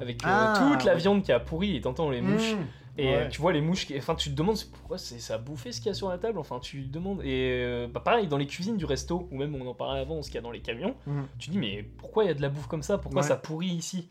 Avec 0.00 0.24
euh, 0.24 0.28
Ah, 0.30 0.54
toute 0.56 0.84
la 0.84 0.92
ouais. 0.94 0.98
viande 0.98 1.22
qui 1.22 1.32
a 1.32 1.40
pourri 1.40 1.76
et 1.76 1.80
t'entends 1.80 2.10
les 2.10 2.20
mouches. 2.20 2.54
Mmh. 2.54 3.00
Et 3.00 3.06
Ouais. 3.14 3.28
tu 3.28 3.40
vois 3.40 3.52
les 3.52 3.60
mouches, 3.60 3.86
qui... 3.86 3.96
enfin 3.96 4.14
tu 4.16 4.30
te 4.30 4.34
demandes 4.34 4.58
pourquoi 4.72 4.98
c'est 4.98 5.20
ça 5.20 5.34
a 5.34 5.38
bouffé 5.38 5.70
ce 5.70 5.80
qu'il 5.80 5.86
y 5.86 5.90
a 5.90 5.94
sur 5.94 6.08
la 6.08 6.18
table, 6.18 6.38
enfin 6.38 6.58
tu 6.58 6.84
te 6.84 6.92
demandes. 6.92 7.20
Et 7.22 7.62
euh, 7.64 7.86
bah, 7.86 8.00
pareil 8.00 8.26
dans 8.26 8.36
les 8.38 8.46
cuisines 8.46 8.76
du 8.76 8.84
resto, 8.84 9.28
ou 9.30 9.36
même 9.36 9.54
on 9.54 9.66
en 9.68 9.74
parlait 9.74 10.00
avant, 10.00 10.20
ce 10.22 10.28
qu'il 10.28 10.34
y 10.36 10.38
a 10.38 10.42
dans 10.42 10.50
les 10.50 10.60
camions, 10.60 10.94
Mhm. 11.06 11.26
tu 11.38 11.46
te 11.48 11.52
dis 11.52 11.58
mais 11.58 11.84
pourquoi 11.98 12.24
il 12.24 12.26
y 12.26 12.30
a 12.30 12.34
de 12.34 12.42
la 12.42 12.48
bouffe 12.48 12.66
comme 12.66 12.82
ça, 12.82 12.98
pourquoi 12.98 13.22
Ouais. 13.22 13.28
ça 13.28 13.36
pourrit 13.36 13.68
ici? 13.68 14.08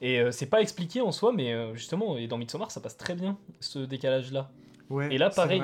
Et 0.00 0.20
euh, 0.20 0.32
c'est 0.32 0.46
pas 0.46 0.60
expliqué 0.60 1.00
en 1.00 1.12
soi, 1.12 1.32
mais 1.32 1.54
justement, 1.74 2.16
et 2.16 2.26
dans 2.26 2.38
Midsommar 2.38 2.70
ça 2.72 2.80
passe 2.80 2.96
très 2.96 3.14
bien 3.14 3.36
ce 3.60 3.78
décalage 3.80 4.32
là. 4.32 4.50
Ouais, 4.90 5.14
et 5.14 5.18
là, 5.18 5.30
pareil. 5.30 5.62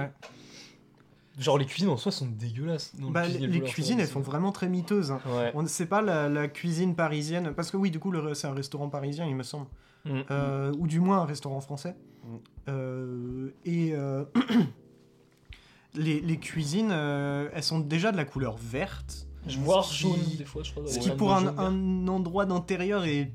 Genre 1.39 1.59
les 1.59 1.66
cuisines 1.66 1.89
en 1.89 1.97
soi 1.97 2.12
sont 2.12 2.27
dégueulasses. 2.27 2.93
Bah, 2.98 3.27
les 3.27 3.61
cuisines, 3.61 3.98
elles 3.98 4.06
sont 4.09 4.20
vraiment 4.20 4.52
très 4.52 4.69
miteuses. 4.69 5.11
hein. 5.11 5.20
Ouais. 5.27 5.51
On 5.55 5.62
ne 5.62 5.69
sait 5.69 5.86
pas 5.86 6.01
la, 6.01 6.28
la 6.28 6.47
cuisine 6.48 6.94
parisienne, 6.94 7.52
parce 7.56 7.70
que 7.73 7.77
oui, 7.77 7.90
du 7.90 7.98
coup, 7.98 8.12
c'est 8.35 8.47
un 8.47 8.55
restaurant 8.55 8.89
parisien, 8.89 9.27
il 9.27 9.35
me 9.35 9.43
semble. 9.43 9.66
Mm. 10.05 10.20
Euh, 10.31 10.73
ou 10.78 10.86
du 10.86 11.01
moins 11.01 11.19
un 11.23 11.24
restaurant 11.24 11.61
français. 11.61 11.97
Mm. 12.24 12.36
Euh, 12.69 13.48
et 13.65 13.93
euh, 13.94 14.24
les, 15.94 16.20
les 16.20 16.36
cuisines, 16.39 16.90
elles 16.90 17.62
sont 17.62 17.78
déjà 17.81 18.12
de 18.12 18.16
la 18.16 18.24
couleur 18.24 18.56
verte. 18.56 19.27
Je 19.47 19.59
vois 19.59 19.82
Ce 19.82 19.90
qui- 19.93 19.97
jaune 20.02 20.36
des 20.39 20.44
fois, 20.44 20.62
je 20.62 20.73
crois. 20.73 20.86
Ce 20.86 20.98
qui, 20.98 21.11
pour 21.11 21.35
un, 21.35 21.59
un 21.59 22.09
endroit 22.09 22.47
d'intérieur, 22.47 23.05
est 23.05 23.32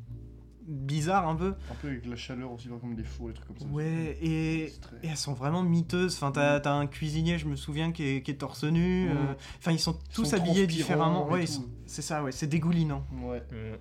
bizarre 0.70 1.28
un 1.28 1.36
peu. 1.36 1.56
Un 1.72 1.76
peu 1.82 1.88
avec 1.90 2.06
la 2.06 2.16
chaleur 2.16 2.52
aussi, 2.52 2.68
comme 2.68 2.96
des 2.96 3.04
fours, 3.04 3.28
des 3.28 3.34
trucs 3.34 3.48
comme 3.48 3.60
ça. 3.60 3.66
Ouais, 3.66 4.18
et, 4.22 4.70
C'est 4.74 4.80
très- 4.82 4.96
et 5.04 5.08
elles 5.10 5.18
sont 5.18 5.34
vraiment 5.34 5.64
miteuses. 5.64 6.16
Enfin, 6.16 6.32
t'as 6.32 6.60
t'as 6.60 6.74
un 6.74 6.88
cuisinier, 6.88 7.38
je 7.38 7.48
me 7.48 7.56
souviens, 7.56 7.92
qui 7.92 8.04
est, 8.04 8.22
qui 8.22 8.32
est 8.32 8.36
torse 8.36 8.64
nu. 8.64 9.06
Mm. 9.10 9.12
euh, 9.12 9.34
Enfin, 9.58 9.72
ils 9.72 9.80
sont 9.80 9.98
tous 10.14 10.26
sont 10.26 10.36
habillés 10.38 10.68
différemment. 10.68 11.28
Ouais, 11.28 11.46
c'est 11.86 12.02
ça, 12.02 12.24
ouais, 12.24 12.32
c'est 12.32 12.48
dégoulinant. 12.48 13.04
Ouais, 13.24 13.44
Mm. 13.52 13.76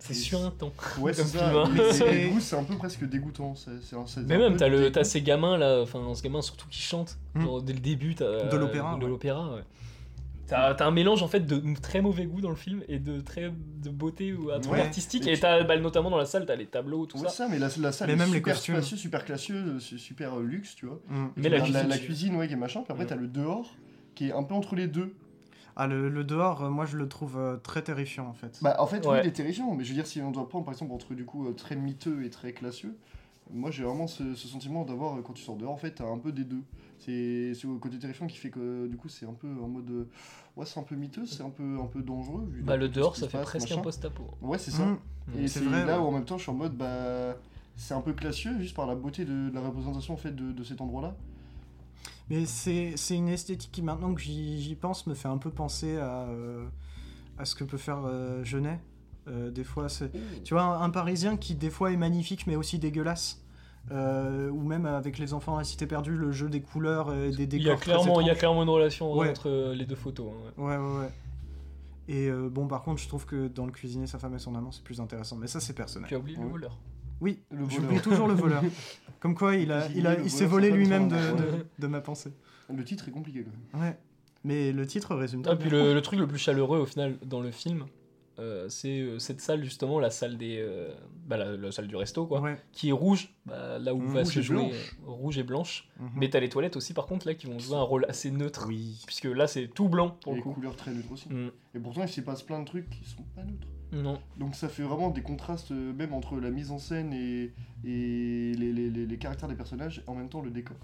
C'est 0.00 0.14
surintant. 0.14 0.70
ouais 1.00 1.12
c'est 1.12 1.24
ça. 1.24 1.64
C'est- 1.92 2.54
un 2.56 2.62
peu 2.62 2.76
presque 2.76 3.04
dégoûtant. 3.04 3.54
Mais 4.28 4.38
même, 4.38 4.56
t'as 4.56 4.68
le, 4.68 4.78
dégoût. 4.78 4.90
t'as 4.92 5.02
ces 5.02 5.22
gamins 5.22 5.56
là, 5.56 5.80
enfin 5.82 6.14
ce 6.14 6.22
gamin 6.22 6.40
surtout 6.40 6.68
qui 6.68 6.80
chante, 6.80 7.18
Mm. 7.34 7.40
genre, 7.40 7.62
dès 7.62 7.72
le 7.72 7.80
début, 7.80 8.14
t'as 8.14 8.44
De 8.48 8.56
l'opéra, 8.56 8.96
de 8.96 9.02
ouais. 9.02 9.10
l'opéra, 9.10 9.54
ouais. 9.56 9.62
T'as, 10.48 10.86
un 10.86 10.90
mélange 10.90 11.22
en 11.22 11.28
fait 11.28 11.40
de 11.40 11.62
très 11.80 12.00
mauvais 12.00 12.24
goût 12.26 12.40
dans 12.40 12.48
le 12.50 12.56
film 12.56 12.82
et 12.88 12.98
de 12.98 13.20
très 13.20 13.50
de 13.50 13.90
beauté 13.90 14.32
ou 14.32 14.50
trop 14.60 14.72
Ouais. 14.72 14.80
artistique. 14.80 15.26
Et 15.26 15.32
Et 15.32 15.34
tu- 15.34 15.40
t'as 15.40 15.62
bah, 15.64 15.76
notamment 15.78 16.10
dans 16.10 16.16
la 16.16 16.24
salle, 16.26 16.46
t'as 16.46 16.56
les 16.56 16.66
tableaux, 16.66 17.04
tout 17.06 17.18
Ouais, 17.18 17.24
ça. 17.24 17.44
ça, 17.44 17.48
mais 17.48 17.58
la, 17.58 17.68
la 17.80 17.92
salle 17.92 18.08
Mais 18.08 18.14
est 18.14 18.16
même 18.16 18.28
les 18.28 18.34
super 18.38 18.54
costumes. 18.54 18.74
spacieux, 18.76 18.96
super 18.96 19.24
classieux, 19.24 19.56
euh, 19.56 19.78
su- 19.78 19.98
super 19.98 20.38
euh, 20.38 20.42
luxe, 20.42 20.74
tu 20.74 20.86
vois. 20.86 21.00
Mm. 21.08 21.26
Mais 21.36 21.48
la 21.50 21.58
la, 21.58 21.96
tu- 21.98 22.04
cuisine, 22.04 22.34
ouais, 22.36 22.46
qui 22.48 22.54
est 22.54 22.56
machin, 22.56 22.80
puis 22.82 22.92
après 22.92 23.04
Mm. 23.04 23.08
t'as 23.08 23.16
le 23.16 23.28
dehors, 23.28 23.74
qui 24.14 24.28
est 24.28 24.32
un 24.32 24.42
peu 24.42 24.54
entre 24.54 24.74
les 24.74 24.86
deux. 24.88 25.14
Ah, 25.76 25.86
le, 25.86 26.08
le 26.08 26.24
dehors, 26.24 26.64
euh, 26.64 26.70
moi, 26.70 26.86
je 26.86 26.96
le 26.96 27.06
trouve 27.08 27.36
euh, 27.38 27.56
très 27.58 27.82
terrifiant, 27.82 28.26
en 28.26 28.32
fait. 28.32 28.58
Bah, 28.62 28.76
en 28.80 28.86
fait, 28.86 29.06
oui, 29.06 29.18
il 29.22 29.28
est 29.28 29.32
terrifiant, 29.32 29.74
mais 29.74 29.84
je 29.84 29.90
veux 29.90 29.94
dire, 29.94 30.06
si 30.06 30.20
on 30.22 30.30
doit 30.32 30.48
prendre 30.48 30.64
par 30.64 30.72
exemple 30.74 30.92
entre 30.92 31.14
du 31.14 31.24
coup 31.24 31.46
euh, 31.46 31.52
très 31.52 31.76
miteux 31.76 32.24
et 32.24 32.30
très 32.30 32.52
classieux, 32.52 32.96
moi 33.52 33.70
j'ai 33.70 33.84
vraiment 33.84 34.06
ce, 34.08 34.34
ce 34.34 34.48
sentiment 34.48 34.84
d'avoir, 34.84 35.22
quand 35.22 35.34
tu 35.34 35.42
sors 35.44 35.56
dehors, 35.56 35.70
en 35.72 35.76
fait, 35.76 35.92
t'as 35.92 36.06
un 36.06 36.18
peu 36.18 36.32
des 36.32 36.44
deux. 36.44 36.62
C'est 37.00 37.54
c'est 37.54 37.66
le 37.66 37.78
côté 37.78 37.98
terrifiant 37.98 38.26
qui 38.26 38.36
fait 38.36 38.50
que 38.50 38.86
du 38.86 38.96
coup, 38.96 39.08
c'est 39.08 39.26
un 39.26 39.34
peu 39.34 39.48
en 39.62 39.68
mode. 39.68 39.90
euh, 39.90 40.08
ouais, 40.56 40.66
c'est 40.66 40.80
un 40.80 40.82
peu 40.84 40.96
miteux, 40.96 41.26
c'est 41.26 41.42
un 41.42 41.50
peu, 41.50 41.78
un 41.80 41.86
peu 41.86 42.02
dangereux. 42.02 42.46
vu 42.50 42.62
Bah, 42.62 42.76
le 42.76 42.86
ce 42.86 42.92
dehors, 42.92 43.16
ça 43.16 43.28
fait 43.28 43.38
passe, 43.38 43.46
presque 43.48 43.72
un 43.72 43.78
post-apo. 43.78 44.24
Ouais, 44.42 44.58
c'est 44.58 44.70
ça. 44.72 44.84
Mm. 44.84 44.98
Et 45.38 45.48
c'est 45.48 45.64
là 45.64 45.86
ouais. 45.86 46.04
où 46.04 46.08
en 46.08 46.12
même 46.12 46.24
temps, 46.24 46.36
je 46.38 46.42
suis 46.42 46.50
en 46.50 46.54
mode, 46.54 46.76
bah. 46.76 47.36
C'est 47.80 47.94
un 47.94 48.00
peu 48.00 48.12
classieux, 48.12 48.58
juste 48.58 48.74
par 48.74 48.88
la 48.88 48.96
beauté 48.96 49.24
de, 49.24 49.50
de 49.50 49.54
la 49.54 49.60
représentation 49.60 50.14
en 50.14 50.16
fait, 50.16 50.34
de, 50.34 50.50
de 50.50 50.64
cet 50.64 50.80
endroit-là. 50.80 51.14
Mais 52.28 52.44
c'est 52.44 52.94
c'est 52.96 53.14
une 53.14 53.28
esthétique 53.28 53.70
qui, 53.70 53.82
maintenant 53.82 54.14
que 54.14 54.20
j'y 54.20 54.60
j'y 54.60 54.74
pense, 54.74 55.06
me 55.06 55.14
fait 55.14 55.28
un 55.28 55.38
peu 55.38 55.50
penser 55.50 55.96
à, 55.96 56.22
euh, 56.22 56.66
à 57.38 57.44
ce 57.44 57.54
que 57.54 57.62
peut 57.62 57.78
faire 57.78 58.02
euh, 58.04 58.42
Genet. 58.42 58.80
Euh, 59.28 59.52
des 59.52 59.62
fois, 59.62 59.88
c'est. 59.88 60.10
Tu 60.42 60.54
vois, 60.54 60.64
un, 60.64 60.82
un 60.82 60.90
Parisien 60.90 61.36
qui, 61.36 61.54
des 61.54 61.70
fois, 61.70 61.92
est 61.92 61.96
magnifique, 61.96 62.48
mais 62.48 62.56
aussi 62.56 62.80
dégueulasse. 62.80 63.40
Euh, 63.90 64.50
ou 64.50 64.62
même 64.62 64.86
avec 64.86 65.18
les 65.18 65.32
enfants 65.34 65.56
à 65.56 65.58
la 65.60 65.64
Cité 65.64 65.86
perdue, 65.86 66.16
le 66.16 66.30
jeu 66.32 66.48
des 66.48 66.60
couleurs 66.60 67.14
et 67.14 67.30
des 67.30 67.46
décors. 67.46 67.64
Il 67.64 67.66
y, 67.66 67.70
a 67.70 67.76
clairement, 67.76 68.20
il 68.20 68.26
y 68.26 68.30
a 68.30 68.32
étranges. 68.32 68.38
clairement 68.38 68.62
une 68.62 68.68
relation 68.68 69.12
Ouais. 69.16 69.30
entre 69.30 69.48
euh, 69.48 69.74
les 69.74 69.86
deux 69.86 69.94
photos. 69.96 70.30
hein, 70.30 70.52
ouais. 70.62 70.66
Ouais, 70.66 70.76
ouais, 70.76 70.98
ouais. 71.00 71.10
Et 72.08 72.28
euh, 72.28 72.48
bon, 72.48 72.66
par 72.66 72.82
contre, 72.82 73.00
je 73.02 73.08
trouve 73.08 73.26
que 73.26 73.48
dans 73.48 73.66
le 73.66 73.72
cuisinier, 73.72 74.06
sa 74.06 74.18
femme 74.18 74.34
et 74.34 74.38
son 74.38 74.54
amant, 74.54 74.72
c'est 74.72 74.82
plus 74.84 75.00
intéressant. 75.00 75.36
Mais 75.36 75.46
ça, 75.46 75.60
c'est 75.60 75.74
personnel. 75.74 76.08
Tu 76.08 76.14
as 76.14 76.18
oublié 76.18 76.38
le 76.40 76.48
voleur. 76.48 76.78
Oui, 77.20 77.40
Le 77.50 77.64
voleur. 77.64 77.70
j'oublie 77.70 78.00
toujours 78.00 78.28
le 78.28 78.34
voleur. 78.34 78.62
Comme 79.20 79.34
quoi, 79.34 79.56
il 79.56 79.72
a, 79.72 79.88
il 79.94 80.06
a, 80.06 80.14
le 80.16 80.24
il 80.24 80.30
s'est 80.30 80.46
volé 80.46 80.70
lui-même 80.70 81.08
de, 81.08 81.16
de, 81.16 81.66
de 81.78 81.86
ma 81.86 82.00
pensée. 82.00 82.32
Le 82.74 82.84
titre 82.84 83.08
est 83.08 83.10
compliqué 83.10 83.44
quand 83.44 83.78
même. 83.78 83.88
Ouais. 83.88 83.98
Mais 84.44 84.72
le 84.72 84.86
titre 84.86 85.14
résume 85.16 85.42
Ah, 85.46 85.56
puis 85.56 85.68
bien. 85.68 85.82
le, 85.82 85.94
le 85.94 86.00
truc 86.02 86.18
le 86.20 86.26
plus 86.26 86.38
chaleureux 86.38 86.78
au 86.78 86.86
final 86.86 87.16
dans 87.26 87.40
le 87.40 87.50
film, 87.50 87.84
euh, 88.38 88.68
c'est 88.68 89.00
euh, 89.00 89.18
cette 89.18 89.40
salle 89.40 89.64
justement, 89.64 89.98
la 90.00 90.10
salle 90.10 90.36
des, 90.38 90.58
euh, 90.60 90.94
bah, 91.26 91.36
la, 91.36 91.56
la 91.56 91.72
salle 91.72 91.88
du 91.88 91.96
resto 91.96 92.26
quoi, 92.26 92.40
Ouais. 92.40 92.56
qui 92.72 92.90
est 92.90 92.92
rouge, 92.92 93.34
bah, 93.46 93.78
là 93.78 93.94
où 93.94 94.00
va 94.00 94.24
se 94.24 94.40
jouer 94.40 94.56
blanche. 94.68 94.96
rouge 95.06 95.38
et 95.38 95.42
blanche. 95.42 95.88
Mhm. 95.98 96.08
Mais 96.16 96.30
t'as 96.30 96.40
les 96.40 96.48
toilettes 96.48 96.76
aussi 96.76 96.94
par 96.94 97.06
contre 97.06 97.26
là 97.26 97.34
qui 97.34 97.46
vont 97.46 97.58
jouer 97.58 97.76
un 97.76 97.82
rôle 97.82 98.04
assez 98.08 98.30
neutre, 98.30 98.66
Oui. 98.68 99.02
puisque 99.06 99.24
là 99.24 99.46
c'est 99.46 99.68
tout 99.68 99.88
blanc 99.88 100.10
pour 100.22 100.32
Et 100.32 100.36
le 100.36 100.38
les 100.38 100.42
coup. 100.42 100.52
couleurs 100.52 100.76
très 100.76 100.92
neutres 100.92 101.10
aussi. 101.12 101.28
Mm. 101.28 101.50
Et 101.74 101.78
pourtant, 101.80 102.02
il 102.02 102.08
s'y 102.08 102.22
passe 102.22 102.42
plein 102.42 102.60
de 102.60 102.64
trucs 102.64 102.88
qui 102.90 103.04
sont 103.08 103.22
pas 103.34 103.42
neutres. 103.42 103.68
Non. 103.92 104.18
Donc 104.36 104.54
ça 104.54 104.68
fait 104.68 104.82
vraiment 104.82 105.10
des 105.10 105.22
contrastes 105.22 105.70
même 105.70 106.12
entre 106.12 106.38
la 106.38 106.50
mise 106.50 106.70
en 106.70 106.78
scène 106.78 107.12
et, 107.14 107.52
et 107.84 108.54
les, 108.54 108.72
les- 108.72 108.90
les- 108.90 109.06
les 109.06 109.18
caractères 109.18 109.48
des 109.48 109.54
personnages, 109.54 110.02
et 110.06 110.10
en 110.10 110.14
même 110.14 110.28
temps 110.28 110.42
le 110.42 110.50
décor. 110.50 110.76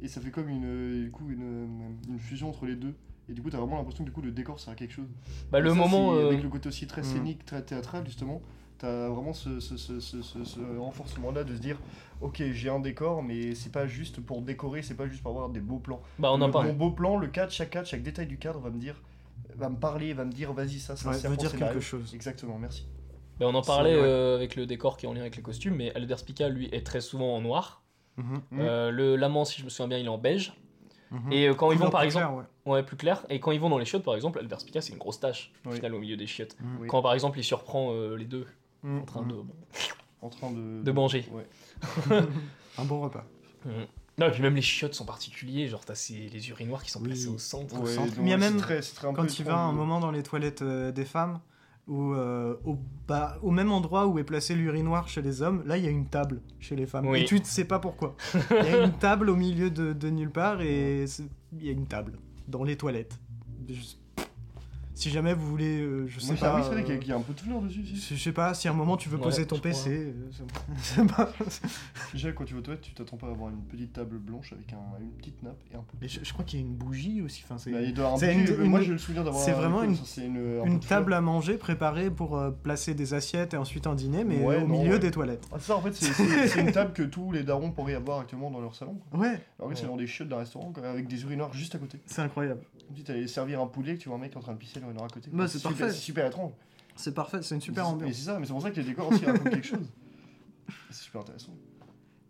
Et 0.00 0.08
ça 0.08 0.20
fait 0.20 0.30
comme 0.30 0.48
une, 0.48 1.02
du 1.04 1.10
coup, 1.10 1.28
une, 1.30 1.98
une 2.08 2.18
fusion 2.18 2.48
entre 2.50 2.66
les 2.66 2.76
deux. 2.76 2.94
Et 3.28 3.32
du 3.32 3.42
coup, 3.42 3.50
t'as 3.50 3.58
vraiment 3.58 3.76
l'impression 3.78 4.04
que 4.04 4.08
du 4.10 4.14
coup, 4.14 4.20
le 4.22 4.30
décor 4.32 4.60
sert 4.60 4.72
à 4.72 4.76
quelque 4.76 4.92
chose. 4.92 5.08
Bah, 5.50 5.60
le 5.60 5.70
ça, 5.70 5.74
moment. 5.74 6.14
euh, 6.14 6.28
Avec 6.28 6.42
le 6.42 6.48
côté 6.48 6.68
aussi 6.68 6.86
très 6.86 7.00
Mm. 7.00 7.04
scénique, 7.04 7.44
très 7.46 7.62
théâtral, 7.62 8.04
justement, 8.06 8.42
t'as 8.78 9.08
vraiment 9.08 9.32
ce, 9.32 9.60
ce, 9.60 9.76
ce, 9.78 10.00
ce, 10.00 10.20
ce- 10.22 10.44
ce 10.44 10.60
renforcement-là 10.78 11.44
de 11.44 11.54
se 11.54 11.60
dire 11.60 11.78
Ok, 12.20 12.42
j'ai 12.52 12.68
un 12.68 12.80
décor, 12.80 13.22
mais 13.22 13.54
c'est 13.54 13.72
pas 13.72 13.86
juste 13.86 14.20
pour 14.20 14.42
décorer, 14.42 14.82
c'est 14.82 14.94
pas 14.94 15.06
juste 15.08 15.22
pour 15.22 15.30
avoir 15.32 15.48
des 15.48 15.60
beaux 15.60 15.78
plans. 15.78 16.02
Bah, 16.18 16.30
on 16.32 16.40
en 16.42 16.46
Le- 16.46 16.52
parle. 16.52 16.66
Mon 16.68 16.72
beau 16.74 16.90
plan, 16.90 17.16
le 17.16 17.28
cadre, 17.28 17.50
chaque 17.50 17.70
cadre, 17.70 17.86
chaque 17.86 18.02
détail 18.02 18.26
du 18.26 18.36
cadre 18.38 18.60
va 18.60 18.70
me 18.70 18.78
dire, 18.78 19.00
va 19.56 19.68
me 19.70 19.76
parler, 19.76 20.12
va 20.12 20.24
me 20.24 20.32
dire 20.32 20.52
vas-y, 20.52 20.78
ça, 20.78 20.94
ça 20.96 21.08
Ouais, 21.10 21.14
sert 21.18 21.30
veut 21.30 21.36
dire 21.36 21.54
quelque 21.56 21.80
chose. 21.80 22.14
Exactement, 22.14 22.58
merci. 22.58 22.86
Bah, 23.40 23.46
on 23.48 23.54
en 23.54 23.62
parlait 23.62 23.94
vrai. 23.96 24.06
euh, 24.06 24.36
avec 24.36 24.54
le 24.54 24.64
décor 24.66 24.96
qui 24.96 25.06
est 25.06 25.08
en 25.08 25.12
lien 25.14 25.22
avec 25.22 25.36
les 25.36 25.42
costumes, 25.42 25.74
mais 25.76 25.94
Albert 25.94 26.18
Spica 26.20 26.48
lui 26.48 26.68
est 26.72 26.86
très 26.86 27.00
souvent 27.00 27.34
en 27.34 27.40
noir. 27.40 27.82
Mhm. 28.16 28.42
Euh, 28.60 28.90
le 28.92 29.16
l'amant, 29.16 29.44
si 29.44 29.60
je 29.60 29.64
me 29.64 29.70
souviens 29.70 29.88
bien, 29.88 29.98
il 29.98 30.04
est 30.06 30.08
en 30.08 30.18
beige. 30.18 30.52
Mhm. 31.14 31.32
Et 31.32 31.48
euh, 31.48 31.54
quand 31.54 31.70
ils 31.72 31.78
vont 31.78 31.90
par 31.90 32.02
exemple, 32.02 32.26
claire, 32.26 32.36
ouais. 32.66 32.72
ouais 32.72 32.82
plus 32.82 32.96
clair. 32.96 33.24
Et 33.28 33.40
quand 33.40 33.52
ils 33.52 33.60
vont 33.60 33.68
dans 33.70 33.78
les 33.78 33.84
chiottes 33.84 34.02
par 34.04 34.14
exemple, 34.14 34.38
Albert 34.38 34.60
Spica 34.60 34.80
c'est 34.80 34.92
une 34.92 34.98
grosse 34.98 35.20
tache 35.20 35.52
au 35.64 35.70
Oui. 35.70 35.76
final 35.76 35.94
au 35.94 35.98
milieu 35.98 36.16
des 36.16 36.26
chiottes. 36.26 36.56
Mhm. 36.60 36.86
Quand 36.88 37.02
par 37.02 37.14
exemple 37.14 37.38
il 37.38 37.44
surprend 37.44 37.92
euh, 37.92 38.16
les 38.16 38.24
deux 38.26 38.46
Mm. 38.82 38.98
en 38.98 39.04
train 39.06 39.22
de 39.22 39.32
bon, 39.34 39.46
En 40.20 40.28
train 40.28 40.50
de. 40.50 40.82
de 40.82 40.92
manger. 40.92 41.24
Ouais. 41.32 41.46
Un 42.78 42.84
bon 42.84 43.00
repas. 43.00 43.24
Non 44.18 44.26
et 44.26 44.30
puis 44.30 44.42
même 44.42 44.54
les 44.54 44.62
chiottes 44.62 44.94
sont 44.94 45.04
particuliers, 45.06 45.66
genre 45.68 45.84
t'as 45.84 45.94
ces- 45.94 46.28
les 46.28 46.50
urinoirs 46.50 46.82
qui 46.82 46.90
sont 46.90 47.00
Oui. 47.00 47.06
placés 47.08 47.28
au 47.28 47.38
centre. 47.38 47.80
Au 47.80 47.86
centre. 47.86 48.12
Mais 48.18 48.24
il 48.24 48.30
y 48.30 48.32
a 48.32 48.36
même 48.36 48.58
très- 48.58 48.80
Quand 49.00 49.38
il 49.38 49.44
va 49.44 49.56
un 49.56 49.72
moment 49.72 50.00
dans 50.00 50.10
les 50.10 50.22
toilettes 50.22 50.62
euh, 50.62 50.92
des 50.92 51.04
femmes, 51.04 51.40
où, 51.86 52.14
euh, 52.14 52.54
au, 52.64 52.78
bas, 53.06 53.38
au 53.42 53.50
même 53.50 53.70
endroit 53.70 54.06
où 54.06 54.18
est 54.18 54.24
placé 54.24 54.54
l'urinoir 54.54 55.08
chez 55.08 55.20
les 55.22 55.42
hommes, 55.42 55.62
là 55.66 55.76
il 55.76 55.84
y 55.84 55.86
a 55.86 55.90
une 55.90 56.06
table 56.06 56.40
chez 56.58 56.76
les 56.76 56.86
femmes. 56.86 57.06
Oui. 57.06 57.20
Et 57.20 57.24
tu 57.24 57.38
ne 57.38 57.44
sais 57.44 57.64
pas 57.66 57.78
pourquoi. 57.78 58.16
Il 58.50 58.56
y 58.70 58.74
a 58.74 58.84
une 58.84 58.92
table 58.92 59.28
au 59.30 59.36
milieu 59.36 59.70
de, 59.70 59.92
de 59.92 60.08
nulle 60.10 60.30
part 60.30 60.60
et 60.62 61.04
il 61.52 61.64
y 61.64 61.68
a 61.68 61.72
une 61.72 61.86
table 61.86 62.18
dans 62.48 62.64
les 62.64 62.76
toilettes. 62.76 63.18
Je- 63.68 63.96
Si 64.96 65.10
jamais 65.10 65.34
vous 65.34 65.46
voulez, 65.46 65.80
euh, 65.80 66.06
je 66.06 66.20
sais 66.20 66.28
Moi, 66.32 66.36
pas. 66.40 66.54
oui, 66.56 66.62
c'est 66.62 66.70
vrai 66.70 66.84
qu'il 66.84 66.90
y 66.90 66.92
a- 66.92 66.96
euh, 66.96 67.00
qu'il 67.00 67.08
y 67.08 67.12
a 67.12 67.16
un 67.16 67.20
peu 67.20 67.32
de 67.34 67.40
fleurs 67.40 67.60
dessus. 67.60 67.84
si. 67.84 68.16
je 68.16 68.22
sais 68.22 68.32
pas, 68.32 68.54
si 68.54 68.68
à 68.68 68.70
un 68.70 68.74
moment 68.74 68.96
tu 68.96 69.08
veux 69.08 69.16
Ouais, 69.16 69.22
poser 69.24 69.44
ton. 69.44 69.58
PC, 69.58 69.90
euh, 69.90 70.12
c'est- 70.30 70.44
c'est 71.00 71.06
pas- 71.06 71.32
Déjà, 72.12 72.30
quand 72.32 72.44
tu 72.44 72.54
vas 72.54 72.60
aux 72.60 72.62
toilettes, 72.62 72.82
tu 72.82 72.92
t'attends 72.94 73.16
pas 73.16 73.26
à 73.26 73.30
avoir 73.30 73.50
une 73.50 73.60
petite 73.62 73.92
table 73.92 74.18
blanche 74.18 74.52
avec 74.52 74.72
un- 74.72 75.00
une 75.00 75.10
petite 75.12 75.42
nappe 75.42 75.58
et 75.72 75.76
un 75.76 75.80
pot. 75.80 75.96
Et 76.00 76.06
je, 76.08 76.20
je 76.22 76.32
crois 76.32 76.44
qu'il 76.44 76.60
y 76.60 76.62
a 76.62 76.66
une 76.66 76.74
bougie 76.74 77.22
aussi. 77.22 77.42
Enfin, 77.44 77.58
c'est 77.58 77.72
Bah, 77.72 77.80
il 77.82 77.92
doit 77.92 78.04
y 78.04 78.06
avoir 78.06 78.22
un 78.22 78.32
une- 78.32 78.56
mais 78.58 78.68
moi 78.68 78.78
une- 78.80 78.86
j'ai 78.86 78.92
le 78.92 78.98
souvenir 78.98 79.24
d'avoir. 79.24 79.42
c'est 79.42 79.50
vraiment 79.52 79.82
une- 79.82 79.94
un 79.94 80.78
peu 80.78 80.86
table 80.86 81.12
à 81.12 81.20
manger 81.20 81.56
préparée 81.56 82.10
pour 82.10 82.38
euh, 82.38 82.50
placer 82.52 82.94
des 82.94 83.14
assiettes 83.14 83.54
et 83.54 83.56
ensuite 83.56 83.88
un 83.88 83.96
dîner, 83.96 84.22
mais 84.22 84.38
Ouais, 84.44 84.58
au 84.62 84.66
non, 84.66 84.78
milieu 84.80 84.92
ouais. 84.92 84.98
des 85.00 85.10
toilettes. 85.10 85.44
Ah, 85.52 85.58
ça 85.58 85.76
en 85.76 85.80
fait, 85.82 85.92
c'est- 85.92 86.60
une 86.60 86.70
table 86.72 86.92
que 86.92 87.02
tous 87.02 87.32
les 87.32 87.42
darons 87.42 87.72
pourraient 87.72 87.94
avoir 87.94 88.20
actuellement 88.20 88.50
dans 88.52 88.60
leur 88.60 88.74
salon. 88.76 88.94
quoi. 89.10 89.18
Ouais, 89.20 89.40
Alors 89.58 89.70
que 89.72 89.76
c'est 89.76 89.86
dans 89.86 89.96
des 89.96 90.06
chiottes 90.06 90.28
d'un 90.28 90.36
restaurant 90.38 90.72
avec 90.84 91.08
des 91.08 91.20
urinoirs 91.24 91.52
juste 91.52 91.74
à 91.74 91.78
côté. 91.78 91.98
c'est 92.06 92.22
incroyable. 92.22 92.60
Si 92.94 93.02
t'allais 93.02 93.26
servir 93.26 93.60
un 93.62 93.66
poulet 93.66 93.94
que 93.94 94.00
tu 94.02 94.08
vois 94.08 94.18
un 94.18 94.20
mec 94.20 94.36
en 94.36 94.40
train 94.40 94.52
de 94.52 94.58
pisser 94.58 94.78
côté. 95.12 95.30
Bah, 95.32 95.46
c'est 95.48 95.58
super- 95.58 95.70
parfait. 95.76 95.90
C'est 95.92 96.00
super 96.00 96.26
étrange. 96.26 96.52
C'est 96.96 97.14
parfait, 97.14 97.42
c'est 97.42 97.54
une 97.56 97.60
super 97.60 97.88
ambiance. 97.88 98.08
Mais 98.08 98.14
c'est 98.14 98.24
ça, 98.24 98.38
mais 98.38 98.46
c'est 98.46 98.52
pour 98.52 98.62
ça 98.62 98.70
que 98.70 98.76
les 98.76 98.84
décors 98.86 99.08
aussi 99.08 99.24
racontent 99.24 99.50
quelque 99.50 99.66
chose. 99.66 99.86
C'est 100.90 101.02
super 101.04 101.20
intéressant. 101.22 101.52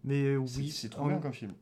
Mais 0.04 0.22
euh, 0.24 0.42
C'est- 0.46 0.58
oui, 0.60 0.70
c'est 0.70 0.88
trop 0.88 1.04
en- 1.04 1.08
bien 1.08 1.18
comme 1.18 1.32
film. 1.34 1.52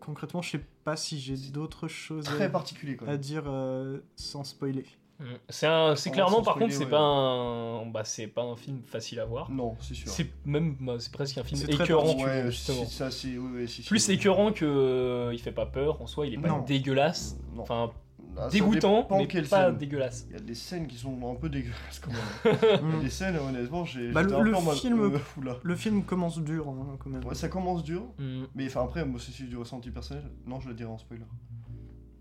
concrètement, 0.00 0.42
je 0.42 0.50
sais 0.50 0.64
pas 0.84 0.96
si 0.96 1.18
j'ai 1.20 1.36
d'autres 1.50 1.88
choses 1.88 2.24
Très 2.24 2.44
à, 2.44 2.48
particulier 2.50 2.96
quand 2.96 3.06
à 3.06 3.16
dire 3.16 3.44
euh, 3.46 4.00
sans 4.16 4.44
spoiler. 4.44 4.84
Mm. 5.18 5.24
C'est 5.48 5.66
un, 5.66 5.94
c'est 5.96 6.08
Sans- 6.08 6.14
clairement 6.14 6.42
par 6.42 6.54
contre 6.56 6.72
c'est 6.72 6.84
ouais. 6.84 6.90
pas 6.90 6.98
un, 7.00 7.86
bah 7.86 8.04
c'est 8.04 8.26
pas 8.26 8.42
un 8.42 8.56
film 8.56 8.82
facile 8.84 9.20
à 9.20 9.24
voir. 9.26 9.50
Non, 9.50 9.76
c'est 9.80 9.94
sûr. 9.94 10.08
C'est 10.08 10.30
même, 10.44 10.76
bah, 10.80 10.96
c'est 10.98 11.12
presque 11.12 11.38
un 11.38 11.44
film 11.44 11.60
écœurant 11.68 12.02
particulier, 12.14 12.24
Ouais, 12.42 12.50
justement. 12.50 12.84
ça 12.86 13.08
ouais, 13.08 13.66
Plus 13.86 14.08
écœurant 14.10 14.52
que 14.52 14.64
euh, 14.64 15.30
il 15.32 15.38
fait 15.40 15.52
pas 15.52 15.66
peur 15.66 16.00
en 16.02 16.06
soi, 16.06 16.26
il 16.26 16.34
est 16.34 16.38
pas 16.38 16.48
Non. 16.48 16.62
dégueulasse. 16.62 17.36
Non. 17.54 17.62
Enfin 17.62 17.90
Ah, 18.38 18.48
dégoûtant, 18.48 19.06
mais 19.18 19.26
pas 19.42 19.66
scène. 19.66 19.76
dégueulasse. 19.76 20.26
Il 20.28 20.32
y 20.34 20.36
a 20.36 20.40
des 20.40 20.54
scènes 20.54 20.86
qui 20.86 20.96
sont 20.96 21.30
un 21.30 21.34
peu 21.34 21.48
dégueulasses 21.48 22.00
quand 22.00 22.10
même. 22.12 22.56
Mm. 22.98 23.02
des 23.02 23.10
scènes, 23.10 23.36
honnêtement, 23.36 23.84
j'ai. 23.84 24.12
Bah, 24.12 24.22
le- 24.22 24.40
le 24.42 24.54
film- 24.74 25.00
euh. 25.00 25.18
Le 25.62 25.76
film 25.76 26.02
commence 26.04 26.38
dur 26.38 26.68
hein, 26.68 26.96
quand 26.98 27.10
même. 27.10 27.24
Ouais, 27.24 27.34
ça 27.34 27.48
commence 27.48 27.82
dur, 27.82 28.02
Mm. 28.18 28.44
mais 28.54 28.66
enfin 28.66 28.84
après, 28.84 29.04
moi, 29.04 29.20
c'est 29.20 29.44
du 29.48 29.56
ressenti 29.56 29.90
personnel. 29.90 30.24
Non, 30.46 30.60
je 30.60 30.68
le 30.68 30.74
dirai 30.74 30.90
en 30.90 30.98
spoiler. 30.98 31.24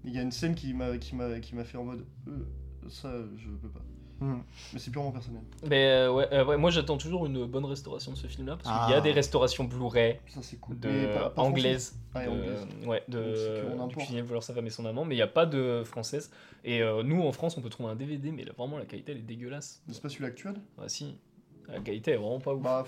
Il 0.04 0.14
y 0.14 0.18
a 0.18 0.22
une 0.22 0.32
scène 0.32 0.56
qui 0.56 0.74
m'a 0.74 0.98
qui 0.98 1.16
m'a 1.16 1.40
qui 1.40 1.56
m'a 1.56 1.64
fait 1.64 1.78
en 1.78 1.84
mode 1.84 2.06
euh, 2.28 2.32
ça 2.90 3.12
je 3.38 3.50
peux 3.50 3.68
pas. 3.70 3.82
Mm. 4.22 4.40
Mais 4.74 4.80
c'est 4.80 4.92
purement 4.92 5.12
personnel. 5.12 5.42
Mais 5.68 5.86
euh, 5.88 6.12
ouais, 6.14 6.28
euh, 6.34 6.46
ouais, 6.46 6.58
moi 6.58 6.70
j'attends 6.72 6.98
toujours 6.98 7.26
une 7.26 7.46
bonne 7.46 7.66
restauration 7.66 8.12
de 8.12 8.18
ce 8.18 8.28
film-là 8.28 8.58
parce 8.58 8.68
qu'il 8.70 8.92
y 8.92 8.94
Ah. 8.96 8.98
a 8.98 9.02
des 9.02 9.12
restaurations 9.12 9.64
Blu-ray 9.64 10.20
cool. 10.60 10.78
anglaises. 11.38 11.98
Ah, 12.14 12.26
de- 12.26 12.86
ouais, 12.88 13.04
de 13.08 13.88
du 13.88 13.96
cuisinier 13.96 14.22
voleur 14.22 14.44
sa 14.44 14.54
femme 14.54 14.66
et 14.68 14.70
son 14.72 14.86
amant, 14.86 15.06
mais 15.06 15.16
il 15.16 15.20
n'y 15.20 15.22
a 15.24 15.28
pas 15.28 15.46
de 15.46 15.84
française. 15.86 16.32
Et 16.64 16.82
euh, 16.82 17.04
nous 17.04 17.22
en 17.24 17.32
France 17.32 17.58
on 17.58 17.62
peut 17.62 17.70
trouver 17.70 17.90
un 17.90 17.96
DVD, 17.96 18.32
mais 18.32 18.44
là, 18.44 18.52
vraiment 18.58 18.78
la 18.78 18.86
qualité 18.86 19.12
elle 19.14 19.20
est 19.20 19.22
dégueulasse. 19.22 19.82
C'est 19.90 20.02
pas 20.02 20.10
celui 20.10 20.26
actuel? 20.26 20.56
Ah 20.78 20.90
si, 20.90 21.18
la 21.68 21.80
qualité 21.80 22.12
est 22.12 22.18
vraiment 22.18 22.40
pas 22.40 22.54
ouf. 22.54 22.62
Bah, 22.64 22.86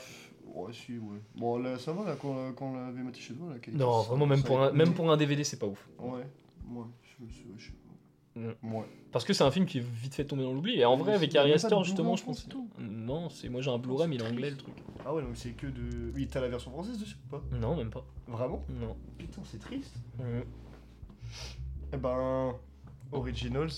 ouais, 0.53 0.73
si, 0.73 0.97
ouais. 0.97 1.19
Bon, 1.35 1.57
là, 1.59 1.77
ça 1.79 1.93
va, 1.93 2.03
là, 2.03 2.15
quand, 2.21 2.51
quand 2.53 2.71
on 2.71 2.73
l'avait 2.75 3.03
maté 3.03 3.21
chez 3.21 3.33
toi, 3.35 3.47
la 3.53 3.59
qualité. 3.59 3.81
non, 3.83 4.01
vraiment 4.01 4.25
même 4.25 4.43
pour 4.43 4.61
un, 4.61 4.71
même 4.71 4.93
pour 4.93 5.09
un 5.11 5.15
DVD 5.17 5.43
c'est 5.43 5.59
pas 5.59 5.67
ouf. 5.67 5.87
Ouais, 5.99 6.09
ouais, 6.69 6.85
je, 7.03 7.25
je, 7.27 7.43
je-. 7.57 7.71
Ouais. 8.35 8.85
Parce 9.11 9.25
que 9.25 9.33
c'est 9.33 9.43
un 9.43 9.51
film 9.51 9.65
qui 9.65 9.79
est 9.79 9.83
vite 9.85 10.15
fait 10.15 10.23
tomber 10.25 10.43
dans 10.43 10.53
l'oubli. 10.53 10.79
Et 10.79 10.85
en 10.85 10.95
Mais 10.95 11.03
vrai, 11.03 11.13
avec 11.15 11.31
il 11.31 11.35
y 11.35 11.37
a 11.37 11.41
Ari 11.41 11.49
même 11.51 11.57
pas 11.59 11.61
de 11.61 11.65
Aster, 11.65 11.75
Blu-ray 11.75 11.85
justement, 11.85 12.11
en 12.13 12.15
je 12.15 12.23
pense. 12.23 12.47
Tout 12.47 12.69
Non, 12.79 13.29
c'est 13.29 13.49
moi 13.49 13.61
j'ai 13.61 13.71
un 13.71 13.77
Blu-ray, 13.77 14.07
mais 14.07 14.15
il 14.15 14.21
est 14.21 14.27
anglais 14.27 14.49
le 14.51 14.57
truc. 14.57 14.73
Ah 15.05 15.13
ouais, 15.13 15.21
donc 15.21 15.31
c'est 15.35 15.51
que 15.51 15.67
de. 15.67 16.11
Oui, 16.15 16.27
t'as 16.27 16.39
la 16.41 16.47
version 16.47 16.71
française 16.71 16.97
dessus 16.97 17.17
ou 17.27 17.29
pas 17.29 17.41
Non, 17.51 17.75
même 17.75 17.89
pas. 17.89 18.05
Vraiment 18.27 18.63
Non. 18.69 18.95
Putain, 19.17 19.41
c'est 19.43 19.59
triste. 19.59 19.93
Mm. 20.19 20.23
Eh 21.93 21.97
ben. 21.97 22.53
Originals. 23.11 23.69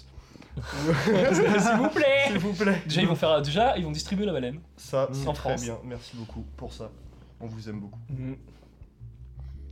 S'il 0.56 1.78
vous 1.78 1.90
plaît 1.90 2.26
S'il 2.28 2.38
vous 2.38 2.54
plaît. 2.54 2.80
Déjà 2.86 3.02
ils 3.02 3.08
vont 3.08 3.16
faire 3.16 3.42
déjà 3.42 3.76
ils 3.76 3.84
vont 3.84 3.92
distribuer 3.92 4.26
la 4.28 4.34
baleine. 4.34 4.60
Ça, 4.78 5.08
Mm. 5.10 5.14
c'est 5.16 5.26
très 5.26 5.36
France. 5.36 5.64
bien. 5.64 5.78
Merci 5.84 6.16
beaucoup 6.16 6.44
pour 6.58 6.72
ça. 6.74 6.92
On 7.40 7.48
vous 7.48 7.68
aime 7.70 7.80
beaucoup. 7.80 8.00
Mm. 8.10 8.34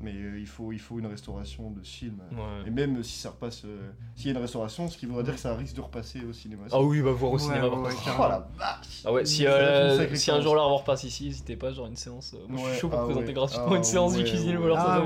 Mais 0.03 0.13
euh, 0.13 0.39
il, 0.39 0.47
faut, 0.47 0.71
il 0.71 0.79
faut 0.79 0.99
une 0.99 1.05
restauration 1.05 1.71
de 1.71 1.83
ce 1.83 1.89
film. 1.97 2.21
Ouais. 2.31 2.67
Et 2.67 2.69
même 2.71 3.03
si 3.03 3.17
ça 3.19 3.29
repasse. 3.29 3.63
euh, 3.65 3.91
S'il 4.15 4.27
y 4.27 4.29
a 4.29 4.35
une 4.35 4.41
restauration, 4.41 4.87
ce 4.87 4.97
qui 4.97 5.05
voudrait 5.05 5.23
dire 5.23 5.33
que 5.35 5.39
ça 5.39 5.55
risque 5.55 5.75
de 5.75 5.81
repasser 5.81 6.21
au 6.25 6.33
cinéma. 6.33 6.63
Ah 6.71 6.81
oui, 6.81 7.01
bah 7.01 7.11
voir 7.11 7.31
au 7.31 7.35
Ouais, 7.35 7.41
cinéma. 7.41 7.67
ouais, 7.67 7.75
ouais. 7.77 7.93
Oh 8.17 8.21
la 8.21 8.47
vache 8.57 9.01
Ah 9.05 9.11
ouais, 9.13 9.25
si, 9.25 9.43
Ça 9.43 9.49
euh, 9.51 10.15
si 10.15 10.31
un 10.31 10.41
jour 10.41 10.55
là 10.55 10.63
on 10.67 10.75
repasse 10.77 11.03
ici, 11.03 11.25
n'hésitez 11.25 11.55
pas, 11.55 11.71
genre 11.71 11.87
une 11.87 11.95
séance. 11.95 12.33
euh, 12.33 12.45
moi 12.47 12.59
je 12.67 12.71
suis 12.71 12.79
chaud 12.81 12.89
pour 12.89 12.99
ah 12.99 13.03
présenter 13.05 13.27
ouais. 13.27 13.33
gratuitement 13.33 13.67
Ah 13.71 13.75
une 13.77 13.83
séance 13.83 14.13
du 14.13 14.19
ouais, 14.23 14.29
cuisinier 14.29 14.53
le 14.53 14.59
ouais. 14.59 14.63
voleur 14.63 14.79
Ah 14.79 15.03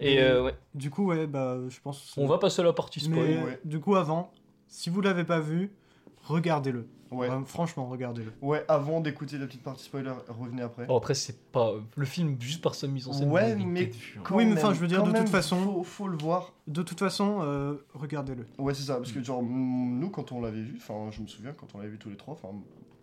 et 0.00 0.18
euh, 0.20 0.44
ouais, 0.44 0.54
Du 0.74 0.90
coup, 0.90 1.06
ouais, 1.06 1.26
bah, 1.26 1.58
je 1.68 1.78
pense. 1.80 2.14
on 2.16 2.26
va 2.26 2.38
passer 2.38 2.62
à 2.62 2.64
la 2.64 2.72
partie 2.72 3.00
spoil. 3.00 3.18
Mais 3.18 3.42
ouais. 3.42 3.60
du 3.64 3.80
coup, 3.80 3.96
avant, 3.96 4.32
si 4.66 4.88
vous 4.90 5.00
l'avez 5.02 5.24
pas 5.24 5.40
vu, 5.40 5.72
regardez-le. 6.24 6.88
Ouais. 7.10 7.28
Franchement, 7.46 7.86
regardez-le. 7.86 8.32
Ouais, 8.40 8.64
avant 8.68 9.00
d'écouter 9.00 9.36
la 9.38 9.46
petite 9.46 9.62
partie 9.62 9.84
spoiler, 9.84 10.12
revenez 10.28 10.62
après. 10.62 10.86
Bon, 10.86 10.96
après, 10.96 11.14
c'est 11.14 11.40
pas. 11.50 11.72
Le 11.96 12.04
film, 12.06 12.36
juste 12.40 12.62
par 12.62 12.74
sa 12.74 12.86
mise 12.86 13.08
en 13.08 13.12
scène. 13.12 13.30
Ouais, 13.30 13.56
mais. 13.56 13.90
Quand 14.22 14.36
Oui, 14.36 14.46
mais 14.46 14.52
enfin, 14.52 14.72
je 14.72 14.78
veux 14.80 14.86
dire, 14.86 15.00
de 15.02 15.08
toute 15.10 15.14
même, 15.18 15.26
façon- 15.26 15.56
Faut, 15.58 15.82
faut 15.82 16.08
le 16.08 16.16
voir. 16.16 16.52
De 16.68 16.82
toute 16.82 16.98
façon, 17.00 17.40
euh, 17.42 17.74
regardez-le. 17.94 18.46
Ouais, 18.58 18.74
c'est 18.74 18.84
ça, 18.84 18.96
parce 18.96 19.10
que 19.12 19.22
genre, 19.22 19.42
mm, 19.42 19.98
nous, 19.98 20.10
quand 20.10 20.30
on 20.32 20.40
l'avait 20.40 20.62
vu, 20.62 20.74
enfin, 20.76 21.10
je 21.10 21.20
me 21.20 21.26
souviens, 21.26 21.52
quand 21.52 21.66
on 21.74 21.78
l'avait 21.78 21.90
vu 21.90 21.98
tous 21.98 22.10
les 22.10 22.16
trois, 22.16 22.34
enfin, 22.34 22.54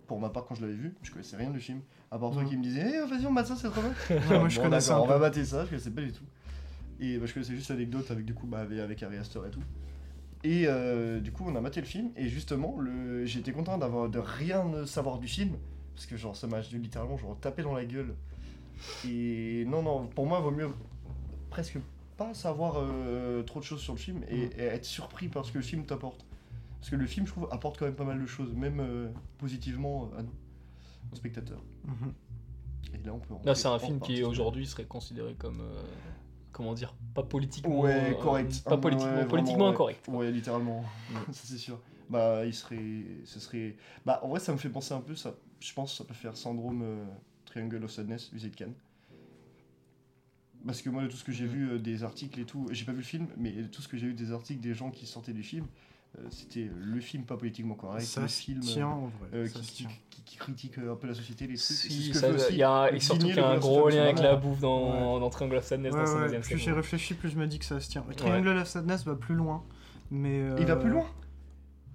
pour 0.08 0.20
ma 0.22 0.30
part, 0.30 0.46
quand 0.46 0.56
je 0.56 0.62
l'avais 0.62 0.74
vu, 0.78 0.96
je 1.02 1.12
connaissais 1.12 1.36
rien 1.36 1.50
du 1.50 1.60
film. 1.60 1.82
À 2.10 2.18
part 2.18 2.32
toi 2.32 2.44
Mhm. 2.44 2.50
qui 2.50 2.56
me 2.58 2.64
disais, 2.64 2.90
eh, 3.04 3.10
vas-y, 3.10 3.26
on 3.26 3.32
mate 3.34 3.48
ça, 3.48 3.58
c'est 3.58 3.70
trop 3.70 3.82
bien. 3.82 3.92
Ouais, 4.32 4.40
moi, 4.40 4.48
je 4.48 4.56
Bon, 4.58 4.64
connaissais 4.64 4.94
On 4.94 5.06
va 5.06 5.18
mater 5.20 5.44
ça, 5.44 5.66
je 5.66 5.70
connaissais 5.72 5.92
pas 5.92 6.02
du 6.02 6.14
tout. 6.14 6.24
Et 7.02 7.18
bah, 7.18 7.26
je 7.26 7.34
connaissais 7.34 7.54
juste 7.56 7.70
l'anecdote 7.70 8.10
avec, 8.10 8.24
du 8.24 8.34
coup, 8.34 8.48
bah, 8.48 8.60
avec, 8.60 8.80
avec 8.80 9.04
Ari 9.04 9.18
Aster 9.18 9.40
et 9.46 9.52
tout. 9.52 9.60
Et 10.48 10.64
euh, 10.65 11.19
du 11.19 11.34
coup, 11.34 11.44
on 11.45 11.53
a 11.57 11.60
maté 11.60 11.82
le 11.82 11.86
film, 11.86 12.11
et 12.15 12.30
justement, 12.30 12.78
le... 12.80 13.26
été 13.26 13.52
content 13.52 13.78
d'avoir 13.78 14.07
de 14.07 14.18
rien 14.18 14.64
ne 14.64 14.86
savoir 14.86 15.19
du 15.19 15.28
film, 15.28 15.57
parce 15.94 16.06
que 16.06 16.15
genre, 16.15 16.38
ça 16.38 16.48
m'a 16.48 16.61
littéralement 16.61 17.18
genre, 17.18 17.38
tapé 17.41 17.64
dans 17.64 17.76
la 17.76 17.84
gueule. 17.84 18.15
Et 19.06 19.65
non, 19.68 19.84
non, 19.84 20.07
pour 20.07 20.26
moi, 20.26 20.40
vaut 20.40 20.52
mieux 20.52 20.69
presque 21.49 21.80
pas 22.15 22.34
savoir 22.34 22.76
euh, 22.78 23.44
trop 23.44 23.60
de 23.60 23.65
choses 23.65 23.82
sur 23.82 23.91
le 23.94 23.99
film 23.99 24.24
et, 24.30 24.45
Mm. 24.45 24.49
et 24.57 24.64
être 24.64 24.86
surpris 24.86 25.28
par 25.28 25.44
ce 25.44 25.52
que 25.52 25.57
le 25.57 25.65
film 25.65 25.86
t'apporte. 25.86 26.26
Parce 26.80 26.91
que 26.91 26.95
le 26.95 27.07
film, 27.07 27.28
je 27.28 27.34
trouve, 27.34 27.49
apporte 27.52 27.78
quand 27.78 27.86
même 27.86 27.95
pas 27.95 28.06
mal 28.06 28.22
de 28.22 28.26
choses, 28.26 28.53
même 28.53 28.80
euh, 28.80 29.10
positivement 29.40 30.10
à 30.18 30.22
nous, 30.24 30.32
aux 31.11 31.15
spectateurs. 31.18 31.61
Mhm. 31.84 32.14
Et 32.94 33.06
là, 33.06 33.14
on 33.14 33.19
peut. 33.19 33.34
Là, 33.44 33.53
c'est 33.53 33.68
un 33.68 33.80
film 33.80 33.99
qui 33.99 34.24
aujourd'hui 34.24 34.65
serait 34.65 34.86
considéré 34.86 35.34
comme. 35.34 35.61
Comment 36.58 36.74
dire 36.74 36.96
Pas 37.14 37.22
politiquement. 37.24 37.82
Ouais, 37.82 38.12
euh, 38.12 38.14
correct. 38.16 38.64
Pas 38.66 38.78
politiquement, 38.78 39.16
ouais, 39.16 39.26
politiquement 39.28 39.58
vraiment, 39.66 39.70
incorrect. 39.74 40.08
Ouais, 40.08 40.32
littéralement. 40.32 40.84
ça, 41.32 41.42
c'est 41.46 41.58
sûr. 41.58 41.80
Bah, 42.10 42.46
il 42.46 42.54
serait. 42.54 43.06
Ce 43.26 43.40
serait. 43.40 43.76
Bah, 44.06 44.20
en 44.24 44.30
vrai, 44.30 44.40
ça 44.40 44.52
me 44.52 44.58
fait 44.58 44.70
penser 44.70 44.94
un 44.94 45.02
peu, 45.02 45.16
ça. 45.16 45.36
Je 45.60 45.72
pense 45.74 45.92
que 45.92 45.98
ça 46.00 46.04
peut 46.04 46.14
faire 46.16 46.36
syndrome 46.36 46.82
euh, 46.84 47.06
Triangle 47.46 47.84
of 47.84 47.92
Sadness, 47.92 48.32
visée 48.34 48.50
de 48.50 48.56
Cannes. 48.56 48.74
Parce 50.66 50.82
que 50.82 50.90
moi, 50.90 51.04
de 51.04 51.08
tout 51.08 51.18
ce 51.18 51.24
que 51.24 51.32
j'ai 51.32 51.46
Mm. 51.46 51.48
vu 51.50 51.70
euh, 51.72 51.80
des 51.80 52.04
articles 52.04 52.40
et 52.40 52.46
tout, 52.46 52.68
j'ai 52.72 52.84
pas 52.86 52.92
vu 52.92 52.98
le 53.00 53.04
film, 53.04 53.28
mais 53.38 53.54
tout 53.72 53.82
ce 53.82 53.88
que 53.88 53.96
j'ai 53.98 54.08
vu 54.08 54.14
des 54.14 54.32
articles 54.32 54.60
des 54.60 54.74
gens 54.74 54.90
qui 54.90 55.06
sortaient 55.06 55.34
du 55.34 55.44
film, 55.44 55.66
c'était 56.30 56.69
le 56.77 56.99
film 56.99 57.23
pas 57.23 57.38
politiquement 57.38 57.76
correct, 57.76 58.02
ça 58.03 58.22
le 58.22 58.27
film 58.27 58.60
euh, 58.60 58.65
tient 58.65 58.88
en 58.88 59.07
vrai. 59.07 59.30
euh, 59.34 59.48
ça 59.48 59.60
qui, 59.60 59.65
se 59.65 59.72
qui, 59.72 59.77
tient. 59.84 59.89
qui- 60.10 60.22
qui 60.23 60.38
critique 60.38 60.77
euh, 60.80 60.91
un 60.91 60.95
peu 60.95 61.07
la 61.07 61.14
société, 61.14 61.45
les 61.48 61.56
trucs. 61.56 61.61
Si, 61.77 62.03
ce 62.03 62.10
que 62.11 62.18
ça- 62.18 62.27
fait 62.27 62.34
aussi 62.35 62.45
il 62.53 62.57
y 62.57 62.64
a, 62.64 62.91
et 62.91 62.99
surtout 62.99 63.27
qu'il 63.27 63.35
y 63.35 63.39
a 63.39 63.48
un 63.49 63.57
gros 63.57 63.88
lien 63.89 64.03
avec 64.03 64.19
la 64.19 64.35
bouffe 64.35 64.60
dans, 64.60 65.19
dans 65.19 65.30
Triangle 65.30 65.56
of 65.57 65.64
Sadness 65.65 65.94
Ouais, 65.94 66.03
dans 66.06 66.14
ouais, 66.15 66.22
deuxième 66.23 66.41
plus 66.41 66.57
j'y 66.57 66.72
réfléchis, 66.72 67.14
plus 67.14 67.30
je 67.30 67.38
me 67.38 67.48
dis 67.48 67.60
que 67.60 67.65
ça 67.65 67.80
se 67.80 67.89
tient. 67.89 68.03
Triangle 68.15 68.49
of 68.49 68.68
Sadness 68.68 69.06
va 69.06 69.15
plus 69.15 69.35
loin. 69.35 69.64
Mais 70.11 70.39
Il 70.60 70.65
va 70.65 70.73
euh, 70.73 70.76
plus 70.77 70.89
loin 70.89 71.06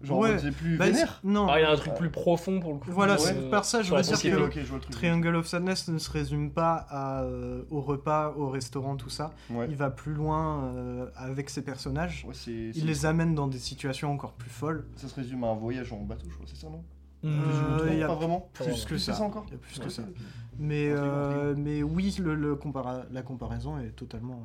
Genre, 0.02 0.18
ouais. 0.18 0.38
c'est 0.38 0.50
plus 0.50 0.76
bah, 0.76 0.86
vénère 0.86 1.20
Non, 1.24 1.46
Ah, 1.48 1.58
il 1.60 1.62
y 1.62 1.64
a 1.64 1.70
un 1.70 1.76
truc 1.76 1.94
plus 1.94 2.10
profond 2.10 2.58
pour 2.60 2.72
le 2.72 2.78
coup. 2.78 2.90
Voilà, 2.90 3.14
euh, 3.14 3.18
c'est 3.18 3.50
par 3.50 3.64
ça, 3.64 3.82
je 3.82 3.94
veux 3.94 4.00
dire 4.02 4.20
que- 4.50 4.60
je 4.64 4.72
le 4.74 4.80
truc. 4.80 4.90
Triangle 4.94 5.36
of 5.36 5.46
Sadness 5.46 5.88
ne 5.88 5.98
se 5.98 6.10
résume 6.10 6.50
pas 6.50 6.86
à, 6.90 7.22
euh, 7.22 7.62
au 7.70 7.80
repas, 7.80 8.34
au 8.36 8.48
restaurant, 8.48 8.96
tout 8.96 9.10
ça. 9.10 9.32
Ouais. 9.50 9.66
Il 9.70 9.76
va 9.76 9.90
plus 9.90 10.12
loin 10.14 10.64
euh, 10.74 11.06
avec 11.16 11.50
ses 11.50 11.62
personnages. 11.62 12.26
Il 12.48 12.86
les 12.86 13.06
amène 13.06 13.34
dans 13.34 13.46
des 13.46 13.58
situations 13.58 14.12
encore 14.12 14.32
plus 14.32 14.50
folles. 14.50 14.86
Ça 14.96 15.08
se 15.08 15.14
résume 15.14 15.44
à 15.44 15.48
un 15.48 15.54
voyage 15.54 15.92
en 15.92 15.98
bateau, 16.00 16.26
je 16.28 16.34
crois, 16.34 16.46
c'est 16.48 16.56
ça, 16.60 16.68
non? 16.68 16.82
Euh, 17.24 17.88
il 17.92 17.98
y 17.98 18.02
a 18.02 18.08
pas 18.08 18.16
vraiment? 18.16 18.48
Plus 18.52 18.84
que 18.84 18.98
ça. 18.98 19.12
ça 19.12 19.22
encore? 19.22 19.44
Il 19.46 19.52
y 19.52 19.54
a 19.54 19.58
plus 19.58 19.78
Ouais, 19.78 19.84
que 19.84 19.88
ok, 19.88 19.94
ça. 19.94 20.02
ok. 20.02 20.16
Mais, 20.58 20.88
euh, 20.90 21.54
mais 21.56 21.82
oui, 21.84 22.16
le, 22.20 22.34
le 22.34 22.56
compara- 22.56 23.04
la 23.12 23.22
comparaison 23.22 23.78
est 23.78 23.90
totalement. 23.94 24.40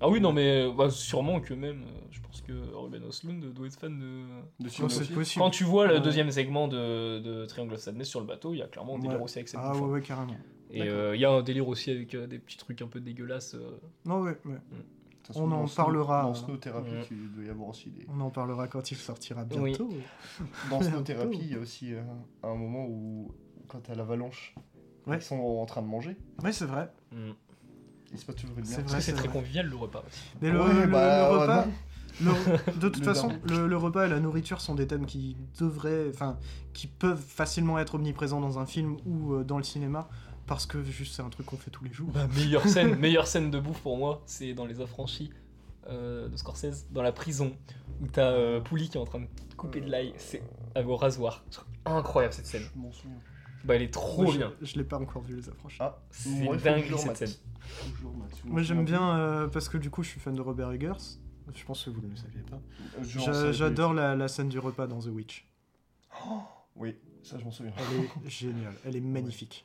Ah 0.00 0.08
oui, 0.10 0.20
non, 0.20 0.32
mais 0.32 0.70
bah, 0.76 0.90
sûrement 0.90 1.40
que 1.40 1.54
même, 1.54 1.82
euh, 1.84 2.00
je 2.10 2.20
pense 2.20 2.42
que 2.42 2.52
Ruben 2.74 3.02
Östlund 3.04 3.40
doit 3.54 3.66
être 3.66 3.78
fan 3.78 3.98
de. 3.98 4.64
De 4.64 4.68
film 4.68 4.88
c'est 4.90 5.10
possible. 5.12 5.42
Quand 5.42 5.50
tu 5.50 5.64
vois 5.64 5.86
le 5.86 6.00
deuxième 6.00 6.30
segment 6.30 6.68
de, 6.68 7.18
de 7.18 7.46
Triangle 7.46 7.74
of 7.74 7.80
Sadness 7.80 8.08
sur 8.08 8.20
le 8.20 8.26
bateau, 8.26 8.52
il 8.52 8.58
y 8.58 8.62
a 8.62 8.66
clairement 8.66 8.96
un 8.96 8.98
délire 8.98 9.18
Ouais. 9.18 9.24
aussi 9.24 9.38
avec 9.38 9.48
cette 9.48 9.60
Ah 9.62 9.72
ouais, 9.72 9.78
hein. 9.78 9.86
ouais, 9.86 10.02
carrément. 10.02 10.36
Et 10.70 10.82
euh, 10.82 11.14
il 11.14 11.20
y 11.20 11.24
a 11.24 11.30
un 11.30 11.42
délire 11.42 11.66
aussi 11.68 11.90
avec 11.92 12.14
euh, 12.14 12.26
des 12.26 12.38
petits 12.38 12.58
trucs 12.58 12.82
un 12.82 12.88
peu 12.88 13.00
dégueulasses. 13.00 13.54
euh. 13.54 13.78
Non, 14.04 14.20
ouais, 14.20 14.36
ouais. 14.44 14.56
Façon, 15.22 15.44
On 15.44 15.48
dans 15.48 15.62
en 15.62 15.68
parlera. 15.68 16.22
Dans 16.22 16.34
Snow 16.34 16.56
Therapy, 16.56 16.90
Ouais. 16.90 17.06
il 17.10 17.32
doit 17.32 17.44
y 17.44 17.48
avoir 17.48 17.68
aussi 17.70 17.90
des. 17.90 18.04
On 18.14 18.20
en 18.20 18.30
parlera 18.30 18.68
quand 18.68 18.90
il 18.90 18.96
sortira 18.96 19.44
Oui. 19.52 19.70
bientôt. 19.70 19.88
Dans 20.70 20.80
Snow 20.82 20.90
Bientôt. 20.90 21.02
Therapy, 21.04 21.38
il 21.40 21.52
y 21.52 21.54
a 21.54 21.58
aussi 21.58 21.94
euh, 21.94 22.02
un 22.42 22.54
moment 22.54 22.84
où, 22.86 23.32
quand 23.68 23.80
t'as 23.80 23.94
l'avalanche, 23.94 24.54
Ouais. 25.06 25.16
ils 25.18 25.22
sont 25.22 25.36
en 25.38 25.64
train 25.66 25.82
de 25.82 25.86
manger. 25.88 26.16
Ouais, 26.44 26.52
c'est 26.52 26.66
vrai. 26.66 26.92
Mm. 27.12 27.30
C'est 28.14 28.26
pas 28.26 28.32
toujours 28.32 28.56
une 28.58 28.64
C'est 28.64 28.78
merde. 28.78 28.82
Parce 28.82 28.92
vrai, 28.92 28.98
que 28.98 29.04
c'est 29.04 29.10
c'est 29.12 29.16
très 29.16 29.28
convivial 29.28 29.66
le 29.66 29.76
repas. 29.76 30.04
Mais 30.40 30.50
le, 30.50 30.60
Ouais, 30.60 30.72
le- 30.72 30.86
bah, 30.86 31.28
le 31.30 31.36
repas, 31.38 31.66
le- 32.22 32.72
de 32.80 32.88
toute 32.88 32.98
Le 32.98 33.04
façon, 33.04 33.28
le, 33.48 33.66
le 33.66 33.76
repas 33.76 34.06
et 34.06 34.08
la 34.08 34.20
nourriture 34.20 34.60
sont 34.60 34.74
des 34.74 34.86
thèmes 34.86 35.06
qui 35.06 35.36
devraient, 35.58 36.08
enfin, 36.08 36.38
qui 36.72 36.86
peuvent 36.86 37.20
facilement 37.22 37.78
être 37.78 37.96
omniprésents 37.96 38.40
dans 38.40 38.58
un 38.58 38.66
film 38.66 38.96
ou 39.04 39.34
euh, 39.34 39.44
dans 39.44 39.58
le 39.58 39.64
cinéma, 39.64 40.08
parce 40.46 40.64
que 40.66 40.82
juste 40.82 41.14
c'est 41.14 41.22
un 41.22 41.28
truc 41.30 41.46
qu'on 41.46 41.56
fait 41.58 41.70
tous 41.70 41.84
les 41.84 41.92
jours. 41.92 42.08
Bah, 42.12 42.26
meilleure 42.34 42.66
scène, 42.68 42.96
meilleure 42.96 43.26
scène 43.26 43.50
de 43.50 43.58
bouffe 43.58 43.80
pour 43.80 43.98
moi, 43.98 44.22
c'est 44.26 44.54
dans 44.54 44.64
Les 44.64 44.80
Affranchis 44.80 45.30
euh, 45.88 46.28
de 46.28 46.36
Scorsese, 46.36 46.86
dans 46.90 47.02
la 47.02 47.12
prison, 47.12 47.54
où 48.00 48.06
t'as 48.06 48.30
euh, 48.32 48.60
Pouli 48.60 48.88
qui 48.88 48.96
est 48.96 49.00
en 49.00 49.04
train 49.04 49.20
de 49.20 49.26
couper 49.56 49.80
de 49.80 49.90
l'ail, 49.90 50.14
c'est 50.16 50.42
avec 50.74 50.88
au 50.88 50.96
rasoir. 50.96 51.44
Incroyable 51.84 52.34
cette 52.34 52.46
scène. 52.46 52.62
Je 52.74 52.80
m'en 52.80 52.90
souviens. 52.92 53.16
Bah 53.66 53.74
elle 53.74 53.82
est 53.82 53.92
trop 53.92 54.22
Moi, 54.22 54.32
je- 54.32 54.38
bien. 54.38 54.52
Je, 54.62 54.76
l'ai 54.76 54.84
pas 54.84 54.98
encore 54.98 55.22
vu 55.22 55.34
les 55.36 55.48
approches. 55.48 55.76
Ah, 55.80 55.98
C'est 56.10 56.28
moi, 56.30 56.38
il 56.40 56.46
faut 56.46 56.56
que 56.58 56.64
dingue 56.64 56.84
je 56.84 56.94
cette 56.96 57.00
remate. 57.02 57.16
scène. 57.16 57.28
Faut 57.60 57.90
que 57.90 57.96
je 57.98 58.02
le 58.02 58.08
remate, 58.08 58.30
je 58.42 58.46
m'en 58.46 58.52
Moi 58.52 58.62
j'aime 58.62 58.84
bien 58.84 59.16
euh, 59.18 59.48
parce 59.48 59.68
que 59.68 59.78
du 59.78 59.90
coup 59.90 60.02
je 60.02 60.08
suis 60.10 60.20
fan 60.20 60.34
de 60.34 60.40
Robert 60.40 60.70
Eggers. 60.72 60.92
Je 61.54 61.64
pense 61.64 61.84
que 61.84 61.90
vous 61.90 62.00
ne 62.00 62.08
le 62.08 62.16
saviez 62.16 62.40
pas. 62.42 62.56
Euh, 62.56 63.02
je 63.04 63.18
en 63.18 63.22
J'a- 63.22 63.32
savais 63.34 63.52
J'adore 63.52 63.94
la, 63.94 64.16
la 64.16 64.28
scène 64.28 64.48
du 64.48 64.58
repas 64.58 64.86
dans 64.86 64.98
The 65.00 65.06
Witch. 65.06 65.46
Oh, 66.28 66.40
oui, 66.76 66.96
ça 67.22 67.38
je 67.38 67.44
m'en 67.44 67.50
souviens. 67.50 67.72
Elle 67.78 68.04
est 68.26 68.30
géniale, 68.30 68.74
elle 68.84 68.96
est 68.96 69.00
magnifique. 69.00 69.64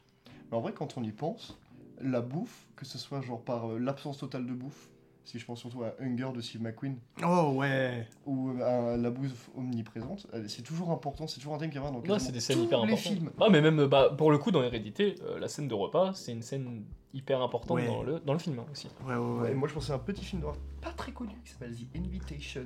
Mais 0.51 0.57
en 0.57 0.61
vrai, 0.61 0.73
quand 0.73 0.97
on 0.97 1.03
y 1.03 1.11
pense, 1.11 1.57
la 2.01 2.21
bouffe, 2.21 2.67
que 2.75 2.85
ce 2.85 2.97
soit 2.97 3.21
genre 3.21 3.41
par 3.43 3.71
euh, 3.71 3.79
l'absence 3.79 4.17
totale 4.19 4.45
de 4.45 4.53
bouffe, 4.53 4.89
si 5.23 5.37
je 5.39 5.45
pense 5.45 5.59
surtout 5.59 5.83
à 5.83 5.93
Hunger 6.01 6.29
de 6.35 6.41
Steve 6.41 6.61
McQueen, 6.61 6.97
Oh 7.25 7.53
ouais 7.55 8.07
ou 8.25 8.51
à 8.63 8.97
la 8.97 9.09
bouffe 9.11 9.49
omniprésente, 9.55 10.27
c'est 10.47 10.61
toujours 10.63 10.91
important, 10.91 11.27
c'est 11.27 11.39
toujours 11.39 11.53
un 11.55 11.57
thème 11.57 11.69
qui 11.69 11.79
revient 11.79 11.93
dans 11.93 12.13
Ouais, 12.13 12.19
c'est 12.19 12.31
des 12.31 12.39
scènes 12.39 12.63
hyper 12.63 12.79
les 12.85 12.93
importantes. 12.93 13.13
films. 13.13 13.31
Ah, 13.39 13.47
mais 13.49 13.61
même 13.61 13.85
bah, 13.85 14.13
pour 14.17 14.31
le 14.31 14.37
coup, 14.37 14.51
dans 14.51 14.63
Hérédité, 14.63 15.15
euh, 15.23 15.39
la 15.39 15.47
scène 15.47 15.67
de 15.67 15.73
repas, 15.73 16.13
c'est 16.13 16.31
une 16.31 16.41
scène 16.41 16.83
hyper 17.13 17.41
importante 17.41 17.77
Ouais. 17.77 17.85
dans, 17.87 18.03
le, 18.03 18.19
dans 18.19 18.33
le 18.33 18.39
film 18.39 18.59
hein, 18.59 18.65
aussi. 18.71 18.87
Ouais, 19.05 19.15
ouais, 19.15 19.17
Ouais, 19.17 19.39
ouais. 19.49 19.53
moi 19.53 19.67
je 19.67 19.73
pensais 19.73 19.91
à 19.91 19.95
un 19.95 19.99
petit 19.99 20.23
film 20.23 20.41
d'horreur 20.41 20.57
pas 20.81 20.91
très 20.93 21.11
connu 21.11 21.33
qui 21.45 21.51
s'appelle 21.51 21.75
The 21.75 21.95
Invitation. 21.97 22.65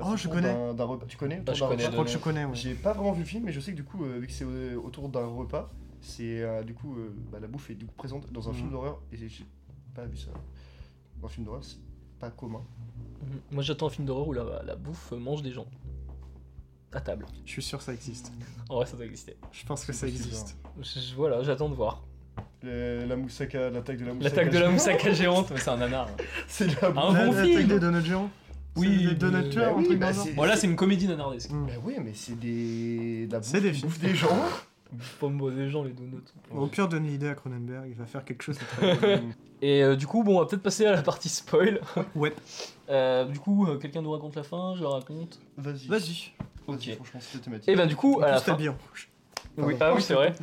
Oh, 0.00 0.16
je 0.16 0.28
autour 0.28 0.32
connais. 0.40 0.68
repas. 0.70 1.06
Tu 1.08 1.16
connais 1.16 1.40
Bah, 1.40 1.52
je 1.54 1.62
connais 1.64 1.84
Je 1.84 1.90
crois 1.90 2.04
que 2.04 2.10
je 2.10 2.18
connais, 2.18 2.44
ouais. 2.44 2.54
J'ai 2.54 2.74
pas 2.74 2.92
vraiment 2.94 3.12
vu 3.12 3.20
le 3.20 3.26
film, 3.26 3.44
mais 3.44 3.52
je 3.52 3.60
sais 3.60 3.72
que 3.72 3.76
du 3.76 3.84
coup, 3.84 4.04
euh, 4.04 4.18
vu 4.18 4.26
que 4.26 4.32
c'est 4.32 4.44
euh, 4.44 4.76
autour 4.76 5.08
d'un 5.08 5.26
repas, 5.26 5.70
c'est 6.00 6.42
euh, 6.42 6.62
du 6.62 6.74
coup 6.74 6.96
euh, 6.96 7.14
bah, 7.32 7.38
la 7.40 7.46
bouffe 7.46 7.70
est 7.70 7.74
du 7.74 7.86
coup 7.86 7.94
présente 7.96 8.30
dans 8.32 8.48
un 8.48 8.52
Mhm. 8.52 8.56
film 8.58 8.70
d'horreur 8.70 9.00
et 9.12 9.16
j'ai 9.16 9.28
pas 9.94 10.04
vu 10.06 10.16
ça. 10.16 10.30
Un 11.24 11.28
film 11.28 11.46
d'horreur, 11.46 11.64
c'est 11.64 11.78
pas 12.18 12.30
commun. 12.30 12.60
Mhm. 13.22 13.40
Moi 13.52 13.62
j'attends 13.62 13.86
un 13.86 13.90
film 13.90 14.06
d'horreur 14.06 14.28
où 14.28 14.32
la, 14.32 14.62
la 14.64 14.76
bouffe 14.76 15.12
mange 15.12 15.42
des 15.42 15.52
gens. 15.52 15.66
À 16.92 17.00
table. 17.00 17.26
Je 17.44 17.50
suis 17.50 17.62
sûr 17.62 17.78
que 17.78 17.84
ça 17.84 17.92
existe. 17.92 18.30
En 18.68 18.76
vrai, 18.76 18.86
ça 18.86 18.96
doit 18.96 19.06
exister. 19.06 19.36
Je 19.50 19.64
pense 19.66 19.84
que 19.84 19.92
ça 19.92 20.06
existe. 20.06 20.56
Je- 20.80 21.00
je- 21.00 21.14
voilà, 21.16 21.42
j'attends 21.42 21.68
de 21.68 21.74
voir. 21.74 22.04
Le- 22.62 23.04
la 23.04 23.16
moussaka, 23.16 23.68
l'attaque 23.70 23.98
de 23.98 24.04
la 24.06 24.14
moussaka. 24.14 24.36
L'attaque 24.36 24.52
de 24.52 24.58
la 24.58 24.64
géante. 24.66 24.72
moussaka 24.74 25.12
géante, 25.12 25.50
mais 25.50 25.58
c'est 25.58 25.70
un 25.70 25.76
nanar. 25.76 26.08
hein. 26.08 26.24
c'est 26.48 26.66
la 26.80 26.88
Un 26.88 26.92
La- 26.92 27.24
bon 27.26 27.32
l'attaque 27.32 27.46
film. 27.46 27.66
des 27.68 27.78
donuts 27.80 28.04
géants 28.04 28.30
Oui, 28.76 28.96
C'est 29.00 29.08
des 29.08 29.14
donuts 29.16 29.42
Bah 29.42 29.48
tueurs, 29.48 29.76
oui, 29.76 29.84
truc 29.86 29.98
bah, 29.98 30.06
dans 30.06 30.10
le 30.10 30.14
genre 30.16 30.24
c'est- 30.24 30.32
Bon, 30.34 30.44
là, 30.44 30.56
c'est 30.56 30.66
une 30.68 30.76
comédie 30.76 31.08
nanardesque. 31.08 31.50
Bah 31.52 31.72
oui, 31.84 31.94
mais 32.02 32.12
c'est 32.14 32.38
des. 32.38 33.26
de 33.26 33.32
La 33.32 33.38
bouffe, 33.40 33.48
C'est 33.48 33.60
des 33.60 33.72
bouffe 33.72 33.98
des 33.98 34.14
gens. 34.14 34.28
Pombo 35.18 35.50
des 35.50 35.68
gens, 35.70 35.82
les 35.82 35.92
donuts. 35.92 36.22
Au 36.54 36.66
pire, 36.66 36.88
donne 36.88 37.06
l'idée 37.06 37.28
à 37.28 37.34
Cronenberg, 37.34 37.86
il 37.88 37.94
va 37.96 38.06
faire 38.06 38.24
quelque 38.24 38.42
chose 38.42 38.58
de 38.58 38.64
très 38.64 39.22
Et 39.62 39.82
euh, 39.82 39.96
du 39.96 40.06
coup, 40.06 40.22
bon, 40.22 40.36
on 40.36 40.40
va 40.40 40.46
peut-être 40.46 40.62
passer 40.62 40.84
à 40.86 40.92
la 40.92 41.02
partie 41.02 41.28
spoil. 41.28 41.80
Ouais, 42.14 42.34
Euh, 42.90 43.24
du 43.24 43.38
coup, 43.40 43.66
euh, 43.66 43.78
quelqu'un 43.78 44.02
nous 44.02 44.10
raconte 44.12 44.36
la 44.36 44.42
fin, 44.42 44.74
je 44.76 44.82
la 44.82 44.90
raconte. 44.90 45.40
Vas-y. 45.56 45.86
vas-y. 45.88 46.32
Ok. 46.66 46.76
Vas-y, 46.86 46.94
Franchement, 46.96 47.20
c'était 47.20 47.44
thématique. 47.44 47.68
Et 47.68 47.76
ben 47.76 47.86
du 47.86 47.96
coup, 47.96 48.20
à 48.22 48.30
la 48.32 48.40
fin. 48.40 48.54
bien. 48.54 48.76
Oui, 49.56 49.76
ah 49.80 49.94
oui, 49.94 50.02
c'est 50.02 50.14
vrai. 50.14 50.34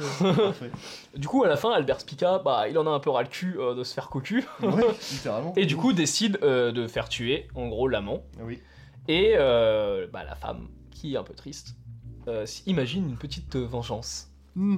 Du 1.15 1.27
coup, 1.27 1.43
à 1.43 1.47
la 1.49 1.57
fin, 1.57 1.72
Albert 1.72 1.99
Spica, 1.99 2.39
bah, 2.39 2.68
il 2.69 2.77
en 2.77 2.88
a 2.88 2.89
un 2.89 2.99
peu 2.99 3.09
ras 3.09 3.23
le 3.23 3.27
cul 3.27 3.57
euh, 3.59 3.76
de 3.76 3.84
se 3.84 3.93
faire 3.93 4.09
cocu. 4.09 4.45
Ouais, 4.61 4.69
littéralement. 5.11 5.53
Et 5.57 5.65
du 5.65 5.76
coup, 5.76 5.91
décide 5.93 6.39
euh, 6.43 6.72
de 6.72 6.88
faire 6.88 7.09
tuer, 7.09 7.47
en 7.55 7.68
gros, 7.68 7.88
l'amant. 7.88 8.23
Oui. 8.41 8.59
Et 9.07 9.34
euh, 9.35 10.07
bah, 10.11 10.23
la 10.23 10.35
femme, 10.35 10.69
qui 10.91 11.13
est 11.15 11.18
un 11.18 11.23
peu 11.23 11.34
triste, 11.34 11.76
euh, 12.27 12.45
imagine 12.65 13.09
une 13.09 13.18
petite 13.18 13.55
vengeance. 13.57 14.31
Hmm, 14.56 14.78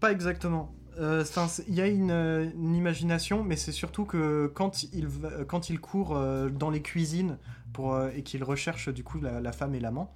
Pas 0.00 0.12
exactement. 0.12 0.74
Euh, 0.98 1.24
Il 1.68 1.74
y 1.74 1.80
a 1.80 1.88
une, 1.88 2.10
une 2.10 2.74
imagination, 2.74 3.42
mais 3.42 3.56
c'est 3.56 3.72
surtout 3.72 4.04
que 4.04 4.50
quand 4.54 4.84
il, 4.92 5.08
quand 5.48 5.68
il 5.70 5.80
court 5.80 6.16
euh, 6.16 6.48
dans 6.50 6.70
les 6.70 6.82
cuisines 6.82 7.38
pour, 7.72 7.94
euh, 7.94 8.10
et 8.14 8.22
qu'il 8.22 8.44
recherche 8.44 8.88
du 8.90 9.02
coup 9.02 9.20
la, 9.20 9.40
la 9.40 9.52
femme 9.52 9.74
et 9.74 9.80
l'amant, 9.80 10.12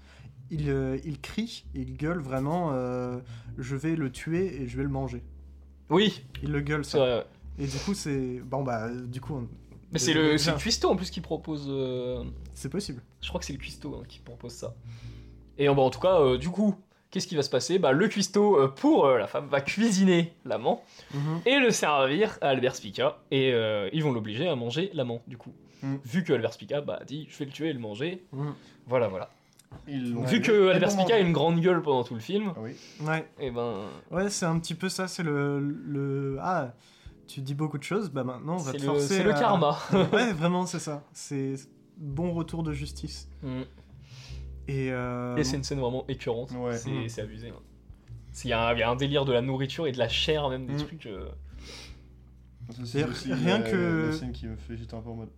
il, 0.51 0.69
il 1.05 1.21
crie, 1.21 1.67
il 1.75 1.97
gueule 1.97 2.21
vraiment 2.21 2.71
euh, 2.73 3.19
Je 3.59 3.77
vais 3.77 3.97
le 3.97 4.11
tuer 4.11 4.63
et 4.63 4.69
je 4.69 4.77
vais 4.77 4.85
le 4.85 4.89
manger. 4.89 5.23
Oui, 5.91 6.23
Il 6.43 6.53
le 6.53 6.61
gueule 6.61 6.85
ça. 6.85 6.99
vrai. 6.99 7.27
Et 7.59 7.67
du 7.67 7.79
coup, 7.79 7.95
c'est. 7.95 8.41
Bon, 8.41 8.63
bah, 8.63 8.89
du 8.91 9.21
coup, 9.21 9.35
on- 9.35 9.49
Mais 9.93 9.99
c'est 9.99 10.13
le, 10.15 10.33
le 10.33 10.59
cuistot 10.59 10.91
en 10.91 10.97
plus 10.97 11.11
qui 11.11 11.21
propose. 11.21 11.67
euh, 11.69 12.23
c'est 12.55 12.69
possible. 12.69 13.03
Je 13.21 13.29
crois 13.29 13.41
que 13.41 13.47
c'est 13.47 13.53
le 13.53 13.59
cuistot 13.59 13.97
hein, 13.97 14.05
qui 14.09 14.21
propose 14.21 14.53
ça. 14.53 14.75
Et 15.59 15.67
bah, 15.67 15.75
en 15.83 15.91
tout 15.91 16.01
cas, 16.01 16.21
euh, 16.21 16.39
du 16.39 16.49
coup, 16.51 16.75
qu'est-ce 17.11 17.27
qui 17.27 17.37
va 17.37 17.43
se 17.43 17.51
passer? 17.51 17.79
Bah, 17.79 17.93
Le 17.93 18.09
cuistot, 18.09 18.57
euh, 18.59 18.69
pour 18.69 19.07
euh, 19.07 19.19
la 19.19 19.27
femme, 19.27 19.47
va 19.49 19.61
cuisiner 19.61 20.33
l'amant 20.45 20.83
Mhm. 21.15 21.41
et 21.47 21.59
le 21.59 21.71
servir 21.71 22.39
à 22.41 22.49
Albert 22.49 22.77
Spica. 22.77 23.19
Et 23.31 23.53
euh, 23.53 23.89
ils 23.93 24.03
vont 24.03 24.13
l'obliger 24.13 24.49
à 24.49 24.57
manger 24.57 24.91
l'amant, 24.95 25.23
du 25.27 25.37
coup. 25.37 25.53
Mm. 25.83 25.97
Vu 26.05 26.25
que 26.25 26.33
Albert 26.33 26.53
Spica 26.55 26.81
bah, 26.81 27.01
dit 27.07 27.27
Je 27.31 27.39
vais 27.39 27.45
le 27.45 27.51
tuer 27.53 27.69
et 27.69 27.73
le 27.73 27.79
manger. 27.79 28.25
Mhm. 28.33 28.55
Voilà, 28.87 29.09
voilà. 29.09 29.31
Vu 29.87 30.41
que 30.41 30.69
Albert 30.71 30.91
Spica 30.93 31.15
a 31.17 31.19
une 31.19 31.33
grande 31.33 31.61
gueule 31.61 31.83
pendant 31.83 32.03
tout 32.03 32.15
le 32.15 32.21
film, 32.21 32.53
oui. 32.59 32.73
Ouais. 33.03 33.29
et 33.39 33.51
ben. 33.51 33.75
Ouais, 34.11 34.31
c'est 34.31 34.47
un 34.47 34.59
petit 34.59 34.75
peu 34.75 34.89
ça, 34.89 35.09
c'est 35.09 35.23
le, 35.23 35.61
le... 35.61 36.39
Ah, 36.41 36.73
tu 37.27 37.41
dis 37.43 37.55
beaucoup 37.55 37.77
de 37.77 37.83
choses, 37.83 38.09
bah 38.11 38.25
maintenant 38.25 38.55
on 38.55 38.63
va 38.63 38.73
te 38.73 38.79
le, 38.79 38.85
forcer 38.85 39.17
c'est 39.19 39.23
le 39.23 39.33
karma. 39.35 39.79
Ouais, 40.13 40.33
vraiment, 40.37 40.65
c'est 40.65 40.79
ça. 40.79 41.05
C'est 41.13 41.55
bon 41.99 42.33
retour 42.33 42.63
de 42.63 42.73
justice. 42.73 43.29
Mm. 43.43 43.61
Et, 44.69 44.93
euh, 44.93 45.37
Et 45.37 45.45
c'est 45.45 45.57
une 45.57 45.65
scène 45.65 45.81
vraiment 45.81 46.05
écœurante. 46.09 46.53
Ouais. 46.53 46.77
C'est 46.77 46.91
Mm. 46.91 47.09
c'est 47.09 47.23
abusé. 47.23 47.49
hein. 47.49 47.61
Il 48.45 48.51
y, 48.51 48.53
a 48.53 48.69
un- 48.69 48.75
il 48.75 48.79
y 48.79 48.83
a 48.83 48.91
un 48.91 48.97
délire 48.97 49.25
de 49.25 49.33
la 49.33 49.41
nourriture 49.43 49.87
et 49.89 49.93
de 49.93 49.99
la 49.99 50.09
chair, 50.09 50.49
même 50.49 50.67
des 50.67 50.75
Mm. 50.75 50.77
trucs. 50.87 51.07
euh, 51.07 51.29
c'est 52.85 53.05
rien 53.33 53.59
la- 53.59 53.71
que- 53.71 54.07
La 54.07 54.13
scène 54.13 54.33
qui 54.33 54.47
me 54.47 54.57
fait, 54.57 54.77
j'étais 54.77 54.95
un 54.95 55.01
peu 55.01 55.11
en 55.11 55.15
mode. 55.17 55.31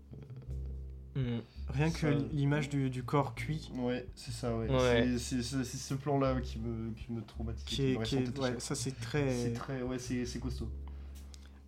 euh, 1.17 1.39
Mm. 1.39 1.43
Rien 1.73 1.91
que 1.91 2.07
l'image 2.33 2.69
du, 2.69 2.91
du 2.91 3.03
corps 3.05 3.35
cuit, 3.35 3.71
Ouais, 3.77 4.07
c'est 4.17 4.33
ça, 4.33 4.57
ouais. 4.57 4.69
Ouais. 4.69 5.15
C'est- 5.19 5.43
C'est 5.43 5.65
c'est 5.65 5.77
ce 5.77 5.95
plan-là 5.95 6.41
qui 6.41 6.59
me, 6.59 6.93
qui 6.95 7.13
me 7.13 7.23
traumatise. 7.23 7.65
qui 7.65 7.93
est, 7.93 8.03
qui 8.03 8.17
est- 8.17 8.39
ouais, 8.39 8.55
ça 8.59 8.75
c'est 8.75 8.99
très. 9.01 9.31
C'est 9.31 9.53
très, 9.53 9.83
ouais, 9.83 9.99
c'est 9.99 10.25
c'est 10.27 10.39
costaud. 10.41 10.69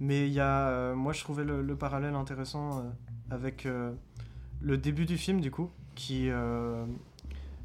Mais 0.01 0.27
il 0.27 0.33
y 0.33 0.41
a, 0.41 0.69
euh, 0.69 0.95
moi 0.97 1.13
je 1.13 1.21
trouvais 1.21 1.45
le, 1.45 1.63
le 1.63 1.77
parallèle 1.77 2.15
intéressant 2.15 2.79
euh, 2.79 2.83
avec 3.31 3.67
euh, 3.67 3.93
le 4.61 4.77
début 4.77 5.07
du 5.07 5.17
film 5.17 5.41
du 5.41 5.51
coup, 5.53 5.71
qui 5.95 6.29
euh, 6.29 6.85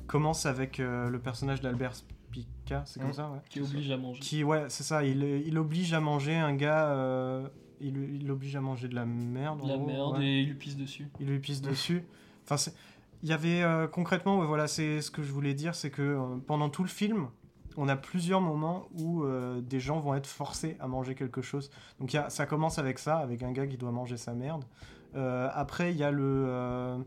commence 0.08 0.46
avec 0.46 0.80
euh, 0.80 1.10
le 1.10 1.20
personnage 1.20 1.62
d'Albert 1.62 1.94
Spica, 1.96 2.84
c'est 2.86 3.00
comme 3.00 3.10
Mm. 3.10 3.14
ça, 3.14 3.30
ouais. 3.32 3.40
Qui 3.50 3.62
oblige 3.62 3.92
à 3.92 3.98
manger. 3.98 4.20
Qui, 4.20 4.44
ouais, 4.44 4.66
c'est 4.70 4.84
ça, 4.84 5.04
il, 5.04 5.24
il 5.24 5.58
oblige 5.58 5.94
à 5.94 6.00
manger 6.00 6.36
un 6.36 6.54
gars, 6.56 6.90
euh, 6.90 7.48
il, 7.80 7.98
il 8.16 8.28
l'oblige 8.28 8.56
à 8.56 8.62
manger 8.62 8.88
de 8.88 8.96
la 8.96 9.06
merde. 9.06 9.62
en 9.62 9.68
La 9.68 9.78
gros, 9.78 9.86
merde 9.88 10.18
ouais. 10.18 10.26
et 10.26 10.40
il 10.42 10.48
lui 10.48 10.56
pisse 10.56 10.78
dessus. 10.78 11.08
il 11.20 11.28
lui 11.28 11.40
pisse 11.40 11.62
dessus. 11.62 12.04
Enfin, 12.46 12.58
c'est- 12.58 12.74
il 13.24 13.30
y 13.30 13.34
avait 13.34 13.64
euh, 13.64 13.88
concrètement, 13.88 14.38
ouais, 14.40 14.46
voilà, 14.46 14.68
c'est 14.68 15.02
ce 15.02 15.10
que 15.12 15.24
je 15.24 15.32
voulais 15.32 15.54
dire, 15.56 15.74
c'est 15.76 15.90
que 15.90 16.02
euh, 16.02 16.38
pendant 16.46 16.70
tout 16.70 16.84
le 16.84 16.90
film, 16.90 17.30
on 17.76 17.88
a 17.90 17.96
plusieurs 17.96 18.42
moments 18.42 18.88
où 19.00 19.24
euh, 19.24 19.62
des 19.62 19.80
gens 19.80 20.00
vont 20.00 20.14
être 20.16 20.28
forcés 20.28 20.78
à 20.80 20.88
manger 20.88 21.16
quelque 21.16 21.42
chose. 21.42 21.70
Donc 22.00 22.14
il 22.14 22.18
y 22.18 22.20
a- 22.20 22.30
ça 22.30 22.46
commence 22.46 22.78
avec 22.80 23.00
ça, 23.00 23.18
avec 23.18 23.42
un 23.44 23.52
gars 23.52 23.66
qui 23.68 23.78
doit 23.78 23.92
manger 23.92 24.18
sa 24.18 24.34
merde. 24.34 24.64
Euh, 25.16 25.50
après, 25.54 25.92
il 25.92 25.98
y 25.98 26.04
a 26.04 26.12
le, 26.12 26.24
euh, 26.48 26.98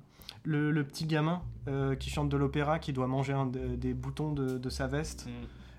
le, 0.45 0.71
le 0.71 0.85
petit 0.85 1.07
gamin 1.07 1.43
euh, 1.69 1.95
qui 1.97 2.11
chante 2.11 2.29
de 2.29 2.37
l'opéra, 2.37 2.79
qui 2.79 2.93
doit 2.93 3.07
manger 3.07 3.33
un 3.33 3.47
de- 3.47 3.77
des 3.77 3.95
boutons 3.95 4.33
de, 4.33 4.59
de 4.59 4.71
sa 4.71 4.87
veste. 4.87 5.29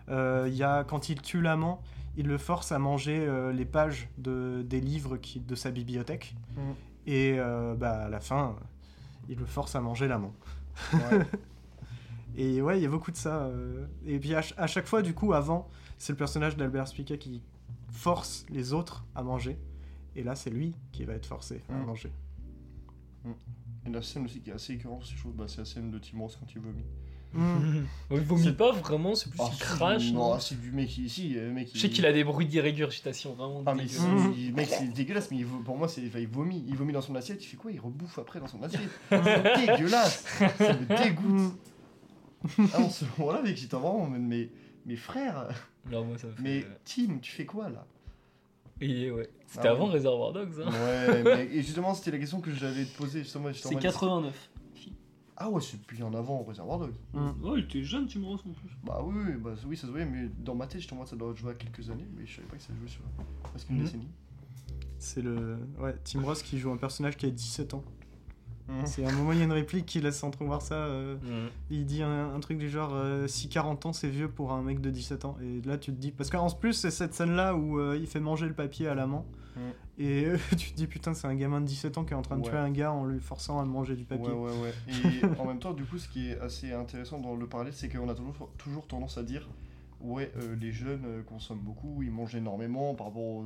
Euh, 0.09 0.45
Il 0.47 0.55
y 0.55 0.63
a 0.63 0.83
quand 0.83 1.09
il 1.09 1.21
tue 1.21 1.41
l'amant, 1.41 1.81
il 2.17 2.27
le 2.27 2.38
force 2.38 2.71
à 2.71 2.79
manger 2.79 3.25
euh, 3.25 3.51
les 3.53 3.65
pages 3.65 4.09
de, 4.17 4.61
des 4.65 4.81
livres 4.81 5.17
qui, 5.17 5.39
de 5.39 5.55
sa 5.55 5.71
bibliothèque. 5.71 6.35
Mm. 6.55 6.59
Et 7.07 7.38
bah, 7.77 8.03
à 8.05 8.09
la 8.09 8.19
fin, 8.19 8.55
il 9.29 9.38
le 9.39 9.45
force 9.45 9.75
à 9.75 9.81
manger 9.81 10.07
l'amant. 10.07 10.33
Ouais. 10.93 10.99
Et 12.38 12.61
ouais, 12.61 12.79
il 12.79 12.83
y 12.83 12.85
a 12.85 12.89
beaucoup 12.89 13.11
de 13.11 13.17
ça. 13.17 13.49
Et 14.05 14.17
puis 14.19 14.33
à 14.35 14.67
chaque 14.67 14.85
fois, 14.88 15.01
du 15.01 15.13
coup, 15.13 15.33
avant, 15.33 15.67
c'est 15.97 16.13
le 16.13 16.17
personnage 16.17 16.55
d'Albert 16.55 16.88
Spica 16.88 17.17
qui 17.17 17.41
force 17.89 18.45
les 18.49 18.71
autres 18.71 19.03
à 19.15 19.23
manger. 19.23 19.57
Et 20.15 20.23
là, 20.23 20.35
c'est 20.35 20.49
lui 20.51 20.73
qui 20.93 21.03
va 21.05 21.13
être 21.13 21.25
forcé 21.25 21.61
à 21.69 21.73
Mm. 21.73 21.85
manger. 21.85 22.11
Et 23.86 23.90
la 23.90 24.02
scène 24.02 24.26
aussi 24.26 24.40
qui 24.41 24.49
est 24.52 24.53
assez 24.53 24.74
écœurante, 24.74 25.03
c'est 25.10 25.16
chaud, 25.18 25.34
bah, 25.36 25.45
c'est 25.48 25.60
la 25.60 25.66
scène 25.66 25.90
de 25.91 25.98
Tim 25.99 26.20
Ross 26.20 26.38
quand 26.40 26.45
il 26.53 26.62
vomit. 26.62 26.84
Mm. 27.34 27.86
Ouais, 28.10 28.18
il 28.18 28.24
vomit 28.24 28.44
C'est- 28.44 28.52
pas 28.58 28.72
vraiment, 28.74 29.16
c'est 29.16 29.30
plus 29.30 29.40
Ah, 29.41 29.45
qu'il 29.45 29.53
si, 29.56 29.60
crache. 29.62 30.12
Non, 30.12 30.34
non 30.34 30.40
c'est 30.40 30.60
du 30.60 30.72
mec 30.72 30.90
qui. 30.90 31.08
Si, 31.10 31.30
le 31.30 31.49
mec 31.52 31.70
Je 31.74 31.80
sais 31.80 31.90
qu'il 31.90 32.06
a 32.06 32.12
des 32.12 32.24
bruits 32.26 32.60
régurgitation 32.60 33.34
vraiment 33.36 33.64
Ah 33.66 33.74
mais 33.74 33.86
il- 33.86 34.53
mec 34.53 34.68
c'est 34.70 34.86
dégueulasse 34.91 35.32
mais 35.32 35.38
il 35.38 35.45
pour 35.45 35.78
moi 35.78 35.88
c'est 35.88 36.06
enfin, 36.08 36.20
il 36.20 36.28
vomit 36.28 36.64
il 36.68 36.76
vomit 36.76 36.91
dans 36.91 37.02
son 37.02 37.16
assiette 37.16 37.41
il 37.41 37.48
fait 37.48 37.56
quoi 37.56 37.72
il 37.72 37.80
rebouffe 37.80 38.20
après 38.20 38.41
dans 38.41 38.48
son 38.48 38.62
assiette 38.64 38.82
c'est 39.10 39.66
dégueulasse 39.66 40.26
ça 40.58 40.74
me 40.74 41.03
dégoûte 41.03 41.53
ah, 42.74 42.82
en 42.82 42.90
ce 42.90 43.06
moment-là 43.18 43.41
mec 43.41 43.56
j'étais 43.56 43.78
vraiment 43.78 44.03
en 44.03 44.08
mode, 44.10 44.22
mais 44.22 44.49
mais 44.86 44.98
frère 44.98 45.48
Non, 45.90 46.03
moi, 46.03 46.18
ça 46.18 46.28
me 46.28 46.34
fait- 46.34 46.41
mais 46.41 46.66
Tim 46.84 47.18
tu 47.22 47.32
fais 47.32 47.45
quoi 47.45 47.70
là? 47.70 47.86
Et 48.82 49.12
ouais. 49.12 49.30
C'était 49.48 49.68
Ah 49.68 49.72
avant 49.72 49.88
ouais. 49.88 49.94
Reservoir 49.94 50.34
Dogs. 50.34 50.53
Hein. 50.66 50.70
ouais 50.70 51.24
mais, 51.24 51.45
et 51.56 51.62
justement 51.62 51.94
c'était 51.94 52.12
la 52.12 52.18
question 52.20 52.41
que 52.41 52.52
j'avais 52.52 52.86
posée 52.86 53.20
justement 53.24 53.52
j'étais 53.52 53.68
en 53.68 53.70
C'est 53.70 53.76
mode- 53.76 53.84
89. 53.84 54.49
ah 55.38 55.49
ouais 55.49 55.62
c'est 55.62 55.80
bien 55.95 56.14
avant 56.14 56.44
Reservoir 56.44 56.80
Dogs 56.80 56.94
Mm. 57.14 57.30
Oh, 57.44 57.58
il 57.58 57.64
était 57.66 57.84
jeune, 57.84 58.08
tu 58.08 58.20
me 58.20 58.26
ressens 58.28 58.49
en 58.49 58.53
plus. 58.53 58.70
bah 58.84 59.02
oui 59.03 59.34
bah, 59.40 59.52
oui 59.68 59.76
ça 59.78 59.88
se 59.88 59.91
voyait 59.91 60.06
mais 60.06 60.30
dans 60.40 60.56
ma 60.56 60.68
tête 60.68 60.82
j'étais 60.82 60.94
en 60.94 60.98
mode 60.98 61.08
ça 61.08 61.16
doit 61.16 61.34
jouer 61.36 61.52
à 61.52 61.56
quelques 61.56 61.90
années 61.90 62.08
mais 62.18 62.26
je 62.26 62.36
savais 62.38 62.48
pas 62.48 62.56
que 62.58 62.64
ça 62.64 62.74
jouait 62.80 62.88
sur 62.90 63.02
presque 63.44 63.70
une 63.70 63.78
Mhm. 63.78 63.84
décennie 63.84 64.10
C'est 64.99 65.22
le 65.22 65.58
ouais, 65.80 65.95
Tim 66.03 66.22
Ross 66.24 66.41
qui 66.44 66.58
joue 66.60 66.72
un 66.72 66.78
personnage 66.78 67.18
qui 67.18 67.26
a 67.26 67.30
17 67.32 67.74
ans. 67.74 67.84
Mhm. 68.67 68.85
C'est 68.85 69.05
un 69.05 69.11
moment, 69.11 69.31
il 69.33 69.39
y 69.39 69.41
a 69.41 69.45
une 69.45 69.51
réplique 69.51 69.85
qui 69.85 69.99
laisse 70.01 70.23
entrevoir 70.23 70.61
ça. 70.61 70.75
euh, 70.75 71.15
Mm. 71.15 71.49
Il 71.71 71.85
dit 71.85 72.03
un, 72.03 72.33
un 72.33 72.39
truc 72.39 72.57
du 72.57 72.69
genre 72.69 72.91
euh, 72.93 73.27
si 73.27 73.49
40 73.49 73.85
ans 73.88 73.93
c'est 73.93 74.09
vieux 74.09 74.29
pour 74.29 74.51
un 74.53 74.61
mec 74.61 74.79
de 74.81 74.89
17 74.89 75.25
ans. 75.25 75.38
Et 75.41 75.61
là 75.67 75.77
tu 75.77 75.91
te 75.91 75.97
dis. 75.99 76.11
Parce 76.11 76.29
qu'en 76.29 76.49
plus, 76.49 76.73
c'est 76.73 76.91
cette 76.91 77.13
scène-là 77.13 77.55
où 77.55 77.79
euh, 77.79 77.97
il 77.99 78.07
fait 78.07 78.19
manger 78.19 78.47
le 78.47 78.53
papier 78.53 78.88
à 78.88 78.95
l'amant. 78.95 79.25
Mm. 79.55 79.59
Et 79.99 80.27
tu 80.57 80.71
te 80.71 80.75
dis 80.75 80.88
putain, 80.88 81.13
c'est 81.13 81.27
un 81.27 81.35
gamin 81.35 81.59
de 81.61 81.65
17 81.65 81.97
ans 81.97 82.05
qui 82.05 82.13
est 82.13 82.15
en 82.15 82.21
train 82.21 82.38
de 82.38 82.43
Ouais. 82.43 82.49
tuer 82.49 82.57
un 82.57 82.71
gars 82.71 82.91
en 82.91 83.05
lui 83.05 83.19
forçant 83.19 83.59
à 83.59 83.65
manger 83.65 83.95
du 83.95 84.05
papier. 84.05 84.29
Ouais, 84.31 84.51
ouais, 84.51 84.61
ouais. 84.61 84.73
Et 84.88 85.25
en 85.39 85.45
même 85.45 85.59
temps, 85.59 85.73
du 85.73 85.83
coup, 85.83 85.97
ce 85.97 86.07
qui 86.07 86.29
est 86.29 86.39
assez 86.39 86.71
intéressant 86.71 87.19
dans 87.19 87.35
le 87.35 87.47
parallèle, 87.47 87.73
c'est 87.73 87.89
qu'on 87.89 88.07
a 88.09 88.15
toujours, 88.15 88.49
toujours 88.57 88.88
tendance 88.88 89.17
à 89.17 89.23
dire 89.23 89.47
ouais, 89.99 90.31
euh, 90.38 90.55
les 90.59 90.71
jeunes 90.71 91.03
euh, 91.05 91.21
consomment 91.21 91.59
beaucoup, 91.59 92.01
ils 92.01 92.09
mangent 92.09 92.33
énormément 92.33 92.95
par 92.95 93.07
rapport 93.07 93.21
aux, 93.21 93.43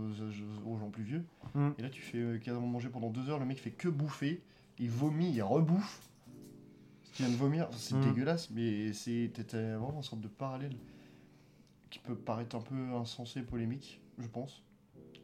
aux 0.66 0.78
gens 0.78 0.90
plus 0.90 1.04
vieux. 1.04 1.26
Mm. 1.54 1.70
Et 1.78 1.82
là, 1.82 1.90
tu 1.90 2.02
fais 2.02 2.18
euh, 2.20 2.38
quasiment 2.38 2.68
manger 2.68 2.88
pendant 2.88 3.10
deux 3.10 3.30
heures, 3.30 3.40
le 3.40 3.46
mec 3.46 3.60
fait 3.60 3.72
que 3.72 3.90
bouffer, 3.90 4.42
il 4.80 4.90
vomit, 4.90 5.32
il 5.32 5.42
rebouffe. 5.42 6.02
Ce 7.04 7.12
qu'il 7.12 7.26
vient 7.26 7.34
de 7.36 7.40
vomir, 7.40 7.68
c'est 7.78 7.96
Mm. 7.96 8.02
dégueulasse, 8.02 8.50
mais 8.52 8.92
c'est 8.94 9.32
vraiment 9.38 9.94
une 9.98 10.04
sorte 10.04 10.22
de 10.22 10.28
parallèle 10.28 10.76
qui 11.90 12.00
peut 12.00 12.16
paraître 12.16 12.56
un 12.56 12.62
peu 12.62 12.76
insensé, 12.96 13.42
polémique, 13.42 14.02
je 14.20 14.28
pense. 14.28 14.62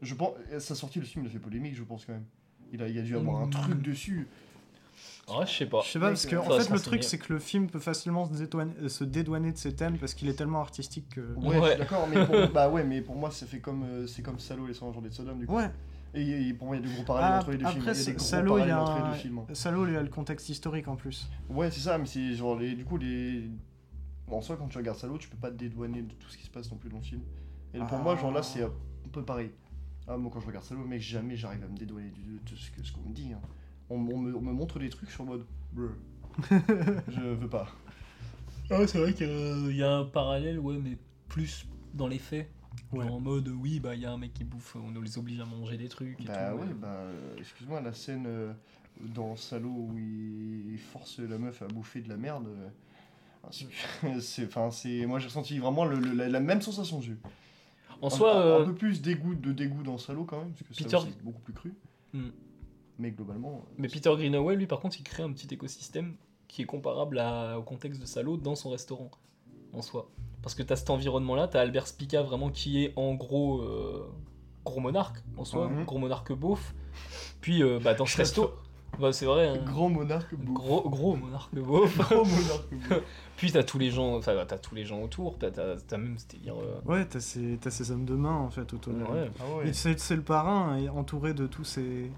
Je 0.02 0.15
pense, 0.15 0.34
sa 0.60 0.73
sortie, 0.76 0.99
le 0.99 1.06
film, 1.06 1.26
il 1.26 1.28
a 1.28 1.32
fait 1.32 1.40
polémique, 1.40 1.76
je 1.76 1.84
pense 1.84 2.06
quand 2.06 2.14
même. 2.14 2.26
Il 2.72 2.82
a, 2.82 2.88
il 2.88 2.98
a 2.98 3.02
dû 3.02 3.15
avoir 3.15 3.41
un 3.41 3.48
Mm. 3.48 3.52
truc 3.52 3.82
dessus. 3.82 4.28
Ah, 5.28 5.45
je 5.45 5.52
sais 5.52 5.65
pas. 5.65 5.82
Je 5.82 5.90
sais 5.91 5.99
pas, 5.99 6.07
parce 6.07 6.26
que 6.26 6.36
en 6.36 6.44
fait, 6.49 6.69
le 6.69 6.80
truc, 6.80 7.03
c'est 7.03 7.18
que 7.18 7.32
le 7.34 7.40
film 7.40 7.69
peut 7.69 7.80
facilement 7.80 8.26
se 8.26 8.34
dédouaner, 8.38 8.73
euh, 8.82 8.90
se 8.90 9.03
dédouaner 9.03 9.52
de 9.52 9.57
ses 9.57 9.73
thèmes 9.76 9.98
parce 9.98 10.14
qu'il 10.14 10.28
est 10.30 10.34
tellement 10.34 10.61
artistique 10.61 11.10
que. 11.10 11.34
Ouais, 11.36 11.60
Ouais. 11.60 11.78
d'accord, 11.78 12.07
mais 12.07 12.26
pour, 12.26 12.49
bah 12.52 12.69
ouais, 12.69 12.84
mais 12.84 13.02
pour 13.02 13.15
moi, 13.15 13.32
ça 13.32 13.45
fait 13.45 13.60
comme 13.60 13.84
euh, 13.84 14.07
c'est 14.07 14.22
comme 14.22 14.40
Salo 14.40 14.65
et 14.65 14.69
les 14.69 14.73
100 14.73 14.91
journées 14.94 15.10
de 15.10 15.14
Sodome 15.14 15.40
du 15.40 15.45
coup. 15.48 15.56
Ouais, 15.56 15.69
Et, 16.14 16.50
et 16.50 16.54
pour 16.54 16.68
moi, 16.68 16.76
il 16.76 16.82
y 16.82 16.86
a 16.86 16.88
des 16.90 16.94
gros 16.94 17.04
parallèles 17.04 17.32
Ah, 17.34 17.38
entre 17.40 17.52
les 17.52 17.58
deux 17.58 17.66
films. 17.68 17.82
après, 17.82 17.94
Il 17.94 17.98
y 17.98 18.02
a 18.02 18.06
des 18.06 18.12
gros 18.14 18.20
Salo, 18.26 18.58
il 18.58 18.62
y 18.62 18.68
parallèles 18.68 18.72
a 18.76 18.82
entre 18.82 18.96
les 18.98 19.02
un- 19.02 19.12
deux 19.12 19.18
films. 19.18 19.38
hein. 19.40 19.54
Salo, 19.54 19.88
il 19.88 19.94
y 19.94 19.96
a 19.96 20.02
le 20.04 20.10
contexte 20.10 20.50
historique 20.50 20.88
en 20.88 20.96
plus. 20.96 21.30
Ouais, 21.50 21.72
c'est 21.72 21.80
ça, 21.80 21.98
mais 21.98 22.06
c'est 22.06 22.34
genre 22.34 22.58
les, 22.60 22.74
du 22.76 22.84
coup 22.86 22.98
les. 22.98 23.50
En 24.30 24.42
soi, 24.42 24.56
quand 24.58 24.68
tu 24.68 24.78
regardes 24.78 24.98
Salo, 24.98 25.18
tu 25.18 25.28
peux 25.30 25.38
pas 25.38 25.52
te 25.52 25.56
dédouaner 25.56 26.02
de 26.04 26.14
tout 26.14 26.30
ce 26.30 26.38
qui 26.38 26.44
se 26.46 26.50
passe 26.50 26.72
non 26.72 26.78
plus 26.78 26.90
dans 26.90 26.98
le 26.98 27.04
film. 27.04 27.22
Et 27.74 27.80
pour 27.80 27.98
moi, 28.00 28.16
genre 28.16 28.32
là, 28.32 28.44
c'est 28.44 28.64
un 28.64 28.72
peu 29.12 29.24
pareil. 29.24 29.52
Ah, 30.08 30.18
moi, 30.18 30.32
quand 30.34 30.40
je 30.42 30.48
regarde 30.48 30.66
Salo, 30.66 30.84
mec, 30.86 31.02
jamais 31.02 31.36
j'arrive 31.36 31.64
à 31.64 31.68
me 31.68 31.78
dédouaner 31.78 32.10
de, 32.12 32.50
de 32.52 32.56
ce 32.58 32.72
que- 32.72 32.84
ce 32.84 32.92
qu'on 32.92 33.02
me 33.10 33.14
dit. 33.14 33.32
hein. 33.34 33.40
On, 33.90 33.96
on 33.96 34.18
me, 34.18 34.36
on 34.36 34.42
me 34.42 34.52
montre 34.54 34.80
des 34.80 34.90
trucs 34.90 35.12
sur 35.12 35.26
mode. 35.26 35.46
Je 37.08 37.22
veux 37.22 37.50
pas. 37.50 37.68
Ah, 38.70 38.88
c'est 38.88 39.00
vrai 39.00 39.14
qu'il 39.14 39.28
y 39.28 39.30
a- 39.30 39.70
il 39.70 39.76
y, 39.76 39.84
a 39.84 39.98
un 39.98 40.06
parallèle, 40.06 40.60
ouais, 40.60 40.78
mais 40.82 40.98
plus 41.28 41.66
dans 41.94 42.08
les 42.08 42.20
faits. 42.20 42.50
Ouais. 42.93 43.06
en 43.06 43.19
mode, 43.19 43.48
oui, 43.49 43.80
bah 43.80 43.95
il 43.95 44.02
y 44.02 44.06
a 44.06 44.11
un 44.11 44.18
mec 44.18 44.34
qui 44.34 44.43
bouffe, 44.43 44.76
on 44.76 44.91
nous 44.91 45.02
les 45.02 45.18
oblige 45.18 45.39
à 45.39 45.45
manger 45.45 45.77
des 45.77 45.88
trucs 45.89 46.19
et 46.22 46.26
Bah 46.26 46.52
tout. 46.52 46.57
ouais, 46.57 46.68
ouais. 46.68 46.73
bah 46.73 46.88
euh, 46.89 47.35
excuse-moi, 47.38 47.81
la 47.81 47.93
scène 47.93 48.26
euh, 48.27 48.53
dans 48.99 49.35
Salo 49.35 49.69
où 49.69 49.98
il 49.98 50.77
force 50.77 51.19
la 51.19 51.38
meuf 51.38 51.61
à 51.61 51.68
bouffer 51.68 52.02
de 52.02 52.10
la 52.10 52.18
merde, 52.18 52.48
euh, 52.48 52.68
ah, 53.43 53.48
c'est- 53.52 53.68
c'est, 54.22 54.45
enfin 54.45 54.72
c'est, 54.72 55.06
moi 55.06 55.19
j'ai 55.19 55.27
ressenti 55.27 55.57
vraiment 55.57 55.85
le- 55.85 55.99
le- 55.99 56.14
la, 56.14 56.27
la 56.30 56.39
même 56.39 56.61
sensation. 56.61 57.02
En 58.02 58.07
Un- 58.07 58.10
soi, 58.10 58.57
un, 58.57 58.61
un 58.61 58.65
peu 58.65 58.73
plus 58.76 59.02
dégoût 59.02 59.35
de 59.35 59.52
dégoût 59.52 59.84
dans 59.84 59.98
Salo 59.98 60.23
quand 60.26 60.39
même, 60.39 60.52
parce 60.53 60.77
que 60.80 60.84
Peter- 60.84 60.98
c'est 61.03 61.23
beaucoup 61.23 61.41
plus 61.41 61.53
cru. 61.53 61.73
Hmm. 62.14 62.30
Mais 62.99 63.11
globalement, 63.11 63.64
mais 63.77 63.88
Peter 63.88 64.11
Greenaway, 64.15 64.56
lui, 64.56 64.68
par 64.68 64.80
contre, 64.80 64.98
il 64.99 65.03
crée 65.03 65.23
un 65.23 65.31
petit 65.31 65.52
écosystème 65.53 66.15
qui 66.48 66.61
est 66.61 66.65
comparable 66.65 67.19
à- 67.19 67.57
au 67.57 67.64
contexte 67.64 67.99
de 68.02 68.06
Salo 68.06 68.38
dans 68.38 68.56
son 68.56 68.69
restaurant, 68.69 69.10
en 69.73 69.81
soi. 69.81 70.10
Parce 70.43 70.55
que 70.55 70.63
t'as 70.63 70.76
cet 70.76 70.89
environnement-là, 70.89 71.47
t'as 71.47 71.61
Albert 71.61 71.88
Spica 71.88 72.22
vraiment 72.23 72.49
qui 72.49 72.84
est 72.84 72.93
en 72.95 73.13
gros 73.13 73.61
euh, 73.61 74.07
gros 74.65 74.80
monarque 74.80 75.18
en 75.38 75.45
soi, 75.45 75.68
Mhm. 75.68 75.85
gros 75.85 75.97
monarque 75.99 76.34
beauf. 76.34 76.73
Puis 77.41 77.61
euh, 77.63 77.80
bah, 77.84 77.93
dans 77.93 78.05
ce 78.05 78.18
resto, 78.18 78.51
bah, 78.99 79.13
c'est 79.13 79.26
vrai, 79.26 79.47
hein, 79.47 79.57
grand 79.65 79.89
monarque 79.89 80.35
beau. 80.35 80.53
gros, 80.53 80.89
gros 80.89 81.15
monarque 81.15 81.53
beauf. 81.55 81.95
Grand 82.09 82.26
monarque. 82.26 83.03
Puis 83.38 83.51
t'as 83.51 83.63
tous 83.63 83.80
les 83.80 83.89
gens, 83.89 84.18
enfin 84.18 84.34
t'as 84.47 84.57
tous 84.59 84.76
les 84.76 84.85
gens 84.85 85.01
autour, 85.01 85.38
t'as, 85.39 85.49
même 85.97 86.18
ce 86.19 86.27
délire. 86.27 86.55
euh, 86.55 86.80
Ouais, 86.85 87.05
t'as 87.05 87.19
ces, 87.19 87.57
t'as 87.61 87.72
ces 87.72 87.91
hommes 87.91 88.05
de 88.05 88.13
main 88.15 88.35
en 88.35 88.49
fait 88.49 88.72
autour 88.73 88.93
de 88.93 88.99
lui. 88.99 89.05
ouais. 89.05 89.31
Ah 89.39 89.57
ouais. 89.57 89.69
Et 89.69 89.73
c'est, 89.73 90.15
le 90.15 90.22
parrain 90.22 90.76
et 90.77 90.89
entouré 90.89 91.34
de 91.34 91.47
tous 91.47 91.63
ces. 91.63 92.11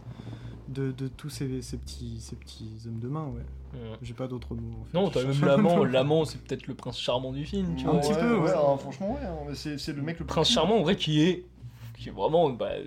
De, 0.69 0.91
de 0.91 1.07
tous 1.09 1.29
ces, 1.29 1.61
ces 1.61 1.77
petits, 1.77 2.17
ces 2.21 2.35
petits 2.37 2.69
hommes 2.87 2.99
de 2.99 3.07
main, 3.09 3.25
ouais. 3.25 3.41
Ouais. 3.79 3.97
J'ai 4.01 4.13
pas 4.13 4.27
d'autres 4.27 4.55
mots. 4.55 4.77
En 4.81 4.85
fait. 4.85 4.97
Non, 4.97 5.09
t'as 5.09 5.23
même 5.23 5.41
l'amant. 5.45 5.83
L'amant, 5.83 6.25
c'est 6.25 6.37
peut-être 6.39 6.67
le 6.67 6.73
prince 6.73 6.97
charmant 6.99 7.31
du 7.33 7.45
film, 7.45 7.75
tu 7.75 7.85
Un 7.87 7.91
vois. 7.91 7.99
petit 8.01 8.13
peu, 8.13 8.37
ouais. 8.37 8.49
franchement, 8.79 9.13
ouais, 9.15 9.25
hein, 9.25 9.35
mais 9.49 9.55
c'est, 9.55 9.77
c'est 9.77 9.91
le 9.93 10.01
mec 10.01 10.19
le 10.19 10.25
plus 10.25 10.33
Prince 10.33 10.49
charmant, 10.49 10.77
en 10.77 10.83
vrai, 10.83 10.95
qui 10.95 11.21
est, 11.23 11.45
qui 11.97 12.09
est 12.09 12.11
vraiment, 12.11 12.49
bah, 12.51 12.69
euh, 12.73 12.83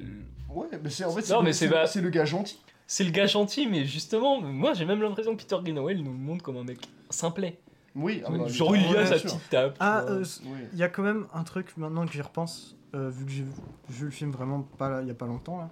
Ouais, 0.54 0.66
mais 0.82 0.88
c'est 0.90 1.04
en 1.04 1.10
fait, 1.10 1.22
c'est, 1.22 1.32
Non, 1.34 1.40
le, 1.40 1.46
mais 1.46 1.52
c'est 1.52 1.66
c'est, 1.66 1.72
pas- 1.74 1.86
c'est 1.86 2.00
le 2.00 2.08
gars 2.08 2.24
gentil. 2.24 2.58
c'est 2.86 3.04
le 3.04 3.10
gars 3.10 3.26
gentil, 3.26 3.66
mais 3.66 3.84
justement, 3.84 4.40
moi, 4.40 4.72
j'ai 4.72 4.86
même 4.86 5.02
l'impression 5.02 5.36
que 5.36 5.42
Peter 5.42 5.56
Greenaway 5.62 5.94
il 5.96 6.02
nous 6.04 6.12
le 6.12 6.18
montre 6.18 6.42
comme 6.42 6.56
un 6.56 6.64
mec 6.64 6.78
simplet. 7.10 7.58
Oui, 7.94 8.22
ah 8.24 8.30
bah, 8.30 8.46
Genre, 8.46 8.74
il 8.76 8.90
y 8.90 8.96
a 8.96 9.04
sa 9.06 9.16
petite 9.18 9.48
table. 9.50 9.74
Ah, 9.80 10.02
euh, 10.08 10.24
Oui. 10.46 10.58
il 10.72 10.78
y 10.78 10.82
a 10.82 10.88
quand 10.88 11.02
même 11.02 11.26
un 11.34 11.42
truc 11.44 11.76
maintenant 11.76 12.06
que 12.06 12.12
j'y 12.12 12.22
repense, 12.22 12.76
euh, 12.94 13.10
vu 13.10 13.24
que 13.26 13.32
j'ai 13.32 13.44
vu 13.90 14.04
le 14.06 14.10
film 14.10 14.30
vraiment 14.30 14.62
pas 14.62 15.02
il 15.02 15.08
y 15.08 15.10
a 15.10 15.14
pas 15.14 15.26
longtemps 15.26 15.58
là. 15.58 15.70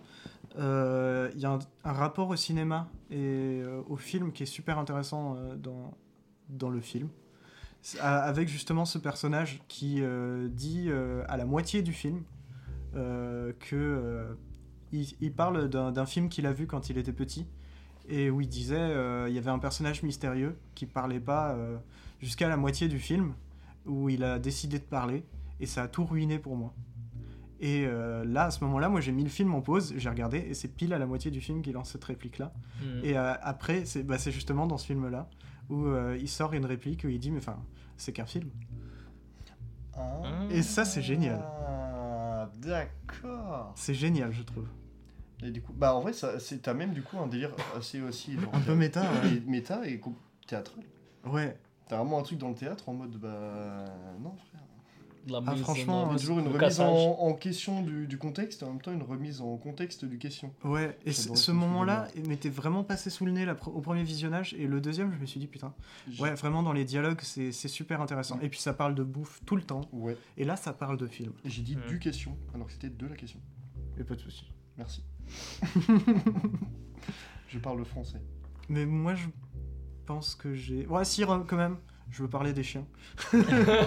Euh, 0.57 1.31
Il 1.35 1.41
y 1.41 1.47
a 1.47 1.59
un, 1.85 1.93
rapport 1.93 2.29
au 2.29 2.37
cinéma 2.37 2.89
et 3.11 3.61
euh, 3.63 3.83
au 3.89 3.97
film 3.97 4.33
qui 4.33 4.45
est 4.45 4.47
super 4.47 4.79
intéressant 4.79 5.37
euh, 5.37 5.57
dans, 5.57 5.97
dans 6.49 6.71
le 6.71 6.81
film. 6.81 7.09
Avec 8.01 8.49
justement 8.49 8.87
ce 8.87 8.97
personnage 8.97 9.61
qui 9.69 9.99
euh, 10.01 10.49
dit 10.49 10.87
euh, 10.89 11.23
à 11.29 11.37
la 11.37 11.45
moitié 11.45 11.83
du 11.83 11.93
film 11.93 12.23
euh, 12.97 13.53
que 13.61 13.77
euh, 13.77 14.35
il, 14.93 15.33
parle 15.33 15.69
d'un 15.69 16.07
film 16.07 16.31
qu'il 16.31 16.47
a 16.47 16.53
vu 16.53 16.67
quand 16.67 16.89
il 16.89 16.97
était 16.97 17.13
petit 17.13 17.47
et 18.09 18.31
où 18.31 18.41
il 18.41 18.49
disait 18.49 18.77
euh, 18.77 19.29
il 19.29 19.35
y 19.35 19.39
avait 19.39 19.51
un 19.51 19.59
personnage 19.59 20.03
mystérieux 20.03 20.57
qui 20.75 20.87
parlait 20.87 21.21
pas 21.21 21.53
euh, 21.53 21.77
jusqu'à 22.21 22.49
la 22.49 22.57
moitié 22.57 22.89
du 22.89 22.99
film, 22.99 23.35
où 23.87 24.09
il 24.09 24.25
a 24.25 24.39
décidé 24.39 24.79
de 24.79 24.85
parler, 24.85 25.25
et 25.61 25.67
ça 25.67 25.85
a 25.85 25.89
tout 25.89 26.05
ruiné 26.05 26.39
pour 26.39 26.57
moi. 26.57 26.75
Et 27.65 27.87
euh, 27.87 28.27
là, 28.27 28.45
à 28.45 28.51
ce 28.51 28.63
moment-là, 28.65 28.91
moi 28.91 29.01
j'ai 29.01 29.11
mis 29.11 29.23
le 29.23 29.31
film 29.31 29.55
en 29.55 29.63
pause, 29.63 29.95
j'ai 29.97 30.11
regardé, 30.11 30.37
et 30.37 30.53
c'est 30.53 30.69
pile 30.69 30.93
à 30.93 30.99
la 30.99 31.07
moitié 31.07 31.31
du 31.31 31.41
film 31.41 31.63
qu'il 31.63 31.73
lance 31.73 31.93
cette 31.93 32.05
réplique-là. 32.05 32.53
Mm. 32.83 33.05
Et 33.05 33.17
euh, 33.17 33.33
après, 33.41 33.87
c'est 33.87 34.03
bah, 34.03 34.19
c'est 34.19 34.33
justement 34.33 34.67
dans 34.67 34.77
ce 34.77 34.85
film-là 34.85 35.31
où 35.71 35.87
euh, 35.87 36.19
il 36.21 36.29
sort 36.29 36.53
une 36.53 36.67
réplique 36.67 37.05
où 37.05 37.09
il 37.09 37.19
dit 37.19 37.31
Mais 37.31 37.39
enfin, 37.39 37.57
c'est 37.97 38.13
qu'un 38.13 38.27
film. 38.27 38.51
Et 40.51 40.61
ça, 40.61 40.85
c'est 40.85 41.01
génial. 41.01 41.43
Ah, 41.43 42.51
d'accord. 42.59 43.73
C'est 43.77 43.95
génial, 43.95 44.31
je 44.35 44.43
trouve. 44.43 44.69
Et 45.43 45.51
du 45.51 45.63
coup, 45.63 45.73
bah 45.73 45.95
en 45.95 46.01
vrai, 46.01 46.13
t'as 46.13 46.75
même 46.75 46.93
du 46.93 47.01
coup 47.01 47.17
un 47.19 47.29
délire 47.29 47.53
assez 47.75 48.03
aussi 48.03 48.39
genre, 48.39 48.55
Un 48.55 48.61
peu 48.61 48.75
méta, 48.75 49.01
ouais. 49.23 49.43
méta 49.47 49.89
et 49.89 49.99
théâtral. 50.47 50.85
Ouais, 51.25 51.59
T'as 51.89 51.97
vraiment 51.97 52.19
un 52.19 52.23
truc 52.23 52.39
dans 52.39 52.51
le 52.51 52.55
théâtre 52.55 52.91
en 52.91 52.93
mode 52.93 53.17
bah 53.17 53.87
non 54.21 54.35
frère. 54.37 54.64
De 55.27 55.33
la 55.33 55.41
Ah, 55.47 55.53
mise 55.55 55.63
franchement, 55.63 56.03
en- 56.03 56.07
Il 56.09 56.13
y 56.13 56.17
a 56.17 56.19
toujours 56.19 56.39
une 56.39 56.49
remise 56.49 56.81
en, 56.81 56.95
en 57.19 57.33
question 57.33 57.83
du, 57.83 58.07
du 58.07 58.19
contexte 58.19 58.61
et 58.63 58.67
en 58.67 58.71
même 58.73 58.81
temps 58.83 58.93
une 58.93 59.03
remise 59.03 59.41
en 59.41 59.57
contexte 59.57 60.05
du 60.05 60.19
question. 60.19 60.53
ouais. 60.65 60.99
Et 61.07 61.13
ce 61.13 61.51
moment-là, 61.51 62.09
il 62.15 62.29
m'était 62.29 62.51
vraiment 62.51 62.85
passé 62.85 63.09
sous 63.09 63.25
le 63.25 63.33
nez 63.33 63.47
au 63.67 63.81
premier 63.81 64.03
visionnage, 64.03 64.55
et 64.59 64.67
le 64.67 64.81
deuxième, 64.83 65.13
je 65.13 65.19
me 65.19 65.25
suis 65.27 65.41
dit 65.41 65.47
Putain, 65.47 65.73
ouais, 66.19 66.35
vraiment 66.35 66.63
dans 66.63 66.73
les 66.75 66.85
dialogues, 66.85 67.21
c'est 67.23 67.53
c'est 67.53 67.69
super 67.69 68.01
intéressant. 68.03 68.39
Et 68.41 68.49
puis 68.51 68.61
ça 68.61 68.75
parle 68.75 68.95
de 68.95 69.03
bouffe 69.03 69.41
tout 69.47 69.57
le 69.57 69.63
temps, 69.63 69.81
Ouais. 69.93 70.17
et 70.37 70.45
là, 70.45 70.57
ça 70.57 70.73
parle 70.75 70.99
de 70.99 71.07
film. 71.07 71.33
Et 71.45 71.49
j'ai 71.51 71.63
dit 71.63 71.77
Mm. 71.77 71.87
du 71.89 71.99
question 71.99 72.37
alors 72.55 72.67
que 72.67 72.73
c'était 72.75 72.91
de 72.91 73.07
la 73.07 73.17
question. 73.17 73.41
Et 73.99 74.05
pas 74.05 74.15
de 74.17 74.21
soucis. 74.21 74.51
Merci. 74.77 75.05
je 77.49 77.59
parle 77.59 77.79
le 77.79 77.85
français. 77.85 78.21
Mais 78.69 78.87
moi, 78.87 79.15
je 79.15 79.27
pense 80.07 80.35
que 80.35 80.55
j'ai. 80.55 80.87
Ouais, 80.87 81.05
si, 81.05 81.23
quand 81.25 81.57
même. 81.57 81.77
Je 82.17 82.23
veux 82.23 82.29
parler 82.29 82.53
des 82.53 82.63
chiens. 82.63 82.87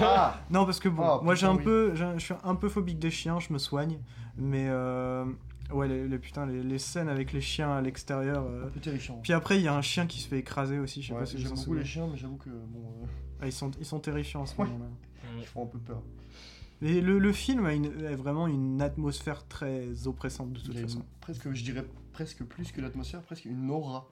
Ah 0.01 0.41
Non, 0.49 0.65
parce 0.65 0.79
que 0.81 0.89
bon, 0.89 1.01
Ah, 1.03 1.19
moi 1.23 1.33
j'ai 1.33 1.45
un 1.47 1.55
oui. 1.55 1.63
peu, 1.63 1.95
je 1.95 2.19
suis 2.19 2.33
un 2.43 2.55
peu 2.55 2.67
phobique 2.67 2.99
des 2.99 3.09
chiens, 3.09 3.39
je 3.39 3.53
me 3.53 3.57
soigne, 3.57 3.99
mais 4.37 4.65
euh, 4.67 5.23
ouais, 5.71 5.87
les, 5.87 6.07
les- 6.09 6.19
putain, 6.19 6.45
les, 6.45 6.61
les 6.61 6.77
scènes 6.77 7.07
avec 7.07 7.31
les 7.31 7.39
chiens 7.39 7.71
à 7.71 7.81
l'extérieur. 7.81 8.43
euh, 8.45 8.65
Un 8.67 8.69
peu 8.69 8.79
terrifiant. 8.81 9.19
Puis 9.23 9.31
après, 9.31 9.57
il 9.59 9.63
y 9.63 9.67
a 9.69 9.73
un 9.75 9.81
chien 9.81 10.07
qui 10.07 10.19
se 10.19 10.27
fait 10.27 10.39
écraser 10.39 10.77
aussi, 10.77 11.01
je 11.01 11.07
sais 11.07 11.13
Ouais, 11.13 11.19
pas 11.21 11.25
si 11.25 11.37
J'aime 11.37 11.53
beaucoup 11.53 11.73
les 11.73 11.85
chiens, 11.85 12.07
mais 12.11 12.17
j'avoue 12.17 12.35
que 12.37 12.49
bon, 12.49 12.79
euh, 13.03 13.05
Ah, 13.41 13.45
ils 13.45 13.53
sont, 13.53 13.71
ils 13.79 13.85
sont 13.85 13.99
terrifiants 13.99 14.43
à 14.43 14.45
ce 14.45 14.59
Ouais. 14.59 14.67
moment-là. 14.67 14.89
Ils 15.39 15.45
font 15.45 15.63
un 15.63 15.67
peu 15.67 15.79
peur. 15.79 16.01
Et 16.81 16.99
le, 17.01 17.19
le 17.19 17.31
film 17.31 17.65
a, 17.65 17.73
une- 17.73 18.05
a 18.05 18.15
vraiment 18.17 18.47
une 18.47 18.81
atmosphère 18.81 19.47
très 19.47 20.05
oppressante 20.05 20.51
de 20.51 20.59
toute 20.59 20.73
Il 20.73 20.77
a 20.77 20.81
une- 20.81 20.87
façon. 20.89 21.05
presque, 21.21 21.51
je 21.53 21.63
dirais 21.63 21.85
presque 22.11 22.43
plus 22.43 22.71
que 22.73 22.81
l'atmosphère, 22.81 23.21
presque 23.21 23.45
une 23.45 23.71
aura. 23.71 24.09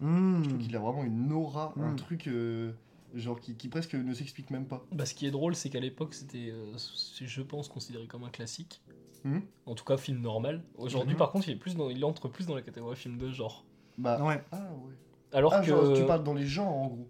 Mmh. 0.00 0.42
Je 0.42 0.48
trouve 0.48 0.58
qu'il 0.60 0.74
a 0.74 0.78
vraiment 0.80 1.04
une 1.04 1.30
aura, 1.32 1.74
un 1.78 1.92
Mm. 1.92 1.96
truc 1.96 2.26
euh, 2.26 2.72
genre 3.14 3.40
qui, 3.40 3.54
qui 3.56 3.68
presque 3.68 3.94
ne 3.94 4.12
s'explique 4.14 4.50
même 4.50 4.66
pas. 4.66 4.84
Bah, 4.92 5.06
ce 5.06 5.14
qui 5.14 5.26
est 5.26 5.30
drôle, 5.30 5.54
c'est 5.54 5.68
qu'à 5.70 5.80
l'époque, 5.80 6.14
c'était, 6.14 6.50
euh, 6.50 6.76
je 7.20 7.42
pense, 7.42 7.68
considéré 7.68 8.06
comme 8.06 8.24
un 8.24 8.30
classique. 8.30 8.82
Mhm. 9.24 9.42
En 9.66 9.74
tout 9.74 9.84
cas, 9.84 9.96
film 9.96 10.20
normal. 10.20 10.62
Aujourd'hui, 10.76 11.12
Mhm. 11.14 11.18
par 11.18 11.30
contre, 11.30 11.48
il, 11.48 11.52
est 11.52 11.56
plus 11.56 11.76
dans, 11.76 11.90
il 11.90 12.04
entre 12.04 12.28
plus 12.28 12.46
dans 12.46 12.54
la 12.54 12.62
catégorie 12.62 12.96
film 12.96 13.18
de 13.18 13.30
genre. 13.30 13.64
Bah, 13.98 14.22
Ouais. 14.22 14.42
ah 14.52 14.70
ouais. 14.84 14.94
Alors 15.32 15.54
Ah, 15.54 15.60
que. 15.60 15.66
genre, 15.66 15.92
tu 15.94 16.04
parles 16.04 16.24
dans 16.24 16.34
les 16.34 16.46
genres 16.46 16.68
en 16.74 16.88
gros. 16.88 17.08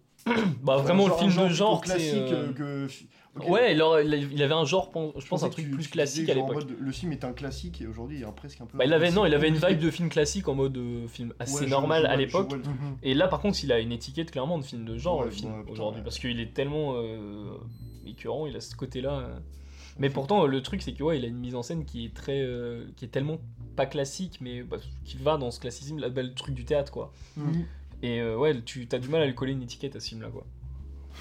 Bah, 0.63 0.77
vraiment, 0.77 1.09
le 1.09 1.15
film 1.15 1.31
de 1.49 1.49
genre. 1.49 1.81
classique 1.81 2.15
euh, 2.15 2.53
que. 2.53 2.89
Ouais, 3.49 3.81
aurait- 3.81 4.07
il 4.07 4.43
avait 4.43 4.53
un 4.53 4.67
genre, 4.67 4.91
je 5.19 5.27
pense, 5.27 5.43
un 5.43 5.49
truc 5.49 5.65
tu- 5.65 5.71
plus 5.71 5.85
tu 5.85 5.91
classique 5.91 6.29
à 6.29 6.35
l'époque. 6.35 6.65
le 6.79 6.93
film 6.93 7.13
est 7.13 7.25
un 7.25 7.33
classique 7.33 7.81
et 7.81 7.87
aujourd'hui 7.87 8.19
il 8.19 8.23
est 8.23 8.33
presque 8.37 8.61
un 8.61 8.67
peu. 8.67 8.77
Bah, 8.77 8.85
il 8.85 8.93
avait, 8.93 9.11
non, 9.11 9.25
il 9.25 9.33
avait 9.35 9.49
une 9.49 9.57
vibe 9.57 9.79
de 9.79 9.91
film 9.91 10.11
classique 10.11 10.49
en 10.49 10.55
mode 10.55 10.77
euh, 10.77 11.09
film 11.09 11.33
assez 11.39 11.65
Ouais, 11.65 11.67
normal 11.67 12.05
à 12.07 12.15
l'époque. 12.17 12.53
Et 13.03 13.15
là, 13.15 13.29
par 13.29 13.41
contre, 13.41 13.59
il 13.65 13.73
a 13.73 13.79
une 13.81 13.91
étiquette 13.93 14.31
clairement 14.31 14.59
de 14.59 14.65
film 14.65 14.85
de 14.85 14.99
genre, 14.99 15.21
Ouais, 15.21 15.25
le 15.27 15.31
film, 15.31 15.51
ouais, 15.53 15.71
aujourd'hui. 15.71 16.03
Parce 16.03 16.19
qu'il 16.19 16.39
est 16.41 16.53
tellement 16.53 16.93
euh, 16.97 17.57
écœurant, 18.07 18.47
il 18.47 18.55
a 18.57 18.61
ce 18.61 18.77
côté-là. 18.77 19.19
euh. 19.19 19.39
Mais 19.99 20.09
pourtant, 20.11 20.47
le 20.47 20.63
truc, 20.63 20.83
c'est 20.83 20.93
que 20.93 21.03
ouais, 21.03 21.19
il 21.19 21.25
a 21.25 21.29
une 21.29 21.37
mise 21.39 21.55
en 21.55 21.63
scène 21.63 21.85
qui 21.87 22.05
est 22.07 22.15
très. 22.15 22.41
euh, 22.43 22.85
qui 22.97 23.05
est 23.07 23.09
tellement 23.09 23.39
pas 23.77 23.87
classique, 23.87 24.39
mais 24.43 24.63
bah, 24.63 24.77
qui 25.07 25.17
va 25.17 25.39
dans 25.39 25.51
ce 25.51 25.59
classicisme, 25.61 25.99
là, 25.99 26.11
bah, 26.11 26.23
le 26.23 26.35
truc 26.35 26.55
du 26.55 26.65
théâtre, 26.67 26.93
quoi. 26.93 27.13
Mhm. 27.39 27.65
Et 28.03 28.21
euh, 28.21 28.37
ouais, 28.37 28.61
tu 28.63 28.89
as 28.93 28.99
du 28.99 29.09
mal 29.09 29.23
à 29.23 29.27
lui 29.27 29.35
coller 29.35 29.53
une 29.53 29.63
étiquette 29.63 29.95
à 29.97 30.01
ce 30.01 30.09
film-là, 30.09 30.29
quoi. 30.31 30.45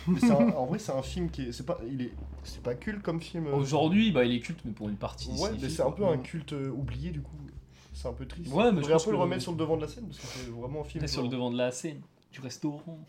Mais 0.08 0.20
c'est 0.20 0.32
un- 0.32 0.50
en 0.56 0.66
vrai, 0.66 0.80
c'est 0.80 0.92
un 0.94 1.02
film 1.04 1.30
qui 1.30 1.44
est. 1.44 1.52
C'est 1.52 1.66
pas, 1.66 1.80
il 1.88 2.02
est, 2.02 2.12
c'est 2.44 2.64
pas 2.64 2.74
culte 2.76 3.04
comme 3.04 3.22
film. 3.22 3.48
euh, 3.48 3.54
Aujourd'hui, 3.56 4.12
bah, 4.12 4.26
il 4.26 4.34
est 4.34 4.40
culte, 4.40 4.60
mais 4.66 4.72
pour 4.72 4.90
une 4.90 4.96
partie. 4.96 5.30
Ouais, 5.32 5.52
c'est- 5.54 5.62
mais 5.62 5.70
c'est 5.70 5.84
un 5.84 5.92
peu 5.92 6.06
un 6.06 6.18
culte 6.18 6.54
euh, 6.54 6.70
oublié 6.72 7.12
du 7.12 7.22
coup. 7.22 7.36
C'est 7.94 8.08
un 8.08 8.14
peu 8.14 8.26
triste. 8.26 8.52
Ouais, 8.52 8.72
mais 8.72 8.82
je 8.84 8.92
un 8.92 8.98
peu 8.98 9.12
le 9.12 9.18
remettre 9.18 9.42
sur 9.44 9.52
le 9.52 9.58
devant 9.58 9.76
de 9.76 9.82
la 9.82 9.88
scène 9.88 10.06
parce 10.06 10.18
que 10.18 10.26
c'est 10.26 10.50
vraiment 10.50 10.82
un 10.82 10.84
film. 10.86 11.02
T'es 11.02 11.08
sur 11.08 11.22
le 11.22 11.26
genre- 11.26 11.34
devant 11.34 11.52
de 11.52 11.58
la 11.58 11.72
scène, 11.72 12.02
du 12.32 12.40
restaurant. 12.40 13.00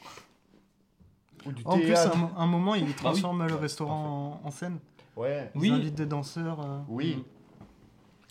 ou 1.46 1.52
du 1.52 1.62
En 1.64 1.78
plus, 1.78 1.92
à 1.94 2.12
un, 2.12 2.16
mo- 2.16 2.30
un 2.36 2.46
moment, 2.46 2.74
il 2.74 2.92
transforme 2.94 3.46
le 3.46 3.54
restaurant 3.54 4.40
en, 4.44 4.46
en 4.46 4.50
scène. 4.50 4.78
Ouais. 5.16 5.50
Ils 5.54 5.60
Oui. 5.60 5.70
invitent 5.70 5.94
des 5.94 6.06
danseurs. 6.06 6.60
euh, 6.60 6.78
Oui. 6.88 7.22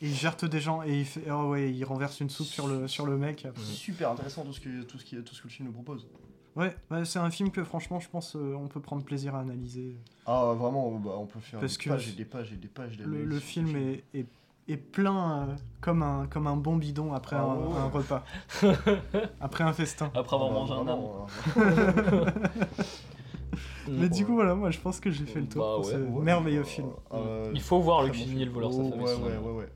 Ils 0.02 0.14
gèrent 0.14 0.36
des 0.36 0.60
gens 0.60 0.82
et 0.84 1.00
il, 1.00 1.06
fait, 1.06 1.30
oh 1.32 1.50
ouais, 1.50 1.72
il 1.72 1.84
renverse 1.86 2.20
une 2.20 2.30
soupe 2.30 2.48
sur 2.48 2.68
le, 2.68 2.88
sur 2.88 3.06
le 3.06 3.18
mec. 3.18 3.48
Super 3.58 4.12
intéressant 4.12 4.44
tout 4.44 4.54
ce 4.54 4.60
que 4.60 4.82
tout 4.84 4.98
ce 4.98 5.06
qui 5.06 5.16
tout 5.24 5.34
ce 5.36 5.42
que 5.42 5.48
le 5.48 5.54
film 5.54 5.68
nous 5.68 5.74
propose. 5.74 6.08
Ouais, 6.56 6.76
c'est 7.06 7.20
un 7.20 7.30
film 7.32 7.50
que 7.50 7.64
franchement, 7.64 8.02
je 8.02 8.10
pense, 8.10 8.36
euh, 8.36 8.56
on 8.60 8.68
peut 8.68 8.82
prendre 8.82 9.04
plaisir 9.06 9.36
à 9.36 9.40
analyser. 9.40 9.96
Ah 10.26 10.54
vraiment, 10.58 10.92
bah, 11.00 11.12
on 11.18 11.26
peut 11.26 11.40
faire 11.40 11.62
Parce 11.62 11.78
des 11.78 11.84
que 11.86 11.90
pages 11.90 12.10
et 12.10 12.12
des 12.12 12.26
pages 12.26 12.52
et 12.52 12.58
des 12.58 12.68
pages. 12.68 12.98
Le, 13.00 13.06
d'analyse 13.06 13.28
le 13.30 13.40
film 13.40 13.76
est, 13.78 14.04
est, 14.14 14.26
est 14.68 14.76
plein 14.78 15.44
euh, 15.48 15.56
comme, 15.80 16.04
un, 16.04 16.28
comme 16.28 16.48
un 16.48 16.58
bon 16.58 16.76
bidon 16.76 17.14
après 17.14 17.38
Ah 17.38 17.44
un, 17.44 17.56
ouais. 17.56 17.78
un 17.78 17.88
repas. 17.90 18.26
après 19.40 19.64
un 19.64 19.72
festin. 19.72 20.12
Après 20.14 20.36
avoir 20.36 20.50
Ah, 20.50 20.54
mangé 20.54 20.74
un 20.74 20.84
vraiment, 20.84 21.28
euh, 21.58 22.26
Mais 23.88 24.10
du 24.10 24.26
coup, 24.26 24.34
voilà, 24.36 24.54
moi 24.56 24.72
je 24.72 24.80
pense 24.80 25.00
que 25.00 25.10
j'ai 25.10 25.26
fait 25.26 25.40
le 25.42 25.48
tour 25.48 25.62
Bah 25.64 25.76
pour 25.78 25.86
ouais, 25.86 25.94
ce 25.94 25.98
ouais, 25.98 26.22
merveilleux 26.24 26.64
film. 26.64 26.88
euh, 27.14 27.52
Il 27.54 27.62
faut 27.62 27.80
voir 27.80 28.04
le 28.04 28.10
cuisinier, 28.10 28.46
le 28.46 28.52
voleur, 28.52 28.72
sa 28.72 28.82
Oh, 28.82 28.90
femme 28.90 29.00
et 29.00 29.04
Ouais, 29.04 29.38
ouais, 29.38 29.52
ouais. 29.60 29.70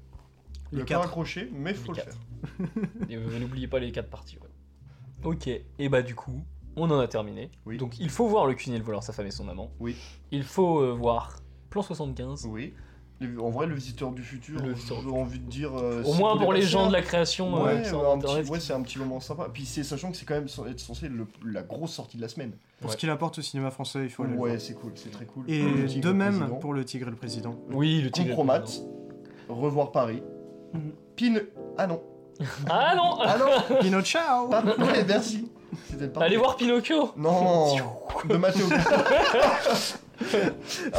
Les 0.72 0.80
Le 0.80 0.84
quatre. 0.84 1.00
cœur 1.02 1.08
accroché, 1.10 1.50
mais 1.54 1.74
faut 1.74 1.94
Les 1.94 2.00
le 2.00 2.06
quatre. 2.06 2.18
faire. 2.18 3.10
Et 3.10 3.16
euh, 3.16 3.40
n'oubliez 3.40 3.68
pas 3.68 3.80
les 3.80 3.92
quatre 3.92 4.10
parties. 4.10 4.38
ouais. 4.38 4.50
Ok, 5.24 5.48
et 5.48 5.90
bah 5.90 6.02
du 6.04 6.14
coup, 6.14 6.44
on 6.76 6.90
en 6.92 7.00
a 7.00 7.08
terminé. 7.08 7.50
Oui. 7.66 7.78
Donc 7.78 8.00
il 8.00 8.10
faut 8.10 8.28
voir 8.28 8.46
le 8.46 8.54
cuisinier, 8.54 8.78
le 8.78 8.84
voleur, 8.84 9.02
sa 9.02 9.12
femme 9.14 9.26
et 9.26 9.32
son 9.32 9.48
amant. 9.50 9.72
Oui. 9.80 9.96
Il 10.32 10.44
faut 10.44 10.82
euh, 10.82 10.92
voir 10.94 11.40
Plan 11.70 11.82
75. 11.82 12.46
Oui. 12.50 12.74
En 13.40 13.50
vrai, 13.50 13.66
le 13.66 13.74
visiteur 13.74 14.12
du 14.12 14.22
futur, 14.22 14.60
Le 14.62 14.76
j'ai 14.76 14.94
envie 15.10 15.40
de 15.40 15.50
dire. 15.50 15.72
euh, 15.74 16.04
Au 16.04 16.14
moins 16.16 16.38
pour 16.38 16.52
les 16.52 16.62
gens 16.62 16.88
de 16.88 16.92
la 16.94 17.02
création 17.02 17.54
Ouais, 17.64 17.76
ouais, 17.82 17.88
un 17.88 18.20
ouais, 18.50 18.60
c'est 18.60 18.74
un 18.74 18.82
petit 18.82 19.00
moment 19.00 19.22
sympa. 19.22 19.48
Puis 19.52 19.66
c'est 19.66 19.84
sachant 19.86 20.12
que 20.12 20.18
c'est 20.18 20.26
quand 20.26 20.36
même 20.36 20.48
être 20.70 20.80
censé 20.82 21.08
le- 21.08 21.26
la 21.46 21.64
grosse 21.64 21.94
sortie 21.94 22.18
de 22.18 22.22
la 22.22 22.28
semaine. 22.28 22.52
Pour 22.82 22.90
Ouais. 22.90 22.92
ce 22.94 22.98
qu'il 22.98 23.10
apporte 23.10 23.40
au 23.40 23.42
cinéma 23.42 23.72
français, 23.72 24.04
il 24.04 24.10
faut 24.10 24.24
aller 24.24 24.34
le 24.34 24.40
Ouais, 24.40 24.60
c'est 24.60 24.74
cool, 24.74 24.92
c'est 24.96 25.12
très 25.12 25.26
cool. 25.26 25.50
Et 25.50 25.64
de 26.02 26.12
même 26.12 26.38
Président. 26.40 26.58
pour 26.58 26.74
Le 26.74 26.84
Tigre 26.84 27.08
et 27.08 27.12
le 27.12 27.16
Président. 27.16 27.58
Oui, 27.72 28.02
le 28.02 28.12
tigre. 28.12 28.28
Compromat, 28.36 28.64
revoir 29.48 29.92
Paris. 29.94 30.22
Mhm. 30.76 30.92
Pin. 31.16 31.40
Ah 31.78 31.88
non. 31.88 32.02
Ah 32.70 32.94
non 32.96 33.18
Ah 33.22 33.38
non. 33.38 33.78
Pino 33.82 34.02
ciao 34.02 34.48
Pas- 34.50 34.64
ouais, 34.64 35.04
merci. 35.08 35.50
C'était. 35.90 36.10
Allez 36.22 36.38
voir 36.38 36.56
Pinocchio 36.56 37.12
Non. 37.18 37.76
De 38.30 38.38
Matteo. 38.38 38.66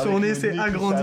Son 0.03 0.21
nez 0.21 0.35
s'est 0.35 0.59
agrandi. 0.59 1.03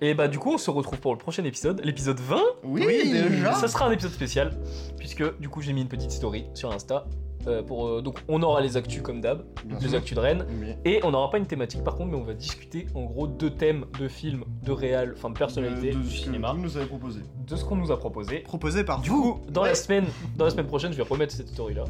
Et 0.00 0.14
bah 0.14 0.28
du 0.28 0.38
coup 0.38 0.54
on 0.54 0.58
se 0.58 0.70
retrouve 0.70 0.98
pour 0.98 1.12
le 1.12 1.18
prochain 1.18 1.44
épisode, 1.44 1.82
l'épisode 1.84 2.18
20. 2.18 2.36
Oui, 2.64 2.84
Oui, 2.86 3.12
déjà. 3.12 3.52
Ça 3.54 3.68
sera 3.68 3.86
un 3.86 3.90
épisode 3.92 4.12
spécial, 4.12 4.52
puisque 4.96 5.38
du 5.38 5.48
coup 5.50 5.60
j'ai 5.60 5.72
mis 5.74 5.82
une 5.82 5.88
petite 5.88 6.10
story 6.10 6.46
sur 6.54 6.72
Insta. 6.72 7.04
Euh, 7.46 7.62
pour, 7.62 7.86
euh, 7.88 8.02
donc 8.02 8.18
on 8.28 8.42
aura 8.42 8.60
les 8.60 8.76
actus 8.76 9.02
comme 9.02 9.20
d'hab, 9.20 9.42
les 9.80 9.94
actus 9.94 10.14
de 10.14 10.20
Rennes. 10.20 10.44
Et 10.84 11.00
on 11.04 11.10
n'aura 11.10 11.30
pas 11.30 11.38
une 11.38 11.46
thématique 11.46 11.82
par 11.84 11.96
contre, 11.96 12.10
mais 12.10 12.16
on 12.16 12.22
va 12.24 12.34
discuter 12.34 12.86
en 12.94 13.04
gros 13.04 13.26
deux 13.26 13.50
thèmes 13.50 13.84
de 13.98 14.08
films, 14.08 14.44
de 14.62 14.72
réal, 14.72 15.14
enfin 15.16 15.30
de 15.30 15.38
personnalités 15.38 15.92
de, 15.92 15.98
de 16.02 16.08
cinéma, 16.08 16.54
nous 16.56 16.76
avez 16.76 16.86
proposé. 16.86 17.20
de 17.46 17.56
ce 17.56 17.64
qu'on 17.64 17.76
nous 17.76 17.90
a 17.90 17.98
proposé. 17.98 18.40
Proposé 18.40 18.84
par 18.84 19.00
Du 19.00 19.10
vous. 19.10 19.34
coup, 19.34 19.40
dans 19.50 19.62
la 19.62 19.70
Ouais. 19.70 19.74
semaine, 19.74 20.04
dans 20.36 20.44
la 20.44 20.50
semaine 20.50 20.66
prochaine, 20.66 20.92
je 20.92 20.96
vais 20.96 21.02
remettre 21.02 21.34
cette 21.34 21.48
story 21.48 21.74
là, 21.74 21.84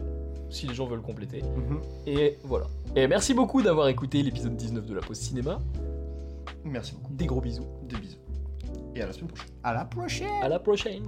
si 0.50 0.66
les 0.66 0.74
gens 0.74 0.86
veulent 0.86 1.02
compléter. 1.02 1.42
Mhm. 1.42 1.80
Et 2.06 2.38
voilà. 2.44 2.66
Et 2.96 3.06
merci 3.08 3.34
beaucoup 3.34 3.62
d'avoir 3.62 3.88
écouté 3.88 4.22
l'épisode 4.22 4.56
19 4.56 4.86
de 4.86 4.94
la 4.94 5.00
pause 5.00 5.18
cinéma. 5.18 5.58
Merci 6.64 6.94
beaucoup. 6.94 7.12
Des 7.14 7.26
gros 7.26 7.40
bisous. 7.40 7.66
Des 7.88 7.96
bisous. 7.96 8.18
Et 8.94 9.02
à 9.02 9.06
la 9.06 9.12
semaine 9.12 9.28
prochaine. 9.28 9.50
À 9.62 9.72
la 9.74 9.84
prochaine 9.84 10.28
À 10.42 10.48
la 10.48 10.58
prochaine. 10.58 11.02